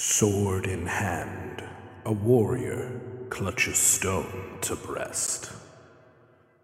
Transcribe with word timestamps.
Sword 0.00 0.64
in 0.64 0.86
hand, 0.86 1.60
a 2.04 2.12
warrior 2.12 3.00
clutches 3.30 3.78
stone 3.78 4.58
to 4.60 4.76
breast. 4.76 5.50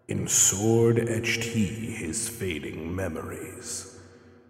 In 0.07 0.25
sword 0.25 0.97
etched 0.97 1.43
he 1.43 1.65
his 1.65 2.29
fading 2.29 2.95
memories. 2.95 3.99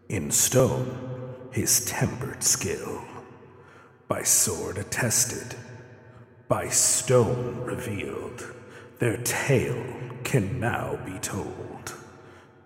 In 0.07 0.29
stone, 0.29 1.35
his 1.51 1.83
tempered 1.85 2.43
skill. 2.43 3.03
By 4.07 4.21
sword 4.21 4.77
attested, 4.77 5.57
by 6.47 6.69
stone 6.69 7.61
revealed, 7.61 8.53
their 8.99 9.17
tale 9.17 9.83
can 10.23 10.59
now 10.59 10.99
be 11.03 11.17
told. 11.17 11.95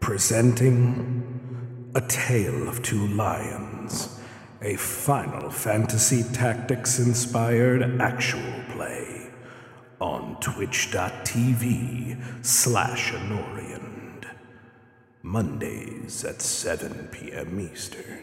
Presenting 0.01 1.89
a 1.95 2.01
tale 2.01 2.67
of 2.67 2.83
two 2.83 3.07
lions 3.07 4.18
a 4.61 4.75
Final 4.75 5.49
Fantasy 5.49 6.23
Tactics 6.33 6.99
inspired 6.99 8.01
actual 8.01 8.53
play 8.73 9.29
on 10.01 10.37
twitch.tv 10.41 12.45
slash 12.45 13.13
Anorian. 13.13 14.25
Mondays 15.21 16.25
at 16.25 16.41
7 16.41 17.09
p.m. 17.11 17.59
Eastern. 17.59 18.21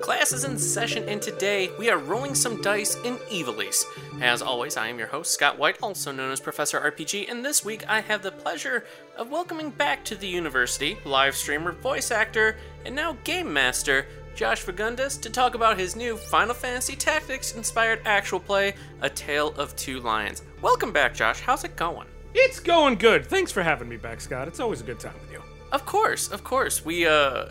Class 0.00 0.32
is 0.32 0.44
in 0.44 0.58
session, 0.58 1.08
and 1.08 1.22
today 1.22 1.70
we 1.78 1.88
are 1.88 1.96
rolling 1.96 2.34
some 2.34 2.60
dice 2.60 2.96
in 3.04 3.14
Ivalice. 3.30 3.84
As 4.20 4.42
always, 4.42 4.76
I 4.76 4.88
am 4.88 4.98
your 4.98 5.06
host, 5.06 5.32
Scott 5.32 5.58
White, 5.58 5.78
also 5.80 6.10
known 6.10 6.32
as 6.32 6.40
Professor 6.40 6.80
RPG, 6.80 7.30
and 7.30 7.44
this 7.44 7.64
week 7.64 7.88
I 7.88 8.00
have 8.00 8.22
the 8.22 8.32
pleasure 8.32 8.84
of 9.16 9.30
welcoming 9.30 9.70
back 9.70 10.04
to 10.04 10.14
the 10.14 10.26
university 10.26 10.96
live 11.04 11.34
streamer, 11.36 11.72
voice 11.72 12.10
actor, 12.10 12.56
and 12.84 12.94
now 12.94 13.16
game 13.24 13.52
master, 13.52 14.06
Josh 14.34 14.64
Fagundes, 14.64 15.20
to 15.20 15.30
talk 15.30 15.54
about 15.54 15.78
his 15.78 15.94
new 15.94 16.16
Final 16.16 16.54
Fantasy 16.54 16.96
Tactics 16.96 17.54
inspired 17.54 18.00
actual 18.04 18.40
play, 18.40 18.74
A 19.02 19.10
Tale 19.10 19.48
of 19.56 19.76
Two 19.76 20.00
Lions. 20.00 20.42
Welcome 20.62 20.92
back, 20.92 21.14
Josh. 21.14 21.40
How's 21.40 21.64
it 21.64 21.76
going? 21.76 22.06
It's 22.34 22.58
going 22.58 22.96
good. 22.96 23.26
Thanks 23.26 23.52
for 23.52 23.62
having 23.62 23.88
me 23.88 23.98
back, 23.98 24.20
Scott. 24.20 24.48
It's 24.48 24.60
always 24.60 24.80
a 24.80 24.84
good 24.84 24.98
time 24.98 25.14
with 25.20 25.30
you. 25.30 25.42
Of 25.70 25.84
course, 25.84 26.28
of 26.28 26.42
course. 26.44 26.84
We, 26.84 27.06
uh, 27.06 27.46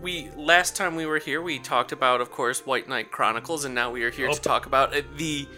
we 0.00 0.28
last 0.36 0.76
time 0.76 0.94
we 0.94 1.06
were 1.06 1.18
here, 1.18 1.42
we 1.42 1.58
talked 1.58 1.90
about, 1.90 2.20
of 2.20 2.30
course, 2.30 2.64
White 2.64 2.88
Knight 2.88 3.10
Chronicles, 3.10 3.64
and 3.64 3.74
now 3.74 3.90
we 3.90 4.04
are 4.04 4.10
here 4.10 4.28
to 4.28 4.40
talk 4.40 4.66
about 4.66 4.94
uh, 4.94 5.02
the 5.16 5.48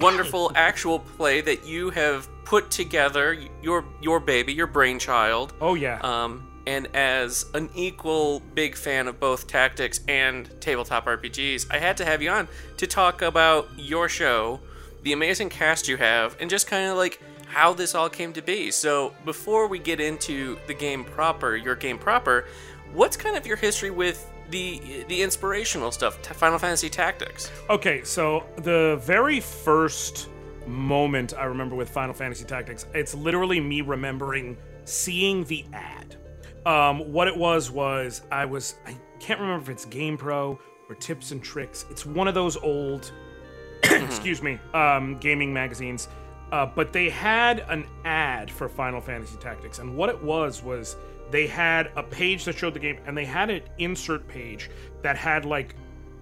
wonderful 0.00 0.52
actual 0.54 0.98
play 0.98 1.40
that 1.40 1.66
you 1.66 1.90
have 1.90 2.28
put 2.44 2.70
together, 2.70 3.36
your 3.62 3.84
your 4.00 4.20
baby, 4.20 4.52
your 4.52 4.66
brainchild. 4.66 5.54
Oh 5.60 5.74
yeah. 5.74 5.98
Um, 6.02 6.48
and 6.66 6.88
as 6.94 7.46
an 7.54 7.70
equal 7.74 8.40
big 8.54 8.76
fan 8.76 9.08
of 9.08 9.18
both 9.18 9.46
tactics 9.46 10.00
and 10.06 10.48
tabletop 10.60 11.06
RPGs, 11.06 11.66
I 11.70 11.78
had 11.78 11.96
to 11.96 12.04
have 12.04 12.22
you 12.22 12.30
on 12.30 12.48
to 12.76 12.86
talk 12.86 13.22
about 13.22 13.68
your 13.76 14.08
show, 14.08 14.60
the 15.02 15.12
amazing 15.12 15.48
cast 15.48 15.88
you 15.88 15.96
have, 15.96 16.36
and 16.40 16.48
just 16.48 16.68
kind 16.68 16.88
of 16.88 16.96
like 16.96 17.20
how 17.48 17.72
this 17.72 17.94
all 17.94 18.08
came 18.08 18.32
to 18.32 18.42
be. 18.42 18.70
So, 18.70 19.12
before 19.24 19.66
we 19.66 19.78
get 19.78 20.00
into 20.00 20.56
the 20.66 20.74
game 20.74 21.04
proper, 21.04 21.56
your 21.56 21.74
game 21.74 21.98
proper, 21.98 22.46
what's 22.92 23.16
kind 23.16 23.36
of 23.36 23.46
your 23.46 23.56
history 23.56 23.90
with 23.90 24.30
the 24.50 25.04
the 25.08 25.22
inspirational 25.22 25.90
stuff, 25.90 26.24
Final 26.24 26.58
Fantasy 26.58 26.88
Tactics? 26.88 27.50
Okay, 27.70 28.02
so 28.04 28.44
the 28.56 29.00
very 29.02 29.40
first 29.40 30.28
moment 30.66 31.34
I 31.36 31.44
remember 31.44 31.74
with 31.74 31.90
Final 31.90 32.14
Fantasy 32.14 32.44
Tactics, 32.44 32.86
it's 32.94 33.14
literally 33.14 33.60
me 33.60 33.80
remembering 33.80 34.56
seeing 34.84 35.44
the 35.44 35.64
ad. 35.72 36.16
Um, 36.64 37.12
what 37.12 37.26
it 37.28 37.36
was 37.36 37.70
was 37.70 38.22
I 38.30 38.44
was 38.44 38.76
I 38.86 38.96
can't 39.18 39.40
remember 39.40 39.62
if 39.62 39.68
it's 39.68 39.86
GamePro 39.86 40.58
or 40.88 40.94
Tips 40.96 41.32
and 41.32 41.42
Tricks. 41.42 41.86
It's 41.90 42.06
one 42.06 42.28
of 42.28 42.34
those 42.34 42.56
old, 42.56 43.12
excuse 43.82 44.42
me, 44.42 44.58
um, 44.74 45.18
gaming 45.18 45.52
magazines. 45.52 46.08
Uh, 46.52 46.66
but 46.66 46.92
they 46.92 47.08
had 47.08 47.60
an 47.70 47.86
ad 48.04 48.50
for 48.50 48.68
Final 48.68 49.00
Fantasy 49.00 49.38
Tactics, 49.38 49.78
and 49.78 49.96
what 49.96 50.10
it 50.10 50.22
was 50.22 50.62
was 50.62 50.96
they 51.32 51.46
had 51.46 51.90
a 51.96 52.02
page 52.02 52.44
that 52.44 52.56
showed 52.56 52.74
the 52.74 52.80
game, 52.80 52.98
and 53.06 53.16
they 53.16 53.24
had 53.24 53.50
an 53.50 53.62
insert 53.78 54.28
page 54.28 54.70
that 55.02 55.16
had 55.16 55.44
like 55.44 55.74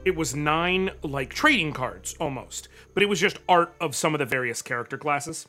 it 0.05 0.17
was 0.17 0.35
nine 0.35 0.91
like 1.03 1.35
trading 1.35 1.73
cards 1.73 2.15
almost, 2.21 2.69
but 2.95 3.03
it 3.03 3.07
was 3.07 3.21
just 3.21 3.39
art 3.49 3.75
of 3.81 3.95
some 3.95 4.15
of 4.15 4.19
the 4.19 4.25
various 4.25 4.63
character 4.63 4.97
classes 4.97 5.47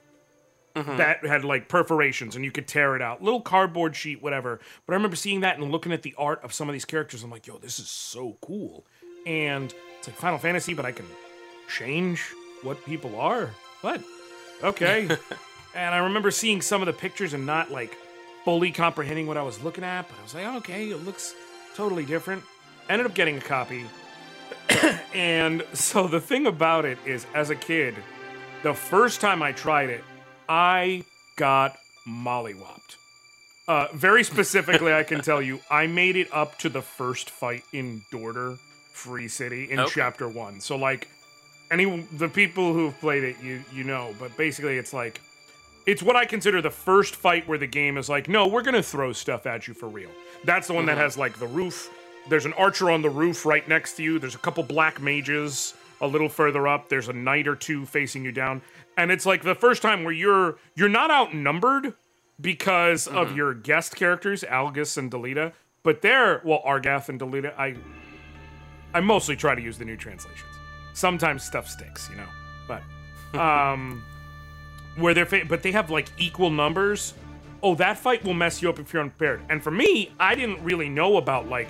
mm-hmm. 0.75 0.97
that 0.97 1.25
had 1.25 1.45
like 1.45 1.67
perforations 1.69 2.35
and 2.35 2.43
you 2.43 2.51
could 2.51 2.67
tear 2.67 2.95
it 2.95 3.01
out. 3.01 3.21
Little 3.21 3.41
cardboard 3.41 3.95
sheet, 3.95 4.21
whatever. 4.21 4.59
But 4.85 4.93
I 4.93 4.95
remember 4.95 5.15
seeing 5.15 5.41
that 5.41 5.57
and 5.57 5.71
looking 5.71 5.91
at 5.91 6.01
the 6.01 6.15
art 6.17 6.43
of 6.43 6.53
some 6.53 6.67
of 6.67 6.73
these 6.73 6.85
characters. 6.85 7.23
I'm 7.23 7.31
like, 7.31 7.47
yo, 7.47 7.57
this 7.57 7.79
is 7.79 7.89
so 7.89 8.37
cool. 8.41 8.85
And 9.25 9.73
it's 9.97 10.07
like 10.07 10.17
Final 10.17 10.39
Fantasy, 10.39 10.73
but 10.73 10.85
I 10.85 10.91
can 10.91 11.05
change 11.69 12.33
what 12.63 12.83
people 12.85 13.19
are. 13.19 13.51
What? 13.81 14.03
Okay. 14.63 15.03
and 15.75 15.95
I 15.95 15.99
remember 15.99 16.31
seeing 16.31 16.61
some 16.61 16.81
of 16.81 16.87
the 16.87 16.93
pictures 16.93 17.33
and 17.33 17.45
not 17.45 17.71
like 17.71 17.97
fully 18.43 18.71
comprehending 18.71 19.27
what 19.27 19.37
I 19.37 19.43
was 19.43 19.61
looking 19.63 19.83
at, 19.83 20.07
but 20.07 20.17
I 20.19 20.23
was 20.23 20.33
like, 20.33 20.45
okay, 20.57 20.89
it 20.89 21.05
looks 21.05 21.33
totally 21.75 22.05
different. 22.05 22.43
Ended 22.89 23.05
up 23.05 23.13
getting 23.13 23.37
a 23.37 23.41
copy. 23.41 23.85
and 25.13 25.63
so 25.73 26.07
the 26.07 26.19
thing 26.19 26.47
about 26.47 26.85
it 26.85 26.97
is, 27.05 27.25
as 27.33 27.49
a 27.49 27.55
kid, 27.55 27.95
the 28.63 28.73
first 28.73 29.21
time 29.21 29.41
I 29.41 29.51
tried 29.51 29.89
it, 29.89 30.03
I 30.49 31.03
got 31.35 31.77
mollywopped. 32.07 32.95
Uh, 33.67 33.87
very 33.93 34.23
specifically, 34.23 34.93
I 34.93 35.03
can 35.03 35.21
tell 35.23 35.41
you, 35.41 35.59
I 35.69 35.87
made 35.87 36.15
it 36.15 36.27
up 36.33 36.57
to 36.59 36.69
the 36.69 36.81
first 36.81 37.29
fight 37.29 37.63
in 37.71 38.01
Dorter, 38.11 38.57
Free 38.91 39.27
City, 39.27 39.71
in 39.71 39.79
Okay. 39.79 39.91
chapter 39.95 40.27
one. 40.27 40.59
So, 40.59 40.75
like, 40.75 41.07
any 41.69 42.01
the 42.11 42.27
people 42.27 42.73
who've 42.73 42.99
played 42.99 43.23
it, 43.23 43.37
you 43.41 43.63
you 43.73 43.83
know. 43.85 44.13
But 44.19 44.35
basically, 44.35 44.77
it's 44.77 44.91
like 44.93 45.21
it's 45.85 46.03
what 46.03 46.15
I 46.15 46.25
consider 46.25 46.61
the 46.61 46.69
first 46.69 47.15
fight 47.15 47.47
where 47.47 47.57
the 47.57 47.67
game 47.67 47.97
is 47.97 48.09
like, 48.09 48.29
no, 48.29 48.47
we're 48.47 48.61
gonna 48.61 48.83
throw 48.83 49.13
stuff 49.13 49.45
at 49.45 49.67
you 49.67 49.73
for 49.73 49.87
real. 49.87 50.09
That's 50.43 50.67
the 50.67 50.73
one 50.73 50.85
that 50.85 50.97
has 50.97 51.17
like 51.17 51.39
the 51.39 51.47
roof. 51.47 51.89
There's 52.29 52.45
an 52.45 52.53
archer 52.53 52.91
on 52.91 53.01
the 53.01 53.09
roof 53.09 53.45
right 53.45 53.67
next 53.67 53.93
to 53.93 54.03
you. 54.03 54.19
There's 54.19 54.35
a 54.35 54.39
couple 54.39 54.63
black 54.63 55.01
mages 55.01 55.73
a 56.01 56.07
little 56.07 56.29
further 56.29 56.67
up. 56.67 56.89
There's 56.89 57.07
a 57.07 57.13
knight 57.13 57.47
or 57.47 57.55
two 57.55 57.85
facing 57.85 58.25
you 58.25 58.31
down, 58.31 58.61
and 58.97 59.11
it's 59.11 59.25
like 59.25 59.43
the 59.43 59.55
first 59.55 59.81
time 59.81 60.03
where 60.03 60.13
you're 60.13 60.57
you're 60.75 60.89
not 60.89 61.11
outnumbered 61.11 61.93
because 62.39 63.07
of 63.07 63.35
your 63.35 63.53
guest 63.53 63.95
characters, 63.95 64.43
Algus 64.43 64.97
and 64.97 65.11
Delita. 65.11 65.53
But 65.83 66.01
they're 66.01 66.41
well, 66.43 66.61
Argath 66.65 67.09
and 67.09 67.19
Delita. 67.19 67.53
I 67.57 67.75
I 68.93 68.99
mostly 68.99 69.35
try 69.35 69.55
to 69.55 69.61
use 69.61 69.77
the 69.77 69.85
new 69.85 69.97
translations. 69.97 70.49
Sometimes 70.93 71.43
stuff 71.43 71.67
sticks, 71.67 72.09
you 72.09 72.17
know. 72.17 72.27
But 72.67 73.39
um 73.39 74.03
where 74.97 75.13
they're 75.13 75.25
fa- 75.25 75.45
but 75.47 75.63
they 75.63 75.71
have 75.71 75.89
like 75.89 76.07
equal 76.17 76.49
numbers. 76.49 77.13
Oh, 77.63 77.75
that 77.75 77.97
fight 77.97 78.23
will 78.23 78.33
mess 78.33 78.61
you 78.61 78.69
up 78.69 78.79
if 78.79 78.91
you're 78.91 79.03
unprepared. 79.03 79.41
And 79.49 79.63
for 79.63 79.71
me, 79.71 80.11
I 80.19 80.35
didn't 80.35 80.63
really 80.63 80.89
know 80.89 81.17
about 81.17 81.47
like 81.47 81.69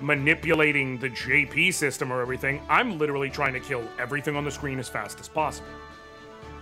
manipulating 0.00 0.98
the 0.98 1.10
JP 1.10 1.74
system 1.74 2.12
or 2.12 2.20
everything. 2.20 2.60
I'm 2.68 2.98
literally 2.98 3.30
trying 3.30 3.52
to 3.54 3.60
kill 3.60 3.82
everything 3.98 4.36
on 4.36 4.44
the 4.44 4.50
screen 4.50 4.78
as 4.78 4.88
fast 4.88 5.20
as 5.20 5.28
possible. 5.28 5.68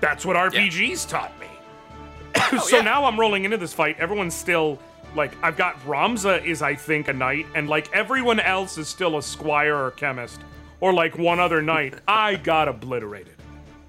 That's 0.00 0.24
what 0.26 0.36
RPGs 0.36 1.08
taught 1.08 1.38
me. 1.40 1.46
Oh, 2.52 2.58
so 2.58 2.76
yeah. 2.76 2.82
now 2.82 3.04
I'm 3.06 3.18
rolling 3.18 3.44
into 3.44 3.56
this 3.56 3.72
fight. 3.72 3.98
Everyone's 3.98 4.34
still 4.34 4.78
like 5.16 5.32
I've 5.42 5.56
got 5.56 5.80
Ramza 5.86 6.44
is 6.44 6.60
I 6.60 6.74
think 6.74 7.08
a 7.08 7.12
knight, 7.14 7.46
and 7.54 7.66
like 7.66 7.90
everyone 7.94 8.38
else 8.40 8.76
is 8.76 8.88
still 8.88 9.16
a 9.16 9.22
squire 9.22 9.74
or 9.74 9.90
chemist, 9.92 10.42
or 10.80 10.92
like 10.92 11.16
one 11.16 11.40
other 11.40 11.62
knight. 11.62 11.94
I 12.06 12.36
got 12.36 12.68
obliterated. 12.68 13.35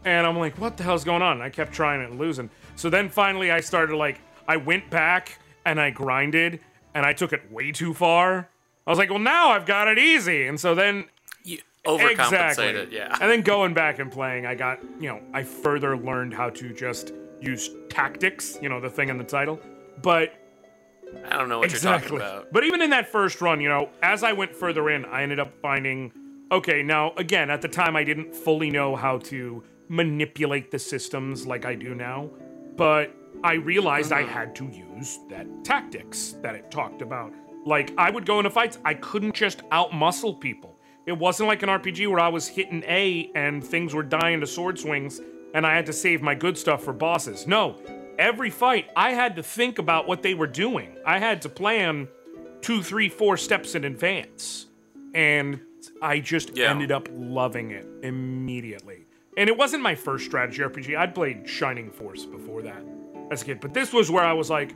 And 0.06 0.26
I'm 0.26 0.38
like, 0.38 0.58
what 0.58 0.78
the 0.78 0.84
hell's 0.84 1.04
going 1.04 1.22
on? 1.22 1.34
And 1.34 1.44
I 1.44 1.50
kept 1.50 1.74
trying 1.74 2.02
it 2.02 2.10
and 2.10 2.20
losing. 2.20 2.50
So 2.76 2.90
then 2.90 3.10
finally 3.10 3.52
I 3.52 3.60
started 3.60 3.96
like 3.98 4.22
I 4.48 4.58
went 4.58 4.90
back 4.90 5.40
and 5.66 5.82
I 5.82 5.90
grinded 5.90 6.60
and 6.94 7.06
I 7.06 7.14
took 7.14 7.34
it 7.34 7.52
way 7.52 7.72
too 7.72 7.94
far. 7.94 8.50
I 8.86 8.90
was 8.90 8.98
like, 9.00 9.10
well 9.10 9.20
now 9.20 9.50
I've 9.50 9.66
got 9.66 9.88
it 9.88 9.98
easy. 10.00 10.48
And 10.48 10.60
so 10.60 10.76
then 10.76 11.06
You 11.44 11.60
overcompensated, 11.86 12.84
Exactly. 12.84 12.96
yeah. 12.98 13.18
And 13.20 13.30
then 13.30 13.42
going 13.42 13.74
back 13.74 14.00
and 14.00 14.12
playing, 14.12 14.46
I 14.46 14.56
got, 14.56 14.80
you 15.00 15.10
know, 15.10 15.22
I 15.34 15.44
further 15.44 15.98
learned 15.98 16.34
how 16.34 16.50
to 16.52 16.74
just 16.74 17.12
use 17.42 17.70
tactics, 17.90 18.58
you 18.62 18.70
know, 18.70 18.80
the 18.80 18.90
thing 18.90 19.10
in 19.10 19.18
the 19.18 19.24
title. 19.24 19.60
But 20.02 20.34
I 21.30 21.38
don't 21.38 21.50
know 21.50 21.60
what 21.60 21.72
you're 21.72 21.80
talking 21.80 22.16
about. 22.16 22.52
But 22.52 22.64
even 22.64 22.82
in 22.82 22.90
that 22.92 23.08
first 23.12 23.42
run, 23.42 23.62
you 23.62 23.70
know, 23.70 23.90
as 24.02 24.24
I 24.24 24.34
went 24.34 24.56
further 24.56 24.90
in, 24.90 25.06
I 25.06 25.24
ended 25.24 25.40
up 25.40 25.52
finding 25.62 26.12
okay, 26.52 26.82
now 26.82 27.12
again, 27.18 27.50
at 27.50 27.62
the 27.62 27.68
time 27.68 27.96
I 27.98 28.04
didn't 28.06 28.34
fully 28.34 28.70
know 28.70 28.96
how 28.96 29.18
to 29.20 29.64
manipulate 29.90 30.72
the 30.72 30.80
systems 30.80 31.46
like 31.48 31.66
I 31.66 31.76
do 31.76 31.96
now, 31.96 32.30
but 32.76 33.16
I 33.44 33.54
realized 33.54 34.12
I 34.12 34.24
had 34.24 34.56
to 34.58 34.66
use 34.66 35.20
that 35.30 35.48
tactics 35.64 36.36
that 36.42 36.56
it 36.56 36.70
talked 36.72 37.02
about. 37.02 37.34
Like 37.66 37.94
I 37.98 38.10
would 38.10 38.26
go 38.26 38.40
into 38.40 38.50
fights, 38.50 38.80
I 38.86 38.94
couldn't 38.96 39.36
just 39.36 39.60
outmuscle 39.70 40.40
people. 40.40 40.80
It 41.06 41.18
wasn't 41.18 41.48
like 41.48 41.64
an 41.64 41.70
RPG 41.70 42.10
where 42.10 42.20
I 42.20 42.28
was 42.28 42.48
hitting 42.48 42.84
A 42.88 43.32
and 43.36 43.64
things 43.64 43.94
were 43.94 44.04
dying 44.04 44.40
to 44.42 44.48
sword 44.48 44.78
swings 44.80 45.22
and 45.54 45.66
I 45.66 45.74
had 45.76 45.86
to 45.86 45.94
save 45.94 46.22
my 46.22 46.36
good 46.36 46.58
stuff 46.58 46.84
for 46.84 46.94
bosses. 46.94 47.48
No, 47.48 47.78
every 48.20 48.50
fight 48.50 48.90
I 48.96 49.12
had 49.12 49.36
to 49.38 49.44
think 49.44 49.80
about 49.80 50.08
what 50.08 50.22
they 50.22 50.34
were 50.34 50.48
doing. 50.48 50.98
I 51.06 51.20
had 51.20 51.42
to 51.44 51.50
plan 51.50 52.08
two, 52.62 52.84
three, 52.84 53.08
four 53.10 53.38
steps 53.38 53.76
in 53.76 53.86
advance. 53.86 54.66
And 55.14 55.62
I 56.02 56.20
just 56.20 56.56
Yeah. 56.56 56.70
ended 56.72 56.92
up 56.92 57.08
loving 57.12 57.72
it 57.72 57.88
immediately. 58.04 59.07
And 59.38 59.48
it 59.48 59.56
wasn't 59.56 59.84
my 59.84 59.94
first 59.94 60.26
strategy 60.26 60.64
RPG. 60.64 60.98
I'd 60.98 61.14
played 61.14 61.48
Shining 61.48 61.92
Force 61.92 62.26
before 62.26 62.64
that 62.64 62.84
as 63.30 63.44
a 63.44 63.46
kid, 63.46 63.60
but 63.60 63.72
this 63.72 63.94
was 63.94 64.10
where 64.10 64.24
I 64.24 64.34
was 64.34 64.50
like, 64.50 64.76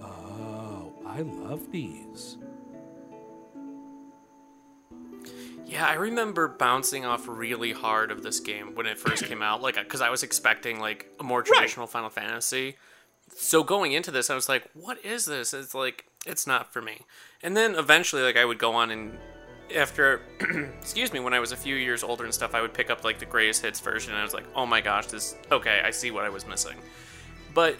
oh, 0.00 0.94
I 1.04 1.22
love 1.22 1.72
these. 1.72 2.36
Yeah, 5.64 5.84
I 5.84 5.94
remember 5.94 6.46
bouncing 6.46 7.04
off 7.04 7.26
really 7.26 7.72
hard 7.72 8.12
of 8.12 8.22
this 8.22 8.38
game 8.38 8.76
when 8.76 8.86
it 8.86 8.96
first 8.96 9.24
came 9.24 9.42
out, 9.42 9.60
like 9.60 9.74
because 9.74 10.00
I 10.00 10.10
was 10.10 10.22
expecting 10.22 10.78
like 10.78 11.10
a 11.18 11.24
more 11.24 11.42
traditional 11.42 11.88
Final 11.88 12.08
Fantasy. 12.08 12.76
So 13.34 13.64
going 13.64 13.90
into 13.90 14.12
this, 14.12 14.30
I 14.30 14.36
was 14.36 14.48
like, 14.48 14.70
"What 14.74 15.04
is 15.04 15.24
this?" 15.24 15.52
It's 15.52 15.74
like 15.74 16.06
it's 16.24 16.46
not 16.46 16.72
for 16.72 16.80
me. 16.80 17.00
And 17.42 17.56
then 17.56 17.74
eventually, 17.74 18.22
like 18.22 18.36
I 18.36 18.44
would 18.44 18.60
go 18.60 18.74
on 18.74 18.92
and 18.92 19.18
after, 19.74 20.20
excuse 20.80 21.12
me, 21.12 21.20
when 21.20 21.34
I 21.34 21.40
was 21.40 21.52
a 21.52 21.56
few 21.56 21.76
years 21.76 22.02
older 22.02 22.24
and 22.24 22.32
stuff, 22.32 22.54
I 22.54 22.60
would 22.60 22.74
pick 22.74 22.90
up 22.90 23.04
like 23.04 23.18
the 23.18 23.26
greatest 23.26 23.62
hits 23.62 23.80
version, 23.80 24.12
and 24.12 24.20
I 24.20 24.24
was 24.24 24.34
like, 24.34 24.44
"Oh 24.54 24.66
my 24.66 24.80
gosh, 24.80 25.06
this 25.06 25.36
okay, 25.50 25.80
I 25.84 25.90
see 25.90 26.10
what 26.10 26.24
I 26.24 26.28
was 26.28 26.46
missing." 26.46 26.76
But 27.54 27.76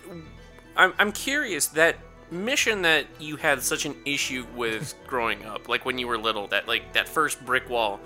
I'm 0.76 0.92
I'm 0.98 1.12
curious 1.12 1.68
that 1.68 1.96
mission 2.30 2.82
that 2.82 3.06
you 3.20 3.36
had 3.36 3.62
such 3.62 3.86
an 3.86 3.94
issue 4.04 4.46
with 4.54 4.94
growing 5.06 5.44
up, 5.44 5.68
like 5.68 5.84
when 5.84 5.98
you 5.98 6.06
were 6.06 6.18
little, 6.18 6.46
that 6.48 6.66
like 6.68 6.92
that 6.92 7.08
first 7.08 7.44
brick 7.44 7.68
wall. 7.68 8.00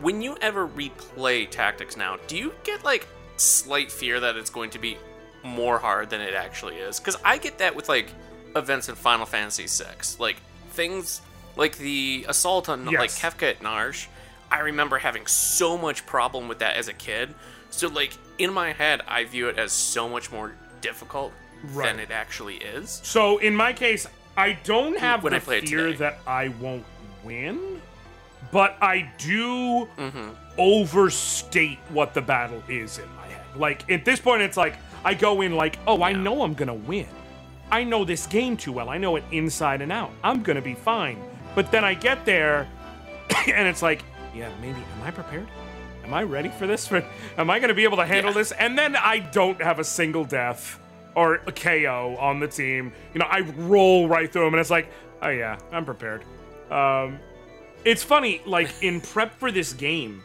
When 0.00 0.20
you 0.20 0.36
ever 0.40 0.66
replay 0.66 1.48
tactics 1.48 1.96
now, 1.96 2.16
do 2.26 2.36
you 2.36 2.52
get 2.64 2.84
like 2.84 3.06
slight 3.36 3.90
fear 3.92 4.20
that 4.20 4.36
it's 4.36 4.50
going 4.50 4.70
to 4.70 4.78
be 4.78 4.96
more 5.44 5.78
hard 5.78 6.10
than 6.10 6.20
it 6.20 6.34
actually 6.34 6.76
is? 6.76 6.98
Because 6.98 7.16
I 7.24 7.38
get 7.38 7.58
that 7.58 7.76
with 7.76 7.88
like 7.88 8.08
events 8.56 8.88
in 8.88 8.94
Final 8.94 9.26
Fantasy 9.26 9.66
VI, 9.66 9.94
like 10.18 10.36
things 10.70 11.20
like 11.56 11.76
the 11.78 12.24
assault 12.28 12.68
on 12.68 12.84
like 12.86 12.92
Yes. 13.10 13.20
Kefka 13.20 13.50
at 13.50 13.60
Narshe. 13.60 14.06
I 14.50 14.60
remember 14.60 14.98
having 14.98 15.26
so 15.26 15.78
much 15.78 16.04
problem 16.06 16.48
with 16.48 16.58
that 16.60 16.76
as 16.76 16.88
a 16.88 16.92
kid. 16.92 17.34
So 17.70 17.88
like 17.88 18.12
in 18.38 18.52
my 18.52 18.72
head, 18.72 19.00
I 19.08 19.24
view 19.24 19.48
it 19.48 19.58
as 19.58 19.72
so 19.72 20.08
much 20.08 20.30
more 20.32 20.54
difficult 20.80 21.32
Right. 21.72 21.86
than 21.86 22.00
it 22.00 22.10
actually 22.10 22.56
is. 22.56 23.00
So 23.04 23.38
in 23.38 23.54
my 23.54 23.72
case, 23.72 24.06
I 24.36 24.58
don't 24.64 24.98
have 24.98 25.22
When 25.22 25.30
the 25.32 25.36
I 25.36 25.40
play 25.40 25.60
fear 25.60 25.92
that 25.94 26.18
I 26.26 26.48
won't 26.48 26.84
win, 27.22 27.80
but 28.50 28.76
I 28.82 29.10
do 29.18 29.88
Mm-hmm. 29.96 30.30
overstate 30.58 31.78
what 31.90 32.14
the 32.14 32.20
battle 32.20 32.62
is 32.68 32.98
in 32.98 33.04
my 33.16 33.26
head. 33.26 33.44
Like 33.56 33.90
at 33.90 34.04
this 34.04 34.18
point, 34.20 34.42
it's 34.42 34.56
like 34.56 34.74
I 35.04 35.14
go 35.14 35.40
in 35.42 35.54
like, 35.56 35.78
oh, 35.86 36.02
I 36.02 36.12
know 36.12 36.42
I'm 36.42 36.54
gonna 36.54 36.74
win. 36.74 37.06
I 37.70 37.84
know 37.84 38.04
this 38.04 38.26
game 38.26 38.56
too 38.56 38.72
well. 38.72 38.88
I 38.88 38.98
know 38.98 39.16
it 39.16 39.24
inside 39.32 39.80
and 39.82 39.90
out. 39.92 40.10
I'm 40.22 40.42
gonna 40.42 40.60
be 40.62 40.74
fine. 40.74 41.22
But 41.54 41.70
then 41.70 41.84
I 41.84 41.94
get 41.94 42.24
there, 42.24 42.68
and 43.46 43.68
it's 43.68 43.82
like, 43.82 44.02
yeah, 44.34 44.50
maybe. 44.60 44.78
Am 44.78 45.02
I 45.06 45.10
prepared? 45.10 45.46
Am 46.04 46.14
I 46.14 46.22
ready 46.22 46.48
for 46.48 46.66
this? 46.66 46.90
Am 47.38 47.50
I 47.50 47.58
gonna 47.58 47.74
be 47.74 47.84
able 47.84 47.98
to 47.98 48.06
handle 48.06 48.32
Yeah. 48.32 48.38
this? 48.38 48.52
And 48.52 48.76
then 48.78 48.96
I 48.96 49.18
don't 49.20 49.60
have 49.62 49.78
a 49.78 49.84
single 49.84 50.24
death 50.24 50.78
or 51.14 51.36
a 51.46 51.52
KO 51.52 52.16
on 52.18 52.40
the 52.40 52.48
team. 52.48 52.92
You 53.14 53.20
know, 53.20 53.26
I 53.28 53.40
roll 53.40 54.08
right 54.08 54.32
through 54.32 54.44
them, 54.44 54.54
and 54.54 54.60
it's 54.60 54.70
like, 54.70 54.88
oh 55.20 55.28
yeah, 55.28 55.58
I'm 55.70 55.84
prepared. 55.84 56.24
Um, 56.70 57.18
it's 57.84 58.02
funny, 58.02 58.40
like 58.46 58.70
in 58.82 59.00
prep 59.00 59.38
for 59.38 59.52
this 59.52 59.72
game, 59.74 60.22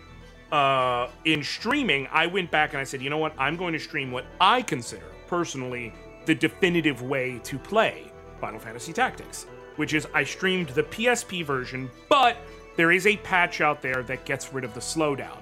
uh, 0.51 1.09
in 1.25 1.44
streaming, 1.44 2.07
I 2.12 2.25
went 2.27 2.50
back 2.51 2.71
and 2.71 2.79
I 2.79 2.85
said, 2.85 3.01
you 3.01 3.09
know 3.09 3.18
what? 3.18 3.33
I'm 3.38 3.57
going 3.57 3.74
to 3.74 3.79
stream 3.79 4.12
what 4.12 4.25
I 4.39 4.62
consider 4.62 5.03
personally 5.27 5.94
the 6.25 6.33
definitive 6.35 7.01
way 7.01 7.39
to 7.44 7.59
play 7.59 8.12
Final 8.39 8.59
Fantasy 8.59 8.94
Tactics, 8.94 9.45
which 9.77 9.94
is 9.94 10.07
I 10.13 10.24
streamed 10.24 10.69
the 10.69 10.83
PSP 10.83 11.44
version, 11.45 11.89
but 12.09 12.38
there 12.75 12.91
is 12.91 13.07
a 13.07 13.18
patch 13.18 13.62
out 13.62 13.81
there 13.81 14.03
that 14.03 14.25
gets 14.25 14.53
rid 14.53 14.63
of 14.63 14.74
the 14.74 14.79
slowdown. 14.79 15.38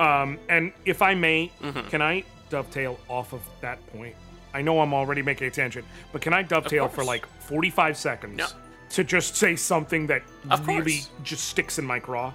Um, 0.00 0.38
and 0.48 0.72
if 0.84 1.02
I 1.02 1.14
may, 1.14 1.52
can 1.90 2.00
I 2.02 2.24
dovetail 2.50 2.98
off 3.08 3.32
of 3.32 3.42
that 3.60 3.84
point? 3.92 4.16
I 4.54 4.62
know 4.62 4.80
I'm 4.80 4.92
already 4.94 5.22
making 5.22 5.46
a 5.46 5.50
tangent, 5.50 5.84
but 6.12 6.20
can 6.20 6.32
I 6.32 6.42
dovetail 6.42 6.88
for 6.88 7.04
like 7.04 7.26
45 7.42 7.96
seconds 7.96 8.38
Yeah. 8.38 8.46
to 8.90 9.04
just 9.04 9.36
say 9.36 9.54
something 9.56 10.06
that 10.08 10.22
really 10.64 11.00
just 11.22 11.44
sticks 11.48 11.78
in 11.78 11.84
my 11.84 12.00
craw? 12.00 12.32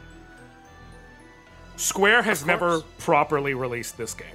Square 1.75 2.23
has 2.23 2.45
never 2.45 2.81
properly 2.97 3.53
released 3.53 3.97
this 3.97 4.13
game. 4.13 4.27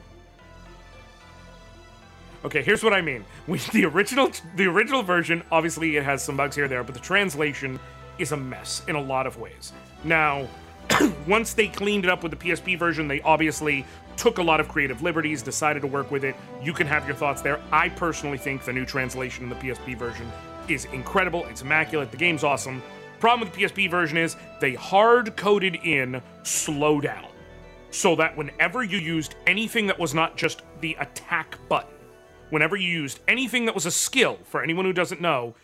Okay, 2.44 2.62
here's 2.62 2.82
what 2.82 2.92
I 2.92 3.00
mean. 3.00 3.24
We, 3.46 3.58
the 3.72 3.84
original 3.84 4.30
the 4.56 4.66
original 4.66 5.02
version, 5.02 5.42
obviously 5.50 5.96
it 5.96 6.04
has 6.04 6.22
some 6.22 6.36
bugs 6.36 6.56
here 6.56 6.64
and 6.64 6.72
there, 6.72 6.84
but 6.84 6.94
the 6.94 7.00
translation 7.00 7.78
is 8.18 8.32
a 8.32 8.36
mess 8.36 8.82
in 8.88 8.96
a 8.96 9.00
lot 9.00 9.26
of 9.26 9.38
ways. 9.38 9.72
Now, 10.04 10.46
once 11.26 11.54
they 11.54 11.68
cleaned 11.68 12.04
it 12.04 12.10
up 12.10 12.22
with 12.22 12.32
the 12.32 12.36
PSP 12.36 12.78
version, 12.78 13.08
they 13.08 13.20
obviously 13.22 13.86
took 14.16 14.38
a 14.38 14.42
lot 14.42 14.60
of 14.60 14.68
creative 14.68 15.02
liberties, 15.02 15.42
decided 15.42 15.80
to 15.80 15.86
work 15.86 16.10
with 16.10 16.24
it. 16.24 16.36
You 16.62 16.72
can 16.72 16.86
have 16.86 17.06
your 17.06 17.16
thoughts 17.16 17.40
there. 17.40 17.60
I 17.70 17.88
personally 17.88 18.38
think 18.38 18.64
the 18.64 18.72
new 18.72 18.84
translation 18.84 19.44
in 19.44 19.50
the 19.50 19.56
PSP 19.56 19.96
version 19.96 20.30
is 20.68 20.84
incredible. 20.86 21.46
It's 21.46 21.62
immaculate. 21.62 22.10
The 22.10 22.16
game's 22.16 22.44
awesome. 22.44 22.82
Problem 23.20 23.48
with 23.48 23.56
the 23.56 23.64
PSP 23.64 23.90
version 23.90 24.18
is 24.18 24.36
they 24.60 24.74
hard 24.74 25.36
coded 25.36 25.76
in 25.76 26.20
slowdown 26.42 27.28
so 27.90 28.16
that 28.16 28.36
whenever 28.36 28.82
you 28.82 28.98
used 28.98 29.36
anything 29.46 29.86
that 29.86 29.98
was 29.98 30.14
not 30.14 30.36
just 30.36 30.62
the 30.80 30.96
attack 30.98 31.56
button, 31.68 31.94
whenever 32.52 32.76
you 32.76 32.86
used 32.86 33.18
anything 33.26 33.64
that 33.64 33.74
was 33.74 33.86
a 33.86 33.90
skill, 33.90 34.38
for 34.44 34.62
anyone 34.62 34.84
who 34.84 34.92
doesn't 34.92 35.22
know, 35.22 35.54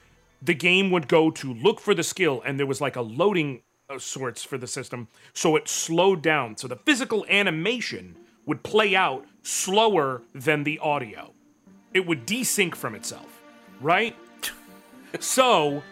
the 0.40 0.54
game 0.54 0.90
would 0.90 1.06
go 1.06 1.30
to 1.30 1.52
look 1.52 1.80
for 1.80 1.94
the 1.94 2.02
skill, 2.02 2.40
and 2.46 2.58
there 2.58 2.66
was 2.66 2.80
like 2.80 2.96
a 2.96 3.02
loading 3.02 3.60
of 3.90 4.02
sorts 4.02 4.42
for 4.42 4.56
the 4.56 4.66
system, 4.66 5.06
so 5.34 5.54
it 5.54 5.68
slowed 5.68 6.22
down. 6.22 6.56
So 6.56 6.66
the 6.66 6.76
physical 6.76 7.26
animation 7.28 8.16
would 8.46 8.62
play 8.62 8.96
out 8.96 9.26
slower 9.42 10.22
than 10.34 10.64
the 10.64 10.78
audio. 10.78 11.34
It 11.92 12.06
would 12.06 12.26
desync 12.26 12.74
from 12.74 12.94
itself, 12.94 13.42
right? 13.82 14.16
so 15.20 15.82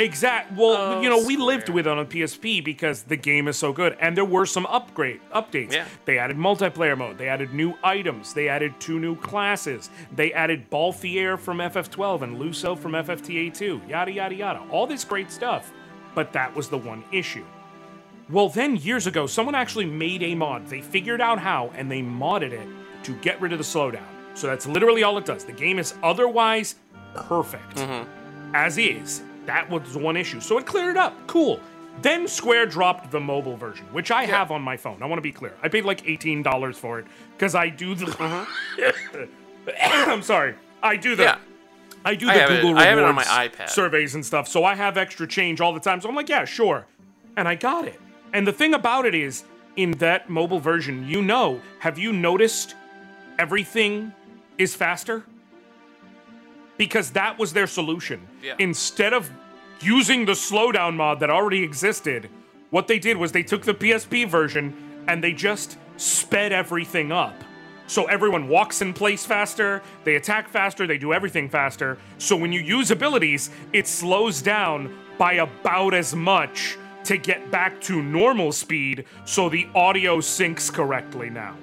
Exact. 0.00 0.52
Well, 0.56 0.70
Oh, 0.76 1.00
you 1.00 1.08
know, 1.08 1.20
oh, 1.20 1.26
we 1.26 1.36
lived 1.36 1.68
with 1.68 1.86
it 1.86 1.98
on 1.98 2.06
PSP 2.06 2.64
because 2.64 3.02
the 3.02 3.16
game 3.16 3.48
is 3.48 3.58
so 3.58 3.72
good, 3.72 3.96
and 4.00 4.16
there 4.16 4.24
were 4.24 4.46
some 4.46 4.66
upgrade 4.66 5.20
updates. 5.34 5.72
Yeah. 5.72 5.86
They 6.06 6.18
added 6.18 6.36
multiplayer 6.36 6.96
mode. 6.96 7.18
They 7.18 7.28
added 7.28 7.52
new 7.52 7.74
items. 7.84 8.32
They 8.32 8.48
added 8.48 8.74
two 8.80 8.98
new 8.98 9.14
classes. 9.16 9.90
They 10.14 10.32
added 10.32 10.70
Balthier 10.70 11.38
from 11.38 11.58
FF12 11.58 12.22
and 12.22 12.40
Luso 12.40 12.78
from 12.78 12.92
FFTA2. 12.92 13.88
Yada 13.88 14.10
yada 14.10 14.34
yada. 14.34 14.60
All 14.70 14.86
this 14.86 15.04
great 15.04 15.30
stuff. 15.30 15.72
But 16.14 16.32
that 16.32 16.54
was 16.56 16.68
the 16.68 16.78
one 16.78 17.04
issue. 17.12 17.44
Well, 18.30 18.48
then 18.48 18.76
years 18.76 19.06
ago, 19.06 19.26
someone 19.26 19.54
actually 19.54 19.86
made 19.86 20.22
a 20.22 20.34
mod. 20.34 20.66
They 20.66 20.80
figured 20.80 21.20
out 21.20 21.38
how, 21.38 21.72
and 21.74 21.90
they 21.90 22.00
modded 22.00 22.52
it 22.52 22.68
to 23.04 23.14
get 23.16 23.40
rid 23.40 23.52
of 23.52 23.58
the 23.58 23.64
slowdown. 23.64 24.06
So 24.34 24.46
that's 24.46 24.66
literally 24.66 25.02
all 25.02 25.18
it 25.18 25.24
does. 25.24 25.44
The 25.44 25.52
game 25.52 25.78
is 25.78 25.94
otherwise 26.02 26.76
perfect 27.14 27.76
mm-hmm. 27.76 28.54
as 28.54 28.78
is. 28.78 29.22
That 29.46 29.68
was 29.70 29.96
one 29.96 30.16
issue. 30.16 30.40
So 30.40 30.58
it 30.58 30.66
cleared 30.66 30.90
it 30.90 30.96
up. 30.96 31.14
Cool. 31.26 31.60
Then 32.02 32.28
Square 32.28 32.66
dropped 32.66 33.10
the 33.10 33.20
mobile 33.20 33.56
version, 33.56 33.86
which 33.92 34.10
I 34.10 34.24
have 34.24 34.50
on 34.50 34.62
my 34.62 34.76
phone. 34.76 35.02
I 35.02 35.06
want 35.06 35.18
to 35.18 35.22
be 35.22 35.32
clear. 35.32 35.54
I 35.62 35.68
paid 35.68 35.84
like 35.84 36.04
$18 36.04 36.74
for 36.76 36.98
it 36.98 37.06
because 37.36 37.54
I 37.54 37.68
do 37.68 37.94
the. 37.94 38.06
Uh-huh. 38.06 39.26
I'm 39.82 40.22
sorry. 40.22 40.54
I 40.82 40.96
do 40.96 41.16
the. 41.16 41.24
Yeah. 41.24 41.38
I 42.04 42.14
do 42.14 42.26
the 42.26 42.32
I 42.32 42.48
Google 42.48 42.78
I 42.78 42.84
have 42.84 42.98
it 42.98 43.04
on 43.04 43.10
Rewards 43.10 43.28
my 43.28 43.48
iPad. 43.48 43.68
surveys 43.68 44.14
and 44.14 44.24
stuff, 44.24 44.48
so 44.48 44.64
I 44.64 44.74
have 44.74 44.96
extra 44.96 45.26
change 45.26 45.60
all 45.60 45.74
the 45.74 45.80
time. 45.80 46.00
So 46.00 46.08
I'm 46.08 46.14
like, 46.14 46.30
yeah, 46.30 46.46
sure. 46.46 46.86
And 47.36 47.46
I 47.46 47.56
got 47.56 47.86
it. 47.86 48.00
And 48.32 48.46
the 48.46 48.52
thing 48.52 48.72
about 48.72 49.04
it 49.04 49.14
is, 49.14 49.44
in 49.76 49.90
that 49.92 50.30
mobile 50.30 50.60
version, 50.60 51.06
you 51.06 51.20
know, 51.20 51.60
have 51.80 51.98
you 51.98 52.12
noticed 52.12 52.74
everything 53.38 54.12
is 54.56 54.74
faster? 54.74 55.24
Because 56.80 57.10
that 57.10 57.38
was 57.38 57.52
their 57.52 57.66
solution. 57.66 58.26
Yeah. 58.42 58.54
Instead 58.58 59.12
of 59.12 59.30
using 59.82 60.24
the 60.24 60.32
slowdown 60.32 60.96
mod 60.96 61.20
that 61.20 61.28
already 61.28 61.62
existed, 61.62 62.30
what 62.70 62.88
they 62.88 62.98
did 62.98 63.18
was 63.18 63.32
they 63.32 63.42
took 63.42 63.64
the 63.66 63.74
PSP 63.74 64.26
version 64.26 64.72
and 65.06 65.22
they 65.22 65.34
just 65.34 65.76
sped 65.98 66.52
everything 66.52 67.12
up 67.12 67.34
So 67.90 68.04
everyone 68.04 68.46
walks 68.46 68.82
in 68.82 68.92
place 68.92 69.26
faster, 69.26 69.82
they 70.04 70.14
attack 70.14 70.48
faster, 70.48 70.86
they 70.86 70.96
do 70.96 71.12
everything 71.12 71.48
faster. 71.48 71.98
So 72.18 72.36
when 72.36 72.52
you 72.52 72.60
use 72.60 72.92
abilities, 72.92 73.50
it 73.72 73.88
slows 73.88 74.40
down 74.40 74.96
by 75.18 75.32
about 75.34 75.92
as 75.92 76.14
much 76.14 76.78
to 77.02 77.16
get 77.16 77.50
back 77.50 77.80
to 77.82 78.00
normal 78.00 78.52
speed 78.52 79.06
so 79.24 79.48
the 79.48 79.66
audio 79.74 80.18
syncs 80.18 80.72
correctly 80.72 81.30
now. 81.30 81.56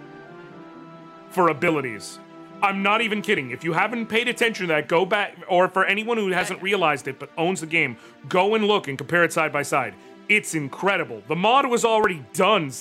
For 1.31 1.47
abilities. 1.47 2.19
I'm 2.61 2.81
not 2.81 3.01
even 3.01 3.21
kidding. 3.21 3.51
If 3.51 3.63
you 3.63 3.73
haven't 3.73 4.07
paid 4.07 4.27
attention 4.27 4.67
to 4.67 4.73
that, 4.73 4.87
go 4.87 5.05
back, 5.05 5.37
or 5.47 5.67
for 5.67 5.85
anyone 5.85 6.17
who 6.17 6.29
hasn't 6.31 6.61
realized 6.61 7.07
it 7.07 7.19
but 7.19 7.29
owns 7.37 7.61
the 7.61 7.67
game, 7.67 7.97
go 8.27 8.55
and 8.55 8.65
look 8.65 8.87
and 8.87 8.97
compare 8.97 9.23
it 9.23 9.31
side 9.31 9.53
by 9.53 9.61
side. 9.61 9.93
It's 10.27 10.55
incredible. 10.55 11.21
The 11.27 11.35
mod 11.35 11.67
was 11.67 11.85
already 11.85 12.23
done. 12.33 12.71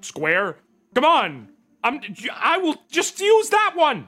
Square, 0.00 0.56
come 0.94 1.04
on. 1.04 1.48
I'm. 1.82 2.00
I 2.34 2.58
will 2.58 2.76
just 2.90 3.20
use 3.20 3.48
that 3.50 3.72
one. 3.74 4.06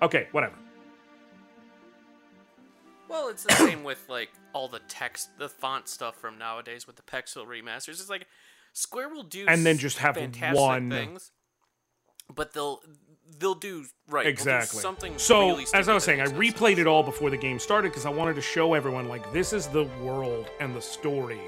Okay, 0.00 0.28
whatever. 0.32 0.54
Well, 3.08 3.28
it's 3.28 3.44
the 3.44 3.52
same 3.56 3.84
with 3.84 4.08
like 4.08 4.30
all 4.52 4.68
the 4.68 4.80
text, 4.88 5.30
the 5.38 5.48
font 5.48 5.88
stuff 5.88 6.16
from 6.16 6.38
nowadays 6.38 6.86
with 6.86 6.96
the 6.96 7.02
Pixel 7.02 7.46
remasters. 7.46 8.00
It's 8.00 8.08
like 8.10 8.26
Square 8.72 9.10
will 9.10 9.22
do 9.22 9.44
And 9.46 9.66
then 9.66 9.78
just 9.78 9.98
have 9.98 10.16
one- 10.54 10.90
things, 10.90 11.30
but 12.34 12.52
they'll 12.54 12.80
they'll 13.38 13.54
do 13.54 13.84
right 14.08 14.24
they'll 14.24 14.30
do 14.30 14.30
Exactly. 14.30 14.80
something. 14.80 15.18
so, 15.18 15.48
really 15.48 15.66
as 15.74 15.88
I 15.88 15.94
was 15.94 16.04
saying, 16.04 16.20
I 16.20 16.26
replayed 16.26 16.78
it 16.78 16.86
all 16.86 17.02
before 17.02 17.30
the 17.30 17.36
game 17.36 17.58
started 17.58 17.90
because 17.90 18.06
I 18.06 18.10
wanted 18.10 18.34
to 18.34 18.42
show 18.42 18.74
everyone 18.74 19.08
like 19.08 19.32
this 19.32 19.52
is 19.52 19.66
the 19.68 19.84
world 20.02 20.46
and 20.60 20.74
the 20.74 20.82
story 20.82 21.40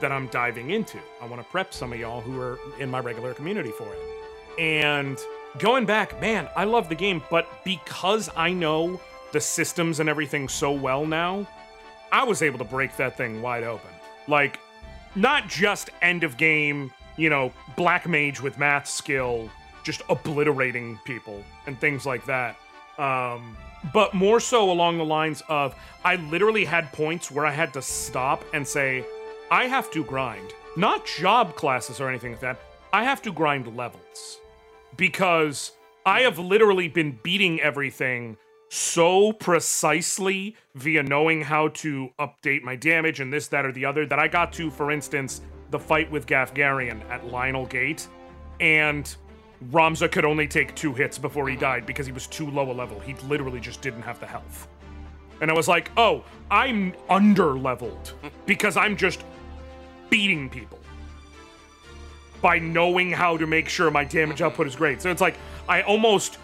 that 0.00 0.12
I'm 0.12 0.28
diving 0.28 0.70
into. 0.70 0.98
I 1.20 1.26
want 1.26 1.42
to 1.42 1.48
prep 1.50 1.74
some 1.74 1.92
of 1.92 1.98
y'all 1.98 2.20
who 2.20 2.40
are 2.40 2.58
in 2.78 2.90
my 2.90 3.00
regular 3.00 3.34
community 3.34 3.70
for 3.72 3.88
it. 3.92 4.60
And 4.60 5.18
going 5.58 5.86
back, 5.86 6.20
man, 6.20 6.48
I 6.56 6.64
love 6.64 6.88
the 6.88 6.94
game, 6.94 7.22
but 7.30 7.48
because 7.64 8.30
I 8.36 8.52
know 8.52 9.00
the 9.32 9.40
systems 9.40 10.00
and 10.00 10.08
everything 10.08 10.48
so 10.48 10.70
well 10.72 11.04
now, 11.04 11.46
I 12.12 12.24
was 12.24 12.42
able 12.42 12.58
to 12.58 12.64
break 12.64 12.96
that 12.96 13.16
thing 13.16 13.42
wide 13.42 13.64
open. 13.64 13.90
Like, 14.28 14.58
not 15.14 15.48
just 15.48 15.90
end 16.00 16.22
of 16.24 16.36
game, 16.36 16.92
you 17.16 17.28
know, 17.28 17.52
black 17.76 18.06
mage 18.08 18.40
with 18.40 18.56
math 18.58 18.88
skill, 18.88 19.50
just 19.88 20.02
obliterating 20.10 21.00
people 21.06 21.42
and 21.66 21.80
things 21.80 22.04
like 22.04 22.26
that. 22.26 22.58
Um, 22.98 23.56
but 23.94 24.12
more 24.12 24.38
so 24.38 24.70
along 24.70 24.98
the 24.98 25.04
lines 25.04 25.42
of 25.48 25.74
I 26.04 26.16
literally 26.16 26.66
had 26.66 26.92
points 26.92 27.30
where 27.30 27.46
I 27.46 27.52
had 27.52 27.72
to 27.72 27.80
stop 27.80 28.44
and 28.52 28.68
say, 28.68 29.02
I 29.50 29.64
have 29.64 29.90
to 29.92 30.04
grind. 30.04 30.52
Not 30.76 31.06
job 31.06 31.56
classes 31.56 32.02
or 32.02 32.10
anything 32.10 32.32
like 32.32 32.40
that. 32.42 32.60
I 32.92 33.04
have 33.04 33.22
to 33.22 33.32
grind 33.32 33.74
levels. 33.74 34.40
Because 34.98 35.72
I 36.04 36.20
have 36.20 36.38
literally 36.38 36.88
been 36.88 37.18
beating 37.22 37.58
everything 37.62 38.36
so 38.68 39.32
precisely 39.32 40.54
via 40.74 41.02
knowing 41.02 41.40
how 41.40 41.68
to 41.68 42.10
update 42.18 42.62
my 42.62 42.76
damage 42.76 43.20
and 43.20 43.32
this, 43.32 43.48
that, 43.48 43.64
or 43.64 43.72
the 43.72 43.86
other 43.86 44.04
that 44.04 44.18
I 44.18 44.28
got 44.28 44.52
to, 44.54 44.70
for 44.70 44.90
instance, 44.90 45.40
the 45.70 45.78
fight 45.78 46.10
with 46.10 46.26
Gaffgarion 46.26 47.02
at 47.08 47.26
Lionel 47.26 47.64
Gate, 47.64 48.06
and 48.60 49.16
Ramza 49.70 50.10
could 50.10 50.24
only 50.24 50.46
take 50.46 50.74
two 50.74 50.94
hits 50.94 51.18
before 51.18 51.48
he 51.48 51.56
died 51.56 51.84
because 51.84 52.06
he 52.06 52.12
was 52.12 52.26
too 52.26 52.48
low 52.50 52.70
a 52.70 52.72
level. 52.72 53.00
He 53.00 53.14
literally 53.26 53.60
just 53.60 53.80
didn't 53.80 54.02
have 54.02 54.20
the 54.20 54.26
health. 54.26 54.68
And 55.40 55.50
I 55.50 55.54
was 55.54 55.68
like, 55.68 55.90
oh, 55.96 56.24
I'm 56.50 56.94
under 57.08 57.58
leveled 57.58 58.12
because 58.46 58.76
I'm 58.76 58.96
just 58.96 59.24
beating 60.10 60.48
people 60.48 60.78
by 62.40 62.58
knowing 62.58 63.10
how 63.10 63.36
to 63.36 63.46
make 63.46 63.68
sure 63.68 63.90
my 63.90 64.04
damage 64.04 64.42
output 64.42 64.66
is 64.66 64.76
great. 64.76 65.02
So 65.02 65.10
it's 65.10 65.20
like 65.20 65.36
I 65.68 65.82
almost 65.82 66.38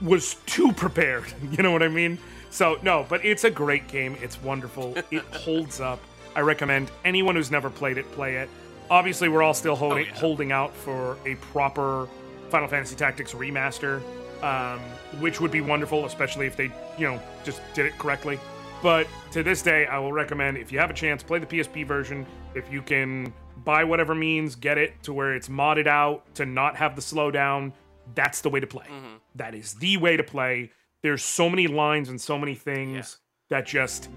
was 0.00 0.34
too 0.46 0.72
prepared. 0.72 1.24
You 1.50 1.62
know 1.62 1.72
what 1.72 1.82
I 1.82 1.88
mean? 1.88 2.18
So 2.50 2.78
no, 2.82 3.04
but 3.08 3.24
it's 3.24 3.44
a 3.44 3.50
great 3.50 3.88
game. 3.88 4.16
It's 4.22 4.40
wonderful. 4.42 4.96
It 5.10 5.24
holds 5.34 5.80
up. 5.80 6.00
I 6.36 6.40
recommend 6.40 6.90
anyone 7.04 7.34
who's 7.34 7.50
never 7.50 7.68
played 7.68 7.98
it 7.98 8.10
play 8.12 8.36
it. 8.36 8.48
Obviously, 8.90 9.28
we're 9.28 9.42
all 9.42 9.54
still 9.54 9.72
oh, 9.72 9.76
holding 9.76 10.06
yeah. 10.06 10.14
holding 10.14 10.52
out 10.52 10.74
for 10.74 11.18
a 11.26 11.34
proper 11.36 12.08
Final 12.48 12.68
Fantasy 12.68 12.96
Tactics 12.96 13.32
remaster, 13.32 14.02
um, 14.42 14.80
which 15.20 15.40
would 15.40 15.50
be 15.50 15.60
wonderful, 15.60 16.04
especially 16.06 16.46
if 16.46 16.56
they, 16.56 16.70
you 16.96 17.06
know, 17.06 17.20
just 17.44 17.60
did 17.74 17.86
it 17.86 17.96
correctly. 17.98 18.38
But 18.82 19.08
to 19.32 19.42
this 19.42 19.62
day, 19.62 19.86
I 19.86 19.98
will 19.98 20.12
recommend 20.12 20.56
if 20.56 20.70
you 20.70 20.78
have 20.78 20.90
a 20.90 20.94
chance, 20.94 21.22
play 21.22 21.38
the 21.38 21.46
PSP 21.46 21.86
version. 21.86 22.26
If 22.54 22.70
you 22.72 22.80
can 22.82 23.32
buy 23.64 23.84
whatever 23.84 24.14
means, 24.14 24.54
get 24.54 24.78
it 24.78 25.02
to 25.02 25.12
where 25.12 25.34
it's 25.34 25.48
modded 25.48 25.86
out 25.86 26.32
to 26.36 26.46
not 26.46 26.76
have 26.76 26.94
the 26.94 27.02
slowdown. 27.02 27.72
That's 28.14 28.40
the 28.40 28.48
way 28.48 28.60
to 28.60 28.66
play. 28.66 28.86
That 29.34 29.54
is 29.54 29.74
the 29.74 29.96
way 29.96 30.16
to 30.16 30.22
play. 30.22 30.70
There's 31.02 31.22
so 31.22 31.48
many 31.50 31.66
lines 31.66 32.08
and 32.08 32.20
so 32.20 32.38
many 32.38 32.54
things 32.54 33.18
that 33.50 33.66
just 33.66 34.08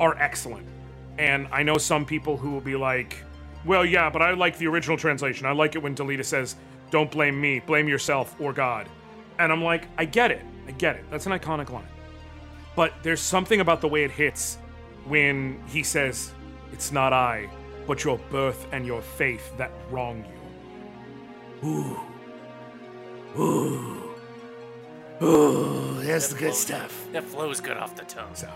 are 0.00 0.16
excellent. 0.18 0.66
And 1.18 1.48
I 1.50 1.62
know 1.62 1.78
some 1.78 2.04
people 2.04 2.36
who 2.36 2.50
will 2.50 2.60
be 2.60 2.76
like, 2.76 3.16
well, 3.64 3.84
yeah, 3.84 4.10
but 4.10 4.20
I 4.20 4.32
like 4.32 4.58
the 4.58 4.66
original 4.66 4.96
translation. 4.96 5.46
I 5.46 5.52
like 5.52 5.74
it 5.74 5.82
when 5.82 5.94
Delita 5.94 6.24
says, 6.24 6.56
don't 6.94 7.10
blame 7.10 7.40
me, 7.40 7.58
blame 7.58 7.88
yourself 7.88 8.40
or 8.40 8.52
God. 8.52 8.88
And 9.40 9.50
I'm 9.50 9.64
like, 9.64 9.88
I 9.98 10.04
get 10.04 10.30
it. 10.30 10.44
I 10.68 10.70
get 10.70 10.94
it. 10.94 11.04
That's 11.10 11.26
an 11.26 11.32
iconic 11.32 11.70
line. 11.70 11.88
But 12.76 12.92
there's 13.02 13.20
something 13.20 13.58
about 13.58 13.80
the 13.80 13.88
way 13.88 14.04
it 14.04 14.12
hits 14.12 14.58
when 15.04 15.60
he 15.66 15.82
says, 15.82 16.30
It's 16.72 16.92
not 16.92 17.12
I, 17.12 17.50
but 17.88 18.04
your 18.04 18.18
birth 18.30 18.68
and 18.70 18.86
your 18.86 19.02
faith 19.02 19.56
that 19.58 19.72
wrong 19.90 20.24
you. 21.64 21.68
Ooh, 21.68 22.00
Ooh. 23.40 24.14
Ooh. 25.20 26.00
that's 26.00 26.28
the 26.28 26.38
good 26.38 26.54
stuff. 26.54 27.08
That 27.10 27.24
flows 27.24 27.60
good 27.60 27.76
off 27.76 27.96
the 27.96 28.04
tongue. 28.04 28.36
So, 28.36 28.48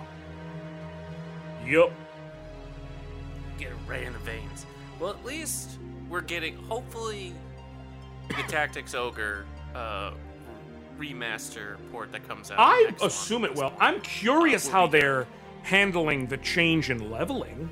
yup. 1.67 1.91
Get 3.59 3.71
it 3.73 3.77
right 3.89 4.05
in 4.05 4.13
the 4.13 4.21
veins. 4.21 4.65
Well, 5.01 5.11
at 5.11 5.25
least 5.25 5.71
we're 6.09 6.21
getting, 6.21 6.55
hopefully, 6.69 7.35
the 8.29 8.43
Tactics 8.49 8.95
Ogre 8.95 9.45
uh, 9.75 10.13
remaster 10.99 11.77
port 11.93 12.13
that 12.13 12.27
comes 12.29 12.51
out. 12.51 12.57
I 12.59 12.93
assume 13.03 13.45
it 13.45 13.55
will. 13.55 13.73
I'm 13.81 14.01
curious 14.01 14.69
how 14.69 14.87
they're 14.87 15.27
handling 15.63 16.27
the 16.27 16.37
change 16.39 16.91
in 16.91 17.11
leveling. 17.11 17.71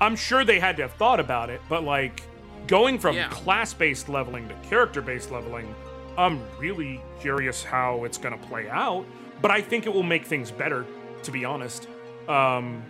I'm 0.00 0.16
sure 0.16 0.44
they 0.44 0.58
had 0.58 0.76
to 0.76 0.82
have 0.82 0.92
thought 0.94 1.20
about 1.20 1.50
it, 1.50 1.60
but 1.68 1.84
like 1.84 2.22
going 2.66 2.98
from 2.98 3.16
Yeah. 3.16 3.28
class 3.28 3.72
based 3.72 4.08
leveling 4.08 4.48
to 4.48 4.54
character 4.68 5.00
based 5.00 5.30
leveling, 5.30 5.72
I'm 6.18 6.40
really 6.58 7.00
curious 7.20 7.62
how 7.62 8.04
it's 8.04 8.18
going 8.18 8.38
to 8.38 8.46
play 8.48 8.68
out. 8.68 9.04
But 9.40 9.50
I 9.50 9.60
think 9.60 9.86
it 9.86 9.92
will 9.94 10.02
make 10.02 10.24
things 10.26 10.50
better, 10.50 10.84
to 11.24 11.30
be 11.30 11.44
honest. 11.44 11.88
Um, 12.28 12.82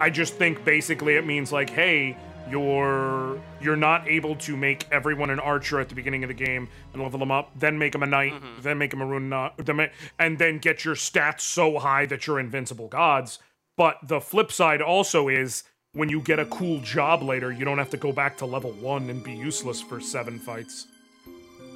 I 0.00 0.10
just 0.10 0.34
think 0.34 0.64
basically 0.64 1.14
it 1.14 1.24
means 1.26 1.52
like, 1.52 1.70
hey, 1.70 2.16
you're 2.50 3.40
you're 3.60 3.76
not 3.76 4.06
able 4.08 4.36
to 4.36 4.56
make 4.56 4.86
everyone 4.90 5.30
an 5.30 5.40
archer 5.40 5.80
at 5.80 5.88
the 5.88 5.94
beginning 5.94 6.24
of 6.24 6.28
the 6.28 6.34
game 6.34 6.68
and 6.92 7.02
level 7.02 7.18
them 7.18 7.30
up, 7.30 7.50
then 7.58 7.78
make 7.78 7.92
them 7.92 8.02
a 8.02 8.06
knight, 8.06 8.32
mm-hmm. 8.32 8.62
then 8.62 8.78
make 8.78 8.90
them 8.90 9.00
a 9.00 9.06
rune 9.06 9.32
uh, 9.32 9.50
knight, 9.66 9.92
and 10.18 10.38
then 10.38 10.58
get 10.58 10.84
your 10.84 10.94
stats 10.94 11.40
so 11.40 11.78
high 11.78 12.06
that 12.06 12.26
you're 12.26 12.38
invincible 12.38 12.88
gods. 12.88 13.38
But 13.76 13.98
the 14.02 14.20
flip 14.20 14.52
side 14.52 14.82
also 14.82 15.28
is 15.28 15.64
when 15.92 16.08
you 16.08 16.20
get 16.20 16.38
a 16.38 16.46
cool 16.46 16.80
job 16.80 17.22
later, 17.22 17.52
you 17.52 17.64
don't 17.64 17.78
have 17.78 17.90
to 17.90 17.96
go 17.96 18.12
back 18.12 18.36
to 18.38 18.46
level 18.46 18.72
one 18.72 19.08
and 19.10 19.22
be 19.22 19.32
useless 19.32 19.80
for 19.80 20.00
seven 20.00 20.38
fights. 20.38 20.86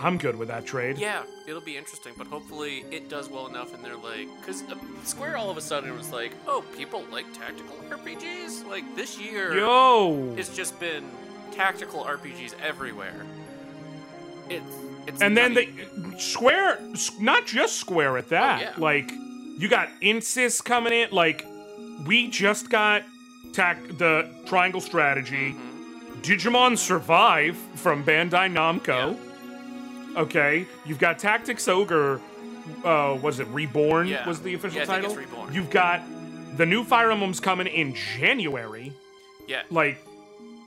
I'm 0.00 0.16
good 0.18 0.36
with 0.36 0.48
that 0.48 0.64
trade. 0.64 0.98
Yeah, 0.98 1.22
it'll 1.46 1.60
be 1.60 1.76
interesting, 1.76 2.12
but 2.16 2.26
hopefully 2.28 2.84
it 2.90 3.08
does 3.08 3.28
well 3.28 3.46
enough 3.48 3.74
and 3.74 3.84
they're 3.84 3.96
like, 3.96 4.28
because 4.40 4.62
uh, 4.70 4.74
Square 5.04 5.36
all 5.36 5.50
of 5.50 5.56
a 5.56 5.60
sudden 5.60 5.94
was 5.96 6.12
like, 6.12 6.32
oh, 6.46 6.64
people 6.76 7.04
like 7.10 7.26
tactical 7.32 7.74
RPGs? 7.90 8.66
Like 8.68 8.84
this 8.94 9.18
year, 9.20 9.56
Yo. 9.56 10.34
it's 10.36 10.54
just 10.54 10.78
been 10.78 11.04
tactical 11.52 12.04
RPGs 12.04 12.54
everywhere. 12.62 13.24
It's, 14.48 14.64
it's 15.06 15.20
and 15.20 15.36
then 15.36 15.54
the 15.54 15.68
Square, 16.18 16.78
not 17.20 17.46
just 17.46 17.76
Square 17.76 18.18
at 18.18 18.28
that. 18.28 18.58
Oh, 18.60 18.62
yeah. 18.62 18.74
Like 18.78 19.10
you 19.58 19.68
got 19.68 19.88
Insys 20.00 20.62
coming 20.64 20.92
in. 20.92 21.10
Like 21.10 21.44
we 22.06 22.28
just 22.28 22.70
got 22.70 23.02
tac- 23.52 23.98
the 23.98 24.28
Triangle 24.46 24.80
Strategy, 24.80 25.54
Mm-hmm. 25.54 25.74
Digimon 26.22 26.76
Survive 26.76 27.56
from 27.76 28.04
Bandai 28.04 28.50
Namco. 28.52 29.16
Okay, 30.18 30.66
you've 30.84 30.98
got 30.98 31.18
Tactics 31.18 31.68
Ogre. 31.68 32.20
Uh, 32.84 33.16
was 33.22 33.38
it 33.40 33.46
Reborn? 33.48 34.08
Yeah. 34.08 34.26
Was 34.28 34.42
the 34.42 34.52
official 34.54 34.80
Yeah, 34.80 34.84
title? 34.84 35.14
Reborn. 35.14 35.54
You've 35.54 35.70
got 35.70 36.02
the 36.56 36.66
new 36.66 36.82
Fire 36.84 37.10
Emblem's 37.10 37.40
coming 37.40 37.66
in 37.66 37.94
January. 37.94 38.92
yeah, 39.46 39.62
Like, 39.70 40.04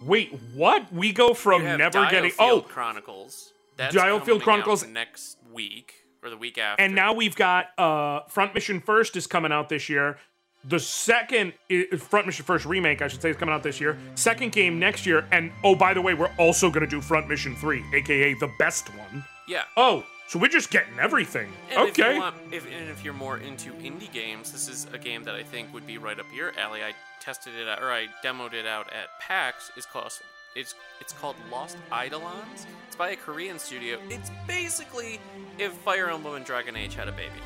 wait, 0.03 0.34
what? 0.55 0.91
We 0.91 1.12
go 1.12 1.34
from 1.34 1.63
never 1.63 2.05
getting 2.10 2.31
DioField 2.31 2.36
oh 2.39 2.62
Chronicles. 2.62 3.51
That's 3.77 3.93
DioField 3.96 4.41
Chronicles- 4.41 4.88
next 4.88 5.38
week 5.51 5.96
or 6.24 6.29
the 6.29 6.38
week 6.38 6.58
after. 6.58 6.81
And 6.81 6.96
now 6.96 7.13
we've 7.13 7.36
got 7.36 7.77
uh 7.77 8.22
Front 8.29 8.53
Mission 8.55 8.79
First 8.79 9.15
is 9.17 9.27
coming 9.27 9.51
out 9.51 9.70
this 9.70 9.89
year. 9.89 10.17
The 10.63 10.79
second 10.79 11.53
Front 11.98 12.25
Mission 12.27 12.46
First 12.46 12.65
remake, 12.65 13.01
I 13.01 13.08
should 13.10 13.22
say, 13.22 13.31
is 13.31 13.36
coming 13.38 13.53
out 13.53 13.63
this 13.63 13.81
year. 13.81 13.98
Second 14.15 14.51
game 14.53 14.79
next 14.79 15.05
year, 15.05 15.25
and 15.31 15.51
oh 15.63 15.75
by 15.75 15.93
the 15.93 16.01
way, 16.01 16.13
we're 16.13 16.31
also 16.38 16.70
gonna 16.72 16.88
do 16.88 17.01
Front 17.01 17.27
Mission 17.27 17.55
Three, 17.55 17.84
aka 17.93 18.34
the 18.36 18.50
best 18.58 18.88
one. 18.96 19.24
Yeah, 19.48 19.63
Oh, 19.77 20.03
So 20.27 20.39
we're 20.39 20.48
just 20.48 20.71
getting 20.71 20.98
everything. 21.00 21.51
And 21.71 21.89
okay. 21.89 22.13
you 22.15 22.19
want, 22.21 22.36
if, 22.51 22.65
and 22.65 22.89
if 22.89 23.03
you're 23.03 23.13
more 23.13 23.38
into 23.38 23.71
indie 23.74 24.12
games, 24.13 24.51
this 24.51 24.67
is 24.69 24.88
a 24.93 24.98
game 24.98 25.24
that 25.25 25.36
I 25.36 25.43
think 25.43 25.74
would 25.74 25.86
be 25.86 25.98
right 25.98 26.17
up 26.19 26.25
your 26.33 26.57
alley. 26.57 26.81
I 26.83 26.93
tested 27.19 27.53
it 27.55 27.67
out, 27.67 27.81
or 27.83 27.91
I 27.91 28.07
demoed 28.24 28.53
it 28.53 28.65
out 28.65 28.88
at 28.93 29.19
PAX. 29.19 29.71
It's 29.75 29.86
called 29.86 30.12
it's 30.55 30.75
it's 31.00 31.13
called 31.13 31.36
Lost 31.51 31.77
Eidolons. 31.93 32.65
It's 32.88 32.95
by 32.95 33.12
a 33.12 33.15
Korean 33.15 33.57
studio. 33.60 33.98
It's 34.10 34.29
basically 34.48 35.19
if 35.57 35.71
Fire 35.74 36.10
Emblem 36.10 36.36
and 36.36 36.45
Dragon 36.45 36.75
Age 36.75 36.95
had 36.95 37.07
a 37.07 37.12
baby. 37.13 37.39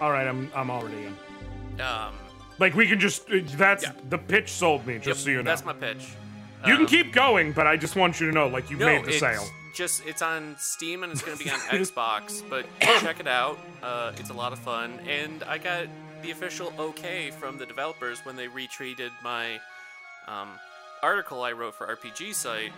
All 0.00 0.10
right, 0.12 0.26
I'm 0.26 0.50
I'm 0.54 0.70
already 0.70 0.96
in. 1.06 1.80
Um, 1.80 2.14
Like 2.58 2.74
we 2.74 2.86
can 2.86 2.98
just 3.00 3.28
uh, 3.30 3.38
that's 3.56 3.84
Yeah. 3.84 3.92
the 4.08 4.18
pitch 4.18 4.50
sold 4.50 4.86
me. 4.86 4.94
Just 4.98 5.06
yep, 5.06 5.16
so 5.24 5.30
you 5.30 5.36
know. 5.38 5.42
that's 5.42 5.64
my 5.64 5.72
pitch. 5.72 6.08
you 6.66 6.72
can 6.74 6.82
Um, 6.82 6.86
keep 6.86 7.12
going, 7.12 7.52
but 7.52 7.66
I 7.66 7.76
just 7.76 7.96
want 7.96 8.20
you 8.20 8.26
to 8.28 8.32
know, 8.32 8.48
like 8.48 8.70
you've 8.70 8.80
No, 8.80 8.86
made 8.86 9.04
the 9.04 9.12
sale. 9.18 9.46
Just 9.74 10.06
it's 10.06 10.22
on 10.22 10.56
Steam 10.58 11.02
and 11.02 11.12
it's 11.12 11.22
going 11.22 11.36
to 11.36 11.44
be 11.44 11.50
on 11.50 11.58
Xbox. 11.70 12.42
But 12.48 12.66
check 12.80 13.20
it 13.20 13.26
out. 13.26 13.58
Uh, 13.82 14.12
it's 14.16 14.30
a 14.30 14.34
lot 14.34 14.52
of 14.52 14.58
fun, 14.58 14.98
and 15.08 15.42
I 15.44 15.58
got 15.58 15.86
the 16.22 16.30
official 16.30 16.72
okay 16.78 17.30
from 17.30 17.58
the 17.58 17.66
developers 17.66 18.20
when 18.24 18.36
they 18.36 18.46
retweeted 18.46 19.10
my 19.22 19.54
um, 20.28 20.48
article 21.02 21.42
I 21.42 21.52
wrote 21.52 21.74
for 21.74 21.86
RPG 21.86 22.34
Site, 22.34 22.72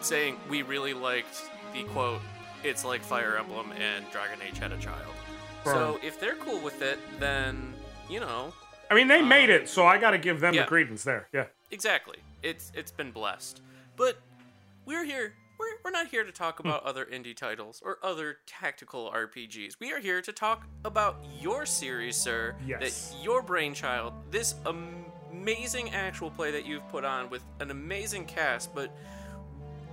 saying 0.00 0.36
we 0.48 0.62
really 0.62 0.94
liked 0.94 1.42
the 1.72 1.84
quote. 1.84 2.20
It's 2.64 2.84
like 2.84 3.02
Fire 3.02 3.36
Emblem 3.36 3.72
and 3.72 4.04
Dragon 4.12 4.38
Age 4.46 4.58
had 4.58 4.72
a 4.72 4.78
child. 4.78 5.14
So 5.64 6.00
if 6.02 6.18
they're 6.18 6.34
cool 6.36 6.60
with 6.60 6.82
it, 6.82 6.98
then 7.20 7.74
you 8.10 8.18
know 8.18 8.52
I 8.92 8.94
mean, 8.94 9.08
they 9.08 9.22
made 9.22 9.48
it, 9.48 9.70
so 9.70 9.86
I 9.86 9.96
got 9.96 10.10
to 10.10 10.18
give 10.18 10.40
them 10.40 10.52
yeah. 10.52 10.62
the 10.62 10.66
credence 10.66 11.02
there. 11.02 11.26
Yeah. 11.32 11.46
Exactly. 11.70 12.18
It's 12.42 12.70
it's 12.74 12.90
been 12.90 13.10
blessed. 13.10 13.62
But 13.96 14.18
we're 14.84 15.04
here. 15.04 15.32
We're, 15.62 15.78
we're 15.84 15.90
not 15.90 16.08
here 16.08 16.24
to 16.24 16.32
talk 16.32 16.60
hmm. 16.60 16.68
about 16.68 16.82
other 16.84 17.04
indie 17.04 17.36
titles 17.36 17.80
or 17.84 17.98
other 18.02 18.38
tactical 18.46 19.12
RPGs. 19.14 19.76
We 19.80 19.92
are 19.92 20.00
here 20.00 20.20
to 20.20 20.32
talk 20.32 20.66
about 20.84 21.24
your 21.40 21.66
series, 21.66 22.16
sir. 22.16 22.56
Yes. 22.66 23.10
That 23.10 23.22
your 23.22 23.42
brainchild, 23.42 24.12
this 24.30 24.56
am- 24.66 25.04
amazing 25.30 25.90
actual 25.90 26.30
play 26.30 26.50
that 26.50 26.66
you've 26.66 26.86
put 26.88 27.04
on 27.04 27.30
with 27.30 27.44
an 27.60 27.70
amazing 27.70 28.24
cast, 28.26 28.74
but 28.74 28.94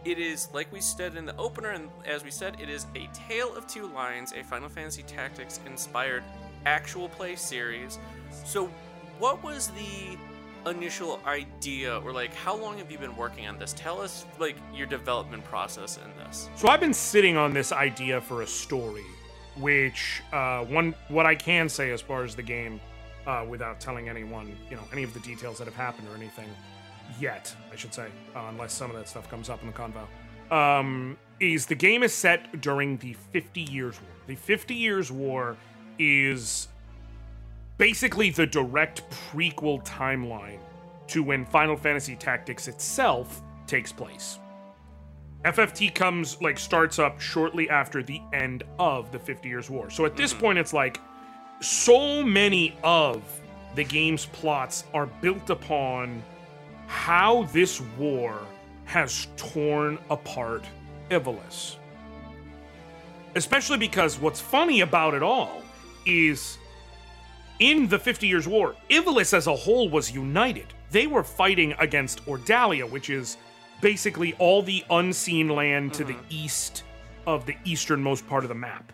it 0.06 0.18
is 0.18 0.48
like 0.54 0.72
we 0.72 0.82
said 0.82 1.16
in 1.16 1.26
the 1.26 1.36
opener, 1.38 1.70
and 1.70 1.90
as 2.06 2.24
we 2.24 2.32
said, 2.32 2.58
it 2.60 2.70
is 2.70 2.88
a 2.96 3.08
Tale 3.14 3.56
of 3.56 3.68
Two 3.68 3.88
Lions, 3.88 4.34
a 4.34 4.44
Final 4.44 4.70
Fantasy 4.70 5.04
Tactics 5.04 5.60
inspired 5.66 6.24
actual 6.66 7.10
play 7.10 7.36
series. 7.36 8.00
So, 8.46 8.72
what 9.20 9.44
was 9.44 9.68
the 9.70 10.18
initial 10.68 11.20
idea, 11.26 12.00
or 12.00 12.12
like 12.12 12.34
how 12.34 12.56
long 12.56 12.78
have 12.78 12.92
you 12.92 12.98
been 12.98 13.16
working 13.16 13.48
on 13.48 13.58
this? 13.58 13.74
Tell 13.74 14.02
us 14.02 14.26
like 14.40 14.56
your 14.74 14.88
development 14.88 15.44
process 15.46 15.98
in 15.98 16.26
this. 16.26 16.50
So 16.56 16.68
I've 16.68 16.80
been 16.80 16.94
sitting 16.94 17.38
on 17.38 17.54
this 17.54 17.72
idea 17.72 18.22
for 18.22 18.42
a 18.42 18.48
story, 18.48 19.06
which 19.58 20.22
uh, 20.32 20.66
one 20.66 20.96
what 21.08 21.26
I 21.26 21.36
can 21.36 21.70
say 21.70 21.92
as 21.92 22.02
far 22.02 22.24
as 22.24 22.36
the 22.36 22.44
game, 22.44 22.80
uh, 23.26 23.46
without 23.48 23.80
telling 23.80 24.10
anyone, 24.10 24.56
you 24.70 24.76
know, 24.76 24.84
any 24.92 25.04
of 25.04 25.14
the 25.14 25.20
details 25.22 25.58
that 25.58 25.66
have 25.66 25.76
happened 25.76 26.08
or 26.10 26.16
anything 26.16 26.50
yet, 27.20 27.54
I 27.72 27.76
should 27.76 27.94
say, 27.94 28.08
uh, 28.36 28.48
unless 28.50 28.74
some 28.74 28.90
of 28.90 28.96
that 28.98 29.08
stuff 29.08 29.30
comes 29.30 29.50
up 29.50 29.62
in 29.62 29.68
the 29.68 29.74
convo, 29.74 30.06
um, 30.54 31.18
is 31.40 31.66
the 31.66 31.76
game 31.76 32.04
is 32.04 32.14
set 32.14 32.62
during 32.62 32.98
the 32.98 33.14
Fifty 33.32 33.62
Years' 33.62 34.00
War. 34.02 34.12
The 34.28 34.36
Fifty 34.36 34.76
Years' 34.76 35.12
War 35.12 35.58
is 35.98 36.68
basically 37.80 38.30
the 38.30 38.46
direct 38.46 39.10
prequel 39.10 39.84
timeline 39.84 40.60
to 41.08 41.24
when 41.24 41.46
Final 41.46 41.76
Fantasy 41.76 42.16
Tactics 42.16 42.68
itself 42.68 43.42
takes 43.66 43.92
place. 43.92 44.38
FFT 45.46 45.96
comes 45.96 46.40
like 46.42 46.60
starts 46.60 47.00
up 47.00 47.20
shortly 47.20 47.70
after 47.70 48.04
the 48.04 48.22
end 48.34 48.64
of 48.78 49.12
the 49.12 49.18
50 49.18 49.48
Years 49.48 49.70
War. 49.70 49.90
So 49.90 50.06
at 50.06 50.16
this 50.16 50.34
mm-hmm. 50.34 50.42
point 50.42 50.60
it's 50.60 50.74
like 50.74 51.00
so 51.62 52.22
many 52.22 52.78
of 52.84 53.24
the 53.76 53.84
game's 53.86 54.26
plots 54.26 54.84
are 54.94 55.06
built 55.06 55.50
upon 55.50 56.22
how 56.88 57.44
this 57.54 57.82
war 57.98 58.40
has 58.84 59.28
torn 59.38 59.98
apart 60.10 60.66
Ivalice. 61.10 61.78
Especially 63.36 63.78
because 63.78 64.20
what's 64.20 64.42
funny 64.42 64.82
about 64.82 65.14
it 65.14 65.24
all 65.24 65.62
is 66.06 66.59
in 67.60 67.88
the 67.88 68.00
50 68.00 68.28
Years' 68.28 68.48
War, 68.48 68.76
Ivalice 68.90 69.34
as 69.34 69.48
a 69.48 69.56
whole 69.56 69.90
was 69.90 70.12
united. 70.12 70.68
They 70.92 71.08
were 71.08 71.24
fighting 71.24 71.74
against 71.78 72.26
Ordalia, 72.26 72.90
which 72.90 73.10
is 73.10 73.38
basically 73.82 74.34
all 74.40 74.62
the 74.62 74.84
unseen 74.90 75.50
land 75.50 75.94
to 75.94 76.04
the 76.04 76.14
mm-hmm. 76.14 76.26
east 76.30 76.84
of 77.28 77.46
the 77.46 77.56
easternmost 77.66 78.28
part 78.28 78.44
of 78.44 78.50
the 78.50 78.56
map. 78.56 78.92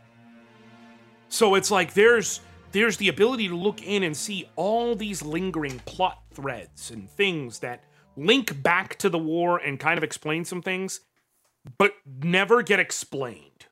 So 1.30 1.56
it's 1.56 1.71
like 1.71 1.93
there's 1.93 2.41
there's 2.71 2.97
the 2.97 3.08
ability 3.08 3.47
to 3.47 3.56
look 3.56 3.82
in 3.82 4.04
and 4.04 4.15
see 4.15 4.49
all 4.56 4.95
these 4.95 5.23
lingering 5.23 5.80
plot 5.86 6.21
threads 6.34 6.91
and 6.91 7.10
things 7.10 7.60
that 7.60 7.84
link 8.17 8.62
back 8.62 8.97
to 8.97 9.10
the 9.10 9.17
war 9.17 9.58
and 9.58 9.80
kind 9.80 9.97
of 9.97 10.04
explain 10.04 10.43
some 10.43 10.62
things, 10.62 10.99
but 11.78 11.93
never 12.21 12.62
get 12.62 12.80
explained. 12.80 13.65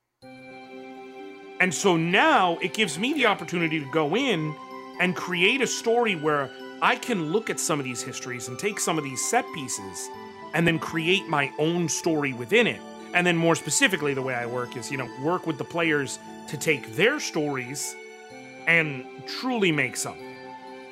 And 1.60 1.74
so 1.74 1.98
now 1.98 2.58
it 2.62 2.74
gives 2.74 2.98
me 2.98 3.14
the 3.14 3.26
opportunity 3.26 3.80
to 3.80 3.92
go 3.92 4.16
in 4.16 4.56
and 5.00 5.16
create 5.16 5.62
a 5.62 5.68
story 5.68 6.16
where 6.16 6.50
I 6.82 6.96
can 6.96 7.32
look 7.32 7.50
at 7.50 7.60
some 7.60 7.80
of 7.80 7.86
these 7.86 8.02
histories 8.02 8.48
and 8.48 8.60
take 8.60 8.80
some 8.80 8.98
of 8.98 9.04
these 9.04 9.24
set 9.24 9.46
pieces 9.54 10.10
and 10.54 10.68
then 10.68 10.80
create 10.80 11.28
my 11.28 11.52
own 11.58 11.88
story 11.90 12.34
within 12.34 12.68
it. 12.68 12.82
And 13.14 13.26
then 13.26 13.38
more 13.38 13.56
specifically, 13.56 14.14
the 14.14 14.22
way 14.22 14.34
I 14.34 14.46
work 14.46 14.76
is, 14.76 14.92
you 14.92 14.98
know, 14.98 15.10
work 15.22 15.46
with 15.48 15.58
the 15.58 15.64
players 15.64 16.20
to 16.48 16.58
take 16.58 16.96
their 16.96 17.20
stories 17.20 17.96
and 18.68 19.06
truly 19.28 19.72
make 19.72 19.96
something. 19.96 20.36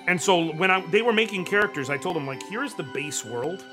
And 0.08 0.22
so 0.22 0.52
when 0.54 0.72
I, 0.72 0.82
they 0.88 1.02
were 1.02 1.14
making 1.14 1.46
characters, 1.46 1.90
I 1.90 1.98
told 1.98 2.16
them 2.16 2.28
like, 2.28 2.42
here's 2.50 2.74
the 2.74 2.84
base 2.84 3.24
world. 3.24 3.64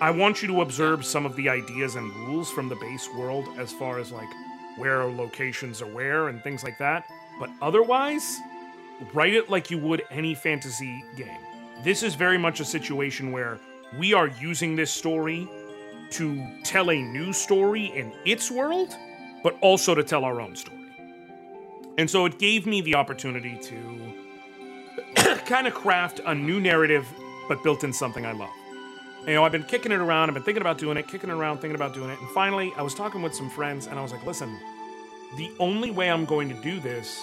I 0.00 0.10
want 0.10 0.42
you 0.42 0.48
to 0.48 0.62
observe 0.62 1.04
some 1.04 1.26
of 1.26 1.34
the 1.36 1.48
ideas 1.48 1.96
and 1.96 2.14
rules 2.26 2.50
from 2.50 2.68
the 2.68 2.76
base 2.76 3.08
world 3.14 3.48
as 3.58 3.72
far 3.72 3.98
as 3.98 4.12
like 4.12 4.28
where 4.76 5.04
locations 5.04 5.82
are 5.82 5.86
where 5.86 6.28
and 6.28 6.42
things 6.42 6.62
like 6.62 6.78
that. 6.78 7.06
But 7.40 7.50
otherwise, 7.60 8.38
write 9.12 9.34
it 9.34 9.48
like 9.50 9.70
you 9.70 9.78
would 9.78 10.02
any 10.10 10.34
fantasy 10.34 11.02
game. 11.16 11.40
This 11.84 12.02
is 12.02 12.14
very 12.14 12.38
much 12.38 12.60
a 12.60 12.64
situation 12.64 13.32
where 13.32 13.60
we 13.98 14.12
are 14.12 14.28
using 14.40 14.76
this 14.76 14.90
story 14.90 15.48
to 16.10 16.44
tell 16.64 16.90
a 16.90 16.96
new 16.96 17.32
story 17.32 17.86
in 17.86 18.12
its 18.24 18.50
world, 18.50 18.96
but 19.42 19.56
also 19.60 19.94
to 19.94 20.02
tell 20.02 20.24
our 20.24 20.40
own 20.40 20.56
story. 20.56 20.76
And 21.98 22.08
so 22.08 22.24
it 22.26 22.38
gave 22.38 22.66
me 22.66 22.80
the 22.80 22.94
opportunity 22.94 23.58
to 23.58 24.14
kind 25.46 25.66
of 25.66 25.74
craft 25.74 26.20
a 26.26 26.34
new 26.34 26.60
narrative, 26.60 27.06
but 27.48 27.62
built 27.62 27.84
in 27.84 27.92
something 27.92 28.24
I 28.24 28.32
love. 28.32 28.50
You 29.26 29.34
know, 29.34 29.44
I've 29.44 29.52
been 29.52 29.64
kicking 29.64 29.92
it 29.92 30.00
around, 30.00 30.30
I've 30.30 30.34
been 30.34 30.44
thinking 30.44 30.62
about 30.62 30.78
doing 30.78 30.96
it, 30.96 31.08
kicking 31.08 31.28
it 31.28 31.32
around, 31.32 31.58
thinking 31.58 31.74
about 31.74 31.92
doing 31.92 32.10
it. 32.10 32.18
And 32.20 32.30
finally, 32.30 32.72
I 32.76 32.82
was 32.82 32.94
talking 32.94 33.20
with 33.20 33.34
some 33.34 33.50
friends, 33.50 33.86
and 33.86 33.98
I 33.98 34.02
was 34.02 34.12
like, 34.12 34.24
listen, 34.24 34.58
the 35.36 35.50
only 35.58 35.90
way 35.90 36.10
I'm 36.10 36.24
going 36.24 36.48
to 36.48 36.54
do 36.62 36.80
this, 36.80 37.20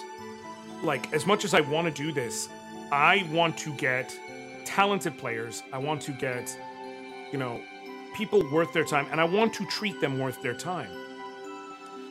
like, 0.86 1.12
as 1.14 1.26
much 1.26 1.44
as 1.44 1.54
I 1.54 1.62
want 1.62 1.94
to 1.94 2.04
do 2.04 2.12
this, 2.12 2.48
I 2.92 3.28
want 3.32 3.58
to 3.60 3.74
get 3.74 4.18
talented 4.64 5.18
players. 5.18 5.64
I 5.74 5.78
want 5.78 6.02
to 6.04 6.12
get, 6.12 6.58
you 7.32 7.38
know, 7.38 7.60
people 8.16 8.50
worth 8.52 8.72
their 8.72 8.86
time, 8.86 9.08
and 9.12 9.20
I 9.20 9.26
want 9.26 9.54
to 9.56 9.66
treat 9.66 10.00
them 10.00 10.20
worth 10.20 10.42
their 10.42 10.54
time. 10.54 10.90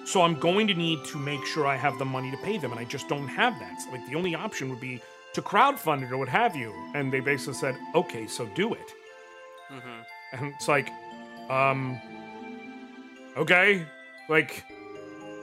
So 0.05 0.21
I'm 0.21 0.39
going 0.39 0.67
to 0.67 0.75
need 0.75 1.03
to 1.07 1.19
make 1.19 1.47
sure 1.47 1.67
I 1.67 1.77
have 1.77 1.99
the 1.99 2.05
money 2.05 2.31
to 2.31 2.37
pay 2.39 2.59
them, 2.59 2.73
and 2.73 2.81
I 2.81 2.85
just 2.85 3.09
don't 3.09 3.29
have 3.29 3.59
that. 3.59 3.81
So, 3.81 3.91
like, 3.91 4.07
the 4.07 4.17
only 4.17 4.35
option 4.35 4.69
would 4.69 4.81
be 4.81 5.01
to 5.33 5.41
crowdfund 5.41 6.03
it 6.03 6.13
or 6.13 6.19
what 6.19 6.29
have 6.29 6.55
you. 6.55 6.75
And 6.95 7.13
they 7.13 7.21
basically 7.21 7.55
said, 7.55 7.77
okay, 7.95 8.27
so 8.27 8.47
do 8.55 8.75
it. 8.75 8.93
And 10.33 10.53
it's 10.55 10.69
like, 10.69 10.91
um, 11.49 12.01
okay, 13.37 13.87
like, 14.29 14.65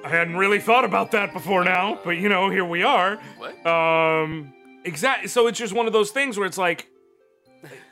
I 0.04 0.10
hadn't 0.10 0.36
really 0.36 0.60
thought 0.60 0.86
about 0.86 1.12
that 1.12 1.34
before 1.34 1.64
now, 1.64 2.00
but 2.04 2.12
you 2.12 2.30
know, 2.30 2.50
here 2.50 2.66
we 2.66 2.84
are. 2.84 3.20
What? 3.38 3.66
Um, 3.66 4.54
exactly. 4.84 5.28
So 5.28 5.48
it's 5.48 5.60
just 5.60 5.74
one 5.74 5.88
of 5.88 5.94
those 5.94 6.12
things 6.12 6.38
where 6.38 6.48
it's 6.48 6.58
like, 6.58 6.88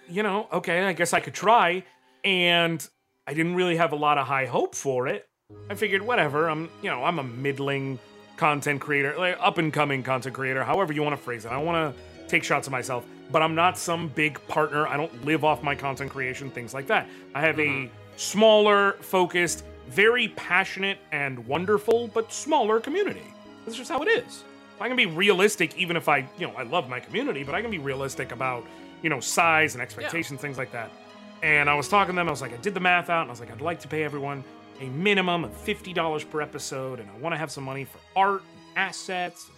you 0.10 0.24
know, 0.24 0.48
okay, 0.52 0.84
I 0.84 0.94
guess 0.94 1.14
I 1.14 1.20
could 1.20 1.34
try. 1.34 1.84
And 2.24 2.88
I 3.28 3.34
didn't 3.34 3.56
really 3.56 3.78
have 3.78 3.92
a 3.92 3.96
lot 3.96 4.18
of 4.18 4.28
high 4.28 4.46
hope 4.46 4.76
for 4.76 5.08
it. 5.08 5.28
I 5.70 5.76
figured, 5.76 6.02
whatever. 6.02 6.50
I'm, 6.50 6.70
you 6.82 6.90
know, 6.90 7.04
I'm 7.04 7.20
a 7.20 7.24
middling 7.24 8.00
content 8.38 8.82
creator, 8.82 9.16
like 9.18 9.38
up 9.40 9.58
and 9.58 9.72
coming 9.72 10.02
content 10.02 10.36
creator, 10.36 10.64
however 10.64 10.94
you 10.94 11.04
want 11.04 11.16
to 11.16 11.22
phrase 11.22 11.46
it. 11.46 11.52
I 11.52 11.56
don't 11.56 11.66
want 11.66 11.96
to 11.96 12.28
take 12.28 12.44
shots 12.44 12.68
at 12.68 12.72
myself, 12.72 13.06
but 13.32 13.42
I'm 13.42 13.56
not 13.56 13.78
some 13.78 14.10
big 14.10 14.40
partner. 14.48 14.88
I 14.88 14.98
don't 14.98 15.26
live 15.26 15.44
off 15.44 15.62
my 15.62 15.76
content 15.76 16.12
creation, 16.12 16.50
things 16.50 16.74
like 16.74 16.88
that. 16.88 17.08
I 17.36 17.42
have 17.42 17.60
a 17.60 17.90
smaller, 18.16 18.94
focused, 19.02 19.64
very 19.90 20.30
passionate 20.30 21.00
and 21.12 21.46
wonderful, 21.48 22.08
but 22.10 22.32
smaller 22.32 22.80
community. 22.80 23.34
That's 23.66 23.78
just 23.78 23.90
how 23.90 24.02
it 24.02 24.08
is. 24.08 24.44
I 24.80 24.88
can 24.88 24.96
be 24.96 25.06
realistic, 25.06 25.78
even 25.78 25.98
if 25.98 26.08
I, 26.08 26.20
you 26.38 26.48
know, 26.48 26.54
I 26.56 26.64
love 26.64 26.88
my 26.88 27.00
community, 27.00 27.44
but 27.44 27.54
I 27.56 27.62
can 27.62 27.72
be 27.72 27.80
realistic 27.80 28.32
about, 28.32 28.66
you 29.02 29.10
know, 29.10 29.20
size 29.20 29.76
and 29.76 29.82
expectations, 29.82 30.40
things 30.40 30.58
like 30.58 30.72
that. 30.72 30.92
And 31.42 31.70
I 31.70 31.74
was 31.74 31.88
talking 31.90 32.14
to 32.14 32.20
them, 32.20 32.28
I 32.28 32.32
was 32.32 32.42
like, 32.42 32.54
I 32.54 32.58
did 32.58 32.74
the 32.74 32.80
math 32.80 33.10
out, 33.10 33.22
and 33.22 33.30
I 33.30 33.34
was 33.34 33.40
like, 33.40 33.52
I'd 33.52 33.62
like 33.62 33.80
to 33.82 33.88
pay 33.88 34.04
everyone 34.04 34.44
a 34.80 34.86
minimum 34.86 35.44
of 35.44 35.52
$50 35.52 36.30
per 36.30 36.42
episode, 36.42 37.00
and 37.00 37.10
I 37.10 37.18
want 37.18 37.34
to 37.34 37.38
have 37.38 37.52
some 37.52 37.64
money 37.64 37.86
for 37.86 38.00
art, 38.16 38.42
and 38.42 38.60
assets, 38.78 39.50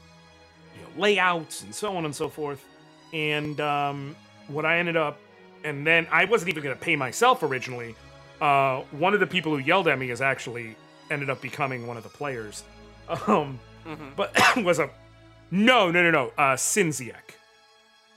you 0.75 0.81
know, 0.81 1.01
layouts, 1.01 1.61
and 1.63 1.73
so 1.73 1.95
on 1.95 2.05
and 2.05 2.15
so 2.15 2.27
forth. 2.29 2.65
And 3.13 3.59
um, 3.61 4.15
what 4.47 4.65
I 4.65 4.79
ended 4.79 4.97
up, 4.97 5.19
and 5.63 5.85
then 5.85 6.07
I 6.11 6.25
wasn't 6.25 6.49
even 6.49 6.63
going 6.63 6.75
to 6.75 6.81
pay 6.81 6.95
myself 6.95 7.43
originally. 7.43 7.95
Uh, 8.41 8.81
one 8.91 9.13
of 9.13 9.19
the 9.19 9.27
people 9.27 9.51
who 9.55 9.59
yelled 9.59 9.87
at 9.87 9.97
me 9.99 10.09
is 10.09 10.19
actually 10.19 10.75
ended 11.09 11.29
up 11.29 11.41
becoming 11.41 11.87
one 11.87 11.97
of 11.97 12.03
the 12.03 12.09
players. 12.09 12.63
Um, 13.27 13.59
but 14.15 14.35
was 14.57 14.79
a 14.79 14.89
no, 15.51 15.91
no, 15.91 16.01
no, 16.01 16.11
no. 16.11 16.27
Uh, 16.37 16.55
Synxiec. 16.55 17.35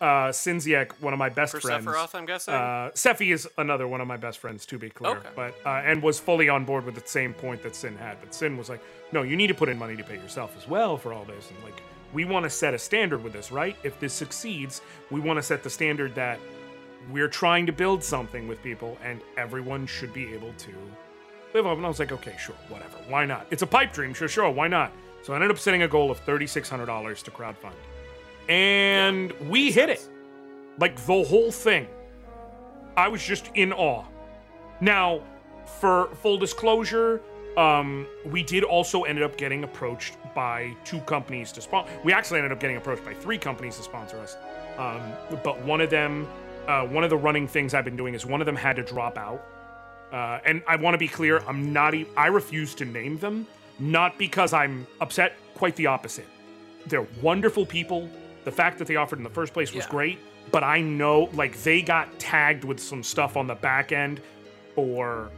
Uh, 0.01 0.29
Synxiec, 0.29 0.93
one 1.01 1.13
of 1.13 1.19
my 1.19 1.29
best 1.29 1.53
For 1.53 1.61
friends. 1.61 1.85
Sephiroth, 1.85 2.15
I'm 2.15 2.27
guessing. 2.27 2.55
Uh, 2.55 2.91
Sephi 2.95 3.33
is 3.33 3.49
another 3.59 3.89
one 3.89 4.01
of 4.01 4.07
my 4.07 4.17
best 4.17 4.39
friends, 4.39 4.67
to 4.67 4.79
be 4.79 4.91
clear. 4.91 5.17
Okay. 5.17 5.29
But 5.35 5.55
uh, 5.67 5.83
and 5.85 6.03
was 6.03 6.21
fully 6.21 6.49
on 6.49 6.65
board 6.65 6.85
with 6.85 6.95
the 6.95 7.07
same 7.07 7.35
point 7.35 7.63
that 7.63 7.75
Sin 7.75 7.97
had. 7.97 8.21
But 8.21 8.35
Sin 8.35 8.57
was 8.57 8.69
like, 8.69 8.83
"No, 9.13 9.23
you 9.23 9.37
need 9.37 9.49
to 9.49 9.55
put 9.55 9.69
in 9.69 9.79
money 9.79 9.97
to 9.97 10.05
pay 10.05 10.17
yourself 10.17 10.57
as 10.57 10.69
well 10.69 10.97
for 10.97 11.13
all 11.13 11.25
this." 11.25 11.51
And 11.51 11.63
like, 11.65 11.83
we 12.13 12.25
want 12.25 12.45
to 12.45 12.51
set 12.51 12.75
a 12.75 12.79
standard 12.79 13.23
with 13.25 13.33
this, 13.33 13.51
right? 13.51 13.77
If 13.83 13.99
this 13.99 14.13
succeeds, 14.13 14.83
we 15.11 15.21
want 15.21 15.39
to 15.39 15.43
set 15.43 15.63
the 15.63 15.71
standard 15.71 16.15
that 16.15 16.39
we're 17.11 17.29
trying 17.29 17.67
to 17.67 17.73
build 17.73 18.03
something 18.03 18.49
with 18.49 18.63
people, 18.63 18.99
and 19.03 19.21
everyone 19.37 19.87
should 19.87 20.13
be 20.13 20.33
able 20.35 20.53
to 20.55 20.73
live 21.53 21.67
up. 21.67 21.77
And 21.77 21.85
I 21.85 21.89
was 21.89 21.99
like, 21.99 22.13
"Okay, 22.13 22.35
sure, 22.39 22.57
whatever. 22.69 22.97
Why 23.09 23.25
not? 23.25 23.47
It's 23.51 23.63
a 23.63 23.67
pipe 23.67 23.93
dream. 23.93 24.15
Sure, 24.15 24.29
sure. 24.29 24.51
Why 24.51 24.69
not?" 24.69 24.93
So 25.23 25.33
I 25.33 25.37
ended 25.37 25.51
up 25.51 25.59
setting 25.59 25.83
a 25.83 25.89
goal 25.89 26.11
of 26.11 26.19
thirty 26.19 26.47
six 26.47 26.69
hundred 26.69 26.87
dollars 26.87 27.23
to 27.25 27.31
crowdfund, 27.31 27.75
and 28.49 29.33
we 29.49 29.71
hit 29.71 29.89
it 29.89 30.09
like 30.79 30.97
the 31.07 31.23
whole 31.23 31.51
thing. 31.51 31.87
I 32.97 33.09
was 33.09 33.23
just 33.23 33.51
in 33.55 33.73
awe. 33.73 34.05
Now, 34.81 35.23
for 35.81 36.09
full 36.17 36.37
disclosure, 36.37 37.21
um, 37.57 38.07
we 38.27 38.43
did 38.43 38.65
also 38.65 39.05
ended 39.05 39.25
up 39.25 39.37
getting 39.37 39.65
approached 39.65 40.17
by 40.35 40.77
two 40.85 41.01
companies 41.01 41.53
to 41.53 41.61
sponsor. 41.61 41.93
We 42.05 42.13
actually 42.13 42.39
ended 42.39 42.53
up 42.53 42.61
getting 42.61 42.77
approached 42.77 43.05
by 43.05 43.15
three 43.15 43.39
companies 43.39 43.77
to 43.77 43.83
sponsor 43.83 44.19
us. 44.19 44.37
Um, 44.77 45.01
but 45.43 45.61
one 45.63 45.81
of 45.81 45.91
them, 45.91 46.27
uh, 46.69 46.87
one 46.87 47.05
of 47.05 47.11
the 47.11 47.17
running 47.17 47.47
things 47.49 47.75
I've 47.75 47.85
been 47.85 47.97
doing 47.97 48.15
is 48.15 48.25
one 48.27 48.41
of 48.41 48.47
them 48.47 48.57
had 48.57 48.77
to 48.77 48.83
drop 48.83 49.19
out. 49.19 49.45
Uh, 50.13 50.39
and 50.45 50.63
I 50.69 50.77
want 50.77 50.95
to 50.95 50.99
be 50.99 51.09
clear, 51.09 51.41
I'm 51.47 51.73
not. 51.73 51.95
E- 51.95 52.07
I 52.17 52.27
refuse 52.29 52.75
to 52.77 52.85
name 52.85 53.19
them, 53.19 53.47
not 53.79 54.17
because 54.19 54.53
I'm 54.53 54.87
upset. 55.01 55.35
Quite 55.55 55.77
the 55.77 55.87
opposite. 55.87 56.27
They're 56.87 57.07
wonderful 57.23 57.67
people. 57.67 58.09
The 58.45 58.53
fact 58.53 58.79
that 58.79 58.87
they 58.87 58.97
offered 58.97 59.19
in 59.19 59.25
the 59.25 59.31
first 59.31 59.53
place 59.53 59.73
was 59.73 59.85
Yeah. 59.85 59.91
great, 59.91 60.19
but 60.53 60.63
I 60.63 60.81
know 60.81 61.31
like 61.33 61.61
they 61.63 61.81
got 61.83 62.19
tagged 62.19 62.65
with 62.65 62.79
some 62.79 63.03
stuff 63.03 63.37
on 63.37 63.47
the 63.47 63.55
back 63.55 63.91
end 63.93 64.21
for 64.75 65.31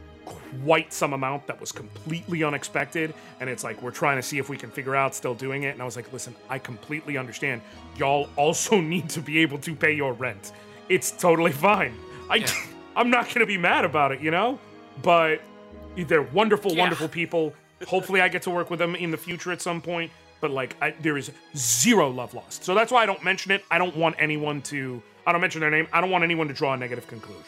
quite 0.65 0.91
some 0.91 1.13
amount 1.13 1.47
that 1.47 1.59
was 1.59 1.71
completely 1.71 2.43
unexpected. 2.43 3.13
And 3.39 3.49
it's 3.49 3.63
like 3.63 3.81
we're 3.81 3.91
trying 3.91 4.17
to 4.17 4.23
see 4.23 4.37
if 4.39 4.49
we 4.49 4.57
can 4.57 4.69
figure 4.69 4.95
out 4.95 5.15
still 5.15 5.33
doing 5.33 5.63
it. 5.63 5.69
And 5.69 5.81
I 5.81 5.85
was 5.85 5.95
like, 5.95 6.11
listen, 6.11 6.35
I 6.49 6.59
completely 6.59 7.17
understand. 7.17 7.61
Y'all 7.97 8.27
also 8.35 8.81
need 8.93 9.09
to 9.11 9.21
be 9.21 9.39
able 9.39 9.57
to 9.59 9.73
pay 9.73 9.93
your 9.93 10.13
rent. 10.13 10.51
It's 10.89 11.11
totally 11.11 11.51
fine. 11.51 11.93
I 12.29 12.45
I'm 12.95 13.09
not 13.09 13.33
gonna 13.33 13.45
be 13.45 13.57
mad 13.57 13.85
about 13.85 14.11
it, 14.11 14.21
you 14.21 14.31
know? 14.31 14.59
But 15.03 15.41
they're 15.95 16.21
wonderful, 16.23 16.71
Yeah. 16.73 16.81
wonderful 16.81 17.07
people. 17.07 17.53
Hopefully, 17.87 18.21
I 18.21 18.27
get 18.27 18.41
to 18.43 18.49
work 18.49 18.69
with 18.69 18.79
them 18.79 18.95
in 18.95 19.11
the 19.11 19.17
future 19.17 19.51
at 19.51 19.61
some 19.61 19.81
point. 19.81 20.11
But 20.41 20.51
like, 20.51 20.75
I, 20.81 20.91
there 21.01 21.17
is 21.17 21.31
zero 21.55 22.09
love 22.09 22.33
lost. 22.33 22.63
So 22.63 22.75
that's 22.75 22.91
why 22.91 23.01
I 23.03 23.05
don't 23.07 23.23
mention 23.23 23.51
it. 23.51 23.63
I 23.71 23.77
don't 23.79 23.95
want 23.95 24.15
anyone 24.19 24.61
to. 24.63 25.01
I 25.25 25.31
don't 25.31 25.41
mention 25.41 25.61
their 25.61 25.71
name. 25.71 25.87
I 25.91 25.99
don't 26.01 26.09
want 26.11 26.23
anyone 26.23 26.47
to 26.47 26.53
draw 26.53 26.73
a 26.73 26.77
negative 26.77 27.07
conclusion. 27.07 27.43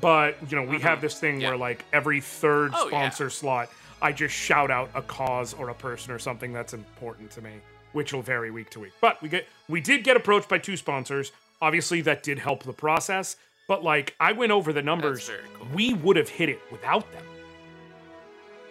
But 0.00 0.36
you 0.50 0.56
know, 0.56 0.62
we 0.64 0.78
have 0.80 1.00
this 1.00 1.18
thing 1.18 1.34
Mm-hmm. 1.34 1.40
Yeah. 1.42 1.48
where 1.50 1.56
like 1.58 1.84
every 1.92 2.20
third 2.20 2.72
Oh, 2.74 2.84
yeah. 2.84 2.88
sponsor 2.88 3.30
slot, 3.30 3.70
I 4.00 4.12
just 4.12 4.34
shout 4.34 4.70
out 4.70 4.90
a 4.94 5.02
cause 5.02 5.54
or 5.54 5.68
a 5.70 5.74
person 5.74 6.12
or 6.12 6.18
something 6.18 6.52
that's 6.52 6.74
important 6.74 7.30
to 7.32 7.42
me, 7.42 7.52
which 7.92 8.12
will 8.12 8.22
vary 8.22 8.50
week 8.50 8.70
to 8.70 8.80
week. 8.80 8.92
But 9.00 9.20
we 9.22 9.28
get 9.28 9.46
we 9.68 9.80
did 9.80 10.04
get 10.04 10.16
approached 10.16 10.48
by 10.48 10.58
two 10.58 10.76
sponsors. 10.76 11.32
Obviously, 11.62 12.00
that 12.00 12.24
did 12.24 12.40
help 12.40 12.64
the 12.64 12.72
process. 12.72 13.36
But 13.68 13.84
like, 13.84 14.16
I 14.18 14.32
went 14.32 14.50
over 14.50 14.72
the 14.72 14.82
numbers. 14.82 15.30
cool. 15.56 15.68
We 15.72 15.94
would 15.94 16.16
have 16.16 16.28
hit 16.28 16.48
it 16.48 16.60
without 16.72 17.10
them. 17.12 17.24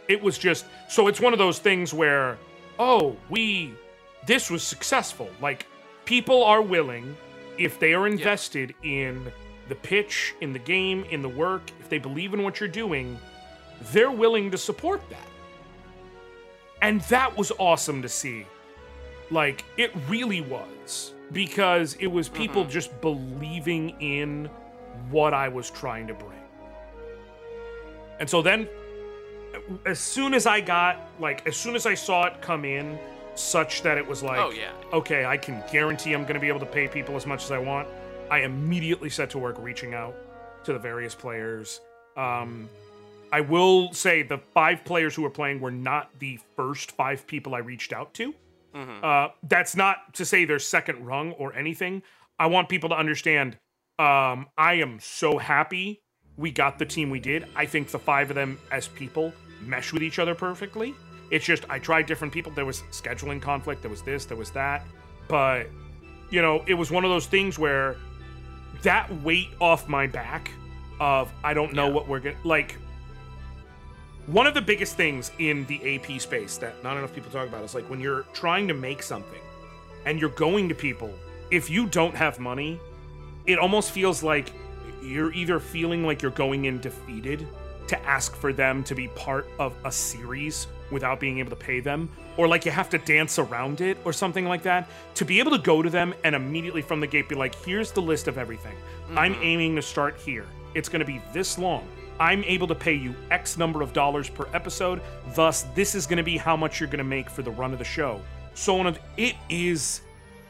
It 0.10 0.21
was 0.21 0.38
just 0.38 0.65
so 0.89 1.08
it's 1.08 1.21
one 1.21 1.32
of 1.32 1.39
those 1.39 1.58
things 1.58 1.93
where, 1.93 2.38
oh, 2.77 3.15
we 3.30 3.73
this 4.27 4.51
was 4.51 4.62
successful. 4.62 5.30
Like 5.41 5.67
people 6.04 6.43
are 6.43 6.62
willing 6.62 7.15
if 7.58 7.80
they 7.80 7.93
are 7.93 8.08
invested 8.08 8.75
in 8.84 9.32
the 9.69 9.75
pitch, 9.75 10.36
in 10.41 10.51
the 10.51 10.60
game, 10.60 11.06
in 11.12 11.21
the 11.21 11.30
work, 11.30 11.71
if 11.80 11.88
they 11.88 11.97
believe 11.97 12.34
in 12.34 12.43
what 12.43 12.60
you're 12.60 12.67
doing, 12.67 13.17
they're 13.93 14.12
willing 14.12 14.51
to 14.51 14.58
support 14.58 15.01
that. 15.10 15.27
And 16.82 16.99
that 17.04 17.38
was 17.38 17.54
awesome 17.58 18.01
to 18.01 18.10
see. 18.10 18.45
Like 19.30 19.63
it 19.77 19.93
really 20.10 20.41
was 20.41 21.13
because 21.32 21.96
it 22.00 22.08
was 22.08 22.30
people 22.30 22.65
just 22.65 23.00
believing 23.02 23.91
in 24.02 24.50
what 25.10 25.34
I 25.34 25.48
was 25.48 25.70
trying 25.70 26.08
to 26.08 26.13
bring. 26.13 26.39
And 28.20 28.30
so 28.30 28.41
then 28.41 28.67
as 29.86 30.00
soon 30.00 30.34
as 30.34 30.46
I 30.46 30.62
got 30.62 31.10
like 31.20 31.46
as 31.48 31.56
soon 31.58 31.76
as 31.76 31.86
I 31.86 31.94
saw 31.94 32.26
it 32.26 32.41
come 32.41 32.65
in 32.65 32.98
such 33.36 33.82
that 33.82 33.98
it 33.98 34.06
was 34.06 34.22
like 34.22 34.39
Oh, 34.39 34.52
yeah. 34.52 34.72
okay, 34.94 35.26
I 35.26 35.38
can 35.38 35.63
guarantee 35.72 36.13
I'm 36.13 36.24
going 36.24 36.36
to 36.36 36.39
be 36.39 36.48
able 36.48 36.60
to 36.60 36.65
pay 36.65 36.88
people 36.88 37.15
as 37.15 37.26
much 37.26 37.44
as 37.44 37.52
I 37.52 37.58
want, 37.58 37.88
I 38.30 38.39
immediately 38.41 39.10
set 39.10 39.30
to 39.32 39.38
work 39.38 39.56
reaching 39.60 39.94
out 39.94 40.15
to 40.65 40.74
the 40.74 40.80
various 40.80 41.15
players. 41.15 41.82
Um 42.15 42.70
I 43.34 43.39
will 43.41 43.94
say 43.94 44.24
the 44.24 44.38
five 44.54 44.84
players 44.84 45.15
who 45.15 45.22
were 45.22 45.30
playing 45.30 45.62
were 45.62 45.72
not 45.72 46.10
the 46.20 46.38
first 46.58 46.91
five 46.91 47.26
people 47.26 47.56
I 47.56 47.60
reached 47.60 47.94
out 47.94 48.13
to. 48.15 48.34
Uh, 48.73 49.29
that's 49.43 49.75
not 49.75 50.13
to 50.15 50.25
say 50.25 50.45
they're 50.45 50.60
second 50.60 51.05
rung 51.05 51.34
or 51.34 51.53
anything. 51.55 52.03
I 52.39 52.47
want 52.47 52.69
people 52.69 52.89
to 52.89 52.95
understand. 52.95 53.57
Um, 53.99 54.47
I 54.57 54.75
am 54.81 54.99
so 54.99 55.38
happy 55.38 56.01
we 56.38 56.51
got 56.51 56.79
the 56.79 56.86
team 56.86 57.10
we 57.10 57.19
did. 57.19 57.45
I 57.55 57.65
think 57.65 57.89
the 57.89 57.99
five 57.99 58.29
of 58.31 58.36
them 58.36 58.57
as 58.71 58.88
people 58.88 59.34
mesh 59.62 59.93
with 59.93 60.01
each 60.01 60.17
other 60.19 60.34
perfectly. 60.34 60.95
It's 61.29 61.45
just 61.45 61.69
I 61.69 61.77
tried 61.79 62.07
different 62.07 62.34
people. 62.34 62.51
There 62.51 62.65
was 62.65 62.81
scheduling 62.91 63.41
conflict. 63.41 63.81
There 63.81 63.91
was 63.91 64.01
this. 64.01 64.25
There 64.25 64.38
was 64.38 64.51
that. 64.51 64.84
But 65.27 65.67
you 66.29 66.41
know, 66.41 66.63
it 66.67 66.73
was 66.73 66.89
one 66.91 67.03
of 67.03 67.12
those 67.12 67.27
things 67.27 67.60
where 67.60 67.95
that 68.84 69.12
weight 69.21 69.49
off 69.60 69.88
my 69.88 70.07
back 70.07 70.49
of 70.99 71.31
I 71.43 71.53
don't 71.53 71.73
know 71.73 71.88
Yeah. 71.88 71.93
what 71.93 72.07
we're 72.07 72.19
gonna 72.21 72.36
like. 72.43 72.77
One 74.27 74.45
of 74.45 74.53
the 74.53 74.62
biggest 74.62 74.95
things 74.95 75.31
in 75.39 75.65
the 75.65 75.95
AP 75.95 76.21
space 76.21 76.57
that 76.57 76.84
not 76.84 76.95
enough 76.95 77.13
people 77.13 77.31
talk 77.31 77.47
about 77.47 77.63
is 77.63 77.73
like 77.73 77.89
when 77.89 77.99
you're 77.99 78.23
trying 78.34 78.67
to 78.67 78.73
make 78.73 79.01
something 79.01 79.41
and 80.05 80.19
you're 80.19 80.29
going 80.29 80.69
to 80.69 80.75
people, 80.75 81.12
if 81.49 81.69
you 81.69 81.88
don't 81.88 82.15
have 82.15 82.39
money, 82.39 82.79
it 83.47 83.57
almost 83.57 83.91
feels 83.91 84.21
like 84.21 84.51
you're 85.01 85.34
either 85.34 85.60
feeling 85.60 86.05
like 86.05 86.21
you're 86.21 86.31
going 86.31 86.65
in 86.65 86.79
defeated 86.79 87.47
to 87.88 87.99
ask 88.05 88.36
for 88.36 88.53
them 88.53 88.84
to 88.84 88.95
be 88.95 89.07
part 89.10 89.47
of 89.60 89.73
a 89.86 89.91
series 89.91 90.67
without 90.91 91.19
being 91.19 91.39
able 91.39 91.49
to 91.49 91.55
pay 91.55 91.79
them, 91.79 92.10
or 92.38 92.47
like 92.47 92.63
you 92.63 92.71
have 92.71 92.89
to 92.89 92.97
dance 92.99 93.39
around 93.39 93.81
it 93.81 93.97
or 94.05 94.13
something 94.13 94.45
like 94.45 94.62
that. 94.62 94.88
To 95.15 95.25
be 95.25 95.39
able 95.39 95.51
to 95.51 95.57
go 95.57 95.81
to 95.81 95.89
them 95.89 96.13
and 96.23 96.36
immediately 96.36 96.81
from 96.81 96.99
the 96.99 97.07
gate 97.07 97.27
be 97.27 97.36
like, 97.36 97.55
here's 97.65 97.91
the 97.91 98.01
list 98.01 98.27
of 98.27 98.38
everything. 98.38 98.75
I'm 99.15 99.34
mm-hmm. 99.34 99.43
aiming 99.43 99.75
to 99.77 99.81
start 99.81 100.17
here. 100.17 100.45
It's 100.75 100.89
going 100.89 100.99
to 100.99 101.05
be 101.05 101.21
this 101.34 101.57
long. 101.57 101.88
I'm 102.21 102.43
able 102.43 102.67
to 102.67 102.75
pay 102.75 102.93
you 102.93 103.15
X 103.31 103.57
number 103.57 103.81
of 103.81 103.93
dollars 103.93 104.29
per 104.29 104.47
episode. 104.53 105.01
Thus, 105.34 105.63
this 105.73 105.95
is 105.95 106.05
going 106.05 106.17
to 106.17 106.23
be 106.23 106.38
how 106.38 106.55
much 106.55 106.79
you're 106.79 106.88
going 106.88 106.99
to 106.99 107.03
make 107.03 107.31
for 107.31 107.41
the 107.41 107.49
run 107.49 107.73
of 107.73 107.79
the 107.79 107.86
show. 107.86 108.21
So 108.53 108.79
on. 108.79 108.95
It 109.17 109.36
is. 109.49 110.01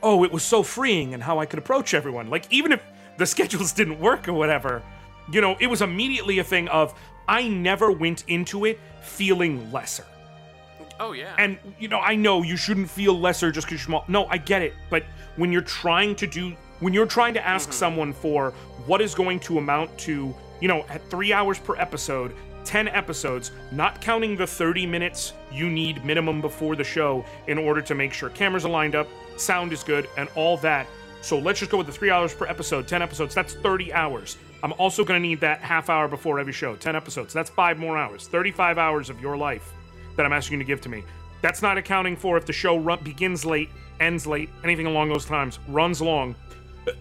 Oh, 0.03 0.25
it 0.25 0.31
was 0.33 0.43
so 0.43 0.63
freeing 0.63 1.13
and 1.13 1.23
how 1.23 1.39
I 1.39 1.45
could 1.45 1.59
approach 1.59 1.93
everyone. 1.93 2.29
Like 2.29 2.45
even 2.51 2.73
if 2.73 2.83
the 3.17 3.25
schedules 3.35 3.71
didn't 3.71 4.01
work 4.01 4.27
or 4.27 4.33
whatever, 4.33 4.83
you 5.31 5.39
know, 5.39 5.55
it 5.61 5.67
was 5.67 5.81
immediately 5.81 6.39
a 6.39 6.43
thing 6.43 6.67
of 6.67 6.93
I 7.25 7.47
never 7.47 7.89
went 7.89 8.25
into 8.27 8.65
it 8.65 8.77
feeling 9.01 9.71
lesser. 9.71 10.05
Oh 10.99 11.13
yeah. 11.13 11.33
And 11.37 11.57
you 11.79 11.87
know, 11.87 11.99
I 11.99 12.17
know 12.17 12.43
you 12.43 12.57
shouldn't 12.57 12.89
feel 12.89 13.17
lesser 13.17 13.49
just 13.49 13.67
because 13.67 13.79
you're 13.79 13.85
small. 13.85 14.03
No, 14.09 14.25
I 14.25 14.37
get 14.37 14.61
it. 14.61 14.73
But 14.89 15.05
when 15.37 15.53
you're 15.53 15.61
trying 15.61 16.15
to 16.17 16.27
do, 16.27 16.53
when 16.81 16.91
you're 16.91 17.05
trying 17.05 17.33
to 17.35 17.47
ask 17.47 17.69
mm-hmm. 17.69 17.77
someone 17.77 18.11
for 18.11 18.51
what 18.87 18.99
is 18.99 19.15
going 19.15 19.39
to 19.41 19.57
amount 19.57 19.97
to, 19.99 20.35
you 20.61 20.67
know, 20.67 20.85
at 20.87 21.07
three 21.09 21.33
hours 21.33 21.59
per 21.59 21.75
episode, 21.75 22.33
10 22.63 22.87
episodes, 22.87 23.51
not 23.71 23.99
counting 23.99 24.37
the 24.37 24.47
30 24.47 24.85
minutes 24.85 25.33
you 25.51 25.69
need 25.69 26.05
minimum 26.05 26.39
before 26.39 26.75
the 26.75 26.83
show 26.83 27.25
in 27.47 27.57
order 27.57 27.81
to 27.81 27.95
make 27.95 28.13
sure 28.13 28.29
cameras 28.29 28.65
are 28.65 28.69
lined 28.69 28.95
up, 28.95 29.07
sound 29.37 29.73
is 29.73 29.83
good, 29.83 30.07
and 30.17 30.29
all 30.35 30.57
that. 30.57 30.87
So 31.21 31.37
let's 31.37 31.59
just 31.59 31.71
go 31.71 31.77
with 31.77 31.87
the 31.87 31.93
three 31.93 32.09
hours 32.09 32.33
per 32.33 32.45
episode, 32.45 32.87
10 32.87 33.01
episodes. 33.01 33.35
That's 33.35 33.53
30 33.53 33.93
hours. 33.93 34.37
I'm 34.63 34.73
also 34.73 35.03
going 35.03 35.21
to 35.21 35.27
need 35.27 35.39
that 35.41 35.59
half 35.61 35.89
hour 35.89 36.07
before 36.07 36.39
every 36.39 36.53
show, 36.53 36.75
10 36.75 36.95
episodes. 36.95 37.33
That's 37.33 37.49
five 37.49 37.77
more 37.77 37.97
hours, 37.97 38.27
35 38.27 38.77
hours 38.77 39.09
of 39.09 39.19
your 39.19 39.37
life 39.37 39.73
that 40.15 40.25
I'm 40.25 40.33
asking 40.33 40.59
you 40.59 40.65
to 40.65 40.67
give 40.67 40.81
to 40.81 40.89
me. 40.89 41.03
That's 41.41 41.61
not 41.61 41.77
accounting 41.77 42.15
for 42.15 42.37
if 42.37 42.45
the 42.45 42.53
show 42.53 42.77
run- 42.77 43.03
begins 43.03 43.45
late, 43.45 43.69
ends 43.99 44.27
late, 44.27 44.49
anything 44.63 44.85
along 44.85 45.09
those 45.09 45.25
times, 45.25 45.57
runs 45.67 46.01
long. 46.01 46.35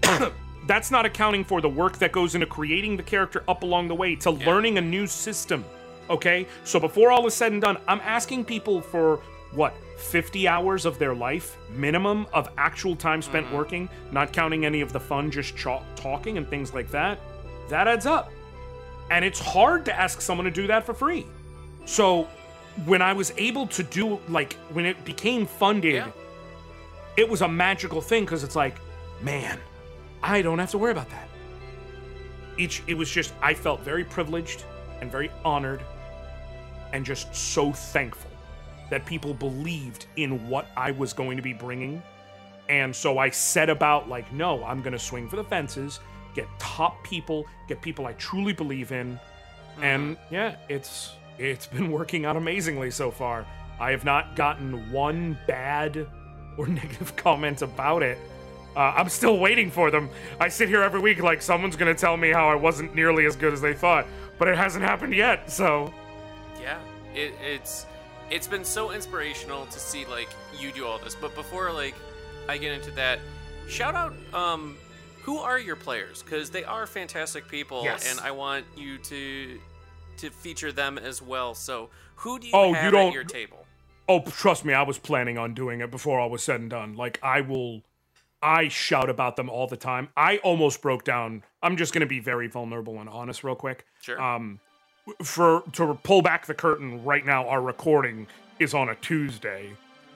That's 0.71 0.91
not 0.91 1.05
accounting 1.05 1.45
for 1.45 1.61
the 1.61 1.69
work 1.69 1.99
that 1.99 2.13
goes 2.13 2.35
into 2.35 2.47
creating 2.47 2.97
the 2.97 3.03
character 3.03 3.43
up 3.49 3.65
along 3.65 3.89
the 3.89 3.95
way 3.95 4.15
to 4.17 4.31
learning 4.31 4.79
a 4.79 4.81
new 4.81 5.07
system 5.07 5.65
Okay? 6.11 6.47
So 6.65 6.81
before 6.81 7.13
all 7.13 7.27
is 7.27 7.35
said 7.35 7.53
and 7.53 7.63
done, 7.63 7.79
I'm 7.87 8.01
asking 8.01 8.45
people 8.45 8.83
for 8.83 9.21
what, 9.53 9.75
50 9.97 10.49
hours 10.49 10.87
of 10.87 10.99
their 10.99 11.15
life 11.15 11.57
minimum 11.71 12.27
of 12.33 12.49
actual 12.57 12.97
time 12.97 13.23
spent 13.23 13.47
mm-hmm. 13.47 13.57
working, 13.57 13.89
not 14.13 14.33
counting 14.33 14.65
any 14.65 14.81
of 14.81 14.93
the 14.93 15.01
fun 15.01 15.31
just 15.31 15.57
ch- 15.57 15.67
talking 15.95 16.37
and 16.37 16.49
things 16.49 16.75
like 16.75 16.91
that. 16.91 17.21
That 17.69 17.87
adds 17.87 18.07
up. 18.07 18.33
And 19.11 19.25
it's 19.25 19.39
hard 19.39 19.85
to 19.87 19.95
ask 19.95 20.21
someone 20.21 20.47
to 20.47 20.51
do 20.51 20.67
that 20.67 20.85
for 20.85 20.95
free. 20.95 21.27
So 21.85 22.29
when 22.87 23.03
I 23.03 23.13
was 23.13 23.33
able 23.37 23.67
to 23.69 23.83
do, 23.83 24.19
like, 24.29 24.55
when 24.73 24.87
it 24.87 25.05
became 25.05 25.47
funded, 25.47 25.95
Yeah. 25.95 26.11
it 27.17 27.29
was 27.29 27.43
a 27.43 27.49
magical 27.49 28.01
thing 28.01 28.25
because 28.25 28.43
it's 28.43 28.57
like, 28.57 28.77
man, 29.21 29.59
I 30.23 30.43
don't 30.43 30.59
have 30.59 30.71
to 30.73 30.79
worry 30.79 30.93
about 30.93 31.11
that. 31.11 31.29
Each, 32.59 32.83
it 32.87 32.95
was 32.95 33.11
just, 33.11 33.33
I 33.41 33.55
felt 33.55 33.81
very 33.81 34.05
privileged 34.05 34.65
and 35.01 35.11
very 35.11 35.31
honored 35.45 35.83
and 36.93 37.05
just 37.05 37.35
so 37.35 37.73
thankful 37.73 38.31
that 38.91 39.07
people 39.07 39.33
believed 39.33 40.07
in 40.17 40.49
what 40.49 40.67
I 40.77 40.91
was 40.91 41.13
going 41.13 41.37
to 41.37 41.43
be 41.43 41.53
bringing. 41.53 42.03
And 42.69 42.95
so 42.95 43.19
I 43.19 43.31
set 43.31 43.71
about, 43.71 44.09
like, 44.09 44.33
no, 44.33 44.63
I'm 44.65 44.81
going 44.81 44.93
to 44.93 44.99
swing 44.99 45.29
for 45.29 45.37
the 45.37 45.45
fences, 45.45 46.01
get 46.35 46.47
top 46.59 47.03
people, 47.05 47.47
get 47.69 47.81
people 47.81 48.07
I 48.07 48.13
truly 48.15 48.53
believe 48.53 48.93
in. 48.93 49.15
Mm-hmm. 49.15 49.85
And 49.85 50.17
yeah, 50.31 50.57
it's 50.69 51.13
it's 51.39 51.67
been 51.67 51.91
working 51.91 52.27
out 52.27 52.37
amazingly 52.37 52.91
so 52.91 53.11
far. 53.11 53.47
I 53.81 53.93
have 53.93 54.05
not 54.05 54.37
gotten 54.37 54.93
one 54.93 55.39
bad 55.47 56.07
or 56.59 56.67
negative 56.69 57.17
comment 57.17 57.63
about 57.63 58.03
it. 58.03 58.19
Uh, 58.77 58.95
I'm 58.97 59.09
still 59.09 59.39
waiting 59.39 59.71
for 59.71 59.91
them. 59.91 60.09
I 60.39 60.49
sit 60.49 60.69
here 60.69 60.83
every 60.83 61.01
week 61.01 61.21
like 61.23 61.43
someone's 61.43 61.77
gonna 61.77 61.95
tell 61.95 62.17
me 62.17 62.31
how 62.31 62.49
I 62.49 62.55
wasn't 62.55 62.95
nearly 62.95 63.27
as 63.27 63.35
good 63.37 63.53
as 63.53 63.61
they 63.61 63.75
thought, 63.75 64.07
but 64.39 64.49
it 64.49 64.57
hasn't 64.57 64.85
happened 64.85 65.15
yet. 65.15 65.51
So 65.51 65.93
Yeah, 66.61 66.79
it, 67.15 67.35
it's 67.45 67.87
it's 68.31 68.47
been 68.47 68.65
so 68.65 68.93
inspirational 68.93 69.67
to 69.67 69.79
see 69.81 70.05
like 70.07 70.29
you 70.59 70.71
do 70.71 70.87
all 70.87 70.99
this. 70.99 71.15
But 71.17 71.35
before 71.35 71.73
like 71.73 71.95
I 72.49 72.59
get 72.59 72.73
into 72.73 72.91
that, 72.93 73.19
shout 73.69 73.95
out 73.95 74.15
um 74.33 74.77
who 75.23 75.39
are 75.39 75.59
your 75.59 75.77
players 75.77 76.23
because 76.23 76.49
they 76.51 76.65
are 76.65 76.87
fantastic 76.87 77.47
people, 77.49 77.83
Yes. 77.85 78.11
and 78.11 78.21
I 78.21 78.31
want 78.31 78.65
you 78.77 78.99
to 78.99 79.59
to 80.19 80.31
feature 80.31 80.71
them 80.71 80.97
as 80.97 81.21
well. 81.21 81.55
So 81.55 81.91
who 82.17 82.39
do 82.39 82.47
you 82.47 82.53
Oh, 82.55 82.69
you 82.85 82.91
don't- 82.91 83.09
at 83.09 83.15
your 83.15 83.25
table? 83.25 83.67
Oh, 84.09 84.21
trust 84.23 84.65
me, 84.65 84.75
I 84.75 84.83
was 84.83 84.99
planning 84.99 85.39
on 85.39 85.55
doing 85.55 85.81
it 85.81 85.91
before 85.91 86.19
all 86.19 86.31
was 86.31 86.43
said 86.43 86.61
and 86.61 86.69
done. 86.69 86.97
Like, 86.97 87.21
I 87.23 87.43
will. 87.43 87.83
I 88.43 88.69
shout 88.69 89.11
about 89.11 89.37
them 89.37 89.51
all 89.51 89.67
the 89.67 89.77
time. 89.77 90.09
I 90.17 90.39
almost 90.39 90.81
broke 90.81 91.05
down. 91.05 91.43
I'm 91.63 91.77
just 91.77 91.93
going 91.93 92.01
to 92.01 92.07
be 92.07 92.21
very 92.21 92.49
vulnerable 92.49 92.99
and 93.01 93.09
honest, 93.09 93.45
real 93.45 93.55
quick. 93.55 93.85
Sure. 94.01 94.21
Um, 94.21 94.61
for 95.23 95.63
to 95.73 95.99
pull 96.03 96.23
back 96.23 96.47
the 96.47 96.55
curtain 96.55 97.05
right 97.05 97.25
now, 97.25 97.49
our 97.49 97.61
recording 97.61 98.27
is 98.59 98.75
on 98.75 98.89
a 98.89 98.95
Tuesday, 98.97 99.73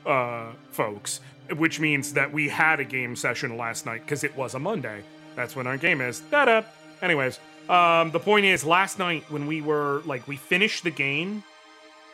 uh, 0.07 0.53
folks, 0.71 1.21
which 1.57 1.81
means 1.81 2.13
that 2.15 2.33
we 2.33 2.49
had 2.49 2.81
a 2.81 2.85
game 2.85 3.17
session 3.17 3.57
last 3.57 3.87
night 3.87 4.03
because 4.05 4.25
it 4.25 4.35
was 4.37 4.55
a 4.55 4.59
Monday. 4.59 5.03
That's 5.37 5.57
when 5.57 5.67
our 5.67 5.77
game 5.77 6.01
is. 6.01 6.21
Da 6.31 6.63
Anyways, 7.03 7.39
um, 7.69 8.11
the 8.13 8.21
point 8.21 8.47
is, 8.47 8.65
last 8.65 8.99
night 8.99 9.25
when 9.31 9.47
we 9.47 9.61
were 9.61 10.03
like, 10.07 10.27
we 10.29 10.37
finished 10.37 10.85
the 10.85 10.91
game 10.91 11.43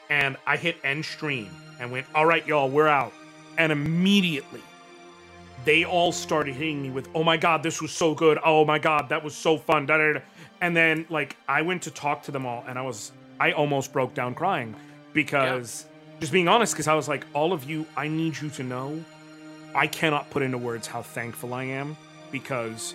and 0.09 0.37
I 0.47 0.57
hit 0.57 0.77
end 0.83 1.05
stream 1.05 1.51
and 1.79 1.93
went, 1.93 2.07
all 2.15 2.27
right, 2.27 2.45
y'all, 2.47 2.69
we're 2.69 2.89
out. 2.89 3.13
And 3.59 3.71
immediately 3.71 4.63
they 5.65 5.85
all 5.85 6.13
started 6.13 6.55
hitting 6.55 6.83
me 6.83 6.91
with, 6.91 7.09
oh 7.15 7.23
my 7.23 7.37
God, 7.37 7.63
this 7.63 7.81
was 7.83 7.93
so 7.93 8.15
good. 8.15 8.39
Oh 8.45 8.65
my 8.65 8.79
God, 8.79 9.09
that 9.11 9.23
was 9.23 9.35
so 9.35 9.59
fun. 9.59 9.87
Da, 9.87 9.99
da, 9.99 10.13
da. 10.15 10.21
And 10.61 10.77
then, 10.77 11.07
like, 11.09 11.37
I 11.49 11.63
went 11.63 11.83
to 11.83 11.91
talk 11.91 12.23
to 12.25 12.31
them 12.31 12.47
all 12.47 12.65
and 12.67 12.79
I 12.79 12.83
was, 12.83 13.13
I 13.39 13.53
almost 13.53 13.93
broke 13.93 14.15
down 14.15 14.35
crying 14.35 14.75
because, 15.13 15.87
just 16.21 16.33
being 16.33 16.49
honest, 16.49 16.75
because 16.75 16.89
I 16.89 16.95
was 16.95 17.09
like, 17.09 17.27
all 17.33 17.53
of 17.53 17.69
you, 17.69 17.87
I 17.97 18.09
need 18.09 18.41
you 18.41 18.51
to 18.51 18.63
know 18.63 19.03
I 19.75 19.87
cannot 19.87 20.29
put 20.31 20.43
into 20.43 20.59
words 20.59 20.87
how 20.87 21.03
thankful 21.03 21.55
I 21.55 21.65
am 21.65 21.97
because 22.31 22.95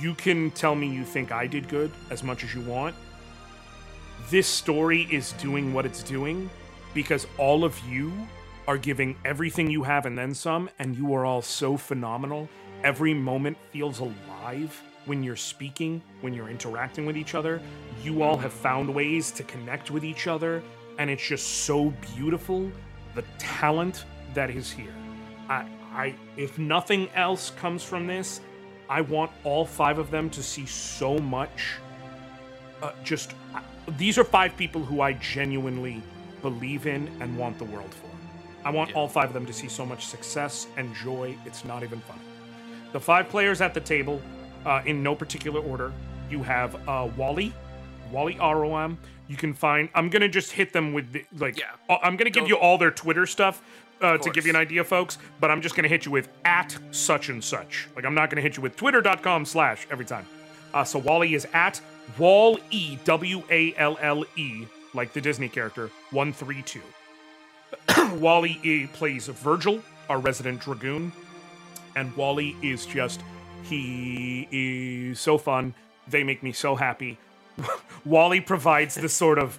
you 0.00 0.14
can 0.14 0.50
tell 0.50 0.74
me 0.74 0.88
you 0.88 1.04
think 1.04 1.32
I 1.32 1.46
did 1.46 1.68
good 1.68 1.90
as 2.10 2.22
much 2.22 2.44
as 2.44 2.54
you 2.54 2.60
want 2.62 2.94
this 4.30 4.46
story 4.46 5.08
is 5.10 5.32
doing 5.32 5.72
what 5.72 5.86
it's 5.86 6.02
doing 6.02 6.50
because 6.92 7.26
all 7.38 7.64
of 7.64 7.78
you 7.88 8.12
are 8.68 8.78
giving 8.78 9.16
everything 9.24 9.68
you 9.68 9.82
have 9.82 10.06
and 10.06 10.16
then 10.16 10.34
some, 10.34 10.70
and 10.78 10.94
you 10.94 11.12
are 11.14 11.24
all 11.24 11.42
so 11.42 11.76
phenomenal. 11.76 12.48
Every 12.84 13.14
moment 13.14 13.56
feels 13.72 13.98
alive 13.98 14.80
when 15.06 15.22
you're 15.22 15.36
speaking, 15.36 16.02
when 16.20 16.34
you're 16.34 16.50
interacting 16.50 17.06
with 17.06 17.16
each 17.16 17.34
other. 17.34 17.62
You 18.04 18.22
all 18.22 18.36
have 18.36 18.52
found 18.52 18.94
ways 18.94 19.32
to 19.32 19.42
connect 19.42 19.90
with 19.90 20.04
each 20.04 20.26
other, 20.26 20.62
and 20.98 21.08
it's 21.08 21.26
just 21.26 21.64
so 21.64 21.94
beautiful 22.14 22.70
the 23.14 23.24
talent 23.38 24.04
that 24.34 24.50
is 24.50 24.70
here. 24.70 24.94
I, 25.48 25.66
I, 25.94 26.14
if 26.36 26.58
nothing 26.58 27.08
else 27.14 27.50
comes 27.50 27.82
from 27.82 28.06
this, 28.06 28.42
I 28.88 29.00
want 29.00 29.32
all 29.44 29.64
five 29.64 29.98
of 29.98 30.10
them 30.10 30.30
to 30.30 30.42
see 30.42 30.66
so 30.66 31.18
much 31.18 31.78
uh, 32.82 32.92
just 33.02 33.32
uh, 33.54 33.60
these 33.96 34.18
are 34.18 34.24
five 34.24 34.56
people 34.56 34.84
who 34.84 35.00
I 35.00 35.14
genuinely 35.14 36.02
believe 36.42 36.86
in 36.86 37.08
and 37.20 37.36
want 37.36 37.58
the 37.58 37.64
world 37.64 37.92
for. 37.92 38.07
I 38.68 38.70
want 38.70 38.94
all 38.94 39.08
five 39.08 39.28
of 39.28 39.32
them 39.32 39.46
to 39.46 39.52
see 39.54 39.66
so 39.66 39.86
much 39.86 40.04
success 40.04 40.66
and 40.76 40.94
joy. 40.94 41.34
It's 41.46 41.64
not 41.64 41.82
even 41.82 42.00
funny. 42.00 42.20
The 42.92 43.00
five 43.00 43.30
players 43.30 43.62
at 43.62 43.72
the 43.72 43.80
table, 43.80 44.20
uh, 44.66 44.82
in 44.84 45.02
no 45.02 45.14
particular 45.14 45.58
order, 45.58 45.90
you 46.28 46.42
have 46.42 46.74
uh, 46.86 47.08
Wally, 47.16 47.54
Wally 48.12 48.34
Aroam. 48.34 48.98
You 49.26 49.36
can 49.36 49.54
find. 49.54 49.88
I'm 49.94 50.10
gonna 50.10 50.28
just 50.28 50.52
hit 50.52 50.74
them 50.74 50.92
with 50.92 51.12
the, 51.12 51.24
like. 51.38 51.58
Yeah. 51.58 51.64
I'm 51.88 52.18
gonna 52.18 52.28
give 52.28 52.42
Don't- 52.42 52.48
you 52.50 52.56
all 52.58 52.76
their 52.76 52.90
Twitter 52.90 53.24
stuff 53.24 53.62
uh, 54.02 54.18
to 54.18 54.30
give 54.30 54.44
you 54.44 54.50
an 54.50 54.56
idea, 54.56 54.84
folks. 54.84 55.16
But 55.40 55.50
I'm 55.50 55.62
just 55.62 55.74
gonna 55.74 55.88
hit 55.88 56.04
you 56.04 56.12
with 56.12 56.28
at 56.44 56.76
such 56.90 57.30
and 57.30 57.42
such. 57.42 57.88
Like 57.96 58.04
I'm 58.04 58.14
not 58.14 58.28
gonna 58.28 58.42
hit 58.42 58.58
you 58.58 58.62
with 58.62 58.76
Twitter.com 58.76 59.46
slash 59.46 59.86
every 59.90 60.04
time. 60.04 60.26
Uh, 60.74 60.84
so 60.84 60.98
Wally 60.98 61.32
is 61.32 61.46
at 61.54 61.80
Wall 62.18 62.58
E 62.70 62.98
W 63.04 63.42
A 63.50 63.74
L 63.76 63.96
L 64.02 64.26
E, 64.36 64.66
like 64.92 65.14
the 65.14 65.22
Disney 65.22 65.48
character 65.48 65.90
one 66.10 66.34
three 66.34 66.60
two. 66.60 66.82
Wally 68.14 68.58
E 68.62 68.86
plays 68.86 69.26
Virgil, 69.28 69.80
our 70.08 70.18
resident 70.18 70.60
dragoon, 70.60 71.12
and 71.96 72.14
Wally 72.16 72.56
is 72.62 72.86
just 72.86 73.20
he 73.64 74.48
is 74.50 75.20
so 75.20 75.36
fun. 75.38 75.74
They 76.06 76.24
make 76.24 76.42
me 76.42 76.52
so 76.52 76.74
happy. 76.74 77.18
Wally 78.04 78.40
provides 78.40 78.94
the 78.94 79.08
sort 79.08 79.38
of 79.38 79.58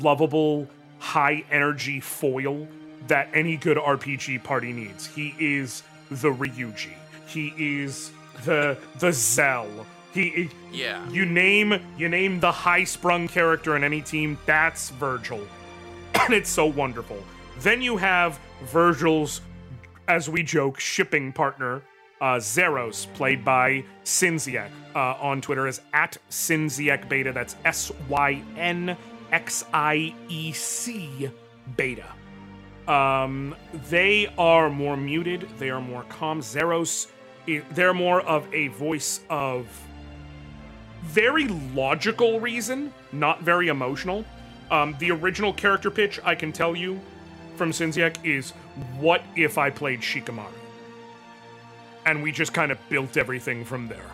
lovable, 0.00 0.68
high 0.98 1.44
energy 1.50 2.00
foil 2.00 2.68
that 3.06 3.28
any 3.32 3.56
good 3.56 3.76
RPG 3.76 4.42
party 4.44 4.72
needs. 4.72 5.06
He 5.06 5.34
is 5.38 5.82
the 6.10 6.28
Ryuji. 6.28 6.92
He 7.26 7.54
is 7.56 8.10
the 8.44 8.76
the 8.98 9.12
Zell. 9.12 9.86
He 10.12 10.50
Yeah. 10.72 11.08
you 11.10 11.24
name 11.24 11.80
you 11.96 12.08
name 12.08 12.40
the 12.40 12.52
high 12.52 12.84
sprung 12.84 13.28
character 13.28 13.76
in 13.76 13.84
any 13.84 14.02
team, 14.02 14.38
that's 14.46 14.90
Virgil. 14.90 15.46
and 16.14 16.34
it's 16.34 16.50
so 16.50 16.66
wonderful. 16.66 17.22
Then 17.60 17.82
you 17.82 17.96
have 17.96 18.38
Virgil's, 18.62 19.40
as 20.06 20.28
we 20.28 20.42
joke, 20.42 20.78
shipping 20.78 21.32
partner, 21.32 21.82
uh, 22.20 22.40
Zeros, 22.40 23.06
played 23.14 23.44
by 23.44 23.84
Synxiec, 24.04 24.70
uh, 24.94 24.98
on 25.20 25.40
Twitter 25.40 25.66
as 25.66 25.80
at 25.92 26.18
Synxiec 26.30 27.08
Beta. 27.08 27.32
That's 27.32 27.56
S 27.64 27.92
Y 28.08 28.42
N 28.56 28.96
X 29.32 29.64
I 29.72 30.14
E 30.28 30.52
C 30.52 31.30
Beta. 31.76 32.06
Um, 32.86 33.54
they 33.90 34.32
are 34.38 34.70
more 34.70 34.96
muted. 34.96 35.48
They 35.58 35.70
are 35.70 35.80
more 35.80 36.04
calm. 36.04 36.40
Zeros, 36.40 37.08
they're 37.72 37.94
more 37.94 38.22
of 38.22 38.52
a 38.54 38.68
voice 38.68 39.20
of 39.28 39.66
very 41.02 41.48
logical 41.48 42.40
reason, 42.40 42.92
not 43.12 43.42
very 43.42 43.68
emotional. 43.68 44.24
Um, 44.70 44.96
the 44.98 45.10
original 45.10 45.52
character 45.52 45.90
pitch, 45.90 46.18
I 46.24 46.34
can 46.34 46.52
tell 46.52 46.74
you 46.74 47.00
from 47.58 47.72
Synxiec, 47.72 48.24
is 48.24 48.52
what 48.98 49.22
if 49.36 49.58
I 49.58 49.68
played 49.68 50.00
Shikamaru? 50.00 50.46
And 52.06 52.22
we 52.22 52.32
just 52.32 52.54
kind 52.54 52.72
of 52.72 52.78
built 52.88 53.16
everything 53.16 53.64
from 53.64 53.88
there. 53.88 54.10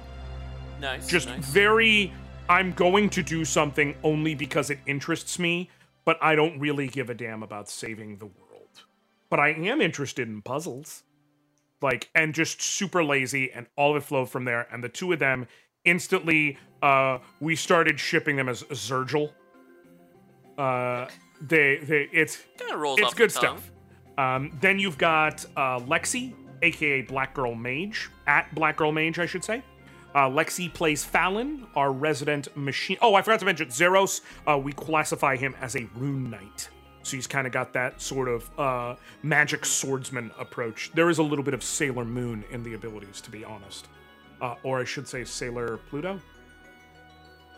Nice. 0.80 1.06
Just 1.06 1.28
nice. 1.28 1.44
very, 1.44 2.12
I'm 2.48 2.72
going 2.72 3.10
to 3.10 3.22
do 3.22 3.44
something 3.44 3.94
only 4.02 4.34
because 4.34 4.70
it 4.70 4.78
interests 4.86 5.38
me, 5.38 5.70
but 6.04 6.18
I 6.20 6.34
don't 6.34 6.58
really 6.58 6.88
give 6.88 7.10
a 7.10 7.14
damn 7.14 7.42
about 7.42 7.68
saving 7.68 8.16
the 8.16 8.26
world. 8.26 8.84
But 9.30 9.38
I 9.38 9.50
am 9.50 9.80
interested 9.80 10.26
in 10.26 10.42
puzzles. 10.42 11.04
Like, 11.82 12.08
and 12.14 12.34
just 12.34 12.62
super 12.62 13.04
lazy, 13.04 13.52
and 13.52 13.66
all 13.76 13.90
of 13.94 14.02
it 14.02 14.06
flowed 14.06 14.30
from 14.30 14.46
there. 14.46 14.66
And 14.72 14.82
the 14.82 14.88
two 14.88 15.12
of 15.12 15.18
them 15.18 15.46
instantly, 15.84 16.56
uh, 16.82 17.18
we 17.40 17.56
started 17.56 18.00
shipping 18.00 18.36
them 18.36 18.48
as 18.48 18.62
Zergil. 18.64 19.30
Uh, 20.56 21.06
they, 21.40 21.78
they, 21.78 22.08
it's, 22.12 22.38
Kinda 22.58 22.76
rolls 22.76 22.98
it's 22.98 23.06
off 23.06 23.14
the 23.14 23.18
good 23.18 23.30
tongue. 23.30 23.58
stuff. 23.58 23.70
Um, 24.16 24.56
then 24.60 24.78
you've 24.78 24.98
got 24.98 25.44
uh, 25.56 25.80
Lexi, 25.80 26.34
aka 26.62 27.02
Black 27.02 27.34
Girl 27.34 27.54
Mage, 27.54 28.10
at 28.26 28.54
Black 28.54 28.76
Girl 28.76 28.92
Mage, 28.92 29.18
I 29.18 29.26
should 29.26 29.44
say. 29.44 29.62
Uh, 30.14 30.28
Lexi 30.28 30.72
plays 30.72 31.04
Fallon, 31.04 31.66
our 31.74 31.92
resident 31.92 32.56
machine. 32.56 32.96
Oh, 33.02 33.14
I 33.16 33.22
forgot 33.22 33.40
to 33.40 33.46
mention 33.46 33.70
Zeros. 33.70 34.20
Uh, 34.46 34.56
we 34.56 34.72
classify 34.72 35.36
him 35.36 35.56
as 35.60 35.74
a 35.74 35.88
rune 35.96 36.30
knight. 36.30 36.68
So 37.02 37.16
he's 37.16 37.26
kind 37.26 37.46
of 37.46 37.52
got 37.52 37.72
that 37.72 38.00
sort 38.00 38.28
of 38.28 38.48
uh, 38.58 38.94
magic 39.22 39.66
swordsman 39.66 40.30
approach. 40.38 40.92
There 40.94 41.10
is 41.10 41.18
a 41.18 41.22
little 41.22 41.44
bit 41.44 41.52
of 41.52 41.62
Sailor 41.64 42.04
Moon 42.04 42.44
in 42.50 42.62
the 42.62 42.74
abilities, 42.74 43.20
to 43.22 43.30
be 43.30 43.44
honest. 43.44 43.88
Uh, 44.40 44.54
or 44.62 44.80
I 44.80 44.84
should 44.84 45.08
say 45.08 45.24
Sailor 45.24 45.78
Pluto? 45.90 46.20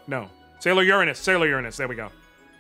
No. 0.07 0.31
Sailor 0.59 0.83
Uranus. 0.83 1.19
Sailor 1.19 1.47
Uranus. 1.47 1.77
There 1.77 1.87
we 1.89 1.95
go. 1.95 2.11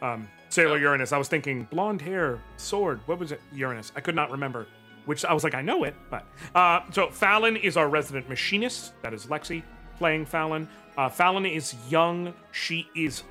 Um, 0.02 0.28
Sailor 0.56 0.78
Uranus. 0.78 1.12
I 1.12 1.18
was 1.18 1.28
thinking 1.28 1.64
blonde 1.64 2.00
hair, 2.00 2.40
sword. 2.56 3.00
What 3.04 3.18
was 3.18 3.30
it? 3.30 3.42
Uranus. 3.52 3.92
I 3.94 4.00
could 4.00 4.14
not 4.14 4.30
remember. 4.30 4.66
Which 5.04 5.22
I 5.22 5.34
was 5.34 5.44
like, 5.44 5.54
I 5.54 5.60
know 5.60 5.84
it, 5.84 5.94
but 6.08 6.24
uh, 6.54 6.80
so 6.90 7.10
Fallon 7.10 7.56
is 7.56 7.76
our 7.76 7.90
resident 7.90 8.26
machinist. 8.30 8.94
That 9.02 9.12
is 9.12 9.26
Lexi 9.26 9.62
playing 9.98 10.24
Fallon. 10.24 10.66
Uh, 10.96 11.10
Fallon 11.10 11.44
is 11.44 11.74
young. 11.90 12.32
She 12.52 12.88
is 12.96 13.22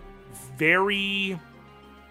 very 0.56 1.40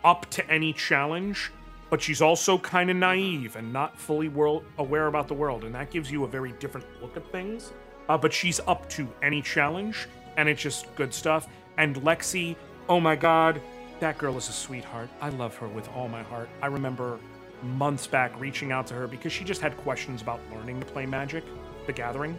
up 0.02 0.28
to 0.30 0.50
any 0.50 0.72
challenge, 0.72 1.52
but 1.90 2.02
she's 2.02 2.20
also 2.20 2.58
kind 2.58 2.90
of 2.90 2.96
naive 2.96 3.54
and 3.54 3.72
not 3.72 3.96
fully 3.96 4.28
world 4.28 4.64
aware 4.78 5.06
about 5.06 5.28
the 5.28 5.34
world, 5.34 5.62
and 5.62 5.72
that 5.76 5.92
gives 5.92 6.10
you 6.10 6.24
a 6.24 6.28
very 6.28 6.50
different 6.58 6.86
look 7.00 7.16
at 7.16 7.30
things. 7.30 7.72
Uh, 8.08 8.18
but 8.18 8.32
she's 8.32 8.58
up 8.66 8.88
to 8.90 9.06
any 9.22 9.40
challenge, 9.40 10.08
and 10.36 10.48
it's 10.48 10.60
just 10.60 10.92
good 10.96 11.14
stuff. 11.14 11.46
And 11.78 11.94
Lexi, 12.02 12.56
oh 12.88 12.98
my 12.98 13.14
god, 13.14 13.60
that 14.04 14.18
girl 14.18 14.36
is 14.36 14.50
a 14.50 14.52
sweetheart. 14.52 15.08
I 15.22 15.30
love 15.30 15.56
her 15.56 15.66
with 15.66 15.88
all 15.96 16.08
my 16.08 16.22
heart. 16.22 16.50
I 16.60 16.66
remember 16.66 17.18
months 17.62 18.06
back 18.06 18.38
reaching 18.38 18.70
out 18.70 18.86
to 18.88 18.94
her 18.94 19.06
because 19.06 19.32
she 19.32 19.44
just 19.44 19.62
had 19.62 19.74
questions 19.78 20.20
about 20.20 20.40
learning 20.52 20.78
to 20.80 20.84
play 20.84 21.06
Magic, 21.06 21.42
the 21.86 21.92
Gathering. 21.94 22.38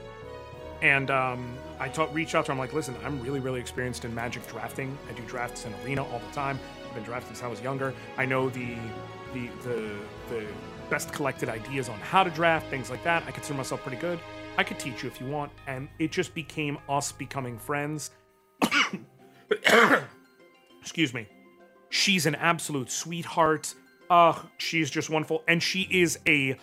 And 0.83 1.09
um, 1.09 1.57
I 1.79 1.91
reached 2.13 2.35
out 2.35 2.45
to 2.45 2.49
her. 2.49 2.53
I'm 2.53 2.59
like, 2.59 2.73
listen, 2.73 2.95
I'm 3.03 3.19
really, 3.19 3.39
really 3.39 3.59
experienced 3.59 4.05
in 4.05 4.13
Magic 4.13 4.45
drafting. 4.47 4.95
I 5.09 5.13
do 5.13 5.23
drafts 5.23 5.65
in 5.65 5.73
Arena 5.83 6.03
all 6.03 6.19
the 6.19 6.35
time. 6.35 6.59
I've 6.87 6.93
been 6.93 7.03
drafting 7.03 7.33
since 7.33 7.43
I 7.43 7.47
was 7.47 7.59
younger. 7.61 7.95
I 8.15 8.27
know 8.27 8.47
the 8.51 8.75
the 9.33 9.49
the 9.63 9.97
the 10.29 10.45
best 10.91 11.11
collected 11.13 11.49
ideas 11.49 11.89
on 11.89 11.97
how 11.97 12.23
to 12.23 12.29
draft, 12.29 12.67
things 12.69 12.91
like 12.91 13.03
that. 13.05 13.23
I 13.25 13.31
consider 13.31 13.57
myself 13.57 13.81
pretty 13.81 13.97
good. 13.97 14.19
I 14.59 14.63
could 14.63 14.77
teach 14.77 15.01
you 15.01 15.09
if 15.09 15.19
you 15.19 15.25
want. 15.25 15.51
And 15.65 15.89
it 15.97 16.11
just 16.11 16.35
became 16.35 16.77
us 16.87 17.11
becoming 17.11 17.57
friends. 17.57 18.11
Excuse 20.79 21.11
me. 21.11 21.27
She's 21.95 22.25
an 22.25 22.35
absolute 22.35 22.91
sweetheart. 22.91 23.73
Uh, 24.09 24.37
she's 24.57 24.89
just 24.89 25.09
wonderful. 25.09 25.43
And 25.47 25.63
she 25.63 25.87
is 25.89 26.19
a 26.27 26.57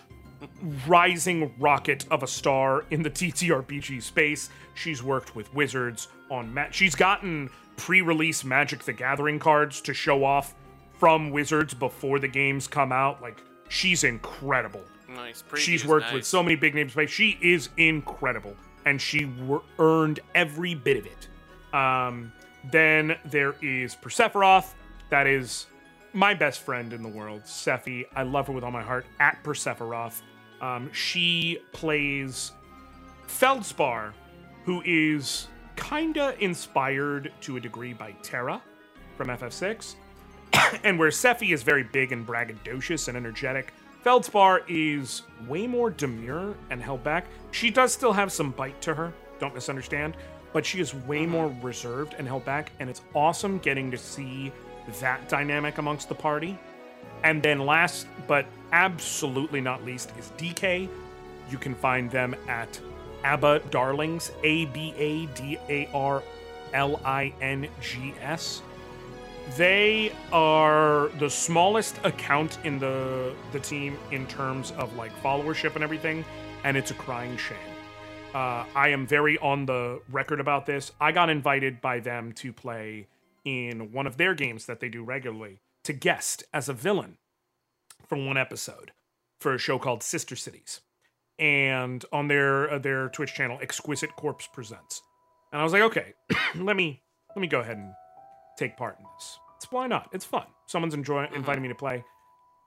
rising 0.87 1.51
rocket 1.57 2.05
of 2.11 2.21
a 2.21 2.27
star 2.27 2.85
in 2.91 3.01
the 3.01 3.09
TTRPG 3.19 4.03
space. 4.03 4.49
She's 4.75 5.01
worked 5.01 5.35
with 5.35 5.51
wizards 5.51 6.09
on 6.29 6.53
ma- 6.53 6.69
she's 6.69 6.93
gotten 6.93 7.49
pre-release 7.77 8.43
Magic 8.43 8.83
the 8.83 8.93
Gathering 8.93 9.39
cards 9.39 9.81
to 9.81 9.93
show 9.93 10.23
off 10.23 10.53
from 10.99 11.31
wizards 11.31 11.73
before 11.73 12.19
the 12.19 12.27
games 12.27 12.67
come 12.67 12.91
out. 12.91 13.19
Like 13.19 13.41
she's 13.69 14.03
incredible. 14.03 14.83
Nice. 15.09 15.43
She's 15.55 15.83
worked 15.83 16.07
nice. 16.07 16.13
with 16.13 16.25
so 16.25 16.43
many 16.43 16.55
big 16.55 16.75
names. 16.75 16.95
She 17.07 17.39
is 17.41 17.69
incredible, 17.77 18.55
and 18.85 19.01
she 19.01 19.25
wor- 19.25 19.63
earned 19.79 20.19
every 20.35 20.75
bit 20.75 20.97
of 20.97 21.07
it. 21.07 21.75
Um, 21.75 22.31
then 22.71 23.17
there 23.25 23.55
is 23.63 23.95
Persephoroth. 23.95 24.75
That 25.09 25.27
is 25.27 25.67
my 26.13 26.33
best 26.33 26.61
friend 26.61 26.93
in 26.93 27.01
the 27.01 27.09
world, 27.09 27.43
Sephi. 27.43 28.05
I 28.15 28.23
love 28.23 28.47
her 28.47 28.53
with 28.53 28.63
all 28.63 28.71
my 28.71 28.83
heart. 28.83 29.05
At 29.19 29.43
Persephoroth, 29.43 30.21
um, 30.61 30.91
she 30.93 31.59
plays 31.71 32.51
Feldspar, 33.27 34.13
who 34.63 34.81
is 34.85 35.47
kinda 35.75 36.35
inspired 36.39 37.31
to 37.41 37.57
a 37.57 37.59
degree 37.59 37.93
by 37.93 38.11
Terra 38.21 38.61
from 39.17 39.29
FF6 39.29 39.95
and 40.83 40.97
where 40.97 41.09
Sephi 41.09 41.53
is 41.53 41.63
very 41.63 41.83
big 41.83 42.11
and 42.11 42.25
braggadocious 42.25 43.07
and 43.07 43.17
energetic, 43.17 43.73
Feldspar 44.03 44.63
is 44.67 45.23
way 45.47 45.65
more 45.65 45.89
demure 45.89 46.55
and 46.69 46.81
held 46.81 47.03
back. 47.03 47.25
She 47.51 47.69
does 47.71 47.93
still 47.93 48.13
have 48.13 48.31
some 48.31 48.51
bite 48.51 48.81
to 48.81 48.93
her, 48.93 49.13
don't 49.39 49.55
misunderstand, 49.55 50.17
but 50.51 50.65
she 50.65 50.79
is 50.79 50.93
way 50.93 51.25
more 51.25 51.55
reserved 51.61 52.15
and 52.17 52.27
held 52.27 52.45
back, 52.45 52.71
and 52.79 52.89
it's 52.89 53.01
awesome 53.15 53.59
getting 53.59 53.89
to 53.91 53.97
see 53.97 54.51
that 54.99 55.27
dynamic 55.29 55.77
amongst 55.77 56.09
the 56.09 56.15
party. 56.15 56.57
And 57.23 57.41
then 57.41 57.59
last 57.59 58.07
but 58.27 58.45
absolutely 58.71 59.61
not 59.61 59.83
least 59.85 60.11
is 60.17 60.31
DK. 60.37 60.89
You 61.49 61.57
can 61.57 61.75
find 61.75 62.09
them 62.09 62.35
at 62.47 62.79
ABBA 63.23 63.61
Darlings, 63.71 64.31
A 64.43 64.65
B 64.65 64.93
A 64.97 65.25
D 65.27 65.57
A 65.69 65.89
R 65.93 66.21
L 66.73 66.99
I 67.05 67.33
N 67.41 67.67
G 67.81 68.13
S. 68.21 68.61
They 69.57 70.11
are 70.31 71.09
the 71.19 71.29
smallest 71.29 71.99
account 72.03 72.57
in 72.63 72.79
the 72.79 73.33
the 73.51 73.59
team 73.59 73.97
in 74.11 74.25
terms 74.27 74.71
of 74.77 74.95
like 74.95 75.11
followership 75.21 75.75
and 75.75 75.83
everything, 75.83 76.25
and 76.63 76.75
it's 76.77 76.91
a 76.91 76.95
crying 76.95 77.37
shame. 77.37 77.57
Uh, 78.33 78.65
I 78.75 78.89
am 78.89 79.05
very 79.05 79.37
on 79.39 79.65
the 79.65 80.01
record 80.11 80.39
about 80.39 80.65
this. 80.65 80.91
I 80.99 81.11
got 81.11 81.29
invited 81.29 81.81
by 81.81 81.99
them 81.99 82.31
to 82.33 82.51
play 82.51 83.07
in 83.45 83.91
one 83.91 84.07
of 84.07 84.17
their 84.17 84.33
games 84.33 84.65
that 84.65 84.79
they 84.79 84.89
do 84.89 85.03
regularly 85.03 85.59
to 85.83 85.93
guest 85.93 86.43
as 86.53 86.69
a 86.69 86.73
villain 86.73 87.17
for 88.07 88.17
one 88.17 88.37
episode 88.37 88.91
for 89.39 89.53
a 89.53 89.57
show 89.57 89.77
called 89.77 90.01
Sister 90.03 90.35
Cities, 90.35 90.81
and 91.37 92.05
on 92.11 92.27
their 92.27 92.71
uh, 92.71 92.79
their 92.79 93.09
Twitch 93.09 93.33
channel, 93.33 93.59
Exquisite 93.61 94.15
Corpse 94.15 94.47
presents. 94.47 95.01
And 95.51 95.59
I 95.59 95.63
was 95.63 95.73
like, 95.73 95.81
okay, 95.83 96.13
let 96.55 96.75
me 96.75 97.01
let 97.35 97.41
me 97.41 97.47
go 97.47 97.59
ahead 97.59 97.77
and 97.77 97.91
take 98.57 98.77
part 98.77 98.97
in 98.97 99.05
this. 99.17 99.37
It's 99.57 99.71
why 99.71 99.87
not? 99.87 100.09
It's 100.13 100.25
fun. 100.25 100.45
Someone's 100.67 100.93
enjoying 100.93 101.33
inviting 101.33 101.61
me 101.61 101.69
to 101.69 101.75
play. 101.75 102.03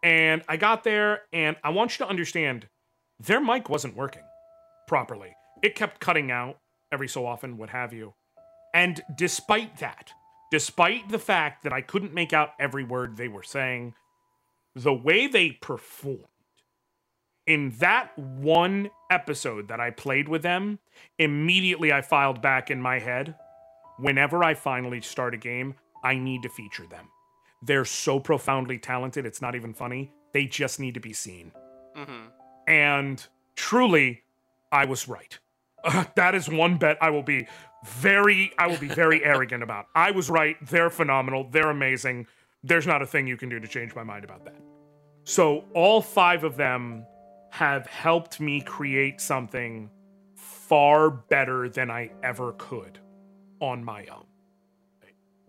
And 0.03 0.43
I 0.49 0.57
got 0.57 0.85
there 0.85 1.23
and 1.33 1.57
I 1.65 1.71
want 1.71 1.99
you 1.99 2.05
to 2.05 2.11
understand 2.11 2.69
their 3.19 3.41
mic 3.41 3.69
wasn't 3.69 3.97
working 3.97 4.23
properly. 4.87 5.35
It 5.63 5.75
kept 5.75 6.01
cutting 6.01 6.31
out 6.31 6.59
every 6.93 7.09
so 7.09 7.27
often, 7.27 7.57
what 7.57 7.71
have 7.71 7.93
you. 7.93 8.15
And 8.75 9.01
despite 9.17 9.79
that, 9.79 10.13
despite 10.51 11.09
the 11.09 11.19
fact 11.19 11.65
that 11.65 11.73
I 11.73 11.81
couldn't 11.81 12.15
make 12.15 12.33
out 12.33 12.51
every 12.59 12.85
word 12.85 13.17
they 13.17 13.29
were 13.29 13.43
saying, 13.43 13.95
the 14.75 14.93
way 14.93 15.27
they 15.27 15.51
performed 15.51 16.25
in 17.47 17.71
that 17.79 18.17
one 18.19 18.91
episode 19.11 19.69
that 19.69 19.81
I 19.81 19.91
played 19.91 20.29
with 20.29 20.43
them, 20.43 20.79
immediately 21.19 21.93
I 21.93 22.03
filed 22.03 22.43
back 22.43 22.71
in 22.71 22.83
my 22.83 22.99
head 22.99 23.37
whenever 23.99 24.45
I 24.45 24.55
finally 24.55 25.01
start 25.01 25.35
a 25.35 25.39
game, 25.39 25.75
I 26.05 26.17
need 26.17 26.43
to 26.43 26.49
feature 26.49 26.87
them. 26.87 27.09
They're 27.63 27.85
so 27.85 28.21
profoundly 28.21 28.79
talented, 28.79 29.25
it's 29.27 29.41
not 29.41 29.55
even 29.55 29.73
funny. 29.73 30.13
They 30.33 30.47
just 30.47 30.79
need 30.79 30.95
to 30.95 31.01
be 31.01 31.13
seen. 31.13 31.53
Mhm. 31.97 32.31
And 32.67 33.27
truly, 33.55 34.23
I 34.71 34.85
was 34.85 35.09
right. 35.09 35.39
That 36.15 36.35
is 36.35 36.49
one 36.49 36.79
bet 36.79 36.99
I 37.01 37.11
will 37.11 37.23
be 37.23 37.47
very, 37.85 38.53
I 38.59 38.67
will 38.67 38.79
be 38.79 38.89
very 38.89 39.25
arrogant 39.25 39.63
about. 39.63 39.87
I 39.95 40.11
was 40.11 40.31
right. 40.31 40.57
They're 40.67 40.91
phenomenal. 40.91 41.49
They're 41.51 41.71
amazing. 41.71 42.27
There's 42.63 42.87
not 42.87 43.03
a 43.03 43.07
thing 43.07 43.27
you 43.27 43.37
can 43.37 43.49
do 43.49 43.61
to 43.61 43.69
change 43.69 43.95
my 43.95 44.03
mind 44.03 44.25
about 44.25 44.45
that. 44.45 44.57
So 45.25 45.65
all 45.75 46.03
five 46.03 46.45
of 46.45 46.57
them 46.57 47.05
have 47.51 47.87
helped 47.87 48.41
me 48.41 48.61
create 48.61 49.21
something 49.21 49.91
far 50.35 51.11
better 51.11 51.69
than 51.69 51.91
I 51.91 52.11
ever 52.23 52.53
could 52.53 52.99
on 53.61 53.85
my 53.85 54.07
own. 54.07 54.25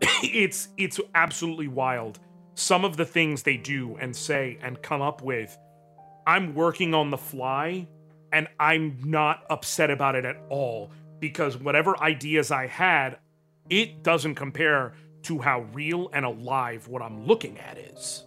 it's 0.22 0.68
it's 0.76 1.00
absolutely 1.14 1.68
wild. 1.68 2.20
Some 2.54 2.84
of 2.84 2.96
the 2.96 3.04
things 3.04 3.42
they 3.42 3.56
do 3.56 3.96
and 4.00 4.14
say 4.14 4.58
and 4.62 4.80
come 4.82 5.02
up 5.02 5.22
with, 5.22 5.56
I'm 6.26 6.54
working 6.54 6.94
on 6.94 7.10
the 7.10 7.18
fly 7.18 7.88
and 8.32 8.48
I'm 8.58 8.98
not 9.04 9.44
upset 9.50 9.90
about 9.90 10.14
it 10.14 10.24
at 10.24 10.36
all 10.48 10.90
because 11.20 11.56
whatever 11.56 11.98
ideas 12.00 12.50
I 12.50 12.66
had, 12.66 13.18
it 13.70 14.02
doesn't 14.02 14.34
compare 14.36 14.92
to 15.22 15.40
how 15.40 15.62
real 15.72 16.10
and 16.12 16.24
alive 16.24 16.88
what 16.88 17.02
I'm 17.02 17.26
looking 17.26 17.58
at 17.58 17.76
is. 17.76 18.24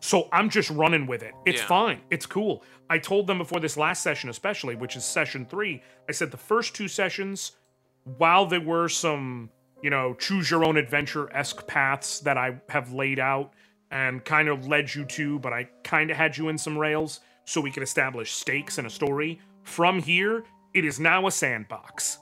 So 0.00 0.28
I'm 0.32 0.48
just 0.48 0.70
running 0.70 1.06
with 1.06 1.22
it. 1.22 1.34
It's 1.44 1.60
Yeah. 1.60 1.66
fine. 1.66 2.00
It's 2.10 2.26
cool. 2.26 2.62
I 2.88 2.98
told 2.98 3.26
them 3.26 3.38
before 3.38 3.60
this 3.60 3.76
last 3.76 4.02
session, 4.02 4.30
especially, 4.30 4.74
which 4.74 4.96
is 4.96 5.04
session 5.04 5.44
three, 5.44 5.82
I 6.08 6.12
said 6.12 6.30
the 6.30 6.36
first 6.36 6.74
two 6.74 6.88
sessions, 6.88 7.52
while 8.04 8.46
there 8.46 8.60
were 8.60 8.88
some, 8.88 9.50
you 9.82 9.90
know, 9.90 10.14
choose 10.14 10.50
your 10.50 10.64
own 10.64 10.76
adventure 10.76 11.30
esque 11.34 11.66
paths 11.66 12.20
that 12.20 12.38
I 12.38 12.60
have 12.70 12.92
laid 12.92 13.18
out 13.18 13.52
and 13.90 14.24
kind 14.24 14.48
of 14.48 14.66
led 14.66 14.94
you 14.94 15.04
to, 15.04 15.38
but 15.40 15.52
I 15.52 15.64
kind 15.84 16.10
of 16.10 16.16
had 16.16 16.36
you 16.38 16.48
in 16.48 16.56
some 16.56 16.78
rails 16.78 17.20
so 17.44 17.60
we 17.60 17.70
could 17.70 17.82
establish 17.82 18.32
stakes 18.32 18.78
and 18.78 18.86
a 18.86 18.90
story. 18.90 19.40
From 19.62 20.00
here, 20.00 20.44
it 20.74 20.84
is 20.84 21.00
now 21.00 21.26
a 21.26 21.30
sandbox. 21.30 22.18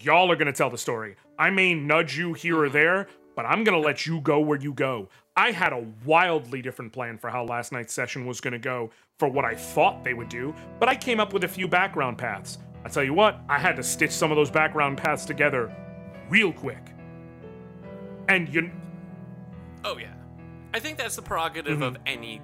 Y'all 0.00 0.30
are 0.30 0.36
going 0.36 0.46
to 0.46 0.52
tell 0.52 0.70
the 0.70 0.78
story. 0.78 1.16
I 1.38 1.50
may 1.50 1.74
nudge 1.74 2.16
you 2.16 2.32
here 2.32 2.62
or 2.62 2.68
there, 2.68 3.08
but 3.36 3.46
I'm 3.46 3.64
going 3.64 3.80
to 3.80 3.86
let 3.86 4.06
you 4.06 4.20
go 4.20 4.40
where 4.40 4.58
you 4.58 4.72
go. 4.72 5.08
I 5.36 5.50
had 5.50 5.72
a 5.72 5.86
wildly 6.04 6.62
different 6.62 6.92
plan 6.92 7.18
for 7.18 7.30
how 7.30 7.44
last 7.44 7.72
night's 7.72 7.92
session 7.92 8.26
was 8.26 8.40
going 8.40 8.52
to 8.52 8.58
go 8.58 8.90
for 9.18 9.28
what 9.28 9.44
I 9.44 9.54
thought 9.54 10.04
they 10.04 10.14
would 10.14 10.28
do, 10.28 10.54
but 10.78 10.88
I 10.88 10.94
came 10.94 11.20
up 11.20 11.32
with 11.32 11.44
a 11.44 11.48
few 11.48 11.66
background 11.66 12.18
paths. 12.18 12.58
I 12.84 12.88
tell 12.88 13.04
you 13.04 13.14
what, 13.14 13.40
I 13.48 13.58
had 13.58 13.76
to 13.76 13.82
stitch 13.82 14.10
some 14.10 14.30
of 14.30 14.36
those 14.36 14.50
background 14.50 14.98
paths 14.98 15.24
together 15.24 15.74
real 16.28 16.52
quick. 16.52 16.92
And 18.28 18.52
you 18.52 18.70
Oh 19.84 19.98
yeah, 19.98 20.14
I 20.72 20.80
think 20.80 20.96
that's 20.96 21.16
the 21.16 21.22
prerogative 21.22 21.74
mm-hmm. 21.74 21.82
of 21.82 21.98
any 22.06 22.40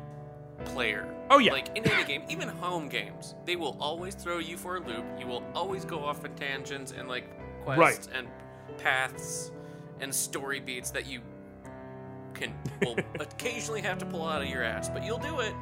player. 0.66 1.14
Oh, 1.30 1.38
yeah. 1.38 1.52
like 1.52 1.76
in 1.76 1.86
any 1.88 2.04
game, 2.04 2.22
even 2.28 2.48
home 2.48 2.88
games, 2.88 3.34
they 3.44 3.56
will 3.56 3.76
always 3.80 4.14
throw 4.14 4.38
you 4.38 4.56
for 4.56 4.76
a 4.76 4.80
loop. 4.80 5.04
You 5.18 5.26
will 5.26 5.44
always 5.54 5.84
go 5.84 6.04
off 6.04 6.24
in 6.24 6.34
tangents 6.34 6.92
and 6.96 7.08
like 7.08 7.24
quests 7.64 8.08
and 8.14 8.26
paths 8.78 9.52
and 10.00 10.14
story 10.14 10.60
beats 10.60 10.90
that 10.90 11.06
you 11.06 11.20
can 12.34 12.52
will 12.82 12.96
occasionally 13.20 13.80
have 13.82 13.98
to 13.98 14.06
pull 14.06 14.26
out 14.26 14.42
of 14.42 14.48
your 14.48 14.62
ass, 14.64 14.88
but 14.88 15.04
you'll 15.04 15.18
do 15.18 15.40
it. 15.40 15.54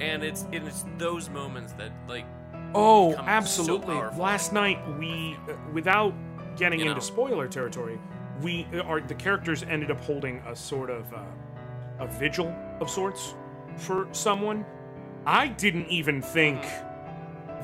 And 0.00 0.22
it's 0.22 0.42
and 0.52 0.66
it's 0.68 0.84
those 0.98 1.30
moments 1.30 1.72
that 1.74 1.90
like 2.08 2.26
Oh, 2.74 3.10
become 3.10 3.24
so 3.24 3.30
absolutely. 3.30 3.94
Last 4.18 4.52
night 4.52 4.78
we 4.98 5.36
uh, 5.48 5.54
without 5.72 6.12
getting 6.56 6.78
You 6.80 6.86
into 6.86 6.96
know. 6.96 7.00
spoiler 7.00 7.48
territory, 7.48 7.98
we 8.42 8.66
uh, 8.74 8.80
are 8.80 9.00
the 9.00 9.14
characters 9.14 9.62
ended 9.62 9.90
up 9.90 10.00
holding 10.00 10.38
a 10.46 10.54
sort 10.54 10.90
of 10.90 11.12
uh, 11.14 11.18
a 12.00 12.06
vigil 12.06 12.54
of 12.80 12.90
sorts 12.90 13.34
for 13.76 14.08
someone. 14.12 14.64
I 15.24 15.48
didn't 15.48 15.88
even 15.88 16.22
think 16.22 16.64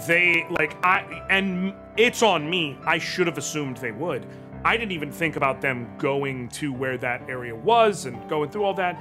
they 0.07 0.47
like 0.51 0.77
I 0.85 1.25
and 1.31 1.75
it's 1.97 2.23
on 2.23 2.49
me. 2.49 2.79
I 2.85 2.99
should 2.99 3.27
have 3.27 3.39
assumed 3.39 3.77
they 3.79 3.93
would. 3.93 4.27
I 4.65 4.77
didn't 4.77 4.93
even 4.93 5.11
think 5.11 5.37
about 5.37 5.61
them 5.61 5.89
going 5.99 6.49
to 6.51 6.73
where 6.73 6.97
that 6.99 7.29
area 7.29 7.55
was 7.55 8.07
and 8.07 8.29
going 8.29 8.51
through 8.51 8.65
all 8.65 8.75
that. 8.75 8.97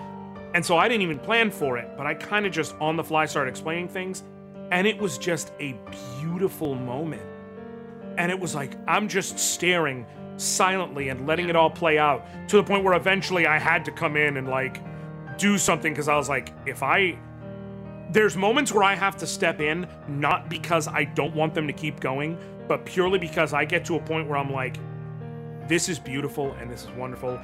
And 0.53 0.65
so 0.65 0.77
I 0.77 0.87
didn't 0.87 1.03
even 1.03 1.19
plan 1.19 1.51
for 1.51 1.77
it, 1.77 1.95
but 1.95 2.05
I 2.05 2.13
kind 2.13 2.45
of 2.45 2.51
just 2.51 2.75
on 2.81 2.97
the 2.97 3.03
fly 3.03 3.25
started 3.25 3.51
explaining 3.51 3.87
things 3.87 4.23
and 4.71 4.87
it 4.87 4.97
was 4.97 5.17
just 5.17 5.53
a 5.59 5.75
beautiful 6.19 6.75
moment. 6.75 7.21
And 8.17 8.31
it 8.31 8.39
was 8.39 8.55
like 8.55 8.75
I'm 8.87 9.07
just 9.07 9.39
staring 9.39 10.05
silently 10.37 11.09
and 11.09 11.27
letting 11.27 11.49
it 11.49 11.55
all 11.55 11.69
play 11.69 11.97
out 11.97 12.25
to 12.49 12.57
the 12.57 12.63
point 12.63 12.83
where 12.83 12.95
eventually 12.95 13.45
I 13.47 13.59
had 13.59 13.85
to 13.85 13.91
come 13.91 14.17
in 14.17 14.37
and 14.37 14.47
like 14.47 14.81
do 15.41 15.57
something 15.57 15.93
cuz 15.95 16.07
I 16.07 16.15
was 16.15 16.29
like 16.29 16.53
if 16.65 16.83
I 16.83 17.17
there's 18.11 18.35
moments 18.35 18.73
where 18.73 18.83
I 18.83 18.93
have 18.93 19.15
to 19.17 19.27
step 19.27 19.61
in, 19.61 19.87
not 20.07 20.49
because 20.49 20.87
I 20.87 21.05
don't 21.05 21.33
want 21.33 21.53
them 21.53 21.65
to 21.67 21.73
keep 21.73 21.99
going, 22.01 22.37
but 22.67 22.85
purely 22.85 23.17
because 23.17 23.53
I 23.53 23.63
get 23.63 23.85
to 23.85 23.95
a 23.95 24.01
point 24.01 24.27
where 24.27 24.37
I'm 24.37 24.51
like, 24.51 24.75
this 25.69 25.87
is 25.87 25.97
beautiful 25.97 26.51
and 26.59 26.69
this 26.69 26.83
is 26.83 26.89
wonderful, 26.91 27.39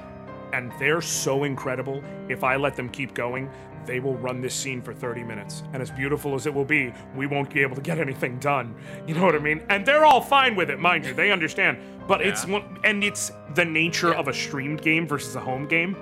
and 0.52 0.74
they're 0.78 1.00
so 1.02 1.46
incredible. 1.46 2.04
If 2.28 2.44
I 2.44 2.58
let 2.58 2.76
them 2.76 2.90
keep 2.90 3.14
going, 3.14 3.50
they 3.86 4.02
will 4.02 4.16
run 4.18 4.42
this 4.42 4.54
scene 4.54 4.82
for 4.82 4.94
30 4.94 5.24
minutes. 5.24 5.64
And 5.72 5.82
as 5.82 5.90
beautiful 5.90 6.36
as 6.36 6.46
it 6.48 6.54
will 6.54 6.66
be, 6.66 6.94
we 7.16 7.28
won't 7.28 7.50
be 7.54 7.62
able 7.62 7.78
to 7.78 7.82
get 7.82 7.98
anything 8.00 8.38
done. 8.40 8.76
You 9.08 9.16
know 9.16 9.24
what 9.24 9.36
I 9.36 9.40
mean? 9.40 9.62
And 9.70 9.86
they're 9.86 10.04
all 10.06 10.20
fine 10.20 10.58
with 10.58 10.70
it, 10.70 10.80
mind 10.80 11.06
you. 11.06 11.14
They 11.14 11.32
understand. 11.32 11.78
But 12.10 12.20
it's 12.22 12.46
Yeah. 12.46 12.56
one, 12.56 12.78
and 12.84 13.06
it's 13.06 13.32
the 13.56 13.64
nature 13.64 14.14
of 14.14 14.28
a 14.28 14.34
streamed 14.34 14.82
game 14.82 15.08
versus 15.08 15.38
a 15.38 15.40
home 15.40 15.66
game 15.66 15.96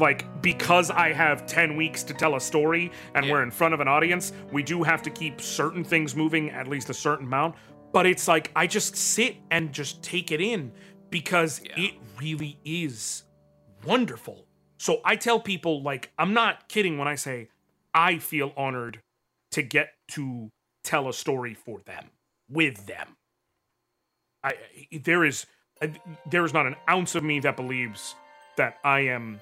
like 0.00 0.42
because 0.42 0.90
I 0.90 1.12
have 1.12 1.46
10 1.46 1.76
weeks 1.76 2.02
to 2.04 2.14
tell 2.14 2.36
a 2.36 2.40
story 2.40 2.90
and 3.14 3.26
Yeah. 3.26 3.32
we're 3.32 3.42
in 3.42 3.50
front 3.50 3.74
of 3.74 3.80
an 3.80 3.88
audience, 3.88 4.32
we 4.52 4.62
do 4.62 4.82
have 4.82 5.02
to 5.02 5.10
keep 5.10 5.40
certain 5.40 5.84
things 5.84 6.14
moving 6.14 6.50
at 6.50 6.68
least 6.68 6.90
a 6.90 6.94
certain 6.94 7.26
amount. 7.26 7.56
But 7.92 8.06
it's 8.06 8.28
like 8.28 8.50
I 8.54 8.66
just 8.66 8.96
sit 8.96 9.36
and 9.50 9.72
just 9.72 10.02
take 10.02 10.30
it 10.30 10.40
in 10.40 10.72
because 11.10 11.60
Yeah. 11.64 11.80
it 11.84 11.94
really 12.20 12.58
is 12.64 13.24
wonderful. 13.84 14.46
So 14.78 15.00
I 15.04 15.16
tell 15.16 15.40
people 15.40 15.82
like 15.82 16.10
I'm 16.18 16.32
not 16.34 16.68
kidding 16.68 16.98
when 16.98 17.08
I 17.08 17.14
say 17.14 17.48
I 17.94 18.18
feel 18.18 18.52
honored 18.56 19.00
to 19.52 19.62
get 19.62 19.94
to 20.08 20.50
tell 20.84 21.08
a 21.08 21.12
story 21.12 21.54
for 21.54 21.80
them 21.80 22.10
with 22.48 22.86
them. 22.86 23.16
I 24.44 24.54
there 24.92 25.24
is 25.24 25.46
uh, 25.82 25.88
there 26.30 26.44
is 26.44 26.52
not 26.52 26.66
an 26.66 26.76
ounce 26.88 27.14
of 27.14 27.24
me 27.24 27.40
that 27.40 27.56
believes 27.56 28.14
that 28.56 28.78
I 28.84 29.00
am 29.00 29.40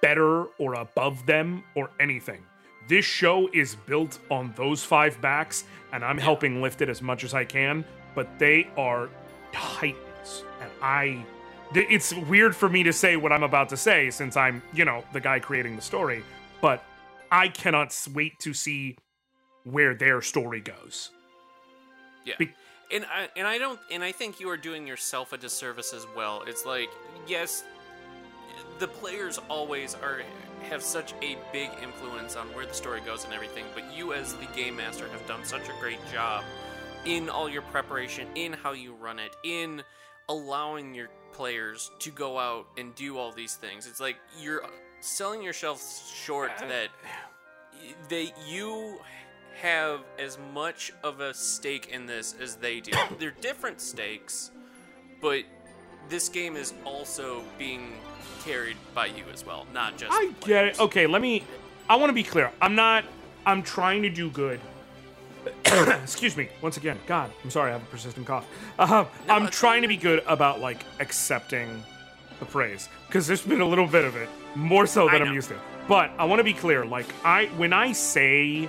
better 0.00 0.44
or 0.58 0.74
above 0.74 1.24
them 1.26 1.64
or 1.74 1.90
anything. 2.00 2.42
This 2.88 3.04
show 3.04 3.48
is 3.52 3.74
built 3.74 4.18
on 4.30 4.52
those 4.56 4.82
five 4.84 5.20
backs, 5.20 5.64
and 5.92 6.04
I'm 6.04 6.18
helping 6.18 6.60
lift 6.62 6.82
it 6.82 6.88
as 6.88 7.00
much 7.00 7.24
as 7.24 7.32
I 7.34 7.44
can. 7.44 7.84
But 8.14 8.38
they 8.38 8.68
are 8.76 9.08
titans, 9.52 10.44
and 10.60 10.70
I. 10.82 11.24
th- 11.74 11.86
It's 11.90 12.12
weird 12.14 12.54
for 12.56 12.68
me 12.68 12.82
to 12.82 12.92
say 12.92 13.16
what 13.16 13.32
I'm 13.32 13.42
about 13.44 13.68
to 13.70 13.76
say 13.76 14.10
since 14.10 14.36
I'm, 14.36 14.62
you 14.74 14.84
know, 14.84 15.04
the 15.12 15.20
guy 15.20 15.38
creating 15.38 15.76
the 15.76 15.82
story. 15.82 16.22
But 16.60 16.82
I 17.30 17.48
cannot 17.48 17.96
wait 18.12 18.38
to 18.40 18.52
see 18.52 18.96
where 19.64 19.94
their 19.94 20.20
story 20.20 20.60
goes. 20.60 21.10
Yeah. 22.24 22.34
Be- 22.38 22.52
and 22.92 23.06
I 23.06 23.28
and 23.36 23.46
I 23.46 23.56
don't 23.58 23.80
and 23.90 24.04
I 24.04 24.12
think 24.12 24.38
you 24.38 24.50
are 24.50 24.56
doing 24.58 24.86
yourself 24.86 25.32
a 25.32 25.38
disservice 25.38 25.94
as 25.94 26.06
well. 26.16 26.42
It's 26.46 26.66
like 26.66 26.90
yes, 27.26 27.64
the 28.78 28.88
players 28.88 29.38
always 29.48 29.94
are 29.94 30.22
have 30.62 30.82
such 30.82 31.12
a 31.22 31.36
big 31.52 31.70
influence 31.82 32.36
on 32.36 32.46
where 32.48 32.66
the 32.66 32.74
story 32.74 33.00
goes 33.00 33.24
and 33.24 33.32
everything, 33.32 33.64
but 33.74 33.84
you 33.94 34.12
as 34.12 34.34
the 34.34 34.46
game 34.54 34.76
master 34.76 35.08
have 35.08 35.26
done 35.26 35.44
such 35.44 35.68
a 35.68 35.72
great 35.80 35.98
job 36.12 36.44
in 37.04 37.28
all 37.28 37.48
your 37.48 37.62
preparation, 37.62 38.28
in 38.36 38.52
how 38.52 38.72
you 38.72 38.94
run 38.94 39.18
it, 39.18 39.34
in 39.44 39.82
allowing 40.28 40.94
your 40.94 41.08
players 41.32 41.90
to 41.98 42.10
go 42.10 42.38
out 42.38 42.66
and 42.76 42.94
do 42.94 43.18
all 43.18 43.32
these 43.32 43.54
things. 43.54 43.86
It's 43.86 44.00
like 44.00 44.16
you're 44.40 44.62
selling 45.00 45.42
yourself 45.42 45.82
short 46.14 46.52
that 46.58 46.88
they 48.08 48.32
you 48.46 48.98
have 49.60 50.00
as 50.18 50.38
much 50.52 50.92
of 51.02 51.20
a 51.20 51.34
stake 51.34 51.88
in 51.88 52.06
this 52.06 52.34
as 52.40 52.56
they 52.56 52.80
do. 52.80 52.92
They're 53.18 53.34
different 53.40 53.80
stakes, 53.80 54.50
but 55.20 55.42
this 56.08 56.28
game 56.28 56.56
is 56.56 56.74
also 56.84 57.42
being 57.58 57.92
carried 58.44 58.76
by 58.94 59.06
you 59.06 59.24
as 59.32 59.46
well, 59.46 59.66
not 59.72 59.96
just. 59.96 60.12
I 60.12 60.30
get 60.40 60.64
it. 60.66 60.80
Okay, 60.80 61.06
let 61.06 61.22
me. 61.22 61.44
I 61.88 61.96
want 61.96 62.10
to 62.10 62.14
be 62.14 62.22
clear. 62.22 62.50
I'm 62.60 62.74
not. 62.74 63.04
I'm 63.46 63.62
trying 63.62 64.02
to 64.02 64.10
do 64.10 64.30
good. 64.30 64.60
Excuse 65.64 66.36
me. 66.36 66.48
Once 66.60 66.76
again, 66.76 66.98
God, 67.06 67.30
I'm 67.42 67.50
sorry. 67.50 67.70
I 67.70 67.72
have 67.74 67.82
a 67.82 67.86
persistent 67.86 68.26
cough. 68.26 68.46
Uh, 68.78 69.04
I'm 69.28 69.48
trying 69.48 69.82
to 69.82 69.88
be 69.88 69.96
good 69.96 70.22
about 70.26 70.60
like 70.60 70.84
accepting 71.00 71.82
the 72.38 72.46
praise 72.46 72.88
because 73.06 73.26
there's 73.26 73.42
been 73.42 73.60
a 73.60 73.68
little 73.68 73.86
bit 73.86 74.04
of 74.04 74.16
it, 74.16 74.28
more 74.54 74.86
so 74.86 75.08
than 75.08 75.22
I'm 75.22 75.34
used 75.34 75.48
to. 75.48 75.58
But 75.88 76.10
I 76.18 76.24
want 76.24 76.40
to 76.40 76.44
be 76.44 76.52
clear. 76.52 76.84
Like 76.84 77.06
I, 77.24 77.46
when 77.56 77.72
I 77.72 77.92
say 77.92 78.68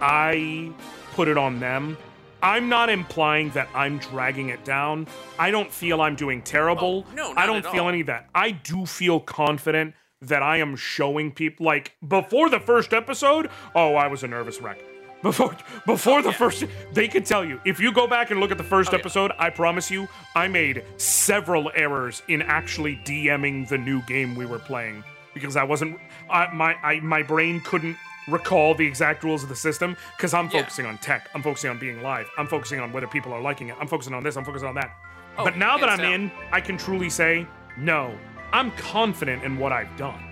I 0.00 0.72
put 1.12 1.28
it 1.28 1.36
on 1.38 1.60
them. 1.60 1.96
I'm 2.42 2.68
not 2.68 2.88
implying 2.88 3.50
that 3.50 3.68
I'm 3.74 3.98
dragging 3.98 4.48
it 4.48 4.64
down. 4.64 5.06
I 5.38 5.50
don't 5.50 5.70
feel 5.70 6.00
I'm 6.00 6.16
doing 6.16 6.42
terrible. 6.42 7.04
Oh, 7.08 7.14
no, 7.14 7.32
I 7.36 7.46
don't 7.46 7.64
feel 7.66 7.82
all. 7.84 7.88
any 7.88 8.00
of 8.00 8.06
that. 8.06 8.28
I 8.34 8.52
do 8.52 8.86
feel 8.86 9.20
confident 9.20 9.94
that 10.22 10.42
I 10.42 10.58
am 10.58 10.76
showing 10.76 11.32
people 11.32 11.66
like 11.66 11.96
before 12.06 12.48
the 12.50 12.60
first 12.60 12.92
episode, 12.92 13.50
oh, 13.74 13.94
I 13.94 14.06
was 14.06 14.22
a 14.22 14.28
nervous 14.28 14.60
wreck. 14.60 14.82
Before 15.22 15.54
before 15.86 16.20
oh, 16.20 16.22
the 16.22 16.32
first 16.32 16.64
they 16.94 17.06
could 17.06 17.26
tell 17.26 17.44
you. 17.44 17.60
If 17.66 17.78
you 17.78 17.92
go 17.92 18.06
back 18.06 18.30
and 18.30 18.40
look 18.40 18.50
at 18.50 18.56
the 18.58 18.64
first 18.64 18.90
Oh, 18.90 18.96
yeah. 18.96 19.00
episode, 19.00 19.32
I 19.38 19.50
promise 19.50 19.90
you, 19.90 20.08
I 20.34 20.48
made 20.48 20.82
several 20.96 21.70
errors 21.74 22.22
in 22.28 22.40
actually 22.40 22.96
DMing 23.04 23.68
the 23.68 23.76
new 23.76 24.00
game 24.02 24.34
we 24.34 24.46
were 24.46 24.58
playing 24.58 25.04
because 25.34 25.56
I 25.56 25.64
wasn't 25.64 25.98
I, 26.30 26.50
my 26.54 26.74
I, 26.82 27.00
my 27.00 27.22
brain 27.22 27.60
couldn't 27.60 27.96
recall 28.30 28.74
the 28.74 28.86
exact 28.86 29.24
rules 29.24 29.42
of 29.42 29.48
the 29.48 29.56
system 29.56 29.96
because 30.16 30.32
I'm 30.34 30.46
Yeah. 30.46 30.60
focusing 30.60 30.86
on 30.86 30.98
tech. 30.98 31.28
I'm 31.34 31.42
focusing 31.42 31.70
on 31.70 31.78
being 31.78 32.02
live. 32.02 32.28
I'm 32.38 32.46
focusing 32.46 32.80
on 32.80 32.92
whether 32.92 33.06
people 33.06 33.32
are 33.32 33.40
liking 33.40 33.68
it. 33.68 33.76
I'm 33.80 33.86
focusing 33.88 34.14
on 34.14 34.22
this. 34.22 34.36
I'm 34.36 34.44
focusing 34.44 34.68
on 34.68 34.74
that. 34.76 34.90
Oh, 35.38 35.44
but 35.44 35.56
now 35.56 35.78
that 35.78 35.88
I'm 35.88 35.98
down. 35.98 36.12
in, 36.12 36.30
I 36.52 36.60
can 36.60 36.76
truly 36.76 37.08
say, 37.10 37.46
no, 37.76 38.14
I'm 38.52 38.70
confident 38.72 39.44
in 39.44 39.58
what 39.58 39.72
I've 39.72 39.94
done. 39.96 40.22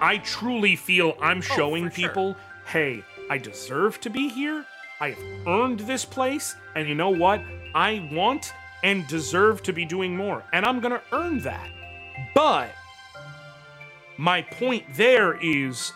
I 0.00 0.18
truly 0.18 0.76
feel 0.76 1.16
I'm 1.20 1.38
oh, 1.38 1.40
showing 1.40 1.86
Oh, 1.86 1.88
sure. 1.88 2.08
people, 2.08 2.36
hey, 2.66 3.02
I 3.30 3.38
deserve 3.38 4.00
to 4.00 4.10
be 4.10 4.28
here. 4.28 4.64
I 5.00 5.10
have 5.10 5.46
earned 5.46 5.80
this 5.80 6.04
place. 6.04 6.54
And 6.74 6.88
you 6.88 6.94
know 6.94 7.10
what? 7.10 7.40
I 7.74 8.08
want 8.12 8.52
and 8.84 9.06
deserve 9.06 9.62
to 9.62 9.72
be 9.72 9.84
doing 9.84 10.16
more. 10.16 10.42
And 10.52 10.66
I'm 10.66 10.80
going 10.80 10.92
to 10.92 11.02
earn 11.12 11.38
that. 11.40 11.70
But 12.34 12.70
my 14.16 14.42
point 14.42 14.84
there 14.94 15.34
is 15.42 15.92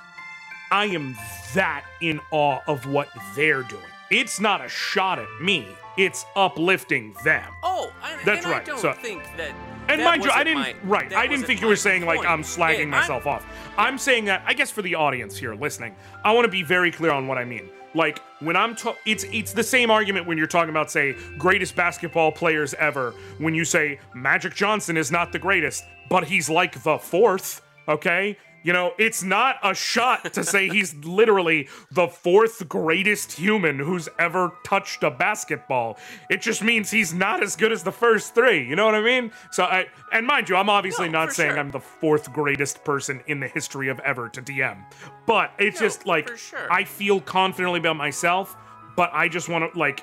I 0.71 0.87
am 0.87 1.17
that 1.55 1.85
in 2.01 2.21
awe 2.31 2.61
of 2.67 2.87
what 2.87 3.09
they're 3.35 3.62
doing. 3.62 3.83
It's 4.11 4.41
not 4.41 4.64
a 4.64 4.69
shot 4.69 5.19
at 5.19 5.29
me, 5.41 5.67
it's 5.97 6.25
uplifting 6.37 7.14
them. 7.25 7.45
Oh, 7.62 7.93
I, 8.03 8.17
That's 8.25 8.45
and 8.45 8.53
right, 8.53 8.62
I 8.62 8.64
don't 8.64 8.79
so- 8.79 8.93
think 8.95 9.23
that. 9.37 9.53
And 9.89 10.01
that 10.01 10.05
mind 10.05 10.25
you, 10.25 10.31
I 10.33 10.43
didn't 10.43 10.59
my- 10.59 10.75
right. 10.85 11.12
I 11.14 11.29
didn't 11.29 11.45
think 11.47 11.61
you 11.61 11.69
were 11.69 11.77
saying 11.77 12.05
like. 12.07 12.27
I'm 12.27 12.43
slagging 12.43 12.89
myself 12.89 13.25
off. 13.27 13.47
I'm 13.79 13.99
saying 13.99 14.25
that 14.25 14.43
I 14.45 14.53
guess 14.53 14.69
for 14.71 14.83
the 14.83 14.97
audience 14.97 15.37
here 15.37 15.55
listening, 15.55 15.95
I 16.25 16.33
want 16.33 16.45
to 16.45 16.51
be 16.51 16.64
very 16.64 16.91
clear 16.91 17.12
on 17.12 17.29
what 17.29 17.39
I 17.39 17.45
mean. 17.45 17.69
Like 17.95 18.19
when 18.41 18.57
I'm 18.57 18.75
ta- 18.75 18.97
it's 19.07 19.23
it's 19.31 19.53
the 19.53 19.62
same 19.62 19.91
argument 19.93 20.27
when 20.27 20.37
you're 20.39 20.49
talking 20.49 20.71
about 20.71 20.91
say 20.91 21.14
greatest 21.39 21.77
basketball 21.77 22.33
players 22.33 22.75
ever. 22.75 23.14
When 23.39 23.55
you 23.55 23.64
say 23.64 24.01
Magic 24.12 24.55
Johnson 24.57 24.97
is 24.97 25.12
not 25.12 25.31
the 25.31 25.39
greatest, 25.39 25.85
but 26.11 26.25
he's 26.25 26.51
like 26.51 26.83
the 26.83 26.99
fourth, 26.99 27.62
okay? 27.89 28.37
You 28.67 28.73
know, 28.73 28.95
it's 28.99 29.23
not 29.23 29.59
a 29.62 29.77
shot 29.77 30.35
to 30.35 30.43
say 30.43 30.69
he's 30.69 30.93
literally 30.97 31.69
the 31.93 32.09
fourth 32.09 32.69
greatest 32.69 33.31
human 33.31 33.79
who's 33.79 34.09
ever 34.19 34.55
touched 34.64 35.05
a 35.05 35.11
basketball. 35.12 35.99
It 36.29 36.43
just 36.43 36.64
means 36.64 36.91
he's 36.91 37.14
not 37.14 37.45
as 37.45 37.55
good 37.55 37.71
as 37.71 37.85
the 37.85 37.93
first 37.93 38.35
three. 38.35 38.69
You 38.69 38.75
know 38.75 38.85
what 38.85 38.97
I 38.97 39.03
mean? 39.03 39.31
So 39.53 39.62
I 39.62 39.87
and 40.11 40.27
mind 40.27 40.49
you, 40.49 40.57
I'm 40.57 40.69
obviously 40.69 41.07
No, 41.07 41.21
not 41.21 41.33
saying 41.33 41.53
sure. 41.53 41.61
I'm 41.61 41.71
the 41.71 41.79
fourth 41.79 42.33
greatest 42.33 42.83
person 42.83 43.23
in 43.29 43.39
the 43.39 43.47
history 43.47 43.89
of 43.89 44.01
ever 44.01 44.29
to 44.31 44.43
DM. 44.43 44.85
But 45.29 45.53
it's 45.61 45.81
No, 45.81 45.87
just 45.87 46.05
like 46.05 46.37
sure. 46.37 46.67
I 46.69 46.83
feel 46.83 47.21
confidently 47.21 47.79
about 47.79 47.95
myself, 47.95 48.57
but 48.97 49.11
I 49.12 49.29
just 49.29 49.49
want 49.49 49.73
to 49.73 49.79
like 49.79 50.03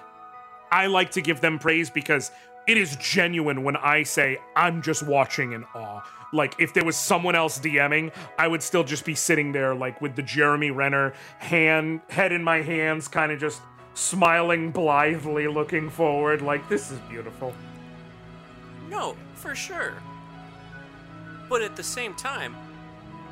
I 0.72 0.88
like 0.88 1.11
to 1.11 1.22
give 1.22 1.41
them 1.41 1.59
praise 1.59 1.89
because 1.89 2.32
it 2.66 2.78
is 2.78 2.95
genuine 2.95 3.64
when 3.66 3.76
I 3.76 4.03
say 4.03 4.38
I'm 4.55 4.82
just 4.82 5.05
watching 5.05 5.51
in 5.51 5.66
awe. 5.76 6.01
Like 6.34 6.55
if 6.59 6.73
there 6.73 6.84
was 6.84 6.95
someone 6.97 7.36
else 7.36 7.59
DMing, 7.59 8.11
I 8.38 8.47
would 8.47 8.63
still 8.63 8.84
just 8.84 9.05
be 9.05 9.15
sitting 9.15 9.51
there 9.51 9.73
like 9.75 10.01
with 10.01 10.15
the 10.15 10.23
Jeremy 10.23 10.71
Renner 10.71 11.13
hand 11.38 12.01
head 12.09 12.31
in 12.31 12.43
my 12.43 12.61
hands, 12.61 13.07
kind 13.07 13.31
of 13.31 13.39
just 13.39 13.61
smiling 13.93 14.71
blithely 14.71 15.47
looking 15.47 15.89
forward 15.89 16.41
like 16.41 16.67
this 16.67 16.91
is 16.91 16.97
beautiful. 17.01 17.53
No, 18.89 19.15
for 19.36 19.53
sure. 19.55 19.93
But 21.49 21.61
at 21.61 21.75
the 21.75 21.84
same 21.84 22.15
time, 22.15 22.55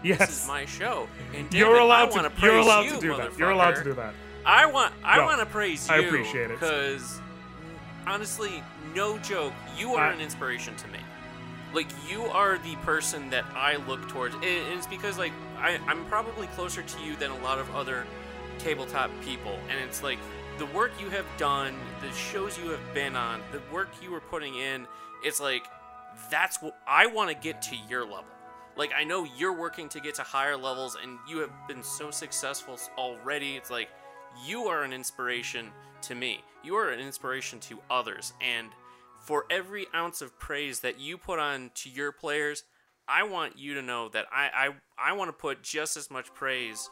Yes. 0.04 0.20
this 0.20 0.41
is 0.43 0.47
my 0.47 0.66
show, 0.66 1.08
and 1.36 1.52
you're 1.54 1.76
it, 1.76 1.82
allowed 1.82 2.12
to 2.12 2.32
you're 2.41 2.58
allowed 2.58 2.86
you, 2.86 2.95
to 2.95 2.99
do 3.02 3.18
that. 3.18 3.38
You're 3.38 3.52
allowed 3.52 3.76
to 3.76 3.84
do 3.84 3.93
that. 3.93 4.14
I 4.45 4.66
want 4.66 4.93
I 5.04 5.18
No, 5.18 5.26
want 5.26 5.39
to 5.39 5.45
praise 5.45 5.88
you. 5.88 5.93
I 5.95 5.99
appreciate 5.99 6.49
it. 6.52 6.60
because 6.60 7.20
honestly, 8.08 8.64
no 8.95 9.18
joke, 9.20 9.54
you 9.78 9.95
are 9.95 10.08
I- 10.08 10.14
an 10.14 10.22
inspiration 10.22 10.76
to 10.78 10.88
me. 10.88 10.99
Like 11.74 11.88
you 12.10 12.24
are 12.24 12.58
the 12.58 12.76
person 12.78 13.30
that 13.30 13.46
I 13.56 13.78
look 13.88 14.08
towards, 14.10 14.36
and 14.36 14.44
it's 14.44 14.88
because 14.88 15.18
like 15.18 15.32
I, 15.58 15.80
I'm 15.88 16.06
probably 16.06 16.48
closer 16.48 16.82
to 16.82 17.02
you 17.02 17.16
than 17.16 17.32
a 17.32 17.38
lot 17.40 17.60
of 17.60 17.74
other 17.76 18.06
tabletop 18.60 19.10
people, 19.24 19.58
and 19.70 19.80
it's 19.80 20.04
like 20.04 20.20
the 20.58 20.66
work 20.68 20.92
you 21.00 21.10
have 21.10 21.26
done, 21.38 21.76
the 22.02 22.12
shows 22.14 22.58
you 22.58 22.70
have 22.70 22.94
been 22.94 23.16
on, 23.16 23.42
the 23.52 23.62
work 23.74 23.90
you 24.02 24.12
were 24.12 24.20
putting 24.20 24.56
in. 24.56 24.86
It's 25.24 25.40
like 25.40 25.66
that's 26.30 26.62
what 26.62 26.78
I 26.86 27.06
want 27.06 27.30
to 27.30 27.36
get 27.36 27.62
to 27.64 27.76
your 27.90 28.04
level. 28.04 28.26
Like 28.76 28.92
I 28.96 29.04
know 29.04 29.26
you're 29.38 29.58
working 29.58 29.88
to 29.90 30.00
get 30.00 30.16
to 30.16 30.24
higher 30.24 30.58
levels, 30.58 30.98
and 31.02 31.20
you 31.28 31.40
have 31.40 31.52
been 31.68 31.84
so 31.84 32.12
successful 32.12 32.78
already. 32.98 33.56
It's 33.56 33.72
like 33.72 33.90
you 34.46 34.64
are 34.64 34.84
an 34.84 34.92
inspiration 34.94 35.70
to 36.04 36.16
me. 36.16 36.42
You 36.64 36.76
are 36.76 36.90
an 36.90 37.00
inspiration 37.00 37.60
to 37.62 37.80
others, 37.90 38.34
and 38.42 38.68
for 39.22 39.46
every 39.50 39.88
ounce 39.94 40.22
of 40.22 40.38
praise 40.40 40.82
that 40.82 41.00
you 41.00 41.18
put 41.18 41.40
on 41.40 41.72
to 41.76 41.90
your 41.90 42.12
players, 42.12 42.64
I 43.08 43.24
want 43.24 43.58
you 43.58 43.76
to 43.76 43.82
know 43.82 44.10
that 44.10 44.26
I 44.32 44.70
I, 44.98 45.10
I 45.12 45.14
want 45.14 45.30
to 45.30 45.34
put 45.34 45.64
just 45.64 45.98
as 45.98 46.10
much 46.12 46.34
praise 46.34 46.90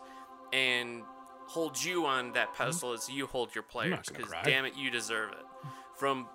and 0.54 1.04
hold 1.48 1.84
you 1.84 2.06
on 2.06 2.34
that 2.34 2.54
pedestal 2.54 2.94
as 2.94 3.10
you 3.10 3.26
hold 3.26 3.56
your 3.56 3.64
players 3.64 4.08
because 4.08 4.32
damn 4.44 4.66
it 4.66 4.74
you 4.78 4.92
deserve 4.92 5.32
it. 5.32 5.46
From 5.96 6.28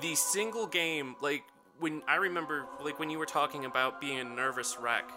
the 0.00 0.14
single 0.14 0.66
game 0.66 1.14
like 1.20 1.44
when 1.78 2.02
i 2.08 2.16
remember 2.16 2.66
like 2.82 2.98
when 2.98 3.10
you 3.10 3.18
were 3.18 3.26
talking 3.26 3.64
about 3.64 4.00
being 4.00 4.18
a 4.18 4.24
nervous 4.24 4.76
wreck 4.80 5.08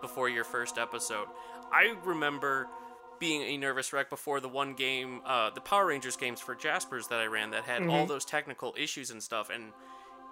before 0.00 0.28
your 0.28 0.44
first 0.44 0.78
episode 0.78 1.26
i 1.72 1.94
remember 2.04 2.68
being 3.18 3.42
a 3.42 3.56
nervous 3.56 3.92
wreck 3.92 4.10
before 4.10 4.40
the 4.40 4.48
one 4.48 4.74
game 4.74 5.20
uh, 5.26 5.50
the 5.50 5.60
power 5.60 5.86
rangers 5.86 6.16
games 6.16 6.40
for 6.40 6.54
jaspers 6.54 7.08
that 7.08 7.18
i 7.20 7.26
ran 7.26 7.50
that 7.50 7.64
had 7.64 7.86
all 7.86 8.06
those 8.06 8.24
technical 8.24 8.74
issues 8.78 9.10
and 9.10 9.22
stuff 9.22 9.50
and 9.52 9.72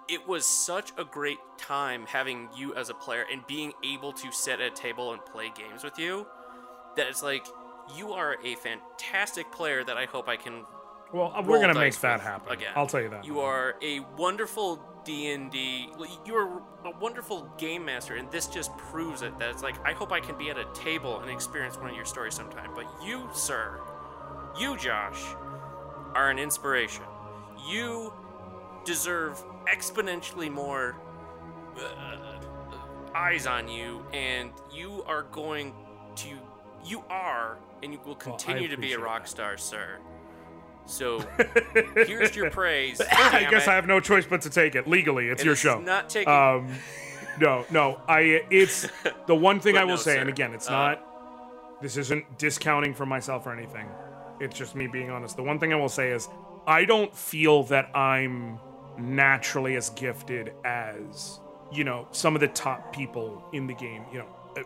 it 0.09 0.27
was 0.27 0.45
such 0.45 0.91
a 0.97 1.03
great 1.05 1.37
time 1.57 2.05
having 2.07 2.49
you 2.57 2.75
as 2.75 2.89
a 2.89 2.93
player 2.93 3.25
and 3.31 3.45
being 3.47 3.71
able 3.83 4.11
to 4.11 4.31
sit 4.31 4.59
at 4.59 4.71
a 4.73 4.75
table 4.75 5.13
and 5.13 5.23
play 5.25 5.51
games 5.57 5.83
with 5.83 5.97
you 5.97 6.27
that 6.97 7.07
it's 7.07 7.23
like 7.23 7.45
you 7.97 8.11
are 8.11 8.37
a 8.43 8.55
fantastic 8.55 9.51
player 9.51 9.83
that 9.83 9.97
i 9.97 10.05
hope 10.05 10.27
i 10.27 10.35
can 10.35 10.65
Well, 11.13 11.31
uh, 11.35 11.41
we're 11.41 11.61
gonna 11.61 11.73
make 11.73 11.97
that 12.01 12.19
happen. 12.21 12.51
again. 12.51 12.73
I'll 12.75 12.87
tell 12.87 13.01
you 13.01 13.09
that. 13.09 13.23
You 13.25 13.39
are 13.41 13.75
a 13.81 13.99
wonderful 14.17 14.81
D 15.03 15.31
and 15.31 15.51
D. 15.51 15.89
You're 16.25 16.61
a 16.85 16.91
wonderful 16.99 17.51
game 17.57 17.85
master, 17.85 18.15
and 18.15 18.29
this 18.31 18.47
just 18.47 18.75
proves 18.77 19.21
it. 19.21 19.37
That 19.39 19.49
it's 19.49 19.63
like 19.63 19.75
I 19.85 19.93
hope 19.93 20.11
I 20.11 20.19
can 20.19 20.37
be 20.37 20.49
at 20.49 20.57
a 20.57 20.65
table 20.73 21.19
and 21.19 21.29
experience 21.29 21.77
one 21.77 21.89
of 21.89 21.95
your 21.95 22.05
stories 22.05 22.33
sometime. 22.33 22.71
But 22.75 22.85
you, 23.03 23.29
sir, 23.33 23.79
you, 24.59 24.77
Josh, 24.77 25.21
are 26.15 26.29
an 26.29 26.39
inspiration. 26.39 27.03
You 27.69 28.13
deserve 28.85 29.41
exponentially 29.65 30.51
more 30.51 30.95
uh, 31.77 32.39
eyes 33.15 33.47
on 33.47 33.67
you, 33.67 34.05
and 34.13 34.51
you 34.71 35.03
are 35.07 35.23
going 35.23 35.73
to. 36.17 36.29
You 36.85 37.03
are, 37.09 37.57
and 37.81 37.93
you 37.93 37.99
will 38.05 38.15
continue 38.15 38.67
to 38.67 38.77
be 38.77 38.91
a 38.93 38.99
rock 38.99 39.23
that. 39.23 39.29
star, 39.29 39.57
sir. 39.57 39.99
So 40.85 41.19
here's 41.95 42.35
your 42.35 42.49
praise. 42.49 43.01
I 43.11 43.47
guess 43.49 43.63
it. 43.63 43.69
I 43.69 43.75
have 43.75 43.87
no 43.87 43.99
choice 43.99 44.25
but 44.25 44.41
to 44.41 44.49
take 44.49 44.75
it 44.75 44.87
legally. 44.87 45.29
It's 45.29 45.43
your 45.43 45.55
show. 45.55 45.79
Not 45.79 46.09
taking. 46.09 46.31
Um, 46.31 46.67
no, 47.39 47.65
no. 47.71 48.01
I. 48.07 48.43
It's 48.49 48.87
the 49.27 49.35
one 49.35 49.59
thing 49.59 49.77
I 49.77 49.83
will 49.83 49.91
no, 49.91 49.95
say, 49.97 50.15
sir. 50.15 50.21
and 50.21 50.29
again, 50.29 50.53
it's 50.53 50.67
Uh, 50.67 50.71
not. 50.73 51.79
This 51.81 51.97
isn't 51.97 52.37
discounting 52.37 52.93
for 52.93 53.05
myself 53.05 53.45
or 53.45 53.53
anything. 53.53 53.87
It's 54.39 54.57
just 54.57 54.75
me 54.75 54.87
being 54.87 55.09
honest. 55.09 55.35
The 55.35 55.43
one 55.43 55.59
thing 55.59 55.73
I 55.73 55.75
will 55.75 55.89
say 55.89 56.11
is, 56.11 56.27
I 56.65 56.85
don't 56.85 57.13
feel 57.15 57.63
that 57.63 57.95
I'm 57.95 58.59
naturally 58.97 59.75
as 59.75 59.89
gifted 59.91 60.53
as 60.63 61.39
you 61.71 61.83
know 61.83 62.07
some 62.11 62.35
of 62.35 62.41
the 62.41 62.47
top 62.47 62.93
people 62.93 63.43
in 63.53 63.67
the 63.67 63.73
game. 63.73 64.03
You 64.11 64.19
know, 64.19 64.27
uh, 64.57 64.61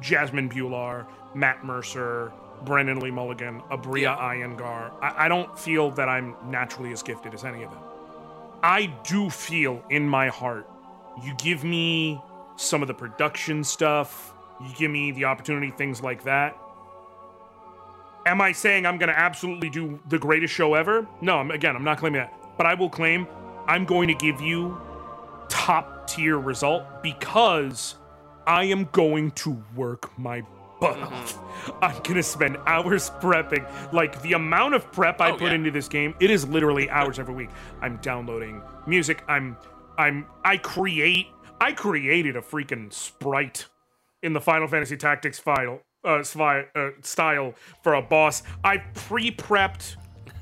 Jasmine 0.00 0.48
Bhullar, 0.50 1.06
Matt 1.34 1.64
Mercer, 1.64 2.32
Brennan 2.64 3.00
Lee 3.00 3.10
Mulligan, 3.10 3.60
Aabria 3.70 4.02
Yeah. 4.02 4.16
Iyengar. 4.16 4.92
I, 5.00 5.26
I 5.26 5.28
don't 5.28 5.58
feel 5.58 5.90
that 5.92 6.08
I'm 6.08 6.34
naturally 6.46 6.92
as 6.92 7.02
gifted 7.02 7.34
as 7.34 7.44
any 7.44 7.62
of 7.62 7.70
them. 7.70 7.80
I 8.62 8.86
do 9.08 9.28
feel 9.28 9.82
in 9.90 10.08
my 10.08 10.28
heart, 10.28 10.68
you 11.22 11.34
give 11.34 11.64
me 11.64 12.20
some 12.56 12.82
of 12.82 12.88
the 12.88 12.94
production 12.94 13.64
stuff, 13.64 14.34
you 14.60 14.72
give 14.76 14.90
me 14.90 15.10
the 15.12 15.24
opportunity, 15.24 15.70
things 15.70 16.02
like 16.02 16.24
that. 16.24 16.56
Am 18.24 18.40
I 18.40 18.52
saying 18.52 18.86
I'm 18.86 18.98
going 18.98 19.08
to 19.08 19.18
absolutely 19.18 19.68
do 19.68 19.98
the 20.08 20.18
greatest 20.18 20.54
show 20.54 20.74
ever? 20.74 21.06
No, 21.20 21.38
I'm, 21.38 21.50
again, 21.50 21.74
I'm 21.74 21.82
not 21.82 21.98
claiming 21.98 22.20
that. 22.20 22.32
But 22.56 22.66
I 22.66 22.74
will 22.74 22.90
claim 22.90 23.26
I'm 23.66 23.84
going 23.84 24.06
to 24.08 24.14
give 24.14 24.40
you 24.40 24.80
top 25.48 26.06
tier 26.06 26.38
result 26.38 27.02
because 27.02 27.96
I 28.46 28.64
am 28.64 28.88
going 28.92 29.32
to 29.32 29.62
work 29.74 30.16
my 30.18 30.42
butt 30.82 30.98
off. 31.00 31.38
I'm 31.80 32.02
to 32.02 32.22
spend 32.24 32.56
hours 32.66 33.10
prepping. 33.20 33.64
Like 33.92 34.20
the 34.22 34.32
amount 34.32 34.74
of 34.74 34.90
prep 34.90 35.20
I 35.20 35.30
Oh, 35.30 35.36
put 35.36 35.48
yeah. 35.48 35.54
into 35.54 35.70
this 35.70 35.86
game, 35.88 36.14
it 36.20 36.28
is 36.30 36.46
literally 36.48 36.90
hours 36.90 37.18
every 37.20 37.34
week. 37.34 37.50
I'm 37.80 37.98
downloading 37.98 38.60
music. 38.86 39.22
I'm 39.28 39.56
I'm 39.96 40.26
I 40.44 40.56
create 40.56 41.28
I 41.60 41.72
created 41.72 42.34
a 42.36 42.40
freaking 42.40 42.92
sprite 42.92 43.66
in 44.22 44.32
the 44.32 44.40
Final 44.40 44.66
Fantasy 44.66 44.96
Tactics 44.96 45.38
file 45.38 45.80
uh, 46.04 46.18
svi- 46.18 46.66
uh, 46.74 46.90
style 47.02 47.54
for 47.84 47.94
a 47.94 48.02
boss. 48.02 48.42
I 48.64 48.78
pre-prepped 48.78 49.94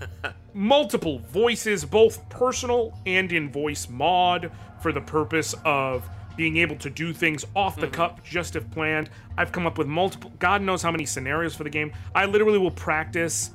multiple 0.55 1.19
voices, 1.19 1.85
both 1.85 2.27
personal 2.31 2.99
and 3.05 3.31
in 3.33 3.51
Voicemod, 3.51 4.51
for 4.83 4.93
the 4.93 5.01
purpose 5.03 5.55
of 5.67 6.09
being 6.41 6.57
able 6.57 6.75
to 6.77 6.89
do 6.89 7.13
things 7.13 7.45
off 7.55 7.77
the 7.77 7.83
mm-hmm. 7.83 7.97
cup 7.97 8.25
just 8.25 8.57
if 8.57 8.69
planned. 8.71 9.11
I've 9.37 9.53
come 9.53 9.67
up 9.67 9.77
with 9.77 9.87
multiple, 9.87 10.33
God 10.39 10.63
knows 10.63 10.81
how 10.81 10.91
many 10.91 11.05
scenarios 11.05 11.55
for 11.55 11.65
the 11.65 11.69
game. 11.69 11.93
I 12.15 12.25
literally 12.25 12.57
will 12.57 12.71
practice, 12.71 13.51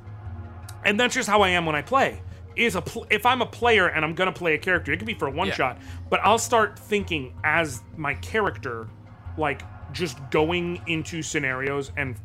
and 0.84 1.00
that's 1.00 1.16
just 1.16 1.28
how 1.28 1.42
I 1.42 1.50
am 1.50 1.66
when 1.66 1.76
I 1.76 1.82
play. 1.82 2.22
Is 2.56 2.76
a 2.76 2.84
pl- 2.84 3.08
if 3.10 3.26
I'm 3.26 3.42
a 3.42 3.46
player 3.48 3.88
and 3.88 4.06
I'm 4.06 4.14
gonna 4.14 4.32
play 4.32 4.54
a 4.54 4.60
character, 4.60 4.92
it 4.92 4.98
could 4.98 5.08
be 5.08 5.16
for 5.16 5.28
a 5.28 5.32
one 5.32 5.48
Yeah. 5.48 5.56
shot, 5.56 5.80
but 6.12 6.20
I'll 6.24 6.38
start 6.38 6.78
thinking 6.78 7.34
as 7.44 7.82
my 7.98 8.14
character, 8.14 8.88
like 9.36 9.64
just 9.92 10.20
going 10.30 10.80
into 10.86 11.24
scenarios 11.24 11.92
and 11.98 12.16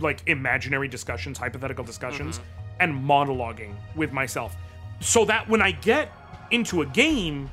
like 0.00 0.24
imaginary 0.26 0.88
discussions, 0.88 1.38
hypothetical 1.38 1.84
discussions, 1.84 2.38
mm-hmm. 2.38 2.80
and 2.80 3.08
monologuing 3.08 3.72
with 3.94 4.12
myself, 4.12 4.56
so 4.98 5.24
that 5.26 5.48
when 5.48 5.62
I 5.62 5.70
get 5.70 6.10
into 6.50 6.82
a 6.82 6.86
game, 6.86 7.50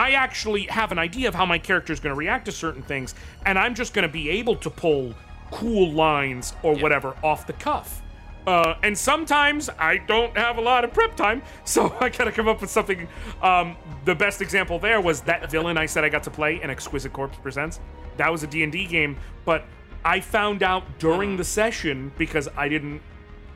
I 0.00 0.12
actually 0.12 0.62
have 0.62 0.92
an 0.92 0.98
idea 0.98 1.28
of 1.28 1.34
how 1.34 1.44
my 1.44 1.58
character 1.58 1.92
is 1.92 2.00
going 2.00 2.14
to 2.14 2.18
react 2.18 2.46
to 2.46 2.52
certain 2.52 2.80
things, 2.80 3.14
and 3.44 3.58
I'm 3.58 3.74
just 3.74 3.92
going 3.92 4.08
to 4.08 4.12
be 4.12 4.30
able 4.30 4.56
to 4.56 4.70
pull 4.70 5.12
cool 5.50 5.92
lines 5.92 6.54
or 6.62 6.74
whatever 6.74 7.14
off 7.22 7.46
the 7.46 7.52
cuff. 7.52 8.00
Uh, 8.46 8.76
and 8.82 8.96
sometimes 8.96 9.68
I 9.78 9.98
don't 9.98 10.34
have 10.38 10.56
a 10.56 10.60
lot 10.62 10.84
of 10.84 10.94
prep 10.94 11.16
time, 11.16 11.42
so 11.66 11.94
I 12.00 12.08
gotta 12.08 12.32
come 12.32 12.48
up 12.48 12.62
with 12.62 12.70
something. 12.70 13.06
Um, 13.42 13.76
the 14.06 14.14
best 14.14 14.40
example 14.40 14.78
there 14.78 15.02
was 15.02 15.20
that 15.22 15.50
villain 15.50 15.76
I 15.76 15.84
said 15.84 16.02
I 16.02 16.08
got 16.08 16.22
to 16.22 16.30
play 16.30 16.62
in 16.62 16.70
Exquisite 16.70 17.12
Corpse 17.12 17.36
Presents. 17.36 17.78
That 18.16 18.32
was 18.32 18.42
a 18.42 18.46
D&D 18.46 18.86
game, 18.86 19.18
but 19.44 19.64
I 20.02 20.20
found 20.20 20.62
out 20.62 20.98
during 20.98 21.36
the 21.36 21.44
session 21.44 22.10
because 22.16 22.48
I 22.56 22.70
didn't 22.70 23.02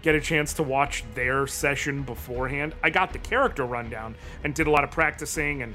get 0.02 0.14
a 0.14 0.20
chance 0.20 0.52
to 0.54 0.62
watch 0.62 1.04
their 1.14 1.46
session 1.46 2.02
beforehand. 2.02 2.74
I 2.82 2.90
got 2.90 3.14
the 3.14 3.18
character 3.18 3.64
rundown 3.64 4.14
and 4.44 4.54
did 4.54 4.66
a 4.66 4.70
lot 4.70 4.84
of 4.84 4.90
practicing 4.90 5.62
and 5.62 5.74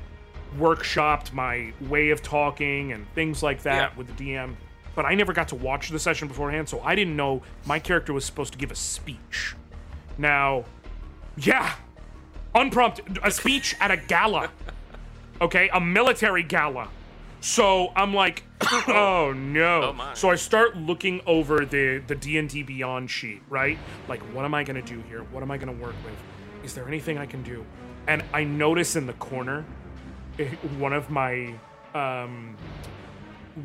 workshopped 0.57 1.33
my 1.33 1.73
way 1.81 2.09
of 2.09 2.21
talking 2.23 2.91
and 2.91 3.05
things 3.13 3.43
like 3.43 3.63
that 3.63 3.91
Yeah. 3.91 3.97
with 3.97 4.15
the 4.15 4.31
DM. 4.33 4.55
but 4.95 5.05
I 5.05 5.15
never 5.15 5.31
got 5.31 5.47
to 5.49 5.55
watch 5.55 5.89
the 5.89 5.99
session 5.99 6.27
beforehand, 6.27 6.67
so 6.67 6.81
I 6.81 6.93
didn't 6.95 7.15
know 7.15 7.41
my 7.65 7.79
character 7.79 8.11
was 8.11 8.25
supposed 8.25 8.51
to 8.53 8.59
give 8.59 8.69
a 8.71 8.75
speech. 8.75 9.55
Now, 10.17 10.65
yeah, 11.37 11.75
unprompted, 12.53 13.19
a 13.23 13.31
speech 13.31 13.75
at 13.79 13.91
a 13.91 13.97
gala. 13.97 14.49
Okay, 15.41 15.69
a 15.71 15.79
military 15.79 16.43
gala. 16.43 16.89
So 17.39 17.93
I'm 17.95 18.13
like, 18.13 18.43
oh 18.89 19.31
no. 19.33 19.95
Oh, 19.97 20.11
so 20.15 20.29
I 20.29 20.35
start 20.35 20.75
looking 20.75 21.21
over 21.25 21.63
the 21.65 21.99
the 22.05 22.15
D 22.15 22.37
and 22.37 22.49
D 22.49 22.61
Beyond 22.61 23.09
sheet, 23.09 23.41
right? 23.47 23.77
Like, 24.09 24.19
what 24.33 24.43
am 24.43 24.53
I 24.53 24.65
gonna 24.65 24.81
do 24.81 25.01
here? 25.07 25.21
What 25.31 25.41
am 25.41 25.49
I 25.49 25.57
gonna 25.57 25.71
work 25.71 25.95
with? 26.03 26.13
Is 26.65 26.73
there 26.73 26.85
anything 26.89 27.17
I 27.17 27.25
can 27.25 27.41
do? 27.41 27.65
And 28.07 28.21
I 28.33 28.43
notice 28.43 28.97
in 28.97 29.07
the 29.07 29.13
corner, 29.13 29.63
one 30.77 30.93
of 30.93 31.09
my, 31.09 31.53
um, 31.93 32.55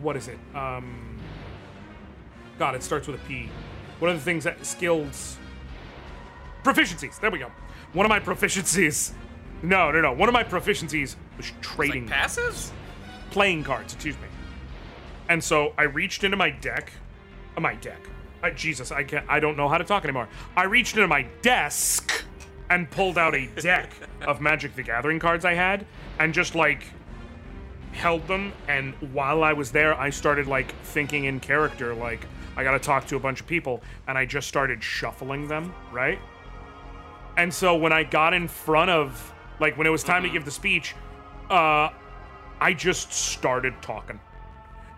what 0.01 0.17
is 0.17 0.29
it? 0.29 0.39
Um, 0.55 1.19
God, 2.59 2.75
it 2.75 2.83
starts 2.83 3.07
with 3.07 3.21
a 3.23 3.25
P. 3.27 3.49
One 3.99 4.11
of 4.11 4.17
the 4.17 4.25
things 4.25 4.45
that 4.45 4.65
skills, 4.65 5.39
proficiencies. 6.63 7.21
There 7.21 7.31
we 7.31 7.39
go. 7.39 7.51
One 7.93 8.05
of 8.07 8.11
my 8.11 8.21
proficiencies. 8.21 9.13
No, 9.63 9.91
no, 9.91 10.01
no. 10.01 10.13
One 10.13 10.29
of 10.29 10.33
my 10.33 10.45
proficiencies 10.45 11.17
was 11.37 11.53
trading 11.61 12.07
Like 12.07 12.15
passives? 12.15 12.71
playing 13.31 13.65
cards, 13.65 13.95
excuse 13.95 14.17
me. 14.17 14.29
And 15.29 15.43
so 15.43 15.73
I 15.79 15.85
reached 15.85 16.23
into 16.25 16.37
my 16.37 16.51
deck, 16.51 16.93
uh, 17.57 17.61
my 17.61 17.75
deck. 17.77 18.01
Jesus, 18.57 18.93
I 18.93 19.05
can't. 19.05 19.25
I 19.27 19.41
don't 19.41 19.57
know 19.57 19.71
how 19.71 19.79
to 19.79 19.85
talk 19.85 20.05
anymore. 20.05 20.29
I 20.55 20.65
reached 20.65 20.97
into 20.97 21.09
my 21.09 21.23
desk 21.41 22.25
and 22.71 22.91
pulled 22.91 23.19
out 23.19 23.35
a 23.35 23.47
deck 23.61 23.93
of 24.27 24.41
Magic 24.41 24.75
the 24.75 24.83
Gathering 24.83 25.19
cards 25.19 25.45
I 25.45 25.55
had, 25.55 25.87
and 26.19 26.33
just 26.33 26.55
like 26.55 26.85
held 27.93 28.27
them. 28.27 28.53
And 28.69 28.95
while 29.13 29.45
I 29.45 29.53
was 29.53 29.71
there, 29.71 29.99
I 29.99 30.11
started 30.11 30.47
like 30.47 30.75
thinking 30.83 31.25
in 31.25 31.41
character, 31.41 31.95
like 31.95 32.27
I 32.57 32.65
got 32.65 32.73
to 32.73 32.79
talk 32.79 33.07
to 33.09 33.17
a 33.17 33.21
bunch 33.21 33.41
of 33.41 33.47
people, 33.47 33.83
and 34.07 34.17
I 34.17 34.25
just 34.27 34.49
started 34.49 34.83
shuffling 34.83 35.49
them, 35.49 35.75
right? 35.93 36.19
And 37.37 37.53
so 37.53 37.75
when 37.77 37.93
I 37.93 38.05
got 38.05 38.33
in 38.33 38.47
front 38.47 38.91
of, 38.91 39.33
like, 39.59 39.77
when 39.77 39.87
it 39.87 39.91
was 39.91 40.05
time 40.05 40.23
to 40.23 40.31
give 40.31 40.45
the 40.45 40.51
speech, 40.51 40.95
uh, 41.51 41.91
I 42.61 42.73
just 42.75 43.13
started 43.13 43.75
talking. 43.83 44.21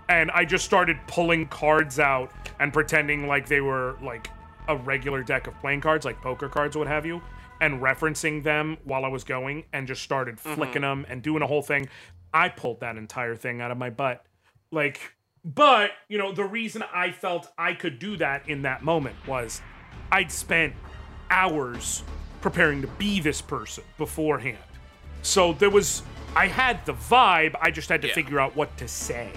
And 0.08 0.30
I 0.30 0.44
just 0.44 0.64
started 0.64 0.98
pulling 1.06 1.46
cards 1.46 1.98
out 1.98 2.30
and 2.60 2.72
pretending 2.72 3.26
like 3.26 3.48
they 3.48 3.60
were 3.60 3.96
like 4.02 4.30
a 4.68 4.76
regular 4.76 5.22
deck 5.22 5.46
of 5.46 5.58
playing 5.60 5.80
cards, 5.80 6.04
like 6.04 6.20
poker 6.20 6.48
cards 6.48 6.76
what 6.76 6.86
have 6.86 7.04
you, 7.06 7.20
and 7.60 7.80
referencing 7.80 8.42
them 8.42 8.76
while 8.84 9.04
I 9.04 9.08
was 9.08 9.24
going 9.24 9.64
and 9.72 9.86
just 9.86 10.02
started 10.02 10.36
mm-hmm. 10.36 10.54
flicking 10.54 10.82
them 10.82 11.06
and 11.08 11.22
doing 11.22 11.42
a 11.42 11.46
whole 11.46 11.62
thing. 11.62 11.88
I 12.32 12.48
pulled 12.48 12.80
that 12.80 12.96
entire 12.96 13.34
thing 13.34 13.60
out 13.60 13.70
of 13.70 13.78
my 13.78 13.90
butt. 13.90 14.24
Like, 14.70 15.14
but, 15.44 15.92
you 16.08 16.18
know, 16.18 16.32
the 16.32 16.44
reason 16.44 16.82
I 16.92 17.12
felt 17.12 17.48
I 17.56 17.72
could 17.72 17.98
do 17.98 18.16
that 18.18 18.48
in 18.48 18.62
that 18.62 18.82
moment 18.82 19.16
was 19.26 19.62
I'd 20.10 20.30
spent 20.30 20.74
hours 21.30 22.02
preparing 22.40 22.82
to 22.82 22.88
be 22.88 23.20
this 23.20 23.40
person 23.40 23.84
beforehand. 23.96 24.58
So 25.22 25.52
there 25.54 25.70
was, 25.70 26.02
I 26.34 26.46
had 26.46 26.84
the 26.84 26.94
vibe, 26.94 27.54
I 27.60 27.70
just 27.70 27.88
had 27.88 28.02
to 28.02 28.08
Yeah. 28.08 28.14
figure 28.14 28.38
out 28.38 28.54
what 28.54 28.76
to 28.78 28.88
say. 28.88 29.30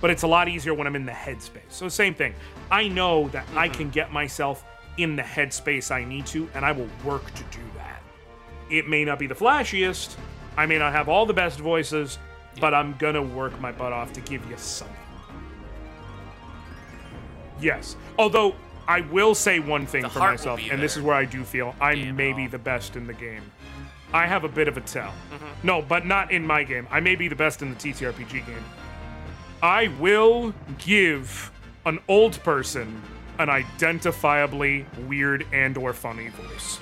But 0.00 0.10
it's 0.10 0.22
a 0.22 0.28
lot 0.28 0.48
easier 0.48 0.74
when 0.74 0.86
I'm 0.86 0.94
in 0.94 1.06
the 1.06 1.12
headspace. 1.12 1.70
So, 1.70 1.88
same 1.88 2.14
thing. 2.14 2.34
I 2.70 2.86
know 2.86 3.28
that 3.28 3.44
I 3.56 3.68
mm-hmm. 3.68 3.76
can 3.76 3.90
get 3.90 4.12
myself 4.12 4.64
in 4.98 5.16
the 5.16 5.22
headspace 5.22 5.90
I 5.90 6.04
need 6.04 6.26
to, 6.26 6.48
and 6.54 6.64
I 6.64 6.72
will 6.72 6.88
work 7.04 7.24
to 7.34 7.42
do 7.44 7.62
that. 7.76 8.02
It 8.70 8.88
may 8.88 9.04
not 9.04 9.18
be 9.18 9.26
the 9.26 9.34
flashiest, 9.34 10.16
I 10.56 10.66
may 10.66 10.76
not 10.78 10.92
have 10.92 11.08
all 11.08 11.24
the 11.24 11.32
best 11.32 11.60
voices, 11.60 12.18
but 12.60 12.74
I'm 12.74 12.96
gonna 12.98 13.22
work 13.22 13.58
my 13.60 13.72
butt 13.72 13.92
off 13.92 14.12
to 14.14 14.20
give 14.20 14.48
you 14.50 14.56
something. 14.56 14.96
Yes. 17.60 17.96
Although 18.18 18.54
I 18.86 19.02
will 19.02 19.34
say 19.34 19.60
one 19.60 19.86
thing 19.86 20.02
The 20.02 20.08
for 20.08 20.18
myself, 20.20 20.60
and 20.70 20.82
this 20.82 20.96
is 20.96 21.02
where 21.02 21.14
I 21.14 21.24
do 21.24 21.44
feel 21.44 21.74
Damn 21.80 22.16
maybe 22.16 22.44
it. 22.44 22.50
the 22.50 22.58
best 22.58 22.96
in 22.96 23.06
the 23.06 23.12
game. 23.14 23.42
I 24.12 24.26
have 24.26 24.44
a 24.44 24.48
bit 24.48 24.68
of 24.68 24.76
a 24.76 24.80
tell. 24.80 25.12
Mm-hmm. 25.32 25.66
No, 25.66 25.82
but 25.82 26.06
not 26.06 26.32
in 26.32 26.46
my 26.46 26.64
game. 26.64 26.88
I 26.90 27.00
may 27.00 27.14
be 27.14 27.28
the 27.28 27.36
best 27.36 27.60
in 27.62 27.70
the 27.70 27.76
TTRPG 27.76 28.46
game. 28.46 28.64
I 29.62 29.88
will 30.00 30.54
give 30.78 31.52
an 31.84 31.98
old 32.08 32.42
person 32.42 33.02
an 33.38 33.48
identifiably 33.48 34.84
weird 35.06 35.46
and 35.52 35.76
or 35.76 35.92
funny 35.92 36.28
voice. 36.28 36.80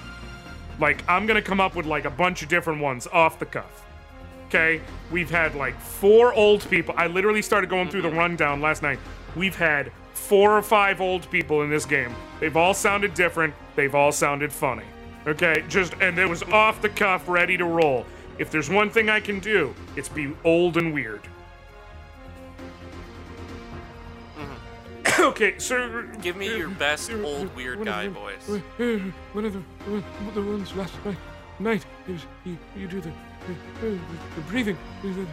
Like 0.79 1.03
I'm 1.09 1.27
going 1.27 1.41
to 1.41 1.47
come 1.47 1.61
up 1.61 1.75
with 1.75 1.87
like 1.87 2.05
a 2.05 2.11
bunch 2.11 2.43
of 2.43 2.49
different 2.49 2.81
ones 2.81 3.07
off 3.07 3.39
the 3.39 3.47
cuff. 3.47 3.85
Okay? 4.49 4.81
We've 5.11 5.31
had 5.31 5.55
like 5.55 5.79
four 5.81 6.33
old 6.33 6.69
people. 6.69 6.95
I 6.97 7.07
literally 7.07 7.43
started 7.43 7.71
going 7.71 7.89
through 7.89 8.03
the 8.03 8.09
mm-hmm. 8.09 8.19
rundown 8.19 8.61
last 8.61 8.83
night. 8.83 8.99
We've 9.35 9.57
had 9.57 9.93
four 10.15 10.57
or 10.57 10.63
five 10.63 11.01
old 11.01 11.31
people 11.31 11.63
in 11.63 11.71
this 11.71 11.85
game. 11.85 12.15
They've 12.41 12.57
all 12.57 12.75
sounded 12.75 13.15
different. 13.15 13.55
They've 13.75 13.95
all 13.95 14.13
sounded 14.13 14.53
funny. 14.53 14.85
Okay? 15.27 15.65
Just 15.69 15.95
and 16.01 16.19
it 16.19 16.29
was 16.29 16.43
off 16.45 16.81
the 16.81 16.89
cuff, 16.89 17.29
ready 17.29 17.57
to 17.57 17.65
roll. 17.65 18.07
If 18.39 18.51
there's 18.51 18.69
one 18.69 18.91
thing 18.91 19.09
I 19.09 19.21
can 19.21 19.41
do, 19.41 19.75
it's 19.97 20.09
be 20.09 20.33
old 20.45 20.77
and 20.77 20.93
weird. 20.93 21.23
okay, 25.21 25.59
so 25.59 26.05
Give 26.21 26.37
me 26.37 26.57
your 26.57 26.69
best 26.69 27.11
old 27.13 27.55
weird 27.55 27.85
guy 27.85 28.09
voice. 28.09 28.49
One 28.49 29.45
of 29.45 29.53
the, 29.53 29.61
one 29.61 30.29
of 30.29 30.35
the 30.35 30.43
ones 30.43 30.75
last 30.75 30.93
night, 31.05 31.17
night 31.59 31.87
is 32.09 32.21
you, 32.45 32.59
you 32.77 32.87
do 32.87 33.01
the, 33.01 33.13
the, 33.81 33.91
the 33.91 34.41
breathing. 34.49 34.77
The, 35.03 35.27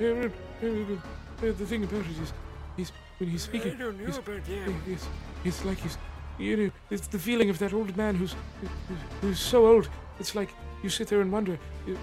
the, 0.00 0.24
uh, 0.24 0.28
uh, 0.62 0.66
uh, 0.66 1.00
the 1.40 1.66
thing 1.66 1.84
about 1.84 2.00
it 2.00 2.22
is, 2.22 2.32
he's 2.76 2.92
when 3.18 3.30
he's 3.30 3.42
speaking. 3.42 3.72
I 3.72 3.76
don't 3.76 3.98
know 3.98 4.06
he's, 4.06 4.18
about 4.18 4.44
that. 4.44 4.74
It's, 4.86 5.06
it's 5.44 5.64
like 5.64 5.78
he's, 5.78 5.98
you 6.38 6.56
know, 6.56 6.70
it's 6.90 7.06
the 7.08 7.18
feeling 7.18 7.50
of 7.50 7.58
that 7.58 7.72
old 7.72 7.96
man 7.96 8.14
who's, 8.14 8.34
who's, 8.60 8.98
who's 9.20 9.40
so 9.40 9.66
old. 9.66 9.88
It's 10.20 10.34
like 10.34 10.50
you 10.82 10.90
sit 10.90 11.08
there 11.08 11.20
and 11.20 11.32
wonder, 11.32 11.58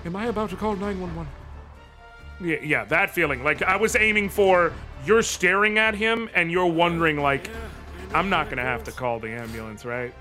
am 0.06 0.16
I 0.16 0.26
about 0.26 0.50
to 0.50 0.56
call 0.56 0.76
nine 0.76 1.00
one 1.00 1.16
one? 1.16 1.28
Yeah, 2.40 2.58
yeah, 2.62 2.86
that 2.86 3.12
feeling. 3.12 3.44
Like 3.44 3.62
I 3.62 3.78
was 3.78 3.96
aiming 3.96 4.30
for 4.30 4.74
you're 5.06 5.22
staring 5.22 5.78
at 5.78 5.96
him 5.96 6.30
and 6.34 6.52
you're 6.52 6.66
wondering 6.66 7.18
like 7.18 7.50
I'm 8.14 8.30
not 8.30 8.46
going 8.46 8.58
to 8.58 8.64
have 8.64 8.84
to 8.86 8.92
call 8.92 9.20
the 9.20 9.30
ambulance, 9.30 9.86
right? 9.86 10.14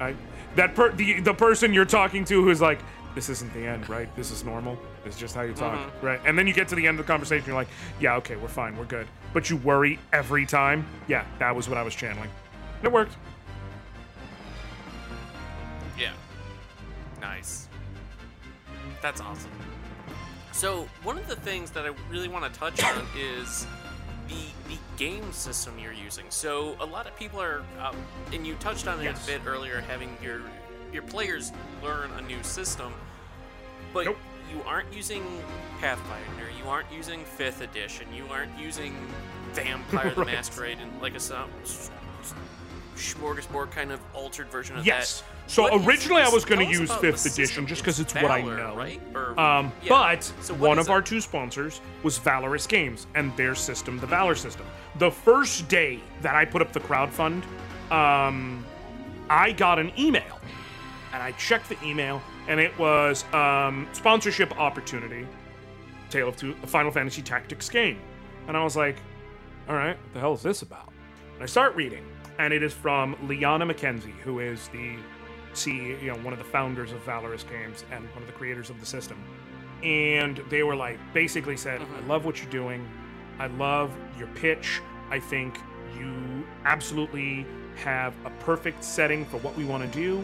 I 0.00 0.14
that 0.56 0.74
per 0.74 0.92
the 0.92 1.20
the 1.20 1.34
person 1.34 1.72
you're 1.72 1.84
talking 1.84 2.24
to 2.26 2.42
who's 2.42 2.60
like 2.60 2.80
this 3.14 3.30
isn't 3.30 3.52
the 3.54 3.66
end, 3.66 3.88
right? 3.88 4.14
This 4.14 4.30
is 4.30 4.44
normal. 4.44 4.78
It's 5.06 5.18
just 5.18 5.34
how 5.34 5.42
you 5.42 5.54
talk, 5.54 5.78
mm-hmm. 5.78 6.06
right? 6.06 6.20
And 6.26 6.38
then 6.38 6.46
you 6.46 6.52
get 6.52 6.68
to 6.68 6.74
the 6.74 6.86
end 6.86 7.00
of 7.00 7.06
the 7.06 7.10
conversation 7.10 7.46
you're 7.46 7.56
like, 7.56 7.68
"Yeah, 7.98 8.16
okay, 8.16 8.36
we're 8.36 8.48
fine. 8.48 8.76
We're 8.76 8.84
good." 8.84 9.06
But 9.32 9.48
you 9.48 9.56
worry 9.56 9.98
every 10.12 10.44
time. 10.44 10.86
Yeah, 11.08 11.24
that 11.38 11.56
was 11.56 11.66
what 11.66 11.78
I 11.78 11.82
was 11.82 11.94
channeling. 11.94 12.28
And 12.78 12.84
it 12.84 12.92
worked. 12.92 13.16
Yeah. 15.98 16.12
Nice. 17.22 17.68
That's 19.00 19.22
awesome. 19.22 19.50
So, 20.56 20.88
one 21.02 21.18
of 21.18 21.28
the 21.28 21.36
things 21.36 21.70
that 21.72 21.84
I 21.84 21.90
really 22.10 22.28
want 22.28 22.50
to 22.50 22.58
touch 22.58 22.82
on 22.82 23.06
is 23.14 23.66
the 24.26 24.34
the 24.68 24.78
game 24.96 25.30
system 25.32 25.78
you're 25.78 25.92
using. 25.92 26.24
So, 26.30 26.76
a 26.80 26.86
lot 26.86 27.06
of 27.06 27.14
people 27.18 27.42
are, 27.42 27.60
um, 27.78 27.94
and 28.32 28.46
you 28.46 28.54
touched 28.54 28.88
on 28.88 28.98
it 29.00 29.04
Yes. 29.04 29.22
a 29.28 29.32
bit 29.32 29.42
earlier, 29.46 29.82
having 29.82 30.16
your 30.22 30.40
your 30.94 31.02
players 31.02 31.52
learn 31.82 32.10
a 32.12 32.22
new 32.22 32.42
system, 32.42 32.90
but 33.92 34.06
Nope. 34.06 34.16
you 34.50 34.62
aren't 34.62 34.90
using 34.94 35.22
Pathfinder, 35.78 36.48
you 36.58 36.70
aren't 36.70 36.90
using 36.90 37.22
Fifth 37.24 37.60
Edition, 37.60 38.06
you 38.14 38.24
aren't 38.30 38.58
using 38.58 38.94
Vampire 39.52 40.14
the 40.14 40.24
Masquerade, 40.32 40.78
and 40.80 41.02
like 41.02 41.14
a 41.14 41.20
some 41.20 41.50
smorgasbord 42.96 43.70
kind 43.72 43.92
of 43.92 44.00
altered 44.14 44.48
version 44.48 44.78
of 44.78 44.86
Yes. 44.86 45.20
that. 45.20 45.26
So 45.48 45.62
What 45.62 45.86
originally 45.86 46.22
I 46.22 46.28
was 46.28 46.44
gonna 46.44 46.64
use 46.64 46.92
fifth 46.96 47.24
edition 47.24 47.66
just 47.66 47.82
because 47.82 48.00
it's 48.00 48.12
what 48.14 48.30
I 48.30 48.42
know. 48.42 48.74
right? 48.76 49.00
Or, 49.14 49.38
Um, 49.38 49.72
yeah. 49.82 49.88
But 49.90 50.24
So 50.40 50.54
one 50.54 50.78
of 50.78 50.90
our 50.90 51.00
two 51.00 51.20
sponsors 51.20 51.80
was 52.02 52.18
Valorous 52.18 52.66
Games 52.66 53.06
and 53.14 53.34
their 53.36 53.54
system, 53.54 53.98
the 53.98 54.06
Valor 54.06 54.34
system. 54.34 54.66
The 54.98 55.10
first 55.10 55.68
day 55.68 56.00
that 56.22 56.34
I 56.34 56.44
put 56.44 56.62
up 56.62 56.72
the 56.72 56.80
crowdfund, 56.80 57.44
um, 57.92 58.64
I 59.30 59.52
got 59.52 59.78
an 59.78 59.92
email, 59.98 60.40
and 61.12 61.22
I 61.22 61.32
checked 61.32 61.68
the 61.68 61.76
email, 61.84 62.20
and 62.48 62.58
it 62.58 62.76
was 62.78 63.24
um, 63.32 63.88
sponsorship 63.92 64.58
opportunity, 64.58 65.26
Tale 66.10 66.28
of 66.28 66.36
Two, 66.36 66.56
a 66.62 66.66
Final 66.66 66.90
Fantasy 66.90 67.22
Tactics 67.22 67.68
game, 67.68 67.98
and 68.48 68.56
I 68.56 68.64
was 68.64 68.76
like, 68.76 68.96
all 69.68 69.74
right, 69.76 69.96
what 69.96 70.12
the 70.14 70.20
hell 70.20 70.34
is 70.34 70.42
this 70.42 70.62
about? 70.62 70.92
And 71.34 71.42
I 71.42 71.46
start 71.46 71.74
reading, 71.76 72.04
and 72.38 72.52
it 72.52 72.62
is 72.62 72.72
from 72.72 73.16
Liana 73.28 73.66
McKenzie, 73.66 74.16
who 74.24 74.40
is 74.40 74.68
the 74.68 74.96
CEO, 75.56 76.00
you 76.00 76.08
know, 76.08 76.18
one 76.18 76.32
of 76.32 76.38
the 76.38 76.44
founders 76.44 76.92
of 76.92 77.00
Valorous 77.00 77.42
Games 77.42 77.84
and 77.90 78.04
one 78.10 78.22
of 78.22 78.26
the 78.26 78.32
creators 78.32 78.70
of 78.70 78.78
the 78.80 78.86
system. 78.86 79.18
And 79.82 80.40
they 80.48 80.62
were 80.62 80.76
like, 80.76 80.98
basically 81.12 81.56
said, 81.56 81.80
I 81.80 82.06
love 82.06 82.24
what 82.24 82.40
you're 82.40 82.50
doing. 82.50 82.88
I 83.38 83.46
love 83.48 83.92
your 84.18 84.28
pitch. 84.28 84.80
I 85.10 85.20
think 85.20 85.58
you 85.98 86.46
absolutely 86.64 87.46
have 87.76 88.14
a 88.24 88.30
perfect 88.40 88.82
setting 88.82 89.24
for 89.26 89.38
what 89.38 89.56
we 89.56 89.64
want 89.64 89.90
to 89.90 89.98
do. 89.98 90.18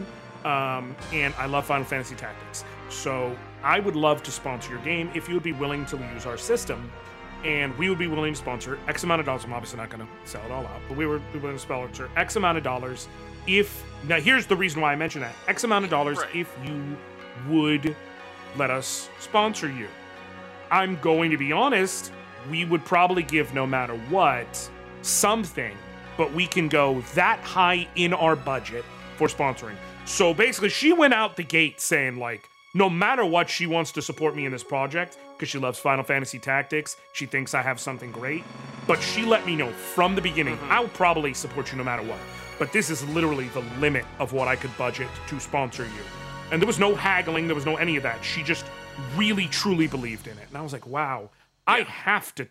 Um, 0.47 0.95
and 1.13 1.33
I 1.37 1.45
love 1.45 1.65
Final 1.65 1.85
Fantasy 1.85 2.15
Tactics. 2.15 2.65
So 2.89 3.37
I 3.63 3.79
would 3.79 3.95
love 3.95 4.23
to 4.23 4.31
sponsor 4.31 4.71
your 4.71 4.81
game 4.81 5.09
if 5.13 5.27
you 5.27 5.35
would 5.35 5.43
be 5.43 5.53
willing 5.53 5.85
to 5.87 5.97
use 6.13 6.25
our 6.25 6.37
system 6.37 6.91
and 7.43 7.77
we 7.77 7.89
would 7.89 7.99
be 7.99 8.07
willing 8.07 8.33
to 8.33 8.39
sponsor 8.39 8.79
X 8.87 9.03
amount 9.03 9.19
of 9.19 9.25
dollars. 9.25 9.43
I'm 9.43 9.53
obviously 9.53 9.77
not 9.77 9.89
going 9.89 10.05
to 10.05 10.29
sell 10.29 10.43
it 10.45 10.51
all 10.51 10.65
out, 10.65 10.81
but 10.87 10.97
we 10.97 11.05
were 11.05 11.21
we 11.33 11.39
willing 11.39 11.57
to 11.57 11.61
sponsor 11.61 12.09
X 12.15 12.35
amount 12.35 12.57
of 12.57 12.63
dollars 12.63 13.07
if. 13.47 13.83
Now, 14.07 14.19
here's 14.19 14.45
the 14.45 14.55
reason 14.55 14.81
why 14.81 14.91
I 14.91 14.95
mentioned 14.97 15.23
that 15.23 15.33
X 15.47 15.63
amount 15.63 15.85
of 15.85 15.91
dollars 15.91 16.17
Right. 16.17 16.35
if 16.35 16.53
you 16.65 16.97
would 17.47 17.95
let 18.57 18.69
us 18.69 19.09
sponsor 19.19 19.69
you. 19.69 19.87
I'm 20.69 20.99
going 21.01 21.31
to 21.31 21.37
be 21.37 21.51
honest, 21.51 22.11
we 22.49 22.65
would 22.65 22.83
probably 22.83 23.23
give 23.23 23.53
no 23.53 23.65
matter 23.65 23.93
what 24.09 24.69
something, 25.01 25.75
but 26.17 26.33
we 26.33 26.47
can 26.47 26.67
go 26.67 27.01
that 27.13 27.39
high 27.39 27.87
in 27.95 28.13
our 28.13 28.35
budget 28.35 28.83
for 29.15 29.27
sponsoring. 29.27 29.75
So 30.05 30.33
basically, 30.33 30.69
she 30.69 30.91
went 30.91 31.13
out 31.13 31.37
the 31.37 31.43
gate 31.43 31.79
saying, 31.79 32.17
like, 32.17 32.49
no 32.73 32.89
matter 32.89 33.23
what, 33.23 33.49
she 33.49 33.67
wants 33.67 33.91
to 33.93 34.01
support 34.01 34.35
me 34.35 34.45
in 34.45 34.51
this 34.51 34.63
project 34.63 35.17
because 35.35 35.47
she 35.47 35.59
loves 35.59 35.77
Final 35.79 36.03
Fantasy 36.03 36.39
Tactics. 36.39 36.97
She 37.13 37.25
thinks 37.25 37.53
I 37.53 37.61
have 37.61 37.79
something 37.79 38.11
great. 38.11 38.43
But 38.87 39.01
she 39.01 39.23
let 39.23 39.45
me 39.45 39.55
know 39.55 39.71
from 39.71 40.15
the 40.15 40.21
beginning, 40.21 40.57
mm-hmm. 40.57 40.71
I'll 40.71 40.87
probably 40.89 41.33
support 41.33 41.71
you 41.71 41.77
no 41.77 41.83
matter 41.83 42.03
what. 42.03 42.19
But 42.59 42.71
this 42.71 42.89
is 42.89 43.07
literally 43.09 43.47
the 43.49 43.61
limit 43.79 44.05
of 44.19 44.33
what 44.33 44.47
I 44.47 44.55
could 44.55 44.75
budget 44.77 45.07
to 45.27 45.39
sponsor 45.39 45.83
you. 45.83 46.03
And 46.51 46.61
there 46.61 46.67
was 46.67 46.79
no 46.79 46.93
haggling, 46.93 47.47
there 47.47 47.55
was 47.55 47.65
no 47.65 47.77
any 47.77 47.95
of 47.95 48.03
that. 48.03 48.23
She 48.23 48.43
just 48.43 48.65
really, 49.15 49.47
truly 49.47 49.87
believed 49.87 50.27
in 50.27 50.37
it. 50.37 50.47
And 50.49 50.57
I 50.57 50.61
was 50.61 50.73
like, 50.73 50.85
wow, 50.85 51.29
I 51.65 51.81
have 51.81 52.35
to 52.35 52.47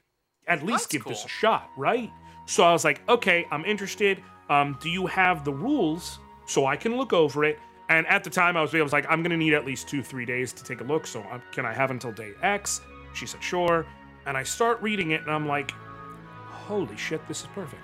at 0.49 0.63
least 0.63 0.85
That's 0.85 0.87
give 0.87 1.05
this 1.05 1.25
a 1.25 1.29
shot, 1.29 1.71
right? 1.77 2.11
So 2.47 2.65
I 2.65 2.73
was 2.73 2.85
like, 2.85 3.01
okay, 3.09 3.47
I'm 3.51 3.65
interested. 3.65 4.21
Um, 4.51 4.77
do 4.81 4.91
you 4.91 5.07
have 5.07 5.45
the 5.45 5.53
rules 5.53 6.19
so 6.47 6.67
I 6.67 6.77
can 6.77 6.97
look 6.97 7.13
over 7.13 7.45
it? 7.45 7.59
And 7.89 8.07
at 8.07 8.25
the 8.25 8.31
time, 8.31 8.57
I 8.57 8.63
was, 8.63 8.75
I 8.75 8.81
was 8.81 8.93
like, 8.93 9.07
I'm 9.09 9.23
gonna 9.23 9.37
need 9.37 9.55
at 9.55 9.65
least 9.65 9.89
two, 9.89 10.03
three 10.03 10.25
days 10.25 10.53
to 10.55 10.65
take 10.65 10.81
a 10.81 10.85
look. 10.85 11.07
So 11.07 11.21
uh, 11.21 11.39
can 11.53 11.65
I 11.65 11.73
have 11.73 11.91
until 11.91 12.11
day 12.11 12.33
X? 12.43 12.81
She 13.15 13.27
said, 13.27 13.43
sure. 13.43 13.87
And 14.27 14.37
I 14.37 14.43
start 14.43 14.81
reading 14.81 15.11
it, 15.11 15.21
and 15.23 15.31
I'm 15.31 15.47
like, 15.47 15.73
holy 15.73 16.97
shit, 16.97 17.27
this 17.29 17.41
is 17.41 17.47
perfect. 17.55 17.83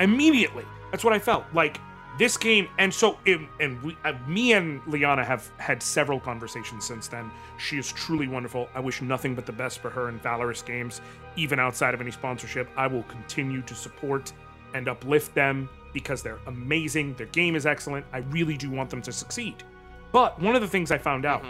Immediately, 0.00 0.64
that's 0.94 1.02
what 1.02 1.12
I 1.12 1.18
felt 1.18 1.42
like. 1.52 1.80
This 2.20 2.36
game, 2.36 2.68
and 2.78 2.94
so, 2.94 3.18
it, 3.24 3.40
and 3.58 3.82
we, 3.82 3.96
uh, 4.04 4.12
me 4.28 4.52
and 4.52 4.80
Liana 4.86 5.24
have 5.24 5.50
had 5.58 5.82
several 5.82 6.20
conversations 6.20 6.84
since 6.84 7.08
then. 7.08 7.32
She 7.58 7.78
is 7.78 7.90
truly 7.90 8.28
wonderful. 8.28 8.68
I 8.76 8.78
wish 8.78 9.02
nothing 9.02 9.34
but 9.34 9.44
the 9.44 9.50
best 9.50 9.80
for 9.80 9.90
her 9.90 10.06
and 10.06 10.22
Valorous 10.22 10.62
Games, 10.62 11.00
even 11.34 11.58
outside 11.58 11.94
of 11.94 12.00
any 12.00 12.12
sponsorship. 12.12 12.68
I 12.76 12.86
will 12.86 13.02
continue 13.02 13.60
to 13.62 13.74
support 13.74 14.32
and 14.72 14.86
uplift 14.86 15.34
them 15.34 15.68
because 15.92 16.22
they're 16.22 16.38
amazing. 16.46 17.14
Their 17.14 17.26
game 17.26 17.56
is 17.56 17.66
excellent. 17.66 18.06
I 18.12 18.18
really 18.18 18.56
do 18.56 18.70
want 18.70 18.88
them 18.88 19.02
to 19.02 19.10
succeed. 19.10 19.64
But 20.12 20.40
one 20.40 20.54
of 20.54 20.62
the 20.62 20.68
things 20.68 20.92
I 20.92 20.98
found 20.98 21.26
out, 21.26 21.44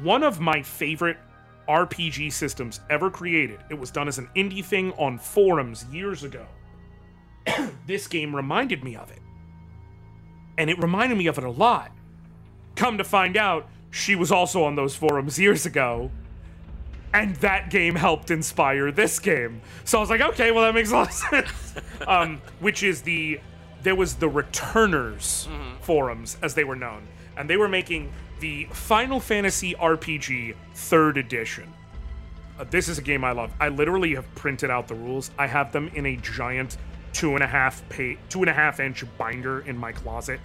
one 0.00 0.22
of 0.22 0.40
my 0.40 0.62
favorite 0.62 1.18
RPG 1.68 2.32
systems 2.32 2.80
ever 2.88 3.10
created, 3.10 3.60
it 3.68 3.78
was 3.78 3.90
done 3.90 4.08
as 4.08 4.16
an 4.16 4.30
indie 4.34 4.64
thing 4.64 4.92
on 4.92 5.18
forums 5.18 5.84
years 5.92 6.24
ago. 6.24 6.46
this 7.86 8.06
game 8.06 8.34
reminded 8.34 8.82
me 8.84 8.96
of 8.96 9.10
it. 9.10 9.20
And 10.58 10.70
it 10.70 10.78
reminded 10.78 11.18
me 11.18 11.26
of 11.26 11.38
it 11.38 11.44
a 11.44 11.50
lot. 11.50 11.92
Come 12.76 12.98
to 12.98 13.04
find 13.04 13.36
out, 13.36 13.68
she 13.90 14.14
was 14.14 14.32
also 14.32 14.64
on 14.64 14.74
those 14.74 14.94
forums 14.94 15.38
years 15.38 15.66
ago. 15.66 16.10
And 17.14 17.36
that 17.36 17.70
game 17.70 17.94
helped 17.94 18.30
inspire 18.30 18.90
this 18.90 19.18
game. 19.18 19.62
So 19.84 19.98
I 19.98 20.00
was 20.00 20.10
like, 20.10 20.20
okay, 20.20 20.50
well, 20.50 20.64
that 20.64 20.74
makes 20.74 20.90
a 20.90 20.94
lot 20.94 21.08
of 21.08 21.14
sense. 21.14 21.74
um, 22.06 22.40
which 22.60 22.82
is 22.82 23.02
the. 23.02 23.40
There 23.82 23.94
was 23.94 24.16
the 24.16 24.28
Returners 24.28 25.48
forums, 25.80 26.36
as 26.42 26.54
they 26.54 26.64
were 26.64 26.74
known. 26.74 27.06
And 27.36 27.48
they 27.48 27.56
were 27.56 27.68
making 27.68 28.12
the 28.40 28.64
Final 28.72 29.20
Fantasy 29.20 29.74
RPG 29.74 30.56
3rd 30.74 31.16
edition. 31.18 31.72
Uh, 32.58 32.64
this 32.64 32.88
is 32.88 32.98
a 32.98 33.02
game 33.02 33.22
I 33.22 33.32
love. 33.32 33.52
I 33.60 33.68
literally 33.68 34.14
have 34.16 34.32
printed 34.34 34.70
out 34.70 34.88
the 34.88 34.94
rules. 34.94 35.30
I 35.38 35.46
have 35.46 35.72
them 35.72 35.88
in 35.94 36.04
a 36.06 36.16
giant 36.16 36.78
two 37.16 37.34
and 37.34 37.42
a 37.42 37.46
half 37.46 37.82
two 38.28 38.40
and 38.40 38.48
a 38.48 38.52
half 38.52 38.80
inch 38.80 39.04
binder 39.18 39.60
in 39.60 39.76
my 39.76 39.92
closet, 39.92 40.40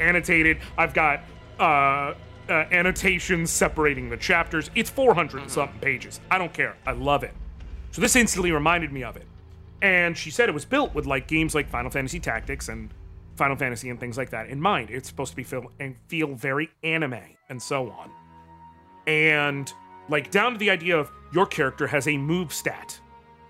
annotated. 0.00 0.58
I've 0.76 0.94
got 0.94 1.20
uh, 1.58 1.62
uh, 1.62 2.14
annotations 2.48 3.50
separating 3.50 4.08
the 4.08 4.16
chapters. 4.16 4.70
It's 4.74 4.90
400 4.90 5.42
and 5.42 5.50
something 5.50 5.80
pages. 5.80 6.20
I 6.30 6.38
don't 6.38 6.52
care. 6.52 6.76
I 6.86 6.92
love 6.92 7.24
it. 7.24 7.34
So 7.90 8.00
this 8.00 8.16
instantly 8.16 8.52
reminded 8.52 8.92
me 8.92 9.02
of 9.04 9.16
it. 9.16 9.26
And 9.82 10.16
she 10.16 10.30
said 10.30 10.48
it 10.48 10.52
was 10.52 10.64
built 10.64 10.94
with 10.94 11.06
like 11.06 11.28
games 11.28 11.54
like 11.54 11.68
Final 11.68 11.90
Fantasy 11.90 12.18
Tactics 12.18 12.68
and 12.68 12.90
Final 13.36 13.56
Fantasy 13.56 13.90
and 13.90 14.00
things 14.00 14.16
like 14.16 14.30
that 14.30 14.48
in 14.48 14.60
mind. 14.60 14.90
It's 14.90 15.08
supposed 15.08 15.30
to 15.30 15.36
be 15.36 15.44
feel 15.44 15.70
and 15.78 15.94
feel 16.08 16.34
very 16.34 16.70
anime 16.82 17.20
and 17.48 17.62
so 17.62 17.90
on 17.90 18.10
and 19.08 19.72
like 20.10 20.30
down 20.30 20.52
to 20.52 20.58
the 20.58 20.70
idea 20.70 20.96
of 20.96 21.10
your 21.32 21.46
character 21.46 21.86
has 21.88 22.06
a 22.06 22.16
move 22.16 22.52
stat. 22.52 23.00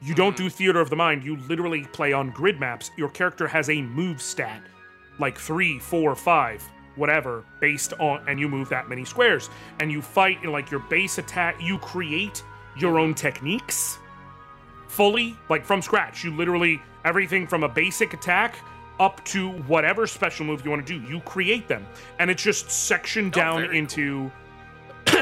You 0.01 0.15
don't 0.15 0.37
do 0.37 0.49
theater 0.49 0.81
of 0.81 0.91
the 0.91 0.97
mind. 0.97 1.25
You 1.25 1.37
literally 1.49 1.85
play 1.85 2.13
on 2.13 2.31
grid 2.31 2.61
maps. 2.61 2.91
Your 2.97 3.09
character 3.09 3.49
has 3.49 3.69
a 3.69 3.83
move 3.83 4.23
stat, 4.23 4.63
like 5.19 5.39
three, 5.39 5.79
four, 5.79 6.15
five, 6.15 6.63
whatever, 6.95 7.45
based 7.61 7.93
on, 7.95 8.23
and 8.29 8.39
you 8.39 8.49
move 8.49 8.69
that 8.69 8.89
many 8.89 9.05
squares. 9.05 9.51
And 9.81 9.91
you 9.91 10.01
fight 10.01 10.43
in 10.45 10.53
like 10.53 10.71
your 10.71 10.81
base 10.81 11.19
attack. 11.19 11.61
You 11.61 11.79
create 11.79 12.45
your 12.77 12.99
own 12.99 13.15
techniques 13.15 13.99
fully, 14.87 15.37
like 15.49 15.65
from 15.65 15.83
scratch. 15.83 16.25
You 16.25 16.35
literally 16.35 16.81
everything 17.05 17.47
from 17.47 17.65
a 17.65 17.69
basic 17.69 18.15
attack 18.15 18.57
up 19.01 19.25
to 19.25 19.51
whatever 19.63 20.07
special 20.07 20.45
move 20.47 20.65
you 20.65 20.71
want 20.71 20.87
to 20.87 20.99
do. 20.99 21.09
You 21.09 21.21
create 21.21 21.69
them, 21.69 21.87
and 22.19 22.31
it's 22.31 22.43
just 22.43 22.71
sectioned 22.71 23.33
down 23.33 23.63
very 23.63 23.79
into 23.79 24.31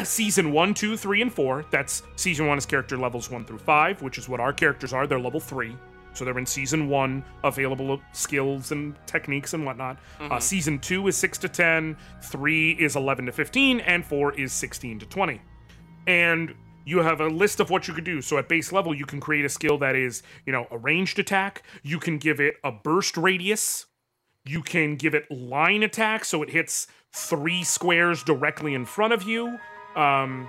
season 0.05 0.53
one, 0.53 0.75
two, 0.75 0.97
three, 0.97 1.23
and 1.23 1.33
four. 1.33 1.65
That's 1.71 2.03
season 2.17 2.47
one 2.47 2.59
is 2.59 2.67
character 2.67 2.97
levels 2.97 3.31
one 3.31 3.45
through 3.45 3.59
five, 3.59 4.03
which 4.03 4.19
is 4.19 4.29
what 4.29 4.41
our 4.41 4.53
characters 4.53 4.93
are. 4.93 5.07
They're 5.07 5.21
level 5.21 5.41
three. 5.41 5.77
So 6.13 6.25
they're 6.25 6.39
in 6.39 6.47
season 6.47 6.89
one, 6.89 7.23
available 7.45 8.01
skills 8.13 8.73
and 8.73 8.97
techniques 9.07 9.53
and 9.53 9.67
whatnot. 9.67 9.99
Uh, 10.19 10.41
season 10.41 10.79
two 10.79 11.07
is 11.09 11.17
six 11.17 11.37
to 11.39 11.49
10, 11.49 11.95
three 12.23 12.73
is 12.73 12.97
11 12.97 13.27
to 13.27 13.33
15, 13.33 13.81
and 13.81 14.05
four 14.05 14.33
is 14.33 14.53
16 14.55 15.01
to 15.01 15.07
20. 15.07 15.41
And 16.07 16.55
you 16.87 17.01
have 17.01 17.21
a 17.21 17.27
list 17.27 17.61
of 17.61 17.69
what 17.69 17.87
you 17.87 17.93
could 17.93 18.05
do. 18.05 18.23
So 18.23 18.39
at 18.39 18.49
base 18.49 18.73
level, 18.73 18.95
you 18.95 19.05
can 19.05 19.21
create 19.21 19.45
a 19.45 19.49
skill 19.51 19.77
that 19.79 19.95
is, 19.95 20.23
you 20.47 20.53
know, 20.53 20.67
a 20.71 20.79
ranged 20.79 21.19
attack. 21.19 21.65
You 21.83 21.99
can 21.99 22.17
give 22.17 22.41
it 22.41 22.55
a 22.65 22.73
burst 22.73 23.19
radius. 23.19 23.87
You 24.47 24.63
can 24.63 24.97
give 24.97 25.15
it 25.15 25.31
line 25.31 25.83
attack, 25.83 26.25
so 26.25 26.43
it 26.43 26.51
hits 26.51 26.87
three 27.13 27.65
squares 27.65 28.23
directly 28.23 28.73
in 28.73 28.85
front 28.87 29.13
of 29.13 29.25
you. 29.25 29.59
Um, 29.97 30.49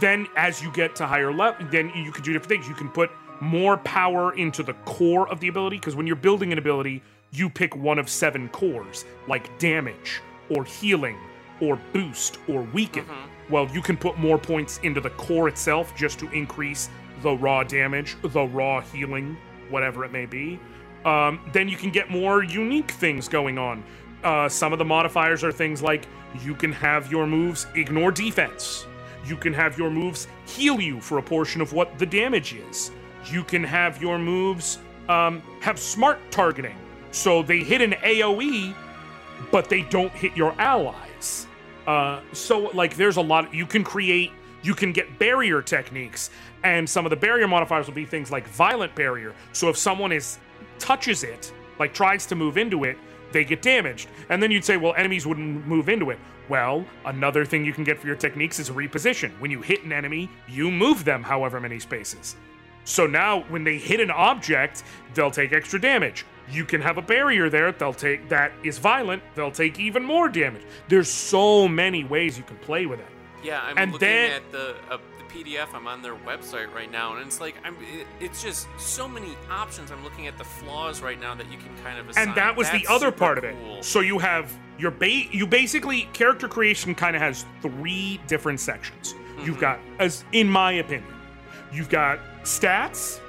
then, 0.00 0.26
as 0.36 0.62
you 0.62 0.70
get 0.72 0.94
to 0.96 1.06
higher 1.06 1.32
level, 1.32 1.66
then 1.70 1.90
you 1.94 2.12
can 2.12 2.22
do 2.22 2.32
different 2.32 2.48
things. 2.48 2.68
You 2.68 2.74
can 2.74 2.88
put 2.88 3.10
more 3.40 3.76
power 3.78 4.34
into 4.34 4.62
the 4.62 4.74
core 4.84 5.28
of 5.28 5.40
the 5.40 5.48
ability, 5.48 5.76
because 5.78 5.96
when 5.96 6.06
you're 6.06 6.14
building 6.16 6.52
an 6.52 6.58
ability, 6.58 7.02
you 7.32 7.48
pick 7.48 7.74
one 7.74 7.98
of 7.98 8.08
seven 8.08 8.48
cores, 8.50 9.04
like 9.26 9.58
damage, 9.58 10.20
or 10.50 10.64
healing, 10.64 11.16
or 11.60 11.80
boost, 11.92 12.38
or 12.48 12.62
weaken. 12.62 13.06
Well, 13.50 13.68
you 13.72 13.82
can 13.82 13.96
put 13.96 14.18
more 14.18 14.38
points 14.38 14.78
into 14.82 15.00
the 15.00 15.10
core 15.10 15.48
itself 15.48 15.96
just 15.96 16.18
to 16.20 16.30
increase 16.30 16.88
the 17.22 17.32
raw 17.32 17.64
damage, 17.64 18.16
the 18.22 18.44
raw 18.44 18.80
healing, 18.80 19.36
whatever 19.70 20.04
it 20.04 20.12
may 20.12 20.26
be 20.26 20.60
um, 21.04 21.40
then 21.52 21.68
you 21.68 21.76
can 21.76 21.90
get 21.90 22.10
more 22.10 22.42
unique 22.42 22.90
things 22.90 23.28
going 23.28 23.58
on. 23.58 23.82
Uh, 24.22 24.48
some 24.48 24.72
of 24.72 24.78
the 24.78 24.84
modifiers 24.84 25.42
are 25.42 25.52
things 25.52 25.82
like 25.82 26.06
you 26.40 26.54
can 26.54 26.72
have 26.72 27.10
your 27.10 27.26
moves 27.26 27.66
ignore 27.74 28.10
defense. 28.10 28.86
You 29.24 29.36
can 29.36 29.52
have 29.52 29.78
your 29.78 29.90
moves 29.90 30.28
heal 30.46 30.80
you 30.80 31.00
for 31.00 31.18
a 31.18 31.22
portion 31.22 31.60
of 31.60 31.72
what 31.72 31.98
the 31.98 32.06
damage 32.06 32.54
is. 32.54 32.90
You 33.30 33.44
can 33.44 33.62
have 33.62 34.02
your 34.02 34.18
moves 34.18 34.78
um, 35.08 35.42
have 35.60 35.78
smart 35.78 36.18
targeting. 36.30 36.76
So 37.10 37.42
they 37.42 37.58
hit 37.58 37.80
an 37.80 37.92
AoE, 37.92 38.74
but 39.50 39.68
they 39.68 39.82
don't 39.82 40.12
hit 40.12 40.36
your 40.36 40.54
allies. 40.60 41.46
Uh, 41.86 42.20
so 42.32 42.70
like 42.74 42.96
there's 42.96 43.16
a 43.16 43.20
lot 43.20 43.52
you 43.52 43.66
can 43.66 43.82
create 43.82 44.30
you 44.62 44.72
can 44.74 44.92
get 44.92 45.18
barrier 45.18 45.60
techniques 45.60 46.30
and 46.62 46.88
some 46.88 47.04
of 47.04 47.10
the 47.10 47.16
barrier 47.16 47.48
modifiers 47.48 47.88
will 47.88 47.94
be 47.94 48.04
things 48.04 48.30
like 48.30 48.46
violent 48.46 48.94
barrier 48.94 49.34
so 49.52 49.68
if 49.68 49.76
someone 49.76 50.12
is 50.12 50.38
touches 50.78 51.24
it 51.24 51.52
like 51.80 51.92
tries 51.92 52.24
to 52.24 52.36
move 52.36 52.56
into 52.56 52.84
it 52.84 52.96
they 53.32 53.44
get 53.44 53.62
damaged 53.62 54.08
and 54.28 54.42
then 54.42 54.50
you'd 54.50 54.64
say 54.64 54.76
well 54.76 54.94
enemies 54.96 55.26
wouldn't 55.26 55.66
move 55.66 55.88
into 55.88 56.10
it 56.10 56.18
well 56.48 56.84
another 57.06 57.44
thing 57.44 57.64
you 57.64 57.72
can 57.72 57.84
get 57.84 57.98
for 57.98 58.06
your 58.06 58.16
techniques 58.16 58.58
is 58.58 58.70
reposition 58.70 59.30
when 59.40 59.50
you 59.50 59.60
hit 59.60 59.82
an 59.84 59.92
enemy 59.92 60.28
you 60.48 60.70
move 60.70 61.04
them 61.04 61.22
however 61.22 61.60
many 61.60 61.78
spaces 61.78 62.36
so 62.84 63.06
now 63.06 63.42
when 63.48 63.62
they 63.62 63.78
hit 63.78 64.00
an 64.00 64.10
object, 64.10 64.82
they'll 65.14 65.30
take 65.30 65.52
extra 65.52 65.80
damage. 65.80 66.26
You 66.50 66.64
can 66.64 66.80
have 66.82 66.98
a 66.98 67.02
barrier 67.02 67.48
there, 67.48 67.70
they'll 67.70 67.92
take 67.94 68.28
that 68.28 68.50
is 68.64 68.78
violent, 68.78 69.22
they'll 69.36 69.52
take 69.52 69.78
even 69.78 70.02
more 70.02 70.28
damage. 70.28 70.62
There's 70.88 71.08
so 71.08 71.68
many 71.68 72.02
ways 72.02 72.36
you 72.36 72.42
can 72.42 72.56
play 72.56 72.86
with 72.86 72.98
it. 72.98 73.06
Yeah, 73.44 73.60
I'm 73.62 73.78
And 73.78 73.92
looking 73.92 74.08
then- 74.08 74.32
at 74.32 74.50
the 74.50 74.74
uh, 74.90 74.96
the 74.96 74.98
PDF. 75.32 75.74
I'm 75.74 75.86
on 75.86 76.02
their 76.02 76.14
website 76.14 76.72
right 76.74 76.90
now, 76.90 77.14
and 77.16 77.26
it's 77.26 77.40
like 77.40 77.54
I'm. 77.64 77.74
It, 77.80 78.06
it's 78.20 78.42
just 78.42 78.66
so 78.78 79.08
many 79.08 79.36
options. 79.50 79.90
I'm 79.90 80.02
looking 80.04 80.26
at 80.26 80.36
the 80.38 80.44
flaws 80.44 81.00
right 81.00 81.20
now 81.20 81.34
that 81.34 81.50
you 81.50 81.58
can 81.58 81.70
kind 81.82 81.98
of. 81.98 82.08
Assign. 82.08 82.28
And 82.28 82.36
that 82.36 82.56
was 82.56 82.70
the 82.70 82.86
other 82.88 83.10
part 83.10 83.38
of 83.38 83.44
it. 83.44 83.56
cool. 83.64 83.82
So 83.82 84.00
you 84.00 84.18
have 84.18 84.52
your 84.78 84.90
ba- 84.90 85.08
you 85.30 85.46
basically 85.46 86.08
character 86.12 86.48
creation 86.48 86.94
kind 86.94 87.16
of 87.16 87.22
has 87.22 87.44
three 87.60 88.20
different 88.26 88.60
sections. 88.60 89.14
You've 89.44 89.58
got 89.58 89.80
as 89.98 90.24
in 90.32 90.48
my 90.48 90.72
opinion, 90.72 91.12
you've 91.72 91.88
got 91.88 92.20
stats, 92.44 93.20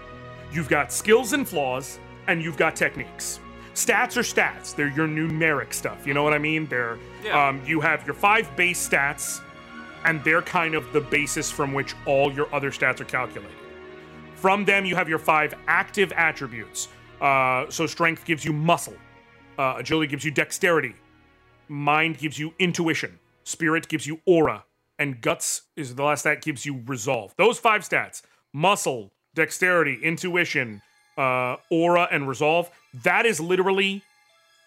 you've 0.51 0.70
got 0.70 0.91
skills 0.91 1.34
and 1.34 1.47
flaws, 1.47 1.99
and 2.28 2.41
you've 2.41 2.58
got 2.58 2.76
techniques. 2.76 3.39
Stats 3.74 4.18
are 4.18 4.22
stats. 4.22 4.76
They're 4.76 4.89
your 4.89 5.08
numeric 5.08 5.74
stuff. 5.74 6.06
You 6.06 6.14
know 6.14 6.22
what 6.22 6.34
I 6.34 6.38
mean? 6.38 6.68
They're 6.68 6.99
Yeah. 7.24 7.47
um, 7.47 7.62
you 7.66 7.82
have 7.82 8.06
your 8.06 8.14
five 8.14 8.56
base 8.56 8.88
stats, 8.88 9.41
and 10.06 10.24
they're 10.24 10.41
kind 10.41 10.76
of 10.76 10.91
the 10.93 11.01
basis 11.01 11.49
from 11.51 11.74
which 11.74 11.95
all 12.06 12.32
your 12.32 12.54
other 12.54 12.72
stats 12.72 12.99
are 12.99 13.06
calculated. 13.06 13.56
From 14.36 14.66
them, 14.66 14.86
you 14.86 14.95
have 14.95 15.08
your 15.08 15.20
five 15.20 15.54
active 15.68 16.12
attributes. 16.14 16.89
Uh, 17.22 17.66
so 17.70 17.88
strength 17.88 18.26
gives 18.26 18.43
you 18.43 18.51
muscle, 18.51 18.95
uh, 19.58 19.76
agility 19.78 20.10
gives 20.10 20.26
you 20.26 20.32
dexterity, 20.32 20.93
mind 21.70 22.18
gives 22.18 22.38
you 22.38 22.54
intuition, 22.60 23.18
spirit 23.43 23.88
gives 23.88 24.06
you 24.06 24.20
aura, 24.26 24.66
and 24.99 25.22
guts 25.22 25.62
is 25.78 25.95
the 25.95 26.04
last 26.04 26.22
stat 26.22 26.41
gives 26.41 26.66
you 26.66 26.82
resolve. 26.86 27.34
Those 27.38 27.58
five 27.60 27.82
stats: 27.82 28.22
muscle, 28.51 29.14
dexterity, 29.34 29.99
intuition, 30.04 30.82
uh, 31.18 31.56
aura, 31.72 32.10
and 32.12 32.28
resolve. 32.28 32.70
That 33.04 33.26
is 33.26 33.39
literally 33.39 34.04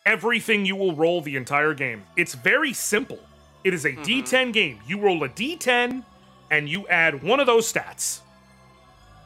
everything 0.07 0.65
you 0.65 0.77
will 0.77 0.95
roll 0.95 1.21
the 1.21 1.37
entire 1.37 1.75
game. 1.75 2.05
It's 2.17 2.35
very 2.35 2.73
simple. 2.73 3.19
It 3.67 3.75
is 3.75 3.85
a 3.85 3.91
mm-hmm. 3.91 4.03
D10 4.03 4.53
game. 4.53 4.79
You 4.87 5.01
roll 5.01 5.25
a 5.25 5.29
D10 5.29 6.05
and 6.53 6.69
you 6.69 6.87
add 6.87 7.21
one 7.25 7.41
of 7.41 7.47
those 7.47 7.71
stats 7.71 8.21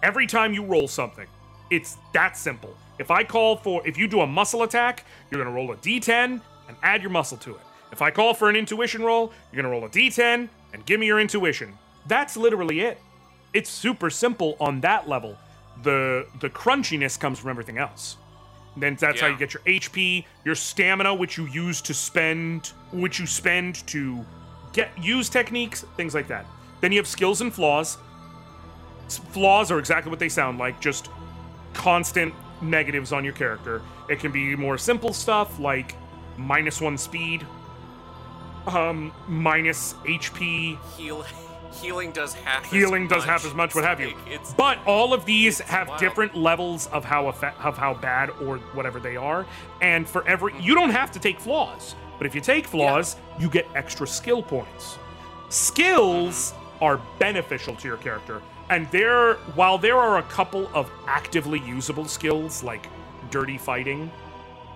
every 0.03 0.27
time 0.27 0.55
you 0.55 0.65
roll 0.65 0.89
something. 0.89 1.27
It's 1.69 1.99
that 2.15 2.39
simple. 2.39 2.75
If 2.99 3.11
I 3.11 3.23
call 3.23 3.57
for, 3.57 3.87
if 3.87 3.99
you 3.99 4.09
do 4.09 4.23
a 4.23 4.27
muscle 4.27 4.63
attack, 4.63 5.05
you're 5.31 5.45
gonna 5.45 5.55
roll 5.55 5.71
a 5.73 5.77
d10 5.77 6.41
and 6.69 6.77
add 6.83 7.03
your 7.03 7.11
muscle 7.11 7.37
to 7.37 7.51
it. 7.51 7.61
If 7.93 8.01
I 8.01 8.11
call 8.11 8.33
for 8.33 8.49
an 8.49 8.57
intuition 8.57 9.03
roll, 9.03 9.31
you're 9.53 9.63
gonna 9.63 9.75
roll 9.75 9.85
a 9.85 9.91
d10 9.91 10.49
and 10.73 10.87
give 10.87 10.99
me 10.99 11.05
your 11.05 11.21
intuition. 11.21 11.77
That's 12.07 12.35
literally 12.35 12.81
it. 12.81 12.99
It's 13.53 13.69
super 13.69 14.09
simple 14.09 14.57
on 14.59 14.81
that 14.81 15.07
level. 15.07 15.37
The 15.83 16.27
the 16.41 16.49
crunchiness 16.49 17.21
comes 17.21 17.39
from 17.39 17.51
everything 17.51 17.77
else. 17.77 18.17
Then 18.77 18.97
that's 18.97 19.21
how 19.21 19.27
you 19.27 19.37
get 19.37 19.53
your 19.53 19.63
HP, 19.65 20.25
your 20.45 20.55
stamina, 20.55 21.15
which 21.15 21.37
you 21.37 21.47
use 21.47 21.81
to 21.83 21.95
spend, 21.95 22.69
which 22.93 23.19
you 23.19 23.27
spend 23.27 23.87
to 23.89 24.25
get 24.73 24.91
use 25.03 25.29
techniques, 25.29 25.85
things 25.97 26.15
like 26.15 26.29
that. 26.29 26.47
Then 26.81 26.93
you 26.93 26.99
have 26.99 27.07
skills 27.07 27.41
and 27.41 27.53
flaws. 27.53 27.99
Flaws 29.09 29.71
are 29.71 29.79
exactly 29.79 30.11
what 30.11 30.19
they 30.21 30.29
sound 30.29 30.59
like, 30.59 30.81
just 30.81 31.11
constant 31.75 32.33
negatives 32.63 33.13
on 33.13 33.25
your 33.25 33.33
character. 33.33 33.83
It 34.09 34.21
can 34.21 34.33
be 34.33 34.55
more 34.57 34.79
simple 34.79 35.13
stuff 35.13 35.59
like 35.59 35.95
minus 36.37 36.81
one 36.81 36.97
speed, 36.97 37.45
um, 38.67 39.13
minus 39.29 39.95
HP, 40.05 40.79
Heal, 40.97 41.25
healing 41.73 42.13
does 42.13 42.35
half. 42.35 42.65
as 42.65 42.71
healing 42.71 43.07
does 43.09 43.19
much. 43.19 43.29
half 43.29 43.47
as 43.47 43.55
much, 43.55 43.75
what 43.75 43.85
have 43.85 44.01
you. 44.01 44.09
like- 44.29 44.57
But 44.57 44.79
all 44.87 45.13
of 45.13 45.25
these 45.25 45.61
have 45.61 45.89
wild. 45.89 46.01
different 46.01 46.37
levels 46.37 46.87
of 46.89 47.05
how 47.05 47.29
effect, 47.29 47.61
of 47.65 47.77
how 47.79 47.95
bad 47.95 48.31
or 48.43 48.59
whatever 48.75 49.01
they 49.01 49.17
are. 49.17 49.47
And 49.81 50.09
for 50.09 50.27
every, 50.27 50.53
you 50.61 50.75
don't 50.75 50.91
have 50.91 51.11
to 51.13 51.19
take 51.19 51.41
flaws, 51.41 51.95
but 52.19 52.27
if 52.27 52.35
you 52.35 52.41
take 52.41 52.67
flaws, 52.67 53.17
you 53.39 53.49
get 53.49 53.67
extra 53.75 54.07
skill 54.07 54.43
points. 54.43 54.99
Skills 55.49 56.53
mm-hmm. 56.53 56.85
are 56.85 57.01
beneficial 57.19 57.75
to 57.77 57.89
your 57.89 57.97
character, 57.97 58.43
and 58.69 58.89
there, 58.91 59.35
while 59.55 59.79
there 59.79 59.97
are 59.97 60.19
a 60.19 60.23
couple 60.25 60.71
of 60.75 60.91
actively 61.07 61.59
usable 61.61 62.07
skills 62.07 62.63
like 62.63 62.89
dirty 63.31 63.59
fighting, 63.59 64.11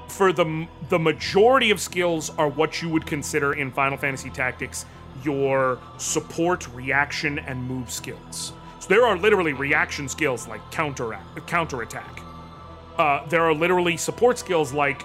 for 0.09 0.33
the 0.33 0.67
the 0.89 0.99
majority 0.99 1.71
of 1.71 1.81
skills 1.81 2.31
are 2.39 2.49
what 2.49 2.83
you 2.83 2.89
would 2.89 3.07
consider 3.07 3.53
in 3.55 3.71
Final 3.71 3.97
Fantasy 3.97 4.31
Tactics 4.31 4.85
your 5.23 5.79
support, 5.99 6.69
reaction, 6.75 7.39
and 7.39 7.63
move 7.63 7.91
skills. 7.91 8.53
So 8.81 8.89
there 8.89 9.07
are 9.07 9.17
literally 9.17 9.53
reaction 9.53 10.09
skills 10.09 10.47
like 10.49 10.61
counter 10.71 11.19
counterattack. 11.47 12.21
Uh, 12.99 13.27
there 13.27 13.43
are 13.43 13.55
literally 13.55 13.97
support 13.97 14.39
skills 14.39 14.73
like 14.73 15.05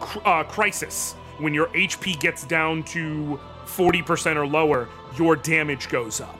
cr- 0.00 0.18
uh, 0.24 0.44
crisis. 0.44 1.14
When 1.38 1.54
your 1.54 1.68
HP 1.68 2.18
gets 2.20 2.44
down 2.44 2.82
to 2.84 3.38
40% 3.66 4.36
or 4.36 4.46
lower, 4.46 4.88
your 5.16 5.36
damage 5.36 5.88
goes 5.88 6.20
up. 6.20 6.38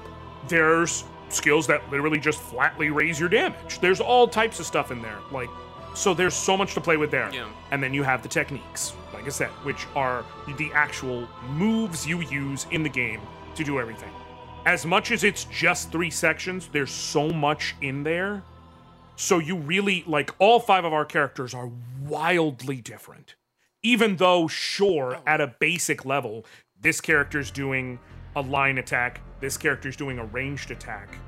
There's 0.48 1.04
skills 1.28 1.66
that 1.68 1.88
literally 1.90 2.18
just 2.18 2.40
flatly 2.40 2.90
raise 2.90 3.20
your 3.20 3.28
damage. 3.28 3.78
There's 3.80 4.00
all 4.00 4.26
types 4.26 4.58
of 4.60 4.66
stuff 4.66 4.90
in 4.90 5.00
there. 5.00 5.18
Like, 5.30 5.48
so 5.94 6.14
there's 6.14 6.34
so 6.34 6.56
much 6.56 6.74
to 6.74 6.80
play 6.80 6.96
with 6.96 7.10
there. 7.10 7.32
Yeah. 7.32 7.48
And 7.70 7.82
then 7.82 7.94
you 7.94 8.02
have 8.02 8.22
the 8.22 8.28
techniques, 8.28 8.94
like 9.20 9.26
I 9.26 9.32
said, 9.32 9.50
which 9.64 9.86
are 9.94 10.24
the 10.56 10.72
actual 10.72 11.28
moves 11.50 12.06
you 12.06 12.22
use 12.22 12.66
in 12.70 12.82
the 12.82 12.88
game 12.88 13.20
to 13.54 13.62
do 13.62 13.78
everything. 13.78 14.08
As 14.64 14.86
much 14.86 15.10
as 15.10 15.24
it's 15.24 15.44
just 15.44 15.92
three 15.92 16.08
sections, 16.08 16.68
there's 16.72 16.90
so 16.90 17.28
much 17.28 17.74
in 17.82 18.02
there. 18.02 18.42
So 19.16 19.38
you 19.38 19.56
really 19.56 20.04
like 20.06 20.34
all 20.38 20.58
five 20.58 20.86
of 20.86 20.94
our 20.94 21.04
characters 21.04 21.52
are 21.52 21.70
wildly 22.06 22.80
different. 22.80 23.34
Even 23.82 24.16
though, 24.16 24.48
sure, 24.48 25.16
oh. 25.16 25.22
at 25.26 25.42
a 25.42 25.54
basic 25.60 26.06
level, 26.06 26.46
this 26.80 26.98
character's 27.02 27.50
doing 27.50 27.98
a 28.36 28.40
line 28.40 28.78
attack, 28.78 29.20
this 29.40 29.58
character's 29.58 29.96
doing 29.96 30.18
a 30.18 30.24
ranged 30.24 30.70
attack. 30.70 31.18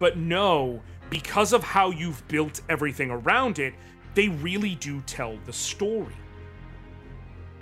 But 0.00 0.16
no, 0.16 0.82
because 1.10 1.52
of 1.52 1.62
how 1.62 1.90
you've 1.90 2.26
built 2.26 2.60
everything 2.68 3.12
around 3.12 3.60
it, 3.60 3.74
they 4.16 4.30
really 4.30 4.74
do 4.74 5.00
tell 5.02 5.38
the 5.46 5.52
story. 5.52 6.16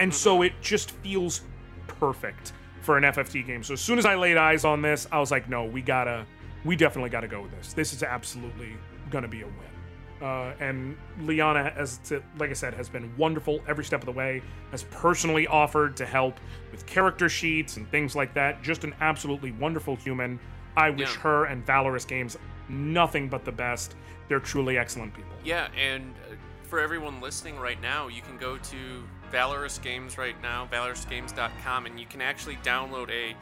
And 0.02 0.12
so 0.12 0.42
it 0.42 0.52
just 0.60 0.90
feels 0.90 1.42
perfect 1.86 2.52
for 2.80 2.96
an 2.96 3.04
FFT 3.04 3.46
game. 3.46 3.62
So 3.62 3.74
as 3.74 3.80
soon 3.80 3.98
as 3.98 4.04
I 4.04 4.16
laid 4.16 4.36
eyes 4.36 4.64
on 4.64 4.82
this, 4.82 5.06
I 5.12 5.20
was 5.20 5.30
like, 5.30 5.48
no, 5.48 5.64
we 5.64 5.80
gotta, 5.82 6.26
we 6.64 6.74
definitely 6.74 7.10
gotta 7.10 7.28
go 7.28 7.42
with 7.42 7.52
this. 7.52 7.72
This 7.72 7.92
is 7.92 8.02
absolutely 8.02 8.76
gonna 9.10 9.28
be 9.28 9.42
a 9.42 9.46
win. 9.46 10.26
Uh, 10.28 10.54
and 10.60 10.96
Liana, 11.20 11.72
as 11.76 11.98
to, 11.98 12.22
like 12.38 12.50
I 12.50 12.52
said, 12.52 12.74
has 12.74 12.88
been 12.88 13.12
wonderful 13.16 13.60
every 13.68 13.84
step 13.84 14.00
of 14.00 14.06
the 14.06 14.12
way. 14.12 14.42
Has 14.72 14.84
personally 14.84 15.46
offered 15.46 15.96
to 15.96 16.06
help 16.06 16.38
with 16.72 16.84
character 16.86 17.28
sheets 17.28 17.76
and 17.76 17.88
things 17.90 18.14
like 18.16 18.32
that. 18.34 18.62
Just 18.62 18.84
an 18.84 18.94
absolutely 19.00 19.52
wonderful 19.52 19.94
human. 19.96 20.38
I 20.76 20.90
wish 20.90 21.14
Yeah. 21.14 21.20
her 21.20 21.44
and 21.46 21.64
Valorous 21.66 22.04
Games 22.04 22.36
nothing 22.68 23.28
but 23.28 23.44
the 23.44 23.52
best. 23.52 23.94
They're 24.28 24.40
truly 24.40 24.78
excellent 24.78 25.12
people. 25.14 25.34
Yeah, 25.44 25.68
and 25.76 26.14
uh, 26.30 26.34
for 26.64 26.78
everyone 26.80 27.20
listening 27.20 27.58
right 27.58 27.80
now, 27.80 28.08
you 28.08 28.22
can 28.22 28.36
go 28.38 28.56
to 28.58 29.04
Valorous 29.32 29.78
Games 29.78 30.18
right 30.18 30.40
now, 30.42 30.68
valorousgames.com, 30.70 31.86
and 31.86 31.98
you 31.98 32.04
can 32.06 32.20
actually 32.20 32.56
download 32.56 33.10
a 33.10 33.34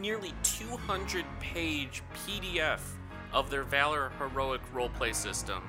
nearly 0.00 0.32
200 0.42 1.26
page 1.40 2.02
PDF 2.26 2.80
of 3.30 3.50
their 3.50 3.62
Valor 3.62 4.10
Heroic 4.18 4.62
roleplay 4.74 5.14
system 5.14 5.62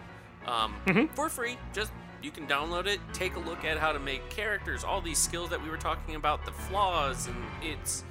um, 0.47 0.74
for 1.14 1.28
free. 1.28 1.58
Just 1.74 1.91
you 2.24 2.32
can 2.32 2.47
download 2.47 2.88
it, 2.88 2.99
take 3.14 3.36
a 3.36 3.39
look 3.39 3.66
at 3.66 3.78
how 3.78 3.91
to 3.91 3.99
make 3.99 4.28
characters, 4.30 4.84
all 4.84 5.02
these 5.02 5.18
skills 5.18 5.49
that 5.49 5.62
we 5.62 5.70
were 5.70 5.78
talking 5.78 6.16
about, 6.16 6.45
the 6.45 6.52
flaws, 6.52 7.28
and 7.28 7.36
it's 7.62 8.06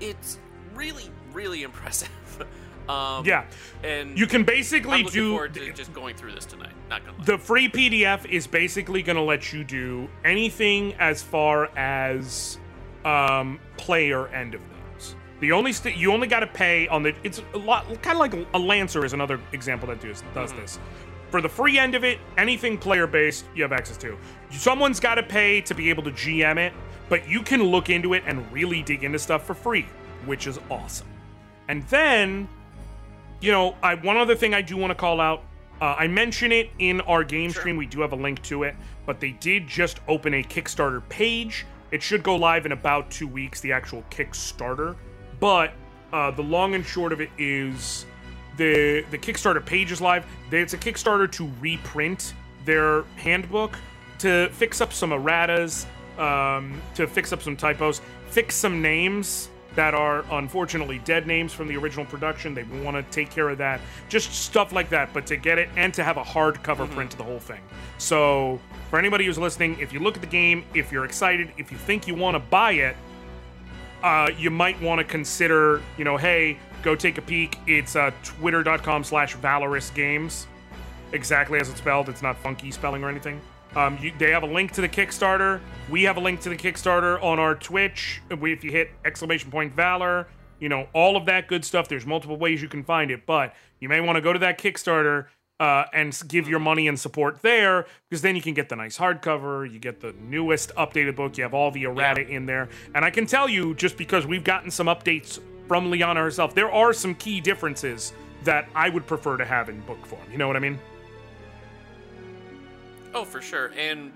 it's 0.00 0.38
really 0.74 1.10
really 1.32 1.62
impressive. 1.68 2.08
Um, 2.88 3.24
Yeah, 3.24 3.44
and 3.82 4.18
you 4.18 4.26
can 4.26 4.44
basically 4.44 4.98
I'm 4.98 5.04
looking 5.04 5.20
do 5.20 5.30
forward 5.30 5.54
to 5.54 5.72
just 5.72 5.92
going 5.92 6.14
through 6.16 6.32
this 6.32 6.44
tonight. 6.44 6.72
Not 6.90 7.04
gonna 7.04 7.18
lie. 7.18 7.24
the 7.24 7.38
free 7.38 7.68
PDF 7.68 8.26
is 8.26 8.46
basically 8.46 9.02
going 9.02 9.16
to 9.16 9.22
let 9.22 9.52
you 9.52 9.64
do 9.64 10.08
anything 10.24 10.94
as 10.94 11.22
far 11.22 11.66
as 11.76 12.58
um, 13.04 13.58
player 13.76 14.28
end 14.28 14.54
of 14.54 14.60
things. 14.60 15.16
The 15.40 15.52
only 15.52 15.72
st- 15.72 15.96
you 15.96 16.12
only 16.12 16.26
got 16.26 16.40
to 16.40 16.46
pay 16.46 16.86
on 16.88 17.02
the 17.02 17.14
it's 17.22 17.42
a 17.54 17.58
lot 17.58 17.86
kind 18.02 18.16
of 18.16 18.18
like 18.18 18.34
a 18.54 18.58
Lancer 18.58 19.04
is 19.04 19.12
another 19.12 19.40
example 19.52 19.88
that 19.88 20.00
does 20.00 20.22
does 20.34 20.52
this. 20.52 20.78
For 21.30 21.40
the 21.40 21.48
free 21.48 21.78
end 21.78 21.94
of 21.94 22.04
it, 22.04 22.18
anything 22.38 22.78
player 22.78 23.06
based 23.06 23.46
you 23.54 23.62
have 23.62 23.72
access 23.72 23.96
to. 23.98 24.16
Someone's 24.50 25.00
got 25.00 25.16
to 25.16 25.22
pay 25.22 25.60
to 25.62 25.74
be 25.74 25.90
able 25.90 26.02
to 26.04 26.12
GM 26.12 26.58
it, 26.58 26.72
but 27.08 27.28
you 27.28 27.42
can 27.42 27.62
look 27.62 27.90
into 27.90 28.14
it 28.14 28.22
and 28.26 28.50
really 28.52 28.82
dig 28.82 29.02
into 29.02 29.18
stuff 29.18 29.44
for 29.44 29.54
free, 29.54 29.86
which 30.26 30.46
is 30.46 30.60
awesome. 30.70 31.08
And 31.68 31.82
then 31.88 32.48
you 33.44 33.52
know, 33.52 33.76
I 33.82 33.94
one 33.94 34.16
other 34.16 34.34
thing 34.34 34.54
I 34.54 34.62
do 34.62 34.76
want 34.78 34.90
to 34.90 34.94
call 34.94 35.20
out. 35.20 35.44
Uh, 35.80 35.94
I 35.98 36.06
mention 36.06 36.50
it 36.50 36.70
in 36.78 37.02
our 37.02 37.22
game 37.22 37.50
stream. 37.50 37.76
We 37.76 37.84
do 37.84 38.00
have 38.00 38.12
a 38.12 38.16
link 38.16 38.40
to 38.44 38.62
it, 38.62 38.74
but 39.04 39.20
they 39.20 39.32
did 39.32 39.68
just 39.68 40.00
open 40.08 40.32
a 40.34 40.42
Kickstarter 40.42 41.06
page. 41.10 41.66
It 41.90 42.02
should 42.02 42.22
go 42.22 42.36
live 42.36 42.64
in 42.64 42.72
about 42.72 43.10
two 43.10 43.28
weeks. 43.28 43.60
The 43.60 43.70
actual 43.70 44.02
Kickstarter, 44.10 44.96
but 45.40 45.72
uh, 46.10 46.30
the 46.30 46.42
long 46.42 46.74
and 46.74 46.86
short 46.86 47.12
of 47.12 47.20
it 47.20 47.28
is 47.36 48.06
the 48.56 49.04
the 49.10 49.18
Kickstarter 49.18 49.64
page 49.64 49.92
is 49.92 50.00
live. 50.00 50.24
It's 50.50 50.72
a 50.72 50.78
Kickstarter 50.78 51.30
to 51.32 51.50
reprint 51.60 52.32
their 52.64 53.02
handbook 53.16 53.76
to 54.20 54.48
fix 54.52 54.80
up 54.80 54.90
some 54.90 55.10
erratas, 55.10 55.84
um, 56.18 56.80
to 56.94 57.06
fix 57.06 57.30
up 57.30 57.42
some 57.42 57.58
typos, 57.58 58.00
fix 58.30 58.54
some 58.54 58.80
names 58.80 59.50
that 59.74 59.94
are 59.94 60.24
unfortunately 60.30 61.00
dead 61.00 61.26
names 61.26 61.52
from 61.52 61.68
the 61.68 61.76
original 61.76 62.04
production. 62.04 62.54
They 62.54 62.62
want 62.62 62.96
to 62.96 63.02
take 63.12 63.30
care 63.30 63.48
of 63.48 63.58
that, 63.58 63.80
just 64.08 64.32
stuff 64.32 64.72
like 64.72 64.88
that. 64.90 65.12
But 65.12 65.26
to 65.26 65.36
get 65.36 65.58
it 65.58 65.68
and 65.76 65.92
to 65.94 66.04
have 66.04 66.16
a 66.16 66.22
hardcover 66.22 66.88
print 66.90 67.12
of 67.12 67.18
the 67.18 67.24
whole 67.24 67.40
thing. 67.40 67.60
So 67.98 68.60
for 68.90 68.98
anybody 68.98 69.26
who's 69.26 69.38
listening, 69.38 69.78
if 69.80 69.92
you 69.92 70.00
look 70.00 70.14
at 70.14 70.20
the 70.20 70.28
game, 70.28 70.64
if 70.74 70.92
you're 70.92 71.04
excited, 71.04 71.52
if 71.58 71.72
you 71.72 71.78
think 71.78 72.06
you 72.06 72.14
want 72.14 72.36
to 72.36 72.38
buy 72.38 72.72
it, 72.72 72.96
uh, 74.02 74.30
you 74.38 74.50
might 74.50 74.80
want 74.80 74.98
to 74.98 75.04
consider, 75.04 75.82
you 75.96 76.04
know, 76.04 76.16
hey, 76.16 76.58
go 76.82 76.94
take 76.94 77.18
a 77.18 77.22
peek. 77.22 77.58
It's 77.66 77.96
uh, 77.96 78.10
twitter.com 78.22 79.02
slash 79.02 79.34
valorous 79.34 79.90
games. 79.90 80.46
exactly 81.14 81.58
as 81.58 81.70
it's 81.70 81.78
spelled. 81.78 82.08
It's 82.08 82.22
not 82.22 82.36
funky 82.38 82.70
spelling 82.70 83.02
or 83.02 83.08
anything. 83.08 83.40
Um, 83.76 83.98
you, 84.00 84.12
they 84.18 84.30
have 84.30 84.42
a 84.42 84.46
link 84.46 84.72
to 84.72 84.80
the 84.80 84.88
Kickstarter. 84.88 85.60
We 85.90 86.04
have 86.04 86.16
a 86.16 86.20
link 86.20 86.40
to 86.42 86.48
the 86.48 86.56
Kickstarter 86.56 87.22
on 87.22 87.38
our 87.38 87.54
Twitch. 87.54 88.22
If 88.30 88.64
you 88.64 88.70
hit 88.70 88.90
exclamation 89.04 89.50
point 89.50 89.74
Valor, 89.74 90.28
you 90.60 90.68
know 90.68 90.88
all 90.92 91.16
of 91.16 91.26
that 91.26 91.48
good 91.48 91.64
stuff. 91.64 91.88
There's 91.88 92.06
multiple 92.06 92.36
ways 92.36 92.62
you 92.62 92.68
can 92.68 92.84
find 92.84 93.10
it, 93.10 93.26
but 93.26 93.54
you 93.80 93.88
may 93.88 94.00
want 94.00 94.16
to 94.16 94.22
go 94.22 94.32
to 94.32 94.38
that 94.38 94.58
Kickstarter 94.58 95.26
uh, 95.60 95.84
and 95.92 96.20
give 96.28 96.48
your 96.48 96.58
money 96.58 96.88
and 96.88 96.98
support 96.98 97.42
there 97.42 97.86
because 98.08 98.22
then 98.22 98.36
you 98.36 98.42
can 98.42 98.54
get 98.54 98.68
the 98.68 98.76
nice 98.76 98.98
hardcover. 98.98 99.70
You 99.70 99.78
get 99.78 100.00
the 100.00 100.14
newest 100.20 100.74
updated 100.76 101.16
book. 101.16 101.36
You 101.36 101.44
have 101.44 101.54
all 101.54 101.70
the 101.70 101.84
errata 101.84 102.26
in 102.26 102.46
there. 102.46 102.68
And 102.94 103.04
I 103.04 103.10
can 103.10 103.26
tell 103.26 103.48
you, 103.48 103.74
just 103.74 103.96
because 103.96 104.26
we've 104.26 104.44
gotten 104.44 104.70
some 104.70 104.86
updates 104.86 105.40
from 105.68 105.90
Liana 105.90 106.20
herself, 106.20 106.54
there 106.54 106.70
are 106.70 106.92
some 106.92 107.14
key 107.14 107.40
differences 107.40 108.12
that 108.44 108.68
I 108.74 108.88
would 108.88 109.06
prefer 109.06 109.36
to 109.36 109.44
have 109.44 109.68
in 109.68 109.80
book 109.80 110.04
form. 110.06 110.22
You 110.30 110.38
know 110.38 110.46
what 110.46 110.56
I 110.56 110.60
mean? 110.60 110.78
Oh, 113.14 113.24
for 113.24 113.40
sure. 113.40 113.70
And 113.78 114.12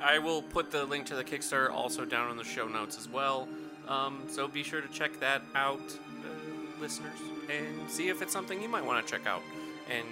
I 0.00 0.18
will 0.18 0.42
put 0.42 0.70
the 0.70 0.84
link 0.84 1.06
to 1.06 1.14
the 1.14 1.24
Kickstarter 1.24 1.70
also 1.70 2.04
down 2.04 2.30
in 2.30 2.36
the 2.36 2.44
show 2.44 2.68
notes 2.68 2.98
as 2.98 3.08
well. 3.08 3.48
Um, 3.88 4.22
so 4.28 4.46
be 4.46 4.62
sure 4.62 4.80
to 4.80 4.88
check 4.88 5.18
that 5.20 5.42
out, 5.54 5.80
uh, 5.80 6.80
listeners, 6.80 7.18
and 7.50 7.90
see 7.90 8.08
if 8.08 8.22
it's 8.22 8.32
something 8.32 8.60
you 8.62 8.68
might 8.68 8.84
want 8.84 9.04
to 9.04 9.10
check 9.10 9.26
out 9.26 9.42
and 9.90 10.06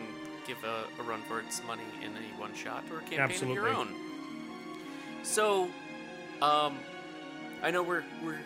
give 0.47 0.57
a, 0.65 0.85
a 1.01 1.05
run 1.05 1.21
for 1.23 1.41
its 1.41 1.63
money 1.67 1.83
in 2.03 2.11
a 2.13 2.41
one 2.41 2.55
shot 2.55 2.83
or 2.91 2.99
a 2.99 3.03
campaign 3.03 3.21
of 3.51 3.55
your 3.55 3.69
Absolutely. 3.69 3.71
own. 3.71 3.95
So, 5.23 5.65
um, 6.43 6.79
I 7.63 7.71
know 7.71 7.83
we're 7.83 8.05
we're 8.25 8.39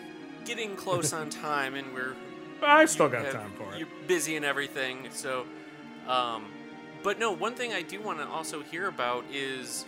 getting 0.45 0.75
close 0.75 1.13
on 1.13 1.29
time, 1.49 1.73
and 1.75 1.93
we're 1.93 2.15
I've 2.61 2.89
still 2.89 3.09
got 3.09 3.25
have- 3.25 3.33
time 3.33 3.51
for 3.57 3.73
it. 3.73 3.79
You're 3.79 3.87
busy 4.07 4.35
and 4.35 4.45
everything, 4.45 5.07
so. 5.11 5.45
Um, 6.07 6.45
but 7.05 7.19
no, 7.19 7.31
one 7.31 7.53
thing 7.53 7.71
I 7.71 7.83
do 7.83 8.01
want 8.01 8.17
to 8.17 8.25
also 8.27 8.63
hear 8.63 8.87
about 8.87 9.23
is 9.31 9.85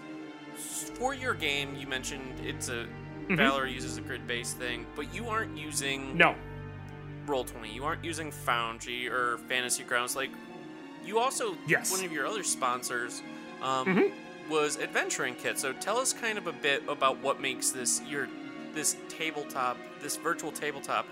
for 0.55 1.15
your 1.15 1.33
game. 1.33 1.75
You 1.75 1.87
mentioned 1.87 2.39
it's 2.43 2.69
a 2.69 2.85
Valor 3.29 3.65
uses 3.65 3.97
a 3.97 4.01
grid-based 4.01 4.55
thing, 4.57 4.85
but 4.95 5.13
you 5.13 5.27
aren't 5.27 5.57
using 5.57 6.15
No, 6.15 6.35
Roll 7.25 7.43
Twenty. 7.43 7.73
You 7.73 7.83
aren't 7.83 8.05
using 8.05 8.31
Foundry 8.31 9.09
or 9.09 9.39
Fantasy 9.49 9.83
Grounds. 9.83 10.15
Like 10.15 10.29
you 11.03 11.17
also 11.19 11.57
Yes. 11.67 11.91
one 11.91 12.05
of 12.05 12.11
your 12.13 12.25
other 12.27 12.43
sponsors 12.43 13.21
um, 13.63 13.85
Mhm. 13.87 14.11
was 14.49 14.77
Adventuring 14.77 15.33
Kit. 15.35 15.57
So 15.57 15.73
tell 15.73 15.97
us 15.97 16.13
kind 16.13 16.37
of 16.37 16.45
a 16.45 16.53
bit 16.53 16.83
about 16.87 17.17
what 17.17 17.41
makes 17.41 17.71
this 17.71 17.99
your 18.07 18.29
this 18.75 18.95
tabletop, 19.09 19.75
this 20.03 20.17
virtual 20.17 20.51
tabletop, 20.51 21.07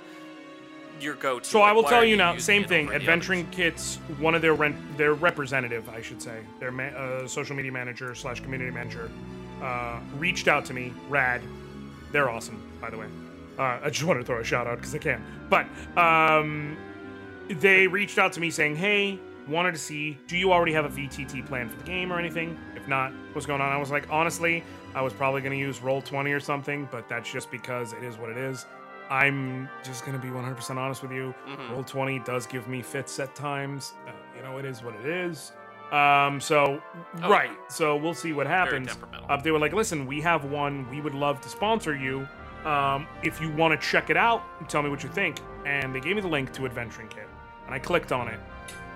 your 1.02 1.16
go-to. 1.16 1.46
So 1.46 1.60
Like, 1.60 1.70
I 1.70 1.72
will 1.74 1.84
tell 1.84 2.04
you 2.04 2.16
now, 2.18 2.38
same 2.38 2.64
thing. 2.64 2.92
Adventuring? 2.92 3.48
Kits, 3.52 3.98
one 4.20 4.36
of 4.36 4.42
their 4.42 4.54
rent, 4.54 4.76
their 4.98 5.14
representative, 5.14 5.88
I 5.90 6.02
should 6.02 6.22
say, 6.22 6.40
their 6.60 6.72
ma- 6.72 6.84
uh, 6.84 7.28
social 7.28 7.56
media 7.56 7.72
manager 7.72 8.16
slash 8.16 8.40
community 8.40 8.72
manager, 8.72 9.10
uh, 9.62 10.00
reached 10.18 10.48
out 10.48 10.66
to 10.66 10.74
me. 10.74 10.94
Rad, 11.10 11.42
they're 12.12 12.30
awesome, 12.30 12.62
by 12.82 12.90
the 12.90 12.98
way. 12.98 13.08
Uh, 13.58 13.80
I 13.84 13.90
just 13.90 14.04
wanted 14.04 14.20
to 14.22 14.26
throw 14.26 14.40
a 14.40 14.44
shout 14.44 14.68
out 14.68 14.78
because 14.78 14.94
I 14.94 14.98
can. 14.98 15.24
But 15.50 15.66
um, 15.98 16.76
they 17.50 17.88
reached 17.88 18.18
out 18.18 18.34
to 18.34 18.40
me 18.42 18.50
saying, 18.50 18.76
"Hey, 18.76 19.20
wanted 19.48 19.72
to 19.74 19.78
see, 19.80 20.18
do 20.28 20.36
you 20.38 20.52
already 20.52 20.74
have 20.74 20.86
a 20.86 20.90
VTT 20.90 21.46
plan 21.46 21.70
for 21.70 21.78
the 21.78 21.84
game 21.84 22.12
or 22.12 22.20
anything? 22.20 22.58
If 22.76 22.88
not, 22.88 23.14
what's 23.34 23.46
going 23.46 23.62
on?" 23.62 23.72
I 23.72 23.78
was 23.78 23.92
like, 23.92 24.08
honestly, 24.10 24.64
I 24.94 25.02
was 25.02 25.14
probably 25.14 25.42
going 25.42 25.54
to 25.54 25.58
use 25.60 25.82
Roll 25.82 26.02
Twenty 26.02 26.32
or 26.32 26.40
something, 26.42 26.88
but 26.92 27.08
that's 27.08 27.32
just 27.32 27.50
because 27.50 27.94
it 27.94 28.04
is 28.04 28.18
what 28.18 28.30
it 28.30 28.38
is. 28.38 28.66
I'm 29.10 29.70
just 29.84 30.04
to 30.20 30.26
be 30.26 30.32
100% 30.34 30.78
honest 30.78 31.02
with 31.02 31.12
you. 31.12 31.34
Mhm. 31.48 31.72
Roll 31.72 31.84
20 31.84 32.20
does 32.20 32.46
give 32.48 32.68
me 32.68 32.82
fits 32.82 33.20
at 33.20 33.36
times. 33.36 33.94
Uh, 34.08 34.12
you 34.36 34.42
know, 34.44 34.58
it 34.58 34.66
is 34.66 34.82
what 34.84 34.96
it 34.96 35.06
is. 35.06 35.52
Um, 35.92 36.42
so, 36.42 36.82
Oh, 37.22 37.30
right. 37.30 37.52
So 37.70 37.96
we'll 37.96 38.16
see 38.16 38.34
what 38.34 38.48
happens. 38.48 38.98
Uh, 39.30 39.38
they 39.38 39.52
were 39.52 39.60
like, 39.60 39.74
listen, 39.74 40.06
we 40.08 40.20
have 40.22 40.46
one. 40.46 40.90
We 40.90 41.00
would 41.02 41.14
love 41.14 41.40
to 41.42 41.50
sponsor 41.50 41.96
you. 41.96 42.28
Um, 42.66 43.06
if 43.22 43.40
you 43.40 43.52
want 43.52 43.80
to 43.80 43.88
check 43.88 44.10
it 44.10 44.18
out, 44.18 44.42
tell 44.68 44.82
me 44.82 44.90
what 44.90 45.04
you 45.04 45.10
think. 45.10 45.38
And 45.66 45.94
they 45.94 46.00
gave 46.00 46.16
me 46.16 46.22
the 46.22 46.28
link 46.28 46.52
to 46.54 46.66
Adventuring 46.66 47.08
Kit. 47.10 47.28
And 47.68 47.74
I 47.76 47.80
clicked 47.80 48.12
on 48.12 48.28
it. 48.28 48.40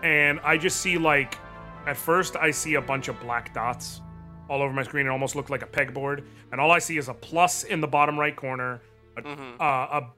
And 0.02 0.40
I 0.44 0.58
just 0.58 0.82
see, 0.82 0.98
like, 0.98 1.38
at 1.86 1.96
first, 1.96 2.36
I 2.36 2.50
see 2.52 2.76
a 2.76 2.82
bunch 2.82 3.08
of 3.08 3.20
black 3.20 3.54
dots 3.54 4.02
all 4.50 4.64
over 4.64 4.74
my 4.74 4.82
screen. 4.84 5.06
It 5.06 5.10
almost 5.10 5.36
looked 5.36 5.52
like 5.52 5.62
a 5.62 5.68
pegboard. 5.68 6.24
And 6.52 6.60
all 6.60 6.72
I 6.72 6.80
see 6.80 6.98
is 6.98 7.08
a 7.10 7.14
plus 7.14 7.64
in 7.64 7.80
the 7.82 7.88
bottom 7.88 8.20
right 8.20 8.36
corner, 8.36 8.82
a, 9.20 9.22
Mhm. 9.24 9.60
uh, 9.60 10.00
a 10.02 10.12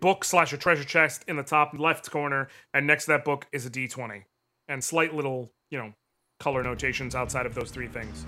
book 0.00 0.24
slash 0.24 0.52
a 0.52 0.58
treasure 0.58 0.84
chest 0.84 1.24
in 1.28 1.36
the 1.36 1.42
top 1.42 1.72
left 1.78 2.10
corner, 2.10 2.48
and 2.74 2.86
next 2.86 3.04
to 3.06 3.12
that 3.12 3.24
book 3.24 3.46
is 3.52 3.66
a 3.66 3.70
D20, 3.70 4.24
and 4.68 4.82
slight 4.82 5.14
little, 5.14 5.52
you 5.70 5.78
know, 5.78 5.92
color 6.40 6.62
notations 6.62 7.14
outside 7.14 7.46
of 7.46 7.54
those 7.54 7.70
three 7.70 7.88
things. 7.88 8.24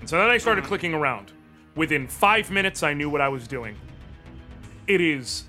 And 0.00 0.08
so 0.08 0.18
then 0.18 0.28
I 0.28 0.38
started 0.38 0.64
clicking 0.64 0.94
around. 0.94 1.32
Within 1.76 2.06
five 2.08 2.50
minutes, 2.50 2.82
I 2.82 2.92
knew 2.92 3.08
what 3.08 3.20
I 3.20 3.28
was 3.28 3.46
doing. 3.46 3.76
It 4.86 5.00
is 5.00 5.44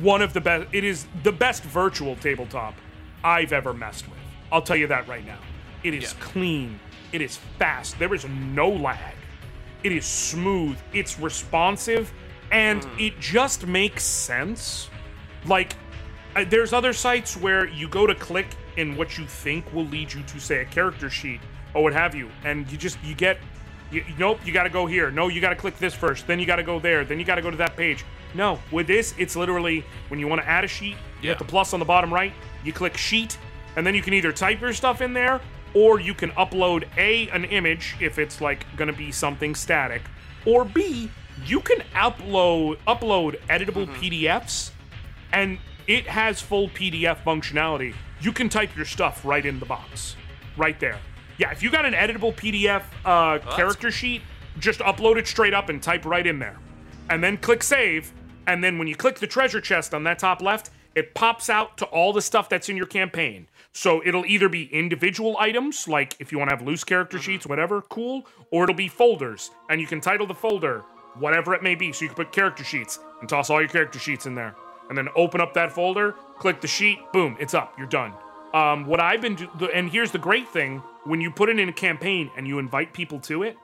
one 0.00 0.22
of 0.22 0.32
the 0.32 0.40
best. 0.40 0.68
It 0.72 0.84
is 0.84 1.06
the 1.22 1.32
best 1.32 1.62
virtual 1.64 2.16
tabletop 2.16 2.74
I've 3.22 3.52
ever 3.52 3.74
messed 3.74 4.08
with. 4.08 4.18
I'll 4.50 4.62
tell 4.62 4.76
you 4.76 4.86
that 4.88 5.06
right 5.06 5.24
now. 5.24 5.38
It 5.84 5.94
is 5.94 6.14
Yeah. 6.14 6.20
clean. 6.20 6.80
It 7.12 7.20
is 7.20 7.36
fast. 7.58 7.98
There 7.98 8.12
is 8.14 8.26
no 8.26 8.68
lag. 8.68 9.14
It 9.84 9.92
is 9.92 10.06
smooth. 10.06 10.76
It's 10.92 11.18
responsive, 11.20 12.12
and 12.50 12.86
it 12.98 13.18
just 13.20 13.66
makes 13.66 14.04
sense. 14.04 14.88
Like, 15.46 15.76
uh, 16.36 16.44
there's 16.48 16.72
other 16.72 16.92
sites 16.92 17.36
where 17.36 17.66
you 17.68 17.88
go 17.88 18.06
to 18.06 18.14
click 18.14 18.46
in 18.76 18.96
what 18.96 19.18
you 19.18 19.26
think 19.26 19.72
will 19.72 19.86
lead 19.86 20.12
you 20.12 20.22
to, 20.22 20.40
say, 20.40 20.60
a 20.60 20.64
character 20.64 21.10
sheet 21.10 21.40
or 21.74 21.82
what 21.82 21.92
have 21.92 22.14
you, 22.14 22.28
and 22.44 22.70
you 22.70 22.78
just 22.78 22.98
you 23.02 23.14
get, 23.14 23.38
you, 23.90 24.04
nope, 24.18 24.38
you 24.44 24.52
got 24.52 24.64
to 24.64 24.70
go 24.70 24.86
here. 24.86 25.10
No, 25.10 25.28
you 25.28 25.40
got 25.40 25.50
to 25.50 25.56
click 25.56 25.78
this 25.78 25.94
first. 25.94 26.26
Then 26.26 26.38
you 26.38 26.46
got 26.46 26.56
to 26.56 26.62
go 26.62 26.78
there. 26.78 27.04
Then 27.04 27.18
you 27.18 27.24
got 27.24 27.36
to 27.36 27.42
go 27.42 27.50
to 27.50 27.56
that 27.56 27.76
page. 27.76 28.04
No, 28.34 28.58
with 28.70 28.86
this, 28.86 29.14
it's 29.18 29.36
literally 29.36 29.84
when 30.08 30.20
you 30.20 30.28
want 30.28 30.42
to 30.42 30.48
add 30.48 30.64
a 30.64 30.68
sheet, 30.68 30.90
you 30.90 30.96
Yeah. 31.22 31.30
hit 31.30 31.38
the 31.38 31.44
plus 31.44 31.72
on 31.72 31.80
the 31.80 31.86
bottom 31.86 32.12
right, 32.12 32.32
you 32.62 32.72
click 32.72 32.96
sheet, 32.96 33.38
and 33.76 33.86
then 33.86 33.94
you 33.94 34.02
can 34.02 34.12
either 34.12 34.32
type 34.32 34.60
your 34.60 34.72
stuff 34.72 35.00
in 35.00 35.12
there 35.14 35.40
or 35.74 36.00
you 36.00 36.14
can 36.14 36.30
upload 36.32 36.84
A, 36.96 37.28
an 37.30 37.44
image 37.46 37.94
if 38.00 38.18
it's 38.18 38.40
like 38.40 38.64
gonna 38.76 38.92
be 38.92 39.12
something 39.12 39.54
static, 39.54 40.02
or 40.46 40.64
B, 40.64 41.10
you 41.46 41.60
can 41.60 41.80
upload 41.94 42.78
upload 42.86 43.38
editable 43.48 43.86
PDFs 43.96 44.70
and 45.32 45.58
it 45.86 46.06
has 46.06 46.40
full 46.40 46.68
PDF 46.68 47.22
functionality. 47.24 47.94
You 48.20 48.32
can 48.32 48.48
type 48.48 48.76
your 48.76 48.84
stuff 48.84 49.24
right 49.24 49.44
in 49.44 49.58
the 49.58 49.66
box, 49.66 50.16
right 50.56 50.78
there. 50.78 50.98
Yeah, 51.38 51.50
if 51.50 51.62
you 51.62 51.70
got 51.70 51.84
an 51.84 51.94
editable 51.94 52.34
PDF 52.34 52.82
uh, 53.04 53.38
character 53.54 53.90
sheet, 53.90 54.22
just 54.58 54.80
upload 54.80 55.16
it 55.16 55.26
straight 55.26 55.54
up 55.54 55.68
and 55.68 55.82
type 55.82 56.04
right 56.04 56.26
in 56.26 56.38
there, 56.38 56.58
and 57.10 57.22
then 57.22 57.36
click 57.36 57.62
save. 57.62 58.12
And 58.46 58.64
then 58.64 58.78
when 58.78 58.88
you 58.88 58.96
click 58.96 59.18
the 59.18 59.26
treasure 59.26 59.60
chest 59.60 59.94
on 59.94 60.04
that 60.04 60.18
top 60.18 60.42
left, 60.42 60.70
it 60.94 61.14
pops 61.14 61.48
out 61.48 61.76
to 61.78 61.84
all 61.86 62.12
the 62.12 62.22
stuff 62.22 62.48
that's 62.48 62.68
in 62.68 62.76
your 62.76 62.86
campaign. 62.86 63.46
So 63.72 64.02
it'll 64.04 64.26
either 64.26 64.48
be 64.48 64.64
individual 64.74 65.36
items, 65.38 65.86
like 65.86 66.16
if 66.18 66.32
you 66.32 66.38
want 66.38 66.50
to 66.50 66.56
have 66.56 66.66
loose 66.66 66.82
character 66.82 67.18
sheets, 67.18 67.46
whatever, 67.46 67.82
cool, 67.82 68.26
or 68.50 68.64
it'll 68.64 68.74
be 68.74 68.88
folders, 68.88 69.50
and 69.70 69.80
you 69.80 69.86
can 69.86 70.00
title 70.00 70.26
the 70.26 70.34
folder 70.34 70.82
whatever 71.18 71.54
it 71.54 71.62
may 71.62 71.74
be. 71.74 71.92
So 71.92 72.04
you 72.04 72.08
can 72.08 72.16
put 72.16 72.32
character 72.32 72.64
sheets 72.64 72.98
and 73.20 73.28
toss 73.28 73.50
all 73.50 73.60
your 73.60 73.68
character 73.68 73.98
sheets 73.98 74.26
in 74.26 74.34
there, 74.34 74.54
and 74.88 74.96
then 74.96 75.08
open 75.16 75.40
up 75.40 75.54
that 75.54 75.72
folder, 75.72 76.14
click 76.38 76.60
the 76.60 76.68
sheet, 76.68 76.98
boom, 77.12 77.36
it's 77.38 77.54
up, 77.54 77.74
you're 77.78 77.86
done. 77.86 78.12
Um, 78.54 78.86
what 78.86 79.00
I've 79.00 79.20
been 79.20 79.34
do- 79.34 79.68
and 79.74 79.90
here's 79.90 80.10
the 80.10 80.18
great 80.18 80.48
thing: 80.48 80.82
when 81.04 81.20
you 81.20 81.30
put 81.30 81.48
it 81.48 81.58
in 81.58 81.68
a 81.68 81.72
campaign 81.72 82.30
and 82.36 82.46
you 82.46 82.58
invite 82.58 82.92
people 82.92 83.20
to 83.20 83.42
it, 83.42 83.56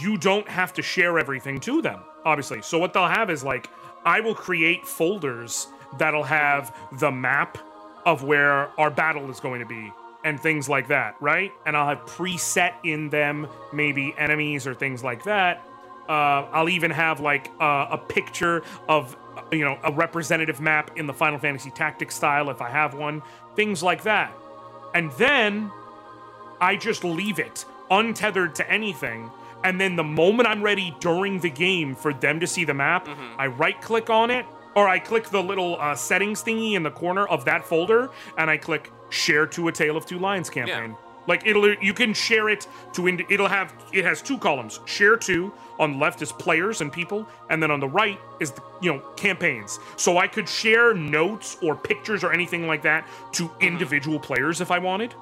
you 0.00 0.16
don't 0.16 0.48
have 0.48 0.72
to 0.74 0.82
share 0.82 1.18
everything 1.18 1.60
to 1.60 1.82
them, 1.82 2.00
obviously. 2.24 2.62
So 2.62 2.78
what 2.78 2.92
they'll 2.92 3.06
have 3.06 3.30
is 3.30 3.44
like, 3.44 3.68
I 4.04 4.20
will 4.20 4.34
create 4.34 4.86
folders 4.86 5.68
that'll 5.98 6.24
have 6.24 6.74
the 6.98 7.10
map 7.10 7.58
of 8.06 8.22
where 8.22 8.68
our 8.80 8.90
battle 8.90 9.30
is 9.30 9.40
going 9.40 9.60
to 9.60 9.66
be 9.66 9.92
and 10.24 10.40
things 10.40 10.68
like 10.68 10.88
that, 10.88 11.14
right? 11.20 11.52
And 11.66 11.76
I'll 11.76 11.88
have 11.88 12.00
preset 12.06 12.74
in 12.84 13.08
them 13.10 13.46
maybe 13.72 14.14
enemies 14.18 14.66
or 14.66 14.74
things 14.74 15.04
like 15.04 15.24
that. 15.24 15.62
Uh, 16.08 16.46
I'll 16.52 16.68
even 16.68 16.90
have 16.90 17.20
like 17.20 17.50
uh, 17.60 17.88
a 17.90 17.98
picture 17.98 18.62
of 18.88 19.16
you 19.52 19.64
know 19.64 19.78
a 19.84 19.92
representative 19.92 20.60
map 20.60 20.90
in 20.96 21.06
the 21.06 21.12
Final 21.12 21.38
Fantasy 21.38 21.70
Tactics 21.70 22.14
style 22.14 22.50
if 22.50 22.62
I 22.62 22.70
have 22.70 22.94
one, 22.94 23.22
things 23.54 23.82
like 23.82 24.02
that. 24.04 24.32
And 24.94 25.10
then 25.12 25.70
I 26.60 26.76
just 26.76 27.04
leave 27.04 27.38
it 27.38 27.64
untethered 27.90 28.54
to 28.56 28.70
anything. 28.70 29.30
And 29.64 29.80
then 29.80 29.96
the 29.96 30.04
moment 30.04 30.48
I'm 30.48 30.62
ready 30.62 30.94
during 31.00 31.40
the 31.40 31.50
game 31.50 31.94
for 31.94 32.14
them 32.14 32.40
to 32.40 32.46
see 32.46 32.64
the 32.64 32.74
map, 32.74 33.08
I 33.38 33.48
right 33.48 33.80
click 33.80 34.08
on 34.08 34.30
it, 34.30 34.46
or 34.76 34.88
I 34.88 34.98
click 35.00 35.28
the 35.30 35.42
little 35.42 35.76
uh, 35.80 35.94
settings 35.96 36.42
thingy 36.44 36.74
in 36.74 36.82
the 36.84 36.90
corner 36.92 37.26
of 37.26 37.44
that 37.46 37.64
folder, 37.64 38.10
and 38.36 38.48
I 38.48 38.56
click 38.56 38.92
share 39.10 39.46
to 39.48 39.68
a 39.68 39.72
Tale 39.72 39.96
of 39.96 40.06
Two 40.06 40.18
Lions 40.18 40.48
campaign. 40.48 40.96
Like 41.28 41.46
it'll, 41.46 41.74
you 41.74 41.92
can 41.92 42.14
share 42.14 42.48
it 42.48 42.66
to. 42.94 43.06
It'll 43.06 43.46
have. 43.46 43.72
It 43.92 44.04
has 44.04 44.22
two 44.22 44.38
columns. 44.38 44.80
Share 44.86 45.16
to 45.18 45.52
on 45.78 45.92
the 45.92 45.98
left 45.98 46.22
is 46.22 46.32
players 46.32 46.80
and 46.80 46.92
people, 46.92 47.28
and 47.50 47.62
then 47.62 47.70
on 47.70 47.80
the 47.80 47.86
right 47.86 48.18
is 48.40 48.50
the, 48.50 48.62
you 48.80 48.92
know 48.92 49.00
campaigns. 49.14 49.78
So 49.96 50.18
I 50.18 50.26
could 50.26 50.48
share 50.48 50.94
notes 50.94 51.58
or 51.62 51.76
pictures 51.76 52.24
or 52.24 52.32
anything 52.32 52.66
like 52.66 52.82
that 52.82 53.06
to 53.32 53.44
mm-hmm. 53.44 53.62
individual 53.62 54.18
players 54.18 54.60
if 54.60 54.70
I 54.70 54.78
wanted 54.78 55.14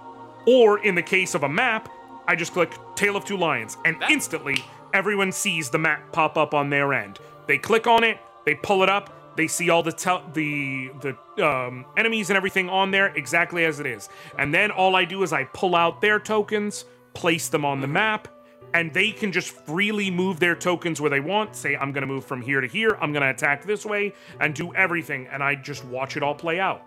Or 0.47 0.79
in 0.79 0.95
the 0.95 1.03
case 1.03 1.35
of 1.35 1.43
a 1.43 1.49
map, 1.49 1.91
I 2.29 2.37
just 2.37 2.53
click 2.53 2.73
Tale 2.95 3.17
of 3.17 3.25
Two 3.25 3.37
Lions, 3.37 3.77
and 3.85 3.97
instantly 4.09 4.65
everyone 4.95 5.33
sees 5.33 5.71
the 5.71 5.79
map 5.79 6.13
pop 6.13 6.39
up 6.39 6.55
on 6.55 6.71
their 6.71 6.95
end. 6.95 7.19
They 7.49 7.59
click 7.59 7.89
on 7.89 8.05
it, 8.05 8.19
they 8.45 8.55
pull 8.55 8.85
it 8.85 8.89
up, 8.89 9.13
they 9.37 9.47
see 9.47 9.71
all 9.71 9.83
the 9.83 9.93
the 10.35 10.91
the 11.01 11.47
um, 11.47 11.85
enemies 11.97 12.31
and 12.31 12.37
everything 12.37 12.69
on 12.69 12.91
there 12.91 13.09
exactly 13.15 13.65
as 13.65 13.81
it 13.81 13.87
is. 13.87 14.09
And 14.39 14.53
then 14.53 14.71
all 14.71 14.97
I 14.97 15.05
do 15.05 15.23
is 15.23 15.33
I 15.33 15.45
pull 15.45 15.75
out 15.75 16.01
their 16.01 16.19
tokens, 16.19 16.85
place 17.15 17.49
them 17.49 17.65
on 17.65 17.81
the 17.81 17.87
map, 17.87 18.29
and 18.75 18.93
they 18.93 19.13
can 19.13 19.33
just 19.33 19.51
freely 19.51 20.11
move 20.11 20.41
their 20.41 20.55
tokens 20.55 21.01
where 21.01 21.11
they 21.11 21.21
want. 21.21 21.55
Say, 21.55 21.77
I'm 21.77 21.93
gonna 21.93 22.07
move 22.07 22.25
from 22.25 22.43
here 22.43 22.61
to 22.61 22.67
here, 22.67 22.97
I'm 23.01 23.13
gonna 23.13 23.31
attack 23.31 23.65
this 23.65 23.85
way, 23.85 24.15
and 24.41 24.55
do 24.55 24.75
everything, 24.75 25.29
and 25.31 25.43
I 25.43 25.55
just 25.55 25.85
watch 25.85 26.17
it 26.17 26.23
all 26.23 26.35
play 26.35 26.59
out. 26.59 26.83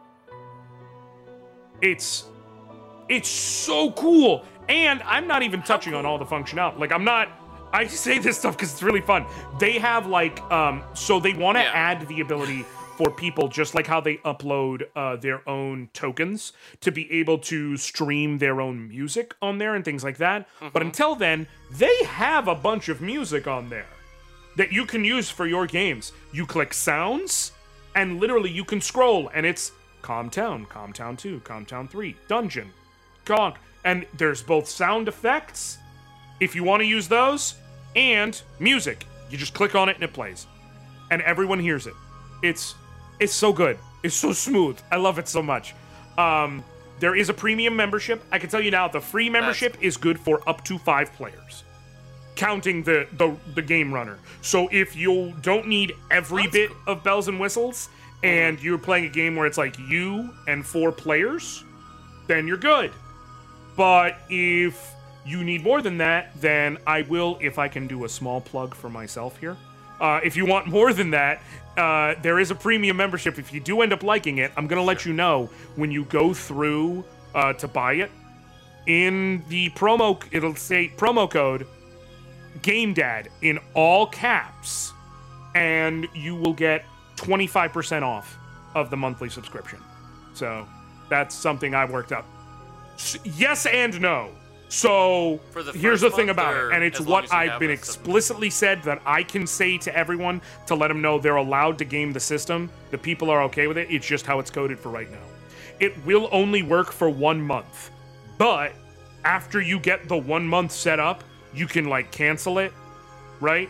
It's 1.81 2.25
it's 3.07 3.29
so 3.29 3.91
cool. 3.91 4.45
And 4.67 5.01
I'm 5.01 5.25
not 5.25 5.41
even 5.41 5.63
touching 5.63 5.95
on 5.95 6.05
all 6.05 6.19
the 6.19 6.25
functionality. 6.25 6.77
Like 6.77 6.91
I'm 6.91 7.03
not 7.03 7.29
I 7.71 7.85
say 7.87 8.17
this 8.19 8.37
stuff 8.39 8.55
because 8.57 8.73
it's 8.73 8.83
really 8.83 9.01
fun. 9.01 9.25
They 9.59 9.77
have 9.79 10.07
like 10.07 10.41
um 10.51 10.83
so 10.93 11.19
they 11.19 11.33
want 11.33 11.57
to 11.57 11.63
Yeah. 11.63 11.71
add 11.73 12.07
the 12.07 12.21
ability 12.21 12.65
for 12.97 13.09
people 13.11 13.47
just 13.47 13.75
like 13.75 13.87
how 13.87 14.01
they 14.01 14.17
upload 14.17 14.83
uh, 14.93 15.15
their 15.15 15.47
own 15.47 15.87
tokens 15.93 16.51
to 16.81 16.91
be 16.91 17.09
able 17.13 17.37
to 17.37 17.77
stream 17.77 18.39
their 18.39 18.59
own 18.59 18.89
music 18.89 19.33
on 19.41 19.57
there 19.57 19.75
and 19.75 19.85
things 19.85 20.03
like 20.03 20.17
that. 20.17 20.49
But 20.73 20.81
until 20.81 21.15
then, 21.15 21.47
they 21.71 21.95
have 22.03 22.49
a 22.49 22.55
bunch 22.55 22.89
of 22.89 22.99
music 22.99 23.47
on 23.47 23.69
there 23.69 23.87
that 24.57 24.73
you 24.73 24.85
can 24.85 25.05
use 25.05 25.29
for 25.29 25.45
your 25.47 25.65
games. 25.65 26.11
You 26.33 26.45
click 26.45 26.73
sounds, 26.73 27.53
and 27.95 28.19
literally 28.19 28.49
you 28.51 28.65
can 28.65 28.81
scroll, 28.81 29.29
and 29.33 29.45
it's 29.45 29.71
Calm 30.01 30.29
Town, 30.29 30.65
Calm 30.65 30.91
Town 30.91 31.15
2, 31.15 31.39
Calm 31.45 31.65
Town 31.65 31.87
3, 31.87 32.17
Dungeon, 32.27 32.69
Gong. 33.23 33.53
And 33.85 34.05
there's 34.17 34.43
both 34.43 34.67
sound 34.67 35.07
effects, 35.07 35.77
if 36.39 36.55
you 36.55 36.63
want 36.63 36.81
to 36.81 36.85
use 36.85 37.07
those, 37.07 37.55
and 37.95 38.41
music. 38.59 39.05
You 39.29 39.37
just 39.37 39.53
click 39.53 39.75
on 39.75 39.89
it 39.89 39.95
and 39.95 40.03
it 40.03 40.13
plays. 40.13 40.47
And 41.11 41.21
everyone 41.21 41.59
hears 41.59 41.87
it. 41.87 41.93
It's 42.41 42.75
it's 43.19 43.33
so 43.33 43.51
good. 43.51 43.77
It's 44.03 44.15
so 44.15 44.31
smooth. 44.31 44.79
I 44.91 44.97
love 44.97 45.19
it 45.19 45.27
so 45.27 45.41
much. 45.41 45.75
Um, 46.17 46.63
there 46.99 47.15
is 47.15 47.29
a 47.29 47.33
premium 47.33 47.75
membership. 47.75 48.23
I 48.31 48.39
can 48.39 48.49
tell 48.49 48.61
you 48.61 48.71
now, 48.71 48.87
the 48.87 49.01
free 49.01 49.29
membership 49.29 49.77
is 49.81 49.97
good 49.97 50.19
for 50.19 50.47
up 50.47 50.63
to 50.65 50.77
five 50.77 51.11
players 51.13 51.63
counting 52.35 52.83
the, 52.83 53.05
the 53.17 53.35
the 53.55 53.61
game 53.61 53.93
runner. 53.93 54.17
So 54.41 54.69
if 54.71 54.95
you 54.95 55.33
don't 55.41 55.67
need 55.67 55.93
every 56.09 56.43
That's 56.43 56.53
bit 56.53 56.71
of 56.87 57.03
bells 57.03 57.27
and 57.27 57.39
whistles, 57.39 57.89
and 58.23 58.61
you're 58.61 58.77
playing 58.77 59.05
a 59.05 59.09
game 59.09 59.35
where 59.35 59.45
it's 59.45 59.57
like 59.57 59.77
you 59.77 60.33
and 60.47 60.65
four 60.65 60.91
players, 60.91 61.63
then 62.27 62.47
you're 62.47 62.57
good. 62.57 62.91
But 63.75 64.17
if 64.29 64.93
you 65.25 65.43
need 65.43 65.63
more 65.63 65.81
than 65.81 65.97
that, 65.97 66.31
then 66.39 66.77
I 66.87 67.03
will, 67.03 67.37
if 67.41 67.59
I 67.59 67.67
can 67.67 67.87
do 67.87 68.05
a 68.05 68.09
small 68.09 68.41
plug 68.41 68.73
for 68.73 68.89
myself 68.89 69.37
here. 69.37 69.57
Uh, 69.99 70.19
if 70.23 70.37
you 70.37 70.45
want 70.45 70.67
more 70.67 70.93
than 70.93 71.11
that, 71.11 71.41
uh, 71.77 72.15
there 72.21 72.39
is 72.39 72.51
a 72.51 72.55
premium 72.55 72.97
membership. 72.97 73.37
If 73.37 73.53
you 73.53 73.59
do 73.59 73.81
end 73.81 73.93
up 73.93 74.03
liking 74.03 74.37
it, 74.37 74.51
I'm 74.55 74.67
going 74.67 74.79
to 74.79 74.85
let 74.85 75.05
you 75.05 75.13
know 75.13 75.49
when 75.75 75.91
you 75.91 76.05
go 76.05 76.33
through 76.33 77.03
uh, 77.35 77.53
to 77.53 77.67
buy 77.67 77.93
it. 77.93 78.11
In 78.87 79.43
the 79.49 79.69
promo, 79.71 80.21
it'll 80.31 80.55
say 80.55 80.91
promo 80.95 81.29
code 81.29 81.67
Game 82.61 82.93
Dad 82.93 83.29
in 83.41 83.59
all 83.73 84.07
caps, 84.07 84.93
and 85.53 86.07
you 86.13 86.35
will 86.35 86.53
get 86.53 86.85
25% 87.17 88.01
off 88.01 88.37
of 88.75 88.89
the 88.89 88.97
monthly 88.97 89.29
subscription. 89.29 89.79
So 90.33 90.67
that's 91.09 91.35
something 91.35 91.75
I 91.75 91.85
worked 91.85 92.11
up. 92.11 92.25
Yes 93.23 93.65
and 93.65 93.99
no. 94.01 94.31
So 94.71 95.39
the 95.53 95.71
here's 95.73 96.01
the 96.01 96.11
thing 96.11 96.29
about 96.29 96.55
it, 96.55 96.73
and 96.73 96.83
it's 96.83 96.99
as 96.99 97.07
long 97.07 97.23
as 97.23 97.31
what 97.31 97.35
I've 97.35 97.59
been 97.59 97.71
explicitly 97.71 98.51
said 98.51 98.83
that 98.83 99.01
I 99.03 99.23
can 99.23 99.47
say 99.47 99.79
to 99.79 99.95
everyone 99.97 100.41
to 100.67 100.75
let 100.75 100.89
them 100.89 101.01
know 101.01 101.19
they're 101.19 101.37
allowed 101.37 101.79
to 101.79 101.85
game 101.85 102.13
the 102.13 102.19
system. 102.19 102.69
The 102.91 102.97
people 102.97 103.31
are 103.31 103.41
okay 103.43 103.65
with 103.65 103.79
it. 103.79 103.89
It's 103.89 104.05
just 104.05 104.27
how 104.27 104.37
it's 104.37 104.51
coded 104.51 104.79
for 104.79 104.89
right 104.89 105.11
now. 105.11 105.17
It 105.79 105.93
will 106.05 106.29
only 106.31 106.61
work 106.61 106.91
for 106.91 107.09
one 107.09 107.41
month, 107.41 107.89
but 108.37 108.73
after 109.25 109.59
you 109.59 109.79
get 109.79 110.07
the 110.07 110.17
one 110.17 110.47
month 110.47 110.71
set 110.71 110.99
up, 110.99 111.23
you 111.53 111.65
can 111.65 111.85
like 111.85 112.11
cancel 112.11 112.59
it, 112.59 112.71
right? 113.39 113.69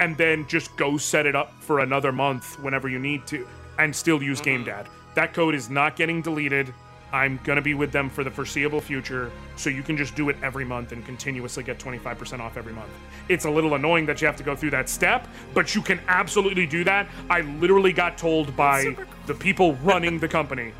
And 0.00 0.16
then 0.16 0.48
just 0.48 0.76
go 0.76 0.98
set 0.98 1.24
it 1.24 1.36
up 1.36 1.52
for 1.60 1.80
another 1.80 2.10
month 2.10 2.58
whenever 2.58 2.88
you 2.88 2.98
need 2.98 3.28
to, 3.28 3.46
and 3.78 3.94
still 3.94 4.20
use 4.20 4.40
Mm-hmm. 4.40 4.68
GameDad. 4.68 4.86
That 5.14 5.34
code 5.34 5.54
is 5.54 5.70
not 5.70 5.94
getting 5.94 6.20
deleted. 6.20 6.74
I'm 7.12 7.38
gonna 7.44 7.62
be 7.62 7.74
with 7.74 7.92
them 7.92 8.08
for 8.08 8.24
the 8.24 8.30
foreseeable 8.30 8.80
future, 8.80 9.30
so 9.56 9.68
you 9.68 9.82
can 9.82 9.96
just 9.96 10.14
do 10.14 10.28
it 10.30 10.36
every 10.42 10.64
month 10.64 10.92
and 10.92 11.04
continuously 11.04 11.62
get 11.62 11.78
25% 11.78 12.40
off 12.40 12.56
every 12.56 12.72
month. 12.72 12.90
It's 13.28 13.44
a 13.44 13.50
little 13.50 13.74
annoying 13.74 14.06
that 14.06 14.20
you 14.20 14.26
have 14.26 14.36
to 14.36 14.42
go 14.42 14.56
through 14.56 14.70
that 14.70 14.88
step, 14.88 15.28
but 15.52 15.74
you 15.74 15.82
can 15.82 16.00
absolutely 16.08 16.66
do 16.66 16.84
that. 16.84 17.06
I 17.28 17.42
literally 17.42 17.92
got 17.92 18.16
told 18.16 18.56
by 18.56 18.94
cool. 18.94 19.04
the 19.26 19.34
people 19.34 19.74
running 19.76 20.18
the 20.18 20.28
company 20.28 20.72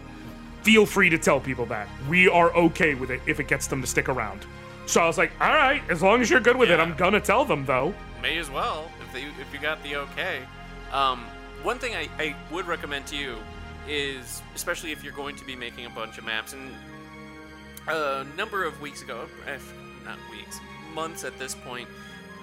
feel 0.63 0.87
free 0.87 1.11
to 1.11 1.19
tell 1.19 1.41
people 1.41 1.67
that 1.67 1.89
we 2.09 2.29
are 2.29 2.55
okay 2.55 2.95
with 2.95 3.11
it 3.11 3.21
if 3.27 3.41
it 3.41 3.49
gets 3.49 3.67
them 3.67 3.81
to 3.81 3.87
stick 3.87 4.09
around. 4.09 4.47
So 4.87 5.01
I 5.01 5.07
was 5.07 5.19
like, 5.19 5.33
all 5.41 5.53
right, 5.53 5.83
as 5.91 6.03
long 6.03 6.21
as 6.21 6.31
you're 6.31 6.41
good 6.41 6.57
with 6.57 6.71
it, 6.71 6.81
I'm 6.81 6.97
gonna 6.97 7.21
tell 7.21 7.45
them 7.45 7.65
though. 7.67 7.95
May 8.21 8.39
as 8.39 8.51
well 8.51 8.91
if 9.01 9.13
they 9.13 9.23
if 9.25 9.53
you 9.53 9.61
got 9.61 9.83
the 9.83 9.97
okay. 9.97 10.41
Um, 10.93 11.25
one 11.63 11.79
thing 11.79 11.95
I, 11.95 12.09
I 12.19 12.37
would 12.51 12.67
recommend 12.67 13.07
to 13.09 13.17
you 13.17 13.37
is, 13.89 14.43
especially 14.55 14.93
if 14.93 15.03
you're 15.03 15.13
going 15.13 15.37
to 15.37 15.45
be 15.45 15.57
making 15.57 15.87
a 15.87 15.91
bunch 15.91 16.19
of 16.19 16.25
maps, 16.25 16.53
and 16.53 16.71
a 17.89 18.25
number 18.37 18.65
of 18.65 18.81
weeks 18.81 19.03
ago, 19.03 19.27
not 20.05 20.19
weeks, 20.31 20.61
months 20.95 21.25
at 21.25 21.39
this 21.39 21.55
point, 21.55 21.89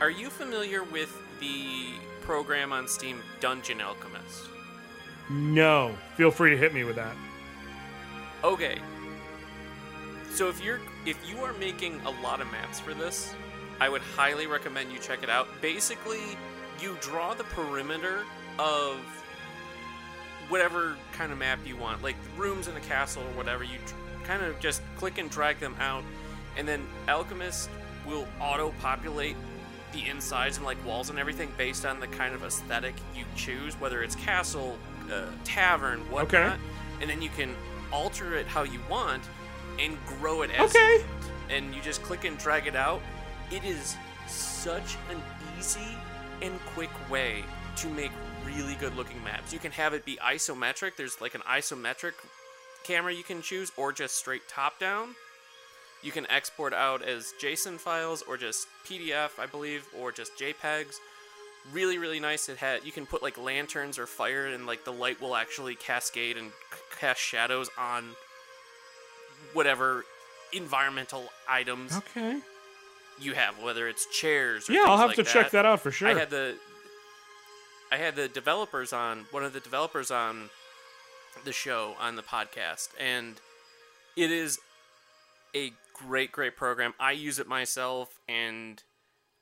are 0.02 0.10
you 0.10 0.30
familiar 0.30 0.84
with 0.84 1.16
the 1.40 1.94
program 2.22 2.72
on 2.72 2.88
Steam 2.88 3.22
Dungeon 3.40 3.82
Alchemist? 3.82 4.46
No, 5.30 5.96
feel 6.16 6.32
free 6.32 6.52
to 6.52 6.58
hit 6.58 6.74
me 6.74 6.84
with 6.84 6.96
that. 6.96 7.16
Okay. 8.44 8.80
So 10.32 10.48
if 10.48 10.64
you're 10.64 10.80
if 11.06 11.18
you 11.30 11.44
are 11.44 11.54
making 11.54 12.00
a 12.02 12.10
lot 12.24 12.40
of 12.40 12.52
maps 12.52 12.80
for 12.80 12.94
this, 12.94 13.34
I 13.80 13.90
would 13.90 14.02
highly 14.02 14.48
recommend 14.48 14.92
you 14.92 15.00
check 15.00 15.24
it 15.24 15.30
out. 15.30 15.48
Basically, 15.62 16.38
you 16.82 16.98
draw 17.02 17.34
the 17.34 17.44
perimeter 17.46 18.26
of 18.58 18.98
whatever 20.50 20.98
kind 21.14 21.32
of 21.32 21.38
map 21.38 21.60
you 21.66 21.78
want, 21.78 22.04
like 22.04 22.16
rooms 22.38 22.68
in 22.68 22.76
a 22.76 22.80
castle 22.82 23.24
or 23.24 23.38
whatever. 23.38 23.64
You 23.64 23.78
kind 24.26 24.44
of 24.44 24.60
just 24.60 24.82
click 24.98 25.18
and 25.18 25.30
drag 25.30 25.60
them 25.60 25.76
out, 25.80 26.04
and 26.58 26.68
then 26.68 26.86
Alchemist 27.08 27.70
will 28.06 28.28
auto-populate 28.40 29.36
the 29.92 30.08
insides 30.08 30.58
and 30.58 30.66
like 30.66 30.84
walls 30.86 31.10
and 31.10 31.18
everything 31.18 31.52
based 31.58 31.86
on 31.86 32.00
the 32.00 32.08
kind 32.08 32.36
of 32.36 32.44
aesthetic 32.44 32.94
you 33.16 33.26
choose, 33.36 33.74
whether 33.80 34.04
it's 34.04 34.16
castle, 34.16 34.78
uh, 35.12 35.26
tavern, 35.44 36.00
whatnot. 36.12 36.60
And 37.02 37.10
then 37.10 37.22
you 37.22 37.30
can 37.30 37.56
alter 37.92 38.36
it 38.36 38.46
how 38.46 38.64
you 38.64 38.80
want 38.90 39.24
and 39.80 39.98
grow 40.06 40.42
it 40.44 40.52
as 40.52 40.76
Okay. 40.76 40.80
you 40.98 41.00
want. 41.00 41.32
And 41.50 41.74
you 41.76 41.82
just 41.82 42.04
click 42.04 42.24
and 42.26 42.38
drag 42.38 42.68
it 42.68 42.76
out. 42.76 43.02
It 43.52 43.64
is 43.64 43.96
such 44.28 44.96
an 45.10 45.20
easy 45.58 45.98
and 46.42 46.60
quick 46.76 46.92
way 47.10 47.44
to 47.78 47.90
make 47.90 48.12
really 48.46 48.76
good 48.76 48.96
looking 48.96 49.24
maps. 49.24 49.54
You 49.54 49.60
can 49.60 49.72
have 49.72 49.94
it 49.94 50.06
be 50.06 50.18
isometric. 50.18 50.96
There's 50.98 51.20
like 51.22 51.36
an 51.36 51.42
isometric 51.42 52.14
camera 52.84 53.14
you 53.14 53.24
can 53.24 53.42
choose, 53.42 53.72
or 53.78 53.92
just 53.92 54.16
straight 54.16 54.48
top 54.48 54.80
down. 54.80 55.16
You 56.02 56.12
can 56.12 56.30
export 56.32 56.74
out 56.74 57.02
as 57.04 57.34
JSON 57.42 57.78
files 57.78 58.22
or 58.28 58.38
just 58.38 58.68
PDF, 58.88 59.32
I 59.38 59.46
believe, 59.46 59.86
or 59.98 60.12
just 60.12 60.38
JPEGs. 60.38 60.96
Really, 61.74 61.98
really 61.98 62.22
nice. 62.22 62.48
It 62.48 62.58
had 62.58 62.86
you 62.86 62.92
can 62.92 63.06
put 63.06 63.22
like 63.22 63.38
lanterns 63.38 64.00
or 64.00 64.06
fire, 64.08 64.48
and 64.48 64.66
like 64.66 64.86
the 64.86 64.94
light 64.94 65.22
will 65.22 65.36
actually 65.36 65.76
cascade 65.76 66.38
and 66.38 66.48
c- 66.50 66.80
cast 67.00 67.20
shadows 67.20 67.70
on 67.78 68.06
whatever 69.54 70.06
environmental 70.54 71.26
items 71.48 71.96
Okay. 71.96 72.40
you 73.20 73.34
have, 73.34 73.62
whether 73.62 73.88
it's 73.88 74.06
chairs. 74.08 74.70
Or 74.70 74.74
Yeah, 74.74 74.84
I'll 74.86 74.98
have 74.98 75.08
like 75.10 75.18
to 75.18 75.24
check 75.24 75.52
that 75.52 75.66
out 75.66 75.82
for 75.82 75.92
sure. 75.92 76.08
I 76.08 76.14
had 76.18 76.30
the 76.30 76.56
I 77.92 77.98
had 77.98 78.16
the 78.16 78.28
developers 78.28 78.94
on 78.94 79.26
one 79.32 79.44
of 79.44 79.54
the 79.54 79.60
developers 79.60 80.12
on 80.12 80.50
the 81.44 81.52
show 81.52 81.96
on 82.00 82.16
the 82.16 82.22
podcast, 82.24 82.90
and 83.00 83.40
it 84.16 84.32
is 84.32 84.60
a 85.56 85.72
great, 85.94 86.32
great 86.32 86.56
program. 86.56 86.94
I 87.00 87.12
use 87.14 87.40
it 87.40 87.48
myself, 87.48 88.20
and 88.28 88.82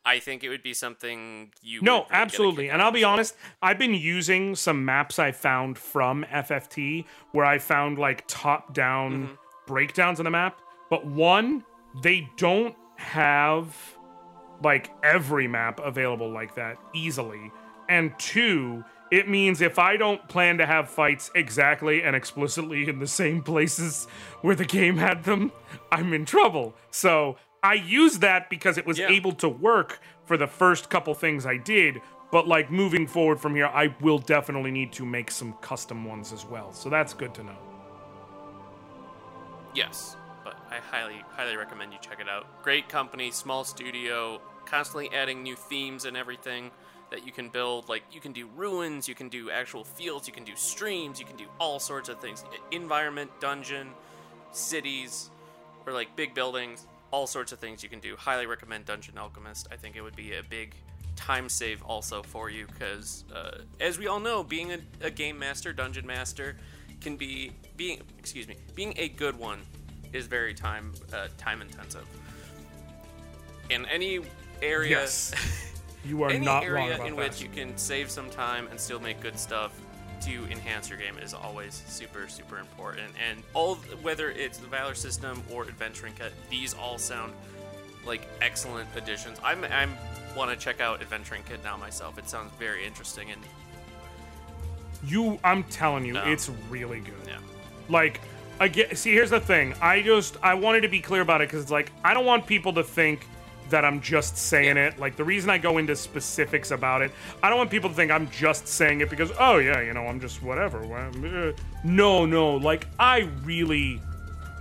I 0.06 0.20
think 0.20 0.44
it 0.44 0.50
would 0.50 0.64
be 0.64 0.74
something 0.74 1.52
you. 1.62 1.82
No, 1.82 1.96
really 1.96 2.08
absolutely. 2.12 2.70
And 2.70 2.82
I'll 2.82 2.92
be 2.92 3.04
honest, 3.04 3.36
I've 3.62 3.78
been 3.80 3.94
using 3.94 4.56
some 4.56 4.86
maps 4.86 5.20
I 5.20 5.32
found 5.34 5.78
from 5.78 6.26
FFT 6.32 7.06
where 7.34 7.46
I 7.46 7.58
found 7.60 7.98
like 7.98 8.24
top 8.28 8.74
down 8.74 9.12
Mm-hmm. 9.12 9.34
breakdowns 9.66 10.20
of 10.20 10.24
the 10.24 10.30
map. 10.32 10.62
But 10.90 11.06
one, 11.06 11.66
they 12.02 12.30
don't 12.38 12.76
have 12.96 13.76
like 14.64 14.90
every 15.04 15.48
map 15.48 15.82
available 15.84 16.32
like 16.32 16.56
that 16.56 16.78
easily. 16.96 17.52
And 17.90 18.18
two, 18.20 18.84
It 19.10 19.30
means 19.30 19.62
if 19.62 19.80
I 19.80 19.96
don't 19.96 20.28
plan 20.28 20.58
to 20.58 20.66
have 20.66 20.90
fights 20.90 21.32
exactly 21.34 22.04
and 22.04 22.14
explicitly 22.16 22.90
in 22.90 23.00
the 23.00 23.08
same 23.08 23.42
places 23.42 24.06
where 24.42 24.56
the 24.56 24.66
game 24.66 24.98
had 24.98 25.24
them, 25.24 25.52
I'm 25.92 26.12
in 26.14 26.26
trouble. 26.26 26.76
So 26.92 27.38
I 27.64 27.76
use 27.76 28.20
that 28.20 28.50
because 28.50 28.78
it 28.78 28.86
was 28.86 29.00
Yeah. 29.00 29.08
able 29.08 29.32
to 29.34 29.48
work 29.48 30.02
for 30.26 30.36
the 30.36 30.48
first 30.48 30.90
couple 30.90 31.14
things 31.14 31.46
I 31.46 31.56
did. 31.56 32.02
But 32.34 32.50
like 32.50 32.70
moving 32.70 33.08
forward 33.08 33.40
from 33.40 33.56
here, 33.56 33.68
I 33.68 33.96
will 34.02 34.20
definitely 34.20 34.72
need 34.72 34.92
to 34.94 35.06
make 35.06 35.32
some 35.32 35.54
custom 35.62 36.04
ones 36.04 36.34
as 36.34 36.46
well. 36.46 36.74
So 36.74 36.90
that's 36.90 37.14
good 37.14 37.34
to 37.36 37.44
know. 37.44 37.58
Yes, 39.74 40.18
but 40.44 40.58
I 40.70 40.80
highly, 40.80 41.24
highly 41.30 41.56
recommend 41.56 41.94
you 41.94 42.00
check 42.02 42.20
it 42.20 42.28
out. 42.28 42.62
Great 42.62 42.90
company, 42.90 43.32
small 43.32 43.64
studio, 43.64 44.42
constantly 44.66 45.10
adding 45.14 45.44
new 45.44 45.56
themes 45.56 46.04
and 46.04 46.18
everything 46.18 46.72
that 47.10 47.26
you 47.26 47.32
can 47.32 47.50
build. 47.50 47.90
Like, 47.90 48.04
you 48.12 48.20
can 48.20 48.34
do 48.34 48.48
ruins, 48.56 49.08
you 49.08 49.16
can 49.16 49.30
do 49.30 49.50
actual 49.50 49.84
fields, 49.84 50.28
you 50.28 50.34
can 50.34 50.44
do 50.44 50.56
streams, 50.56 51.20
you 51.20 51.26
can 51.26 51.38
do 51.38 51.46
all 51.60 51.80
sorts 51.80 52.10
of 52.10 52.20
things. 52.20 52.44
Environment, 52.72 53.32
dungeon, 53.40 53.90
cities, 54.52 55.30
or 55.86 55.94
like 55.94 56.16
big 56.16 56.34
buildings, 56.34 56.86
all 57.12 57.28
sorts 57.28 57.52
of 57.52 57.60
things 57.60 57.82
you 57.84 57.90
can 57.90 58.00
do. 58.00 58.16
Highly 58.18 58.46
recommend 58.46 58.86
Dungeon 58.86 59.18
Alchemist. 59.18 59.68
I 59.72 59.76
think 59.76 59.96
it 59.96 60.02
would 60.02 60.16
be 60.16 60.34
a 60.34 60.44
big 60.44 60.76
time 61.16 61.50
save 61.50 61.82
also 61.84 62.22
for 62.22 62.50
you 62.50 62.68
because, 62.68 63.24
uh, 63.34 63.60
as 63.80 63.98
we 63.98 64.08
all 64.08 64.20
know, 64.20 64.44
being 64.44 64.74
a, 64.74 64.80
a 65.02 65.10
game 65.10 65.40
master, 65.40 65.74
dungeon 65.74 66.06
master, 66.06 66.58
can 67.02 67.16
be 67.16 67.52
being 67.76 68.02
excuse 68.18 68.48
me 68.48 68.56
being 68.74 68.92
a 68.98 69.08
good 69.10 69.38
one 69.38 69.60
is 70.14 70.26
very 70.26 70.54
time 70.54 70.94
uh, 71.14 71.28
time 71.38 71.62
intensive. 71.62 72.06
In 73.70 73.86
any 73.86 74.20
area, 74.62 74.90
Yes. 75.02 75.34
You 76.06 76.24
are 76.24 76.30
any 76.30 76.46
not 76.46 76.68
wrong 76.68 76.90
area 76.90 77.04
in 77.06 77.16
that. 77.16 77.30
which 77.30 77.42
you 77.42 77.50
can 77.50 77.76
save 77.78 78.10
some 78.10 78.30
time 78.30 78.68
and 78.70 78.80
still 78.80 79.00
make 79.00 79.20
good 79.20 79.38
stuff 79.38 79.72
to 80.22 80.46
enhance 80.50 80.90
your 80.90 80.98
game 80.98 81.18
is 81.20 81.34
always 81.34 81.84
super 81.88 82.28
super 82.28 82.58
important. 82.60 83.12
And 83.30 83.44
all 83.54 83.76
whether 84.02 84.32
it's 84.32 84.58
the 84.58 84.68
Valor 84.68 84.96
system 84.96 85.44
or 85.52 85.64
Adventuring 85.64 86.14
Kit, 86.14 86.34
these 86.50 86.74
all 86.74 86.98
sound 86.98 87.34
like 88.06 88.22
excellent 88.42 88.88
additions. 88.96 89.38
I'm 89.44 89.64
I'm 89.66 89.92
want 90.36 90.50
to 90.52 90.56
check 90.58 90.82
out 90.82 91.02
Adventuring 91.02 91.44
Kit 91.48 91.64
now 91.64 91.78
myself. 91.78 92.18
It 92.18 92.30
sounds 92.30 92.52
very 92.60 92.86
interesting 92.86 93.32
and 93.32 93.42
You, 95.06 95.40
I'm 95.44 95.64
telling 95.66 96.06
you, 96.06 96.14
No. 96.14 96.24
it's 96.26 96.50
really 96.70 97.00
good. 97.00 97.14
yeah. 97.28 97.38
Like, 97.90 98.20
again, 98.60 98.96
see, 98.96 99.12
here's 99.14 99.30
the 99.30 99.40
thing. 99.40 99.74
I 99.82 100.02
just, 100.02 100.38
I 100.44 100.56
wanted 100.56 100.82
to 100.82 100.88
be 100.90 101.00
clear 101.00 101.22
about 101.22 101.42
it 101.42 101.48
because 101.50 101.62
it's 101.62 101.72
like, 101.72 101.92
I 102.04 102.14
don't 102.14 102.26
want 102.26 102.48
people 102.48 102.74
to 102.74 102.84
think 102.84 103.28
that 103.70 103.86
I'm 103.86 104.02
just 104.02 104.38
saying 104.38 104.76
Yeah. 104.78 104.88
it. 104.88 105.00
Like, 105.00 105.16
the 105.16 105.24
reason 105.24 105.50
I 105.50 105.58
go 105.58 105.78
into 105.78 105.96
specifics 105.96 106.72
about 106.72 107.02
it, 107.02 107.12
I 107.44 107.50
don't 107.50 107.58
want 107.58 107.70
people 107.72 107.90
to 107.90 107.96
think 107.96 108.12
I'm 108.12 108.30
just 108.30 108.68
saying 108.68 109.02
it 109.02 109.10
because, 109.10 109.32
oh, 109.40 109.58
yeah, 109.58 109.82
you 109.82 109.94
know, 109.94 110.06
I'm 110.08 110.20
just 110.20 110.42
whatever. 110.42 110.80
Uh, 110.84 111.52
No, 111.84 112.26
no. 112.26 112.56
Like, 112.56 112.88
I 113.00 113.30
really, 113.44 114.02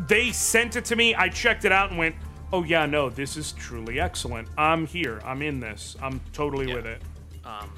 they 0.09 0.31
sent 0.33 0.77
it 0.77 0.85
to 0.87 0.97
me. 0.97 1.15
I 1.15 1.29
checked 1.29 1.65
it 1.65 1.73
out 1.73 1.91
and 1.91 1.99
went, 1.99 2.15
oh, 2.53 2.63
yeah, 2.63 2.87
no, 2.87 3.09
this 3.11 3.37
is 3.37 3.53
truly 3.53 3.99
excellent. 4.01 4.49
I'm 4.57 4.87
here. 4.87 5.21
I'm 5.25 5.43
in 5.43 5.61
this. 5.61 5.97
I'm 6.03 6.21
totally 6.33 6.69
Yeah. 6.69 6.75
with 6.77 6.87
it. 6.87 7.03
Um, 7.45 7.71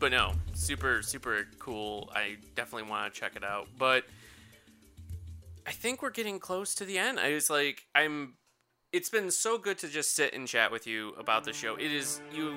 but 0.00 0.12
no, 0.12 0.32
super 0.54 1.02
super 1.02 1.46
cool. 1.58 2.10
I 2.14 2.36
definitely 2.54 2.88
want 2.88 3.12
to 3.12 3.20
check 3.20 3.34
it 3.36 3.42
out. 3.44 3.66
But 3.78 4.04
I 5.66 5.72
think 5.72 6.02
we're 6.02 6.10
getting 6.10 6.38
close 6.38 6.74
to 6.76 6.84
the 6.84 6.98
end. 6.98 7.18
I 7.20 7.32
was 7.34 7.50
like, 7.50 7.86
I'm. 7.94 8.34
It's 8.92 9.10
been 9.10 9.30
so 9.30 9.58
good 9.58 9.76
to 9.78 9.88
just 9.88 10.14
sit 10.14 10.32
and 10.32 10.48
chat 10.48 10.72
with 10.72 10.86
you 10.86 11.10
about 11.18 11.44
the 11.44 11.52
show. 11.52 11.74
It 11.76 11.92
is 11.92 12.22
you, 12.32 12.54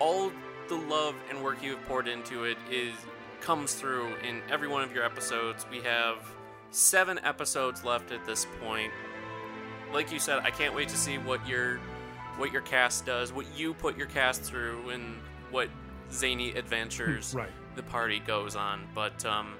all 0.00 0.32
the 0.68 0.74
love 0.74 1.14
and 1.30 1.44
work 1.44 1.62
you 1.62 1.76
have 1.76 1.84
poured 1.86 2.08
into 2.08 2.42
it 2.44 2.56
is 2.70 2.92
comes 3.40 3.74
through 3.74 4.16
in 4.28 4.40
every 4.50 4.66
one 4.66 4.82
of 4.82 4.92
your 4.92 5.04
episodes. 5.04 5.64
We 5.70 5.78
have 5.82 6.16
seven 6.70 7.20
episodes 7.20 7.84
left 7.84 8.10
at 8.10 8.24
this 8.24 8.48
point. 8.60 8.92
Like 9.92 10.10
you 10.10 10.18
said, 10.18 10.40
I 10.42 10.50
can't 10.50 10.74
wait 10.74 10.88
to 10.88 10.96
see 10.96 11.18
what 11.18 11.46
your 11.46 11.78
what 12.36 12.50
your 12.52 12.62
cast 12.62 13.06
does, 13.06 13.32
what 13.32 13.46
you 13.56 13.74
put 13.74 13.96
your 13.96 14.08
cast 14.08 14.42
through, 14.42 14.90
and 14.90 15.18
what 15.52 15.68
zany 16.10 16.50
adventures 16.54 17.32
Right. 17.36 17.52
the 17.76 17.82
party 17.84 18.18
goes 18.18 18.56
on. 18.56 18.88
But 18.92 19.24
um, 19.24 19.54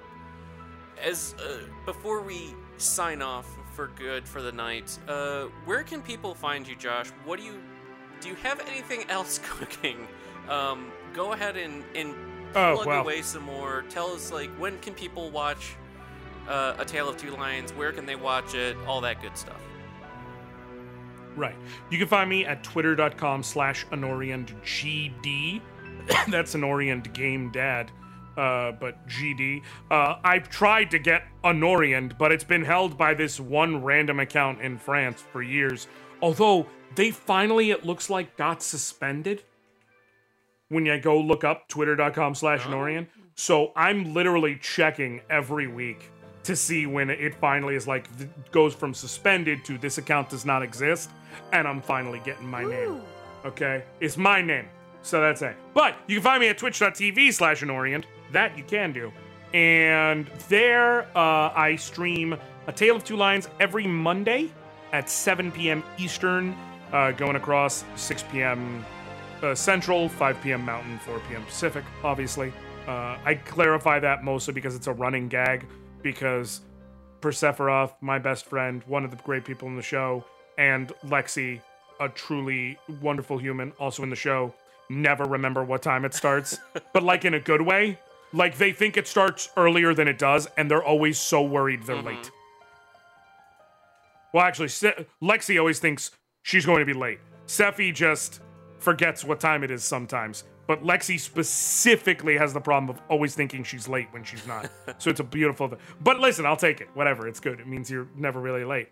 as 1.01 1.35
uh, 1.39 1.59
before 1.85 2.21
we 2.21 2.53
sign 2.77 3.21
off 3.21 3.47
for 3.75 3.87
good 3.97 4.27
for 4.27 4.41
the 4.41 4.51
night, 4.51 4.97
uh, 5.07 5.43
where 5.65 5.83
can 5.83 6.01
people 6.01 6.33
find 6.33 6.67
you, 6.67 6.75
Josh? 6.75 7.09
What 7.25 7.39
do 7.39 7.45
you 7.45 7.53
do? 8.21 8.29
You 8.29 8.35
have 8.35 8.61
anything 8.67 9.03
else 9.09 9.39
cooking? 9.43 10.07
Um, 10.49 10.91
go 11.13 11.33
ahead 11.33 11.57
and 11.57 11.83
and 11.95 12.13
Oh, 12.57 12.75
plug 12.75 12.87
well. 12.87 13.01
away 13.01 13.21
some 13.21 13.43
more. 13.43 13.83
Tell 13.89 14.07
us 14.11 14.31
like 14.31 14.49
when 14.51 14.79
can 14.79 14.93
people 14.93 15.29
watch 15.29 15.75
uh, 16.47 16.75
A 16.79 16.85
Tale 16.85 17.09
of 17.09 17.17
Two 17.17 17.31
Lions? 17.31 17.73
Where 17.73 17.91
can 17.91 18.05
they 18.05 18.15
watch 18.15 18.55
it? 18.55 18.77
All 18.87 19.01
that 19.01 19.21
good 19.21 19.35
stuff. 19.37 19.59
Right. 21.35 21.55
You 21.91 21.97
can 21.97 22.07
find 22.07 22.29
me 22.29 22.45
at 22.45 22.63
twitter.com 22.63 23.43
slash 23.43 23.85
GD. 23.87 25.61
That's 26.29 26.55
Anoriand 26.55 27.11
game 27.13 27.51
dad, 27.51 27.91
uh, 28.37 28.71
but 28.73 29.07
GD. 29.07 29.61
Uh, 29.89 30.15
I've 30.23 30.49
tried 30.49 30.91
to 30.91 30.99
get 30.99 31.23
Anoriand, 31.43 32.17
but 32.17 32.31
it's 32.31 32.43
been 32.43 32.63
held 32.63 32.97
by 32.97 33.13
this 33.13 33.39
one 33.39 33.83
random 33.83 34.19
account 34.19 34.61
in 34.61 34.77
France 34.77 35.21
for 35.21 35.41
years. 35.41 35.87
Although 36.21 36.67
they 36.95 37.11
finally, 37.11 37.71
it 37.71 37.85
looks 37.85 38.09
like, 38.09 38.37
got 38.37 38.61
suspended 38.61 39.43
when 40.69 40.85
you 40.85 40.97
go 40.99 41.19
look 41.19 41.43
up 41.43 41.67
twitter.com 41.67 42.35
slash 42.35 42.61
Norian. 42.61 43.07
So 43.35 43.71
I'm 43.75 44.13
literally 44.13 44.57
checking 44.61 45.21
every 45.29 45.67
week 45.67 46.09
to 46.43 46.55
see 46.55 46.85
when 46.85 47.09
it 47.09 47.35
finally 47.35 47.75
is 47.75 47.87
like 47.87 48.15
th- 48.17 48.29
goes 48.51 48.73
from 48.73 48.93
suspended 48.93 49.65
to 49.65 49.77
this 49.77 49.97
account 49.97 50.29
does 50.29 50.45
not 50.45 50.61
exist, 50.61 51.09
and 51.51 51.67
I'm 51.67 51.81
finally 51.81 52.21
getting 52.23 52.47
my 52.47 52.63
name. 52.63 53.01
Okay, 53.43 53.83
it's 53.99 54.15
my 54.15 54.41
name, 54.41 54.67
so 55.01 55.19
that's 55.21 55.41
it. 55.41 55.55
But 55.73 55.95
you 56.07 56.15
can 56.15 56.23
find 56.23 56.39
me 56.39 56.47
at 56.49 56.57
twitch.tv 56.57 57.33
slash 57.33 57.61
Anoriand. 57.61 58.05
That 58.31 58.57
you 58.57 58.63
can 58.63 58.91
do, 58.91 59.11
and 59.53 60.27
there 60.49 61.03
uh, 61.17 61.51
I 61.55 61.75
stream 61.77 62.35
a 62.67 62.73
Tale 62.73 62.95
of 62.95 63.03
Two 63.03 63.15
Lions 63.15 63.47
every 63.59 63.87
Monday 63.87 64.49
at 64.91 65.09
7 65.09 65.51
p.m. 65.51 65.83
Eastern, 65.97 66.55
uh, 66.91 67.11
going 67.11 67.35
across 67.35 67.83
6 67.95 68.23
p.m. 68.31 68.83
Uh, 69.41 69.53
Central, 69.53 70.07
5 70.09 70.41
p.m. 70.41 70.63
Mountain, 70.65 70.97
4 70.99 71.19
p.m. 71.27 71.43
Pacific, 71.43 71.83
obviously. 72.03 72.53
Uh, 72.87 73.17
I 73.25 73.35
clarify 73.45 73.99
that 73.99 74.23
mostly 74.23 74.53
because 74.53 74.75
it's 74.75 74.87
a 74.87 74.93
running 74.93 75.27
gag, 75.27 75.65
because 76.01 76.61
Persephoroth, 77.21 77.93
my 78.01 78.19
best 78.19 78.45
friend, 78.45 78.83
one 78.87 79.03
of 79.03 79.11
the 79.11 79.17
great 79.17 79.43
people 79.43 79.67
in 79.67 79.75
the 79.75 79.81
show, 79.81 80.23
and 80.57 80.93
Lexi, 81.05 81.61
a 81.99 82.09
truly 82.09 82.77
wonderful 83.01 83.37
human, 83.37 83.71
also 83.79 84.03
in 84.03 84.09
the 84.09 84.15
show, 84.15 84.53
never 84.89 85.23
remember 85.25 85.63
what 85.63 85.81
time 85.81 86.05
it 86.05 86.13
starts, 86.13 86.59
but 86.93 87.03
like 87.03 87.25
in 87.25 87.33
a 87.33 87.39
good 87.39 87.61
way. 87.61 87.99
Like 88.35 88.57
they 88.57 88.73
think 88.73 88.97
it 88.97 89.07
starts 89.07 89.49
earlier 89.55 89.93
than 89.93 90.09
it 90.09 90.17
does, 90.17 90.47
and 90.57 90.69
they're 90.69 90.83
always 90.83 91.17
so 91.17 91.41
worried 91.41 91.83
they're 91.83 92.01
late. 92.01 92.31
Well, 94.33 94.43
actually, 94.43 94.67
Se- 94.67 95.05
Lexi 95.23 95.57
always 95.57 95.79
thinks 95.79 96.11
she's 96.41 96.65
going 96.65 96.79
to 96.79 96.85
be 96.85 96.93
late. 96.93 97.19
Seffi 97.47 97.93
just 97.93 98.41
forgets 98.77 99.23
what 99.23 99.39
time 99.39 99.63
it 99.63 99.71
is 99.71 99.85
sometimes. 99.85 100.43
But 100.67 100.83
Lexi 100.83 101.17
specifically 101.17 102.35
has 102.37 102.53
the 102.53 102.59
problem 102.59 102.89
of 102.89 103.01
always 103.07 103.35
thinking 103.35 103.63
she's 103.63 103.87
late 103.87 104.07
when 104.11 104.25
she's 104.25 104.45
not. 104.45 104.69
so 104.97 105.09
it's 105.09 105.21
a 105.21 105.23
beautiful 105.23 105.69
thing. 105.69 105.79
But 106.01 106.19
listen, 106.19 106.45
I'll 106.45 106.57
take 106.57 106.81
it. 106.81 106.89
Whatever. 106.93 107.29
It's 107.29 107.39
good. 107.39 107.61
It 107.61 107.67
means 107.67 107.89
you're 107.89 108.07
never 108.17 108.41
really 108.41 108.65
late. 108.65 108.89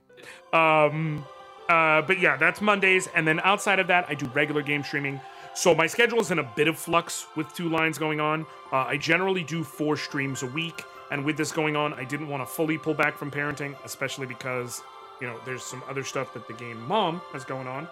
Um, 0.54 1.26
uh, 1.68 2.02
but 2.04 2.20
yeah, 2.20 2.38
that's 2.38 2.62
Mondays. 2.62 3.10
And 3.14 3.28
then 3.28 3.42
outside 3.42 3.80
of 3.80 3.88
that, 3.88 4.06
I 4.08 4.14
do 4.14 4.28
regular 4.34 4.62
game 4.62 4.84
streaming. 4.84 5.20
So 5.56 5.76
my 5.76 5.86
schedule 5.86 6.20
is 6.20 6.32
in 6.32 6.40
a 6.40 6.52
bit 6.56 6.68
of 6.68 6.78
flux 6.78 7.28
with 7.36 7.54
Two 7.54 7.70
Lions 7.70 7.98
going 7.98 8.20
on. 8.20 8.46
Uh, 8.72 8.86
I 8.88 8.98
generally 8.98 9.44
do 9.44 9.64
four 9.64 9.96
streams 9.96 10.42
a 10.42 10.48
week. 10.48 10.84
And 11.12 11.24
with 11.24 11.38
this 11.38 11.52
going 11.52 11.76
on, 11.76 11.94
I 11.94 12.04
didn't 12.04 12.28
want 12.28 12.42
to 12.42 12.52
fully 12.52 12.78
pull 12.78 12.96
back 12.96 13.18
from 13.18 13.30
parenting, 13.30 13.76
especially 13.86 14.26
because, 14.26 14.82
you 15.22 15.28
know, 15.28 15.40
there's 15.46 15.62
some 15.62 15.84
other 15.88 16.04
stuff 16.04 16.34
that 16.34 16.48
the 16.48 16.54
game 16.54 16.82
mom 16.88 17.22
has 17.34 17.46
going 17.46 17.68
on. 17.68 17.88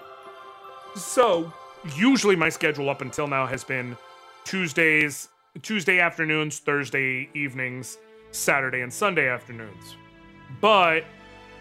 So 0.95 1.53
usually 1.95 2.35
my 2.35 2.49
schedule 2.49 2.89
up 2.89 3.01
until 3.01 3.27
now 3.27 3.45
has 3.45 3.63
been 3.63 3.95
Tuesdays, 4.43 5.29
Tuesday 5.61 5.99
afternoons, 5.99 6.59
Thursday 6.59 7.29
evenings, 7.35 7.99
Saturday 8.31 8.81
and 8.81 8.91
Sunday 8.91 9.29
afternoons. 9.29 9.95
But 10.59 11.03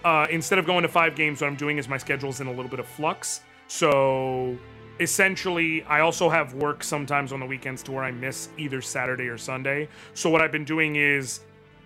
uh, 0.02 0.26
instead 0.30 0.58
of 0.58 0.64
going 0.64 0.82
to 0.82 0.88
five 0.88 1.14
games, 1.14 1.42
what 1.42 1.48
I'm 1.48 1.56
doing 1.56 1.76
is 1.76 1.88
my 1.88 1.98
schedule's 1.98 2.40
in 2.40 2.46
a 2.46 2.50
little 2.50 2.70
bit 2.70 2.80
of 2.80 2.86
flux. 2.86 3.42
So 3.68 4.56
essentially, 5.00 5.82
I 5.84 6.00
also 6.00 6.28
have 6.28 6.54
work 6.54 6.84
sometimes 6.84 7.32
on 7.32 7.40
the 7.40 7.46
weekends 7.46 7.82
to 7.84 7.92
where 7.92 8.04
I 8.04 8.10
miss 8.10 8.50
either 8.58 8.82
Saturday 8.82 9.28
or 9.28 9.38
Sunday. 9.38 9.88
So 10.14 10.30
what 10.30 10.42
I've 10.42 10.52
been 10.52 10.64
doing 10.64 10.96
is 10.96 11.40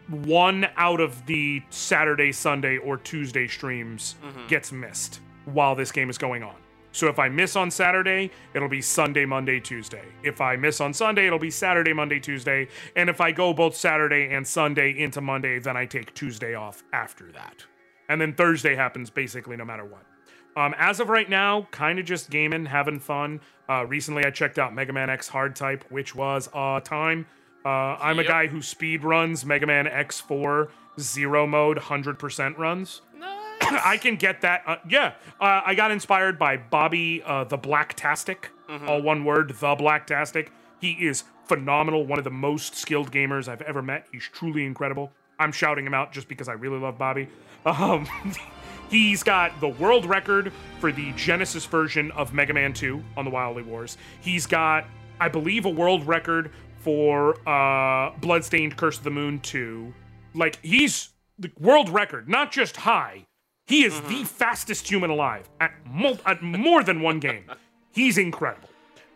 one 0.08 0.66
out 0.76 1.00
of 1.00 1.24
the 1.24 1.62
Saturday, 1.70 2.32
Sunday, 2.32 2.76
or 2.76 2.98
Tuesday 2.98 3.46
streams 3.46 4.16
mm-hmm. 4.22 4.46
gets 4.48 4.72
missed 4.72 5.20
while 5.46 5.74
this 5.74 5.92
game 5.92 6.10
is 6.10 6.18
going 6.18 6.42
on. 6.42 6.56
So 6.92 7.08
if 7.08 7.18
I 7.18 7.28
miss 7.28 7.56
on 7.56 7.70
Saturday, 7.70 8.30
it'll 8.54 8.68
be 8.68 8.80
Sunday, 8.80 9.24
Monday, 9.24 9.58
Tuesday. 9.58 10.04
If 10.22 10.40
I 10.40 10.54
miss 10.54 10.80
on 10.80 10.92
Sunday, 10.92 11.26
it'll 11.26 11.40
be 11.40 11.50
Saturday, 11.50 11.92
Monday, 11.92 12.20
Tuesday. 12.20 12.68
And 12.94 13.10
if 13.10 13.20
I 13.20 13.32
go 13.32 13.52
both 13.52 13.74
Saturday 13.74 14.32
and 14.32 14.46
Sunday 14.46 14.96
into 14.98 15.20
Monday, 15.20 15.58
then 15.58 15.76
I 15.76 15.86
take 15.86 16.14
Tuesday 16.14 16.54
off 16.54 16.84
after 16.92 17.32
that. 17.32 17.64
And 18.08 18.20
then 18.20 18.34
Thursday 18.34 18.76
happens 18.76 19.10
basically 19.10 19.56
no 19.56 19.64
matter 19.64 19.84
what. 19.84 20.04
Um, 20.56 20.74
as 20.78 21.01
of 21.01 21.09
right 21.09 21.28
now, 21.28 21.66
kind 21.70 21.98
of 21.98 22.05
just 22.05 22.31
gaming, 22.31 22.66
having 22.66 23.01
fun. 23.01 23.40
Uh, 23.68 23.85
recently, 23.86 24.24
I 24.24 24.31
checked 24.31 24.59
out 24.59 24.74
Mega 24.74 24.93
Man 24.93 25.10
X 25.10 25.28
Hard 25.28 25.56
Type, 25.56 25.85
which 25.90 26.14
was 26.14 26.48
a 26.55 26.81
time. 26.85 27.26
Uh, 27.64 27.97
I'm 27.98 28.18
a 28.18 28.24
guy 28.24 28.47
who 28.47 28.60
speed 28.60 29.05
runs 29.05 29.44
Mega 29.44 29.66
Man 29.66 29.86
X4 29.86 30.68
zero 31.01 31.47
mode 31.47 31.78
100% 31.78 32.59
runs. 32.59 33.01
Nice. 33.18 33.31
I 33.60 33.97
can 33.97 34.16
get 34.16 34.43
that. 34.43 34.62
Uh, 34.66 34.76
yeah, 34.89 35.14
uh, 35.40 35.62
I 35.64 35.74
got 35.74 35.90
inspired 35.90 36.39
by 36.39 36.56
Bobby 36.56 37.22
uh, 37.24 37.44
the 37.44 37.59
Blacktastic, 37.59 38.47
all 38.86 39.02
one 39.02 39.24
word, 39.24 39.48
the 39.48 39.76
Blacktastic. 39.76 40.48
He 40.81 40.93
is 40.93 41.24
phenomenal, 41.47 42.06
one 42.06 42.18
of 42.18 42.24
the 42.24 42.31
most 42.31 42.76
skilled 42.76 43.10
gamers 43.10 43.48
I've 43.48 43.62
ever 43.62 43.82
met. 43.82 44.06
He's 44.12 44.28
truly 44.32 44.64
incredible. 44.64 45.12
I'm 45.39 45.52
shouting 45.52 45.86
him 45.86 45.94
out 45.94 46.12
just 46.12 46.28
because 46.28 46.48
I 46.48 46.52
really 46.52 46.78
love 46.78 46.98
Bobby. 46.98 47.28
Um, 47.66 48.06
he's 48.90 49.23
got 49.23 49.59
the 49.61 49.69
world 49.69 50.06
record 50.06 50.52
for 50.81 50.93
the 50.93 51.12
Genesis 51.12 51.65
version 51.66 52.11
of 52.12 52.32
Mega 52.32 52.52
Man 52.52 52.73
2 52.73 53.02
on 53.16 53.24
the 53.24 53.31
Wily 53.31 53.62
Wars. 53.62 53.97
He's 54.20 54.47
got, 54.47 54.86
I 55.20 55.28
believe, 55.28 55.65
a 55.65 55.70
world 55.70 56.06
record 56.06 56.51
for 56.77 57.36
uh, 57.48 58.11
Bloodstained 58.19 58.77
Curse 58.77 58.98
of 58.98 59.05
the 59.05 59.11
Moon 59.11 59.40
2. 59.40 59.93
Like, 60.35 60.59
he's 60.62 61.11
the 61.39 61.51
world 61.59 61.89
record, 61.89 62.28
not 62.28 62.52
just 62.52 62.77
high. 62.77 63.27
He 63.66 63.85
is 63.85 63.98
the 64.02 64.24
fastest 64.24 64.89
human 64.89 65.09
alive 65.11 65.48
at, 65.59 65.73
mul- 65.86 66.19
at 66.27 66.43
more 66.43 66.85
than 66.85 67.01
one 67.01 67.19
game. 67.19 67.51
He's 67.93 68.19
incredible. 68.19 68.69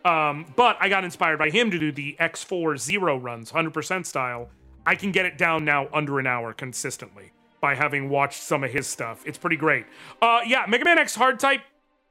Um, 0.05 0.45
but 0.55 0.77
I 0.79 0.89
got 0.89 1.03
inspired 1.03 1.37
by 1.37 1.49
him 1.49 1.69
to 1.69 1.77
do 1.77 1.91
the 1.91 2.15
X4 2.19 2.79
zero 2.79 3.17
runs, 3.17 3.51
100% 3.51 4.05
style. 4.05 4.49
I 4.87 4.95
can 4.95 5.11
get 5.11 5.25
it 5.25 5.37
down 5.37 5.65
now 5.65 5.87
under 5.93 6.17
an 6.17 6.25
hour 6.25 6.53
consistently 6.53 7.31
by 7.61 7.75
having 7.75 8.09
watched 8.09 8.41
some 8.41 8.63
of 8.63 8.71
his 8.71 8.87
stuff. 8.87 9.23
It's 9.25 9.37
pretty 9.37 9.57
great. 9.57 9.85
Uh, 10.21 10.39
yeah, 10.45 10.65
Mega 10.67 10.85
Man 10.85 10.97
X 10.97 11.15
Hard 11.15 11.39
Type. 11.39 11.61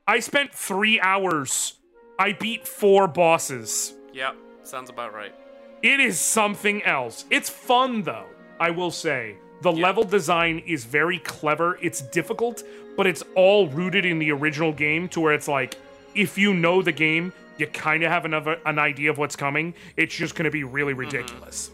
I 0.07 0.20
spent 0.20 0.55
three 0.55 1.01
hours. 1.01 1.75
I 2.19 2.33
beat 2.33 2.66
four 2.66 3.07
bosses. 3.07 3.95
yep, 4.12 4.37
sounds 4.65 4.91
about 4.91 5.15
right. 5.15 5.35
It 5.83 6.01
is 6.01 6.19
something 6.19 6.83
else. 6.83 7.25
It's 7.31 7.49
fun 7.49 8.03
though, 8.03 8.27
I 8.59 8.70
will 8.70 8.91
say. 8.91 9.37
The 9.62 9.73
level 9.73 10.05
design 10.05 10.62
is 10.66 10.85
very 10.85 11.19
clever. 11.19 11.79
It's 11.83 12.01
difficult, 12.01 12.62
but 12.97 13.07
it's 13.07 13.23
all 13.37 13.69
rooted 13.69 14.05
in 14.05 14.19
the 14.19 14.31
original 14.33 14.73
game 14.73 15.09
to 15.11 15.20
where 15.20 15.33
it's 15.35 15.49
like 15.49 15.77
if 16.15 16.39
you 16.39 16.55
know 16.55 16.83
the 16.83 16.93
game, 16.93 17.33
you 17.59 17.66
kind 17.66 18.03
of 18.03 18.11
have 18.11 18.25
another 18.25 18.59
an 18.66 18.79
idea 18.79 19.11
of 19.11 19.19
what's 19.19 19.37
coming. 19.37 19.75
It's 19.97 20.15
just 20.15 20.35
going 20.35 20.45
to 20.45 20.51
be 20.51 20.65
really 20.65 20.95
ridiculous. 20.95 21.70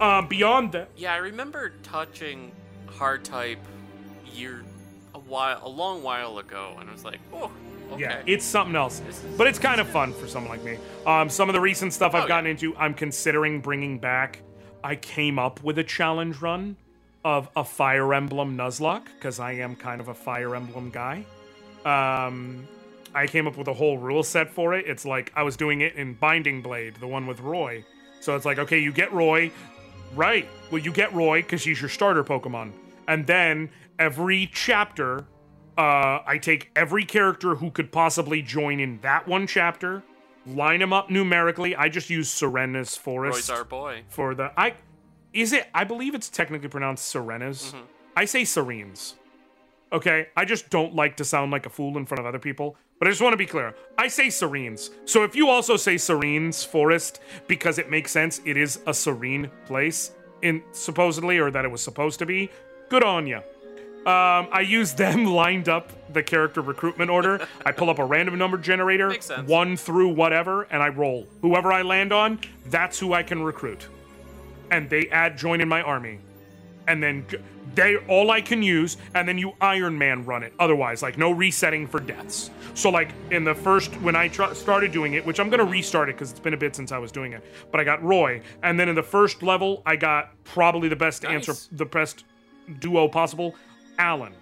Um, 0.00 0.26
beyond 0.28 0.72
that, 0.72 0.90
Yeah, 0.96 1.12
I 1.14 1.18
remember 1.18 1.72
touching 1.82 2.52
hard 2.86 3.24
type 3.24 3.58
year 4.34 4.62
a 5.14 5.18
while, 5.18 5.60
a 5.62 5.68
long 5.68 6.02
while 6.02 6.38
ago, 6.38 6.76
and 6.80 6.88
I 6.88 6.92
was 6.92 7.04
like, 7.04 7.20
oh, 7.32 7.50
okay. 7.92 8.00
Yeah, 8.00 8.22
it's 8.26 8.44
something 8.44 8.76
else. 8.76 9.00
But 9.36 9.46
it's 9.46 9.58
kind 9.58 9.80
of 9.80 9.88
fun 9.88 10.12
for 10.12 10.26
someone 10.26 10.50
like 10.50 10.64
me. 10.64 10.78
Um, 11.06 11.28
some 11.28 11.48
of 11.48 11.54
the 11.54 11.60
recent 11.60 11.92
stuff 11.92 12.14
I've 12.14 12.24
Oh, 12.24 12.28
gotten 12.28 12.44
yeah. 12.46 12.50
into, 12.52 12.76
I'm 12.76 12.94
considering 12.94 13.60
bringing 13.60 13.98
back. 13.98 14.42
I 14.84 14.96
came 14.96 15.38
up 15.38 15.62
with 15.64 15.78
a 15.78 15.84
challenge 15.84 16.40
run 16.40 16.76
of 17.24 17.48
a 17.56 17.64
Fire 17.64 18.14
Emblem 18.14 18.56
Nuzlocke 18.56 19.06
because 19.18 19.40
I 19.40 19.52
am 19.52 19.74
kind 19.74 20.00
of 20.00 20.08
a 20.08 20.14
Fire 20.14 20.54
Emblem 20.54 20.90
guy. 20.90 21.24
Um, 21.84 22.66
I 23.14 23.26
came 23.26 23.46
up 23.46 23.56
with 23.56 23.68
a 23.68 23.72
whole 23.72 23.98
rule 23.98 24.22
set 24.22 24.50
for 24.50 24.74
it. 24.74 24.86
It's 24.86 25.04
like 25.04 25.32
I 25.34 25.42
was 25.42 25.56
doing 25.56 25.80
it 25.80 25.94
in 25.94 26.14
Binding 26.14 26.62
Blade, 26.62 26.96
the 26.96 27.06
one 27.08 27.26
with 27.26 27.40
Roy. 27.40 27.84
So 28.20 28.36
it's 28.36 28.44
like, 28.44 28.58
okay, 28.58 28.78
you 28.78 28.92
get 28.92 29.12
Roy, 29.12 29.50
right? 30.14 30.48
Well, 30.70 30.82
you 30.82 30.92
get 30.92 31.12
Roy 31.14 31.42
because 31.42 31.64
he's 31.64 31.80
your 31.80 31.90
starter 31.90 32.24
Pokemon, 32.24 32.72
and 33.06 33.26
then 33.26 33.70
every 33.98 34.50
chapter 34.52 35.26
uh, 35.78 36.20
I 36.26 36.38
take 36.38 36.70
every 36.74 37.04
character 37.04 37.54
who 37.54 37.70
could 37.70 37.92
possibly 37.92 38.42
join 38.42 38.80
in 38.80 38.98
that 39.02 39.28
one 39.28 39.46
chapter, 39.46 40.02
line 40.44 40.80
them 40.80 40.92
up 40.92 41.08
numerically. 41.08 41.76
I 41.76 41.88
just 41.88 42.10
use 42.10 42.28
Serena's 42.28 42.96
Forest 42.96 43.48
Roy's 43.48 43.58
our 43.58 43.64
boy. 43.64 44.02
for 44.08 44.34
the. 44.34 44.50
I 44.56 44.74
is 45.32 45.52
it? 45.52 45.68
I 45.72 45.84
believe 45.84 46.14
it's 46.16 46.28
technically 46.28 46.68
pronounced 46.68 47.04
Serena's. 47.04 47.72
I 48.16 48.24
say 48.24 48.42
Serenes. 48.42 49.14
Okay, 49.90 50.28
I 50.36 50.44
just 50.44 50.68
don't 50.68 50.94
like 50.94 51.16
to 51.16 51.24
sound 51.24 51.50
like 51.50 51.64
a 51.64 51.70
fool 51.70 51.96
in 51.96 52.04
front 52.04 52.20
of 52.20 52.26
other 52.26 52.38
people. 52.38 52.76
But 52.98 53.08
I 53.08 53.10
just 53.10 53.22
want 53.22 53.32
to 53.32 53.38
be 53.38 53.46
clear. 53.46 53.74
I 53.96 54.08
say 54.08 54.26
Serenes. 54.26 54.90
So 55.04 55.22
if 55.22 55.36
you 55.36 55.48
also 55.48 55.76
say 55.76 55.94
Serenes 55.94 56.66
Forest 56.66 57.20
because 57.46 57.78
it 57.78 57.90
makes 57.90 58.10
sense, 58.10 58.40
it 58.44 58.56
is 58.56 58.80
a 58.86 58.92
serene 58.92 59.50
place 59.66 60.12
in 60.42 60.62
supposedly 60.72 61.38
or 61.38 61.50
that 61.50 61.64
it 61.64 61.70
was 61.70 61.80
supposed 61.80 62.18
to 62.18 62.26
be. 62.26 62.50
Good 62.88 63.04
on 63.04 63.26
you. 63.26 63.36
Um, 64.06 64.48
I 64.52 64.64
use 64.66 64.94
them 64.94 65.24
lined 65.42 65.68
up 65.68 65.92
the 66.12 66.22
character 66.22 66.60
recruitment 66.60 67.10
order. 67.10 67.46
I 67.64 67.72
pull 67.72 67.90
up 67.90 67.98
a 67.98 68.04
random 68.04 68.38
number 68.38 68.58
generator, 68.58 69.14
one 69.46 69.76
through 69.76 70.08
whatever, 70.08 70.62
and 70.64 70.82
I 70.82 70.88
roll. 70.88 71.26
Whoever 71.42 71.72
I 71.72 71.82
land 71.82 72.12
on, 72.12 72.40
that's 72.66 72.98
who 72.98 73.12
I 73.12 73.22
can 73.22 73.42
recruit. 73.42 73.86
And 74.70 74.88
they 74.88 75.08
add 75.10 75.36
join 75.36 75.60
in 75.60 75.68
my 75.68 75.82
army. 75.82 76.18
And 76.88 77.02
then 77.02 77.24
they 77.74 77.96
all 78.08 78.30
I 78.32 78.40
can 78.40 78.62
use, 78.62 78.96
and 79.14 79.28
then 79.28 79.38
you 79.38 79.52
Iron 79.60 79.96
Man 79.96 80.24
run 80.24 80.42
it. 80.42 80.52
Otherwise, 80.58 81.02
like 81.02 81.16
no 81.16 81.30
resetting 81.30 81.86
for 81.86 82.00
deaths. 82.00 82.50
So 82.74 82.90
like 82.90 83.10
in 83.30 83.44
the 83.44 83.54
first 83.54 83.94
when 84.00 84.16
I 84.16 84.28
tr- 84.28 84.54
started 84.54 84.90
doing 84.90 85.14
it, 85.14 85.24
which 85.24 85.38
I'm 85.38 85.50
gonna 85.50 85.64
restart 85.64 86.08
it 86.08 86.16
because 86.16 86.30
it's 86.30 86.40
been 86.40 86.54
a 86.54 86.58
bit 86.58 86.74
since 86.74 86.90
I 86.90 86.98
was 86.98 87.12
doing 87.12 87.32
it. 87.34 87.44
But 87.70 87.80
I 87.80 87.84
got 87.84 88.02
Roy, 88.02 88.42
and 88.62 88.80
then 88.80 88.88
in 88.88 88.94
the 88.94 89.02
first 89.02 89.42
level, 89.42 89.82
I 89.86 89.94
got 89.94 90.32
probably 90.44 90.88
the 90.88 90.96
best 90.96 91.24
answer, 91.24 91.54
the 91.70 91.84
best 91.84 92.24
duo 92.80 93.06
possible, 93.06 93.54
Alan. 93.98 94.32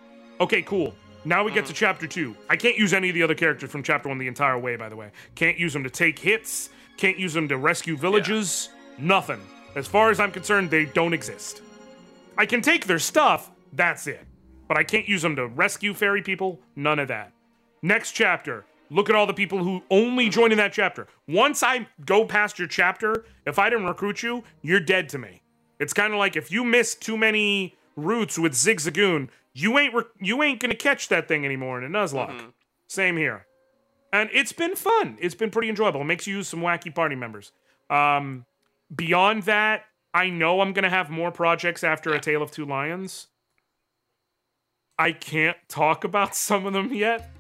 Okay, 0.41 0.63
cool. 0.63 0.95
Now 1.25 1.43
we 1.43 1.51
get 1.51 1.67
to 1.67 1.73
uh-huh. 1.73 1.75
chapter 1.75 2.07
two. 2.07 2.37
I 2.49 2.57
can't 2.57 2.79
use 2.79 2.95
any 2.95 3.09
of 3.09 3.15
the 3.15 3.23
other 3.23 3.35
characters 3.35 3.71
from 3.71 3.83
chapter 3.83 4.09
one 4.09 4.19
the 4.19 4.29
entire 4.29 4.59
way, 4.59 4.77
by 4.77 4.89
the 4.89 4.97
way. 4.97 5.11
Can't 5.35 5.59
use 5.59 5.73
them 5.73 5.83
to 5.83 5.91
take 5.91 6.19
hits. 6.19 6.71
Can't 6.97 7.19
use 7.19 7.35
them 7.35 7.49
to 7.49 7.59
rescue 7.59 7.97
villages. 7.97 8.71
Nothing. 8.97 9.41
As 9.75 9.87
far 9.87 10.11
as 10.11 10.21
I'm 10.21 10.33
concerned, 10.33 10.71
they 10.71 10.87
don't 10.87 11.13
exist. 11.13 11.61
I 12.39 12.47
can 12.47 12.61
take 12.61 12.87
their 12.87 12.99
stuff, 12.99 13.51
that's 13.73 14.07
it. 14.07 14.27
But 14.69 14.77
I 14.77 14.85
can't 14.85 15.09
use 15.09 15.23
them 15.23 15.37
to 15.37 15.47
rescue 15.47 15.95
fairy 15.95 16.23
people, 16.23 16.61
none 16.75 16.99
of 16.99 17.09
that. 17.09 17.33
Next 17.83 18.13
chapter, 18.13 18.65
look 18.91 19.09
at 19.09 19.17
all 19.17 19.27
the 19.27 19.35
people 19.35 19.63
who 19.63 19.83
only 19.91 20.29
join 20.29 20.53
in 20.53 20.59
that 20.59 20.73
chapter. 20.73 21.07
Once 21.29 21.63
I 21.63 21.87
go 22.05 22.25
past 22.25 22.59
your 22.59 22.69
chapter, 22.69 23.25
if 23.47 23.59
I 23.59 23.71
didn't 23.71 23.87
recruit 23.87 24.23
you, 24.23 24.45
you're 24.63 24.81
dead 24.81 25.09
to 25.11 25.19
me. 25.19 25.43
It's 25.79 25.93
kind 25.93 26.13
of 26.13 26.19
like 26.19 26.37
if 26.37 26.51
you 26.51 26.65
miss 26.65 26.95
too 26.95 27.17
many 27.17 27.77
routes 27.97 28.39
with 28.39 28.53
Zigzagoon, 28.53 29.29
you 29.53 29.79
ain't 29.79 29.95
re- 29.95 30.05
you 30.21 30.43
ain't 30.43 30.61
gonna 30.61 30.75
catch 30.75 31.09
that 31.09 31.29
thing 31.29 31.45
anymore 31.45 31.83
in 31.83 31.85
a 31.85 31.99
Nuzlocke. 31.99 32.53
Same 32.89 33.17
here. 33.17 33.47
And 34.13 34.31
it's 34.33 34.53
been 34.53 34.77
fun. 34.77 35.17
It's 35.21 35.35
been 35.35 35.51
pretty 35.51 35.69
enjoyable. 35.69 36.01
It 36.01 36.05
makes 36.05 36.27
you 36.27 36.37
use 36.37 36.49
some 36.49 36.61
wacky 36.61 36.95
party 36.95 37.17
members. 37.17 37.53
Um, 37.91 38.47
beyond 38.95 39.45
that, 39.45 39.85
I 40.17 40.31
know 40.31 40.63
I'm 40.63 40.73
gonna 40.73 40.89
have 40.89 41.11
more 41.11 41.31
projects 41.31 41.85
after 41.85 42.15
A 42.15 42.19
Tale 42.19 42.41
of 42.41 42.51
Two 42.51 42.65
Lions. 42.65 43.27
I 44.99 45.13
can't 45.13 45.59
talk 45.69 46.05
about 46.05 46.35
some 46.47 46.65
of 46.65 46.73
them 46.73 46.95
yet. 46.95 47.31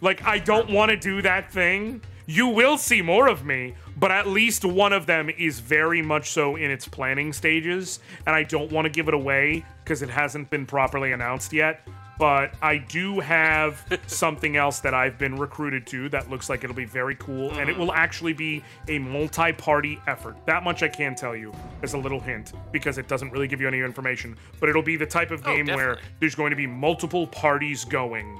Like, 0.00 0.24
I 0.24 0.38
don't 0.38 0.70
want 0.70 0.92
to 0.92 0.96
do 0.96 1.20
that 1.20 1.52
thing. 1.52 2.00
You 2.24 2.46
will 2.46 2.78
see 2.78 3.02
more 3.02 3.28
of 3.28 3.44
me, 3.44 3.74
but 3.98 4.10
at 4.10 4.26
least 4.26 4.64
one 4.64 4.94
of 4.94 5.04
them 5.04 5.28
is 5.28 5.60
very 5.60 6.00
much 6.00 6.30
so 6.30 6.56
in 6.56 6.70
its 6.70 6.88
planning 6.88 7.34
stages, 7.34 8.00
and 8.26 8.34
I 8.34 8.44
don't 8.44 8.72
want 8.72 8.86
to 8.86 8.90
give 8.90 9.08
it 9.08 9.14
away 9.14 9.62
because 9.84 10.00
it 10.00 10.08
hasn't 10.08 10.48
been 10.48 10.64
properly 10.64 11.12
announced 11.12 11.52
yet. 11.52 11.86
But 12.18 12.54
I 12.62 12.78
do 12.78 13.20
have 13.20 13.84
something 14.06 14.56
else 14.56 14.80
that 14.80 14.94
I've 14.94 15.18
been 15.18 15.36
recruited 15.36 15.86
to 15.88 16.08
that 16.10 16.30
looks 16.30 16.48
like 16.48 16.62
it'll 16.64 16.76
be 16.76 16.84
very 16.84 17.16
cool, 17.16 17.50
and 17.52 17.68
it 17.68 17.76
will 17.76 17.92
actually 17.92 18.32
be 18.32 18.62
a 18.88 18.98
multi 18.98 19.52
party 19.52 20.00
effort. 20.06 20.36
That 20.46 20.62
much 20.62 20.82
I 20.82 20.88
can 20.88 21.14
tell 21.14 21.34
you 21.34 21.52
as 21.82 21.94
a 21.94 21.98
little 21.98 22.20
hint 22.20 22.52
because 22.72 22.98
it 22.98 23.08
doesn't 23.08 23.30
really 23.30 23.48
give 23.48 23.60
you 23.60 23.68
any 23.68 23.80
information. 23.80 24.36
But 24.60 24.68
it'll 24.68 24.82
be 24.82 24.96
the 24.96 25.06
type 25.06 25.30
of 25.30 25.42
Oh, 25.44 25.54
game 25.54 25.66
where 25.66 25.98
there's 26.20 26.34
going 26.34 26.50
to 26.50 26.56
be 26.56 26.66
multiple 26.66 27.26
parties 27.26 27.84
going 27.84 28.38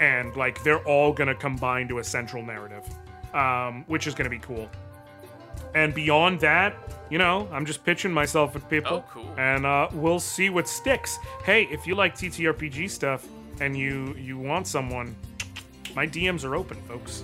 and 0.00 0.34
like 0.36 0.62
they're 0.62 0.82
all 0.86 1.12
gonna 1.12 1.34
combine 1.34 1.88
to 1.88 1.98
a 1.98 2.04
central 2.04 2.44
narrative, 2.44 2.84
um, 3.32 3.84
which 3.86 4.06
is 4.06 4.14
gonna 4.14 4.30
be 4.30 4.38
cool. 4.38 4.68
And 5.74 5.92
beyond 5.94 6.40
that, 6.40 6.76
you 7.10 7.18
know, 7.18 7.48
I'm 7.52 7.66
just 7.66 7.84
pitching 7.84 8.12
myself 8.12 8.54
at 8.56 8.68
people, 8.70 9.04
Oh, 9.06 9.10
cool. 9.10 9.34
and 9.38 9.66
uh, 9.66 9.88
we'll 9.92 10.20
see 10.20 10.50
what 10.50 10.68
sticks. 10.68 11.18
Hey, 11.44 11.64
if 11.64 11.86
you 11.86 11.94
like 11.94 12.14
TTRPG 12.14 12.88
stuff 12.90 13.26
and 13.60 13.76
you 13.76 14.14
you 14.18 14.38
want 14.38 14.66
someone, 14.66 15.14
my 15.94 16.06
DMs 16.06 16.44
are 16.44 16.54
open, 16.56 16.76
folks. 16.82 17.22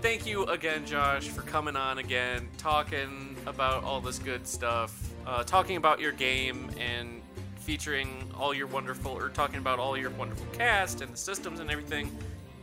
Thank 0.00 0.26
you 0.26 0.44
again, 0.44 0.86
Josh, 0.86 1.28
for 1.28 1.42
coming 1.42 1.74
on 1.76 1.98
again, 1.98 2.48
talking 2.58 3.36
about 3.46 3.82
all 3.84 4.00
this 4.00 4.18
good 4.18 4.46
stuff, 4.46 4.92
uh, 5.26 5.42
talking 5.42 5.76
about 5.76 5.98
your 6.00 6.12
game, 6.12 6.70
and 6.78 7.20
featuring 7.56 8.30
all 8.38 8.54
your 8.54 8.68
wonderful, 8.68 9.12
or 9.12 9.28
talking 9.30 9.58
about 9.58 9.78
all 9.78 9.96
your 9.96 10.10
wonderful 10.10 10.46
cast 10.52 11.00
and 11.00 11.12
the 11.12 11.16
systems 11.16 11.58
and 11.60 11.70
everything. 11.70 12.10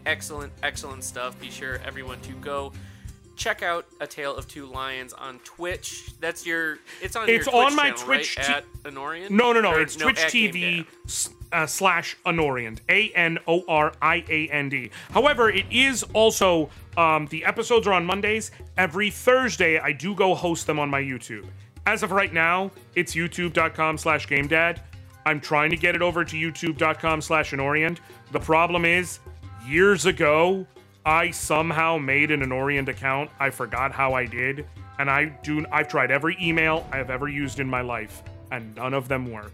excellent, 0.06 0.54
excellent 0.64 1.04
stuff. 1.04 1.38
Be 1.42 1.50
sure 1.50 1.80
everyone 1.84 2.20
to 2.22 2.32
go 2.34 2.72
check 3.36 3.64
out 3.64 3.86
A 4.00 4.08
Tale 4.08 4.36
of 4.36 4.48
Two 4.48 4.66
Lions 4.66 5.14
on 5.14 5.40
Twitch. 5.40 6.12
That's 6.20 6.46
your. 6.46 6.80
It's 7.02 7.16
on. 7.16 7.30
It's 7.30 7.46
your 7.46 7.54
Twitch 7.54 7.66
on 7.72 7.76
my 7.76 7.92
channel, 7.92 8.04
Twitch 8.04 8.38
right? 8.38 8.46
t- 8.46 8.54
at 8.54 8.66
Anoriand. 8.84 9.30
No, 9.30 9.54
no, 9.54 9.62
no. 9.62 9.74
Or, 9.74 9.82
it's 9.82 9.96
Twitch 9.96 10.18
TV 10.18 10.86
uh, 11.52 11.66
slash 11.66 12.18
Anoriand. 12.26 12.80
A 12.90 13.10
N 13.12 13.40
O 13.48 13.64
R 13.68 13.94
I 14.02 14.24
A 14.30 14.48
N 14.50 14.70
D. 14.70 14.90
However, 15.12 15.50
it 15.50 15.66
is 15.72 16.04
also 16.14 16.70
um, 16.98 17.28
the 17.28 17.46
episodes 17.46 17.88
are 17.88 17.94
on 17.94 18.06
Mondays. 18.06 18.52
Every 18.78 19.10
Thursday, 19.10 19.80
I 19.80 19.92
do 19.92 20.16
go 20.16 20.34
host 20.36 20.68
them 20.68 20.80
on 20.80 20.90
my 20.90 21.02
YouTube. 21.02 21.46
As 21.86 22.02
of 22.02 22.12
right 22.12 22.34
now, 22.34 22.72
it's 22.96 23.14
youtube.com 23.14 23.98
slash 23.98 24.28
gamedad. 24.28 24.80
I'm 25.26 25.40
trying 25.40 25.70
to 25.72 25.78
get 25.78 25.96
it 25.96 26.02
over 26.02 26.24
to 26.24 26.36
youtube.com 26.36 27.22
slash 27.22 27.52
Anoriand. 27.52 27.98
The 28.32 28.40
problem 28.40 28.86
is, 28.86 29.20
years 29.68 30.06
ago, 30.06 30.66
I 31.06 31.32
somehow 31.32 31.98
made 31.98 32.32
an 32.32 32.42
Anoriand 32.42 32.88
account. 32.88 33.30
I 33.40 33.52
forgot 33.52 33.92
how 33.92 34.14
I 34.14 34.26
did. 34.26 34.66
And 34.98 35.10
I 35.10 35.26
do 35.26 35.66
I've 35.72 35.88
tried 35.88 36.10
every 36.10 36.38
email 36.42 36.88
I 36.92 36.98
have 36.98 37.10
ever 37.10 37.28
used 37.28 37.60
in 37.60 37.68
my 37.68 37.82
life, 37.82 38.24
and 38.52 38.76
none 38.76 38.94
of 38.94 39.08
them 39.08 39.32
work. 39.32 39.54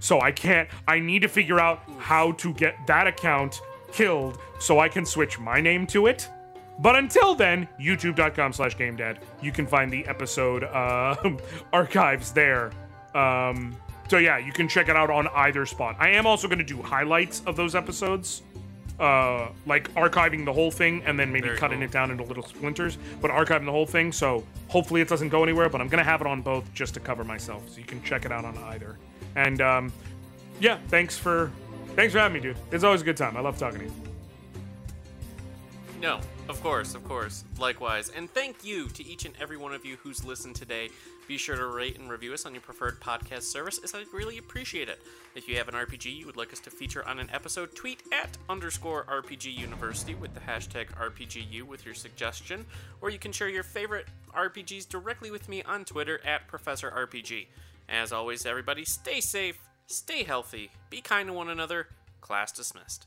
So 0.00 0.20
I 0.20 0.32
can't. 0.32 0.68
I 0.86 0.98
need 0.98 1.22
to 1.22 1.28
figure 1.28 1.58
out 1.58 1.82
how 1.98 2.32
to 2.32 2.52
get 2.52 2.76
that 2.86 3.06
account 3.06 3.60
killed 3.92 4.38
so 4.58 4.80
I 4.80 4.88
can 4.88 5.06
switch 5.06 5.38
my 5.38 5.60
name 5.60 5.86
to 5.88 6.06
it. 6.06 6.28
But 6.80 6.96
until 6.96 7.34
then, 7.34 7.68
youtube.com 7.80 8.52
slash 8.52 8.76
gamedad. 8.76 9.18
You 9.40 9.52
can 9.52 9.66
find 9.66 9.92
the 9.92 10.04
episode 10.06 10.64
uh, 10.64 11.14
archives 11.72 12.32
there. 12.32 12.72
Um, 13.14 13.76
so 14.08 14.18
yeah, 14.18 14.38
you 14.38 14.52
can 14.52 14.68
check 14.68 14.88
it 14.88 14.96
out 14.96 15.08
on 15.08 15.28
either 15.28 15.64
spot. 15.66 15.96
I 15.98 16.10
am 16.10 16.26
also 16.26 16.48
going 16.48 16.58
to 16.58 16.64
do 16.64 16.82
highlights 16.82 17.42
of 17.46 17.56
those 17.56 17.74
episodes. 17.74 18.42
Uh, 18.98 19.48
like 19.66 19.92
archiving 19.94 20.44
the 20.44 20.52
whole 20.52 20.70
thing 20.70 21.02
and 21.04 21.18
then 21.18 21.32
maybe 21.32 21.48
Very 21.48 21.58
cutting 21.58 21.78
cool. 21.78 21.86
it 21.86 21.90
down 21.90 22.12
into 22.12 22.22
little 22.22 22.44
splinters, 22.44 22.96
but 23.20 23.28
archiving 23.28 23.64
the 23.64 23.72
whole 23.72 23.86
thing. 23.86 24.12
So 24.12 24.44
hopefully 24.68 25.00
it 25.00 25.08
doesn't 25.08 25.30
go 25.30 25.42
anywhere. 25.42 25.68
But 25.68 25.80
I'm 25.80 25.88
gonna 25.88 26.04
have 26.04 26.20
it 26.20 26.28
on 26.28 26.42
both 26.42 26.72
just 26.74 26.94
to 26.94 27.00
cover 27.00 27.24
myself, 27.24 27.68
so 27.68 27.78
you 27.78 27.84
can 27.84 28.02
check 28.04 28.24
it 28.24 28.30
out 28.30 28.44
on 28.44 28.56
either. 28.56 28.96
And 29.34 29.60
um, 29.60 29.92
yeah, 30.60 30.78
thanks 30.88 31.18
for 31.18 31.50
thanks 31.96 32.12
for 32.12 32.20
having 32.20 32.34
me, 32.34 32.40
dude. 32.40 32.56
It's 32.70 32.84
always 32.84 33.02
a 33.02 33.04
good 33.04 33.16
time. 33.16 33.36
I 33.36 33.40
love 33.40 33.58
talking 33.58 33.80
to 33.80 33.84
you. 33.86 33.92
No, 36.00 36.20
of 36.48 36.62
course, 36.62 36.94
of 36.94 37.02
course. 37.04 37.44
Likewise. 37.58 38.10
And 38.14 38.30
thank 38.30 38.62
you 38.62 38.88
to 38.88 39.04
each 39.04 39.24
and 39.24 39.34
every 39.40 39.56
one 39.56 39.72
of 39.72 39.84
you 39.84 39.96
who's 39.96 40.22
listened 40.24 40.54
today. 40.54 40.90
Be 41.26 41.38
sure 41.38 41.56
to 41.56 41.66
rate 41.66 41.98
and 41.98 42.10
review 42.10 42.34
us 42.34 42.44
on 42.44 42.52
your 42.52 42.60
preferred 42.60 43.00
podcast 43.00 43.44
service, 43.44 43.78
as 43.82 43.94
I'd 43.94 44.12
really 44.12 44.36
appreciate 44.36 44.90
it. 44.90 45.00
If 45.34 45.48
you 45.48 45.56
have 45.56 45.68
an 45.68 45.74
RPG 45.74 46.14
you 46.14 46.26
would 46.26 46.36
like 46.36 46.52
us 46.52 46.60
to 46.60 46.70
feature 46.70 47.06
on 47.08 47.18
an 47.18 47.30
episode, 47.32 47.74
tweet 47.74 48.02
at 48.12 48.36
underscore 48.50 49.04
RPG 49.04 49.56
University 49.56 50.14
with 50.14 50.34
the 50.34 50.40
hashtag 50.40 50.88
RPGU 50.92 51.62
with 51.62 51.86
your 51.86 51.94
suggestion, 51.94 52.66
or 53.00 53.08
you 53.08 53.18
can 53.18 53.32
share 53.32 53.48
your 53.48 53.62
favorite 53.62 54.06
RPGs 54.36 54.86
directly 54.86 55.30
with 55.30 55.48
me 55.48 55.62
on 55.62 55.86
Twitter 55.86 56.20
at 56.26 56.46
Professor 56.46 56.90
RPG. 56.90 57.46
As 57.88 58.12
always, 58.12 58.44
everybody, 58.44 58.84
stay 58.84 59.20
safe, 59.20 59.58
stay 59.86 60.24
healthy, 60.24 60.70
be 60.90 61.00
kind 61.00 61.28
to 61.28 61.32
one 61.32 61.48
another. 61.48 61.88
Class 62.20 62.52
dismissed. 62.52 63.06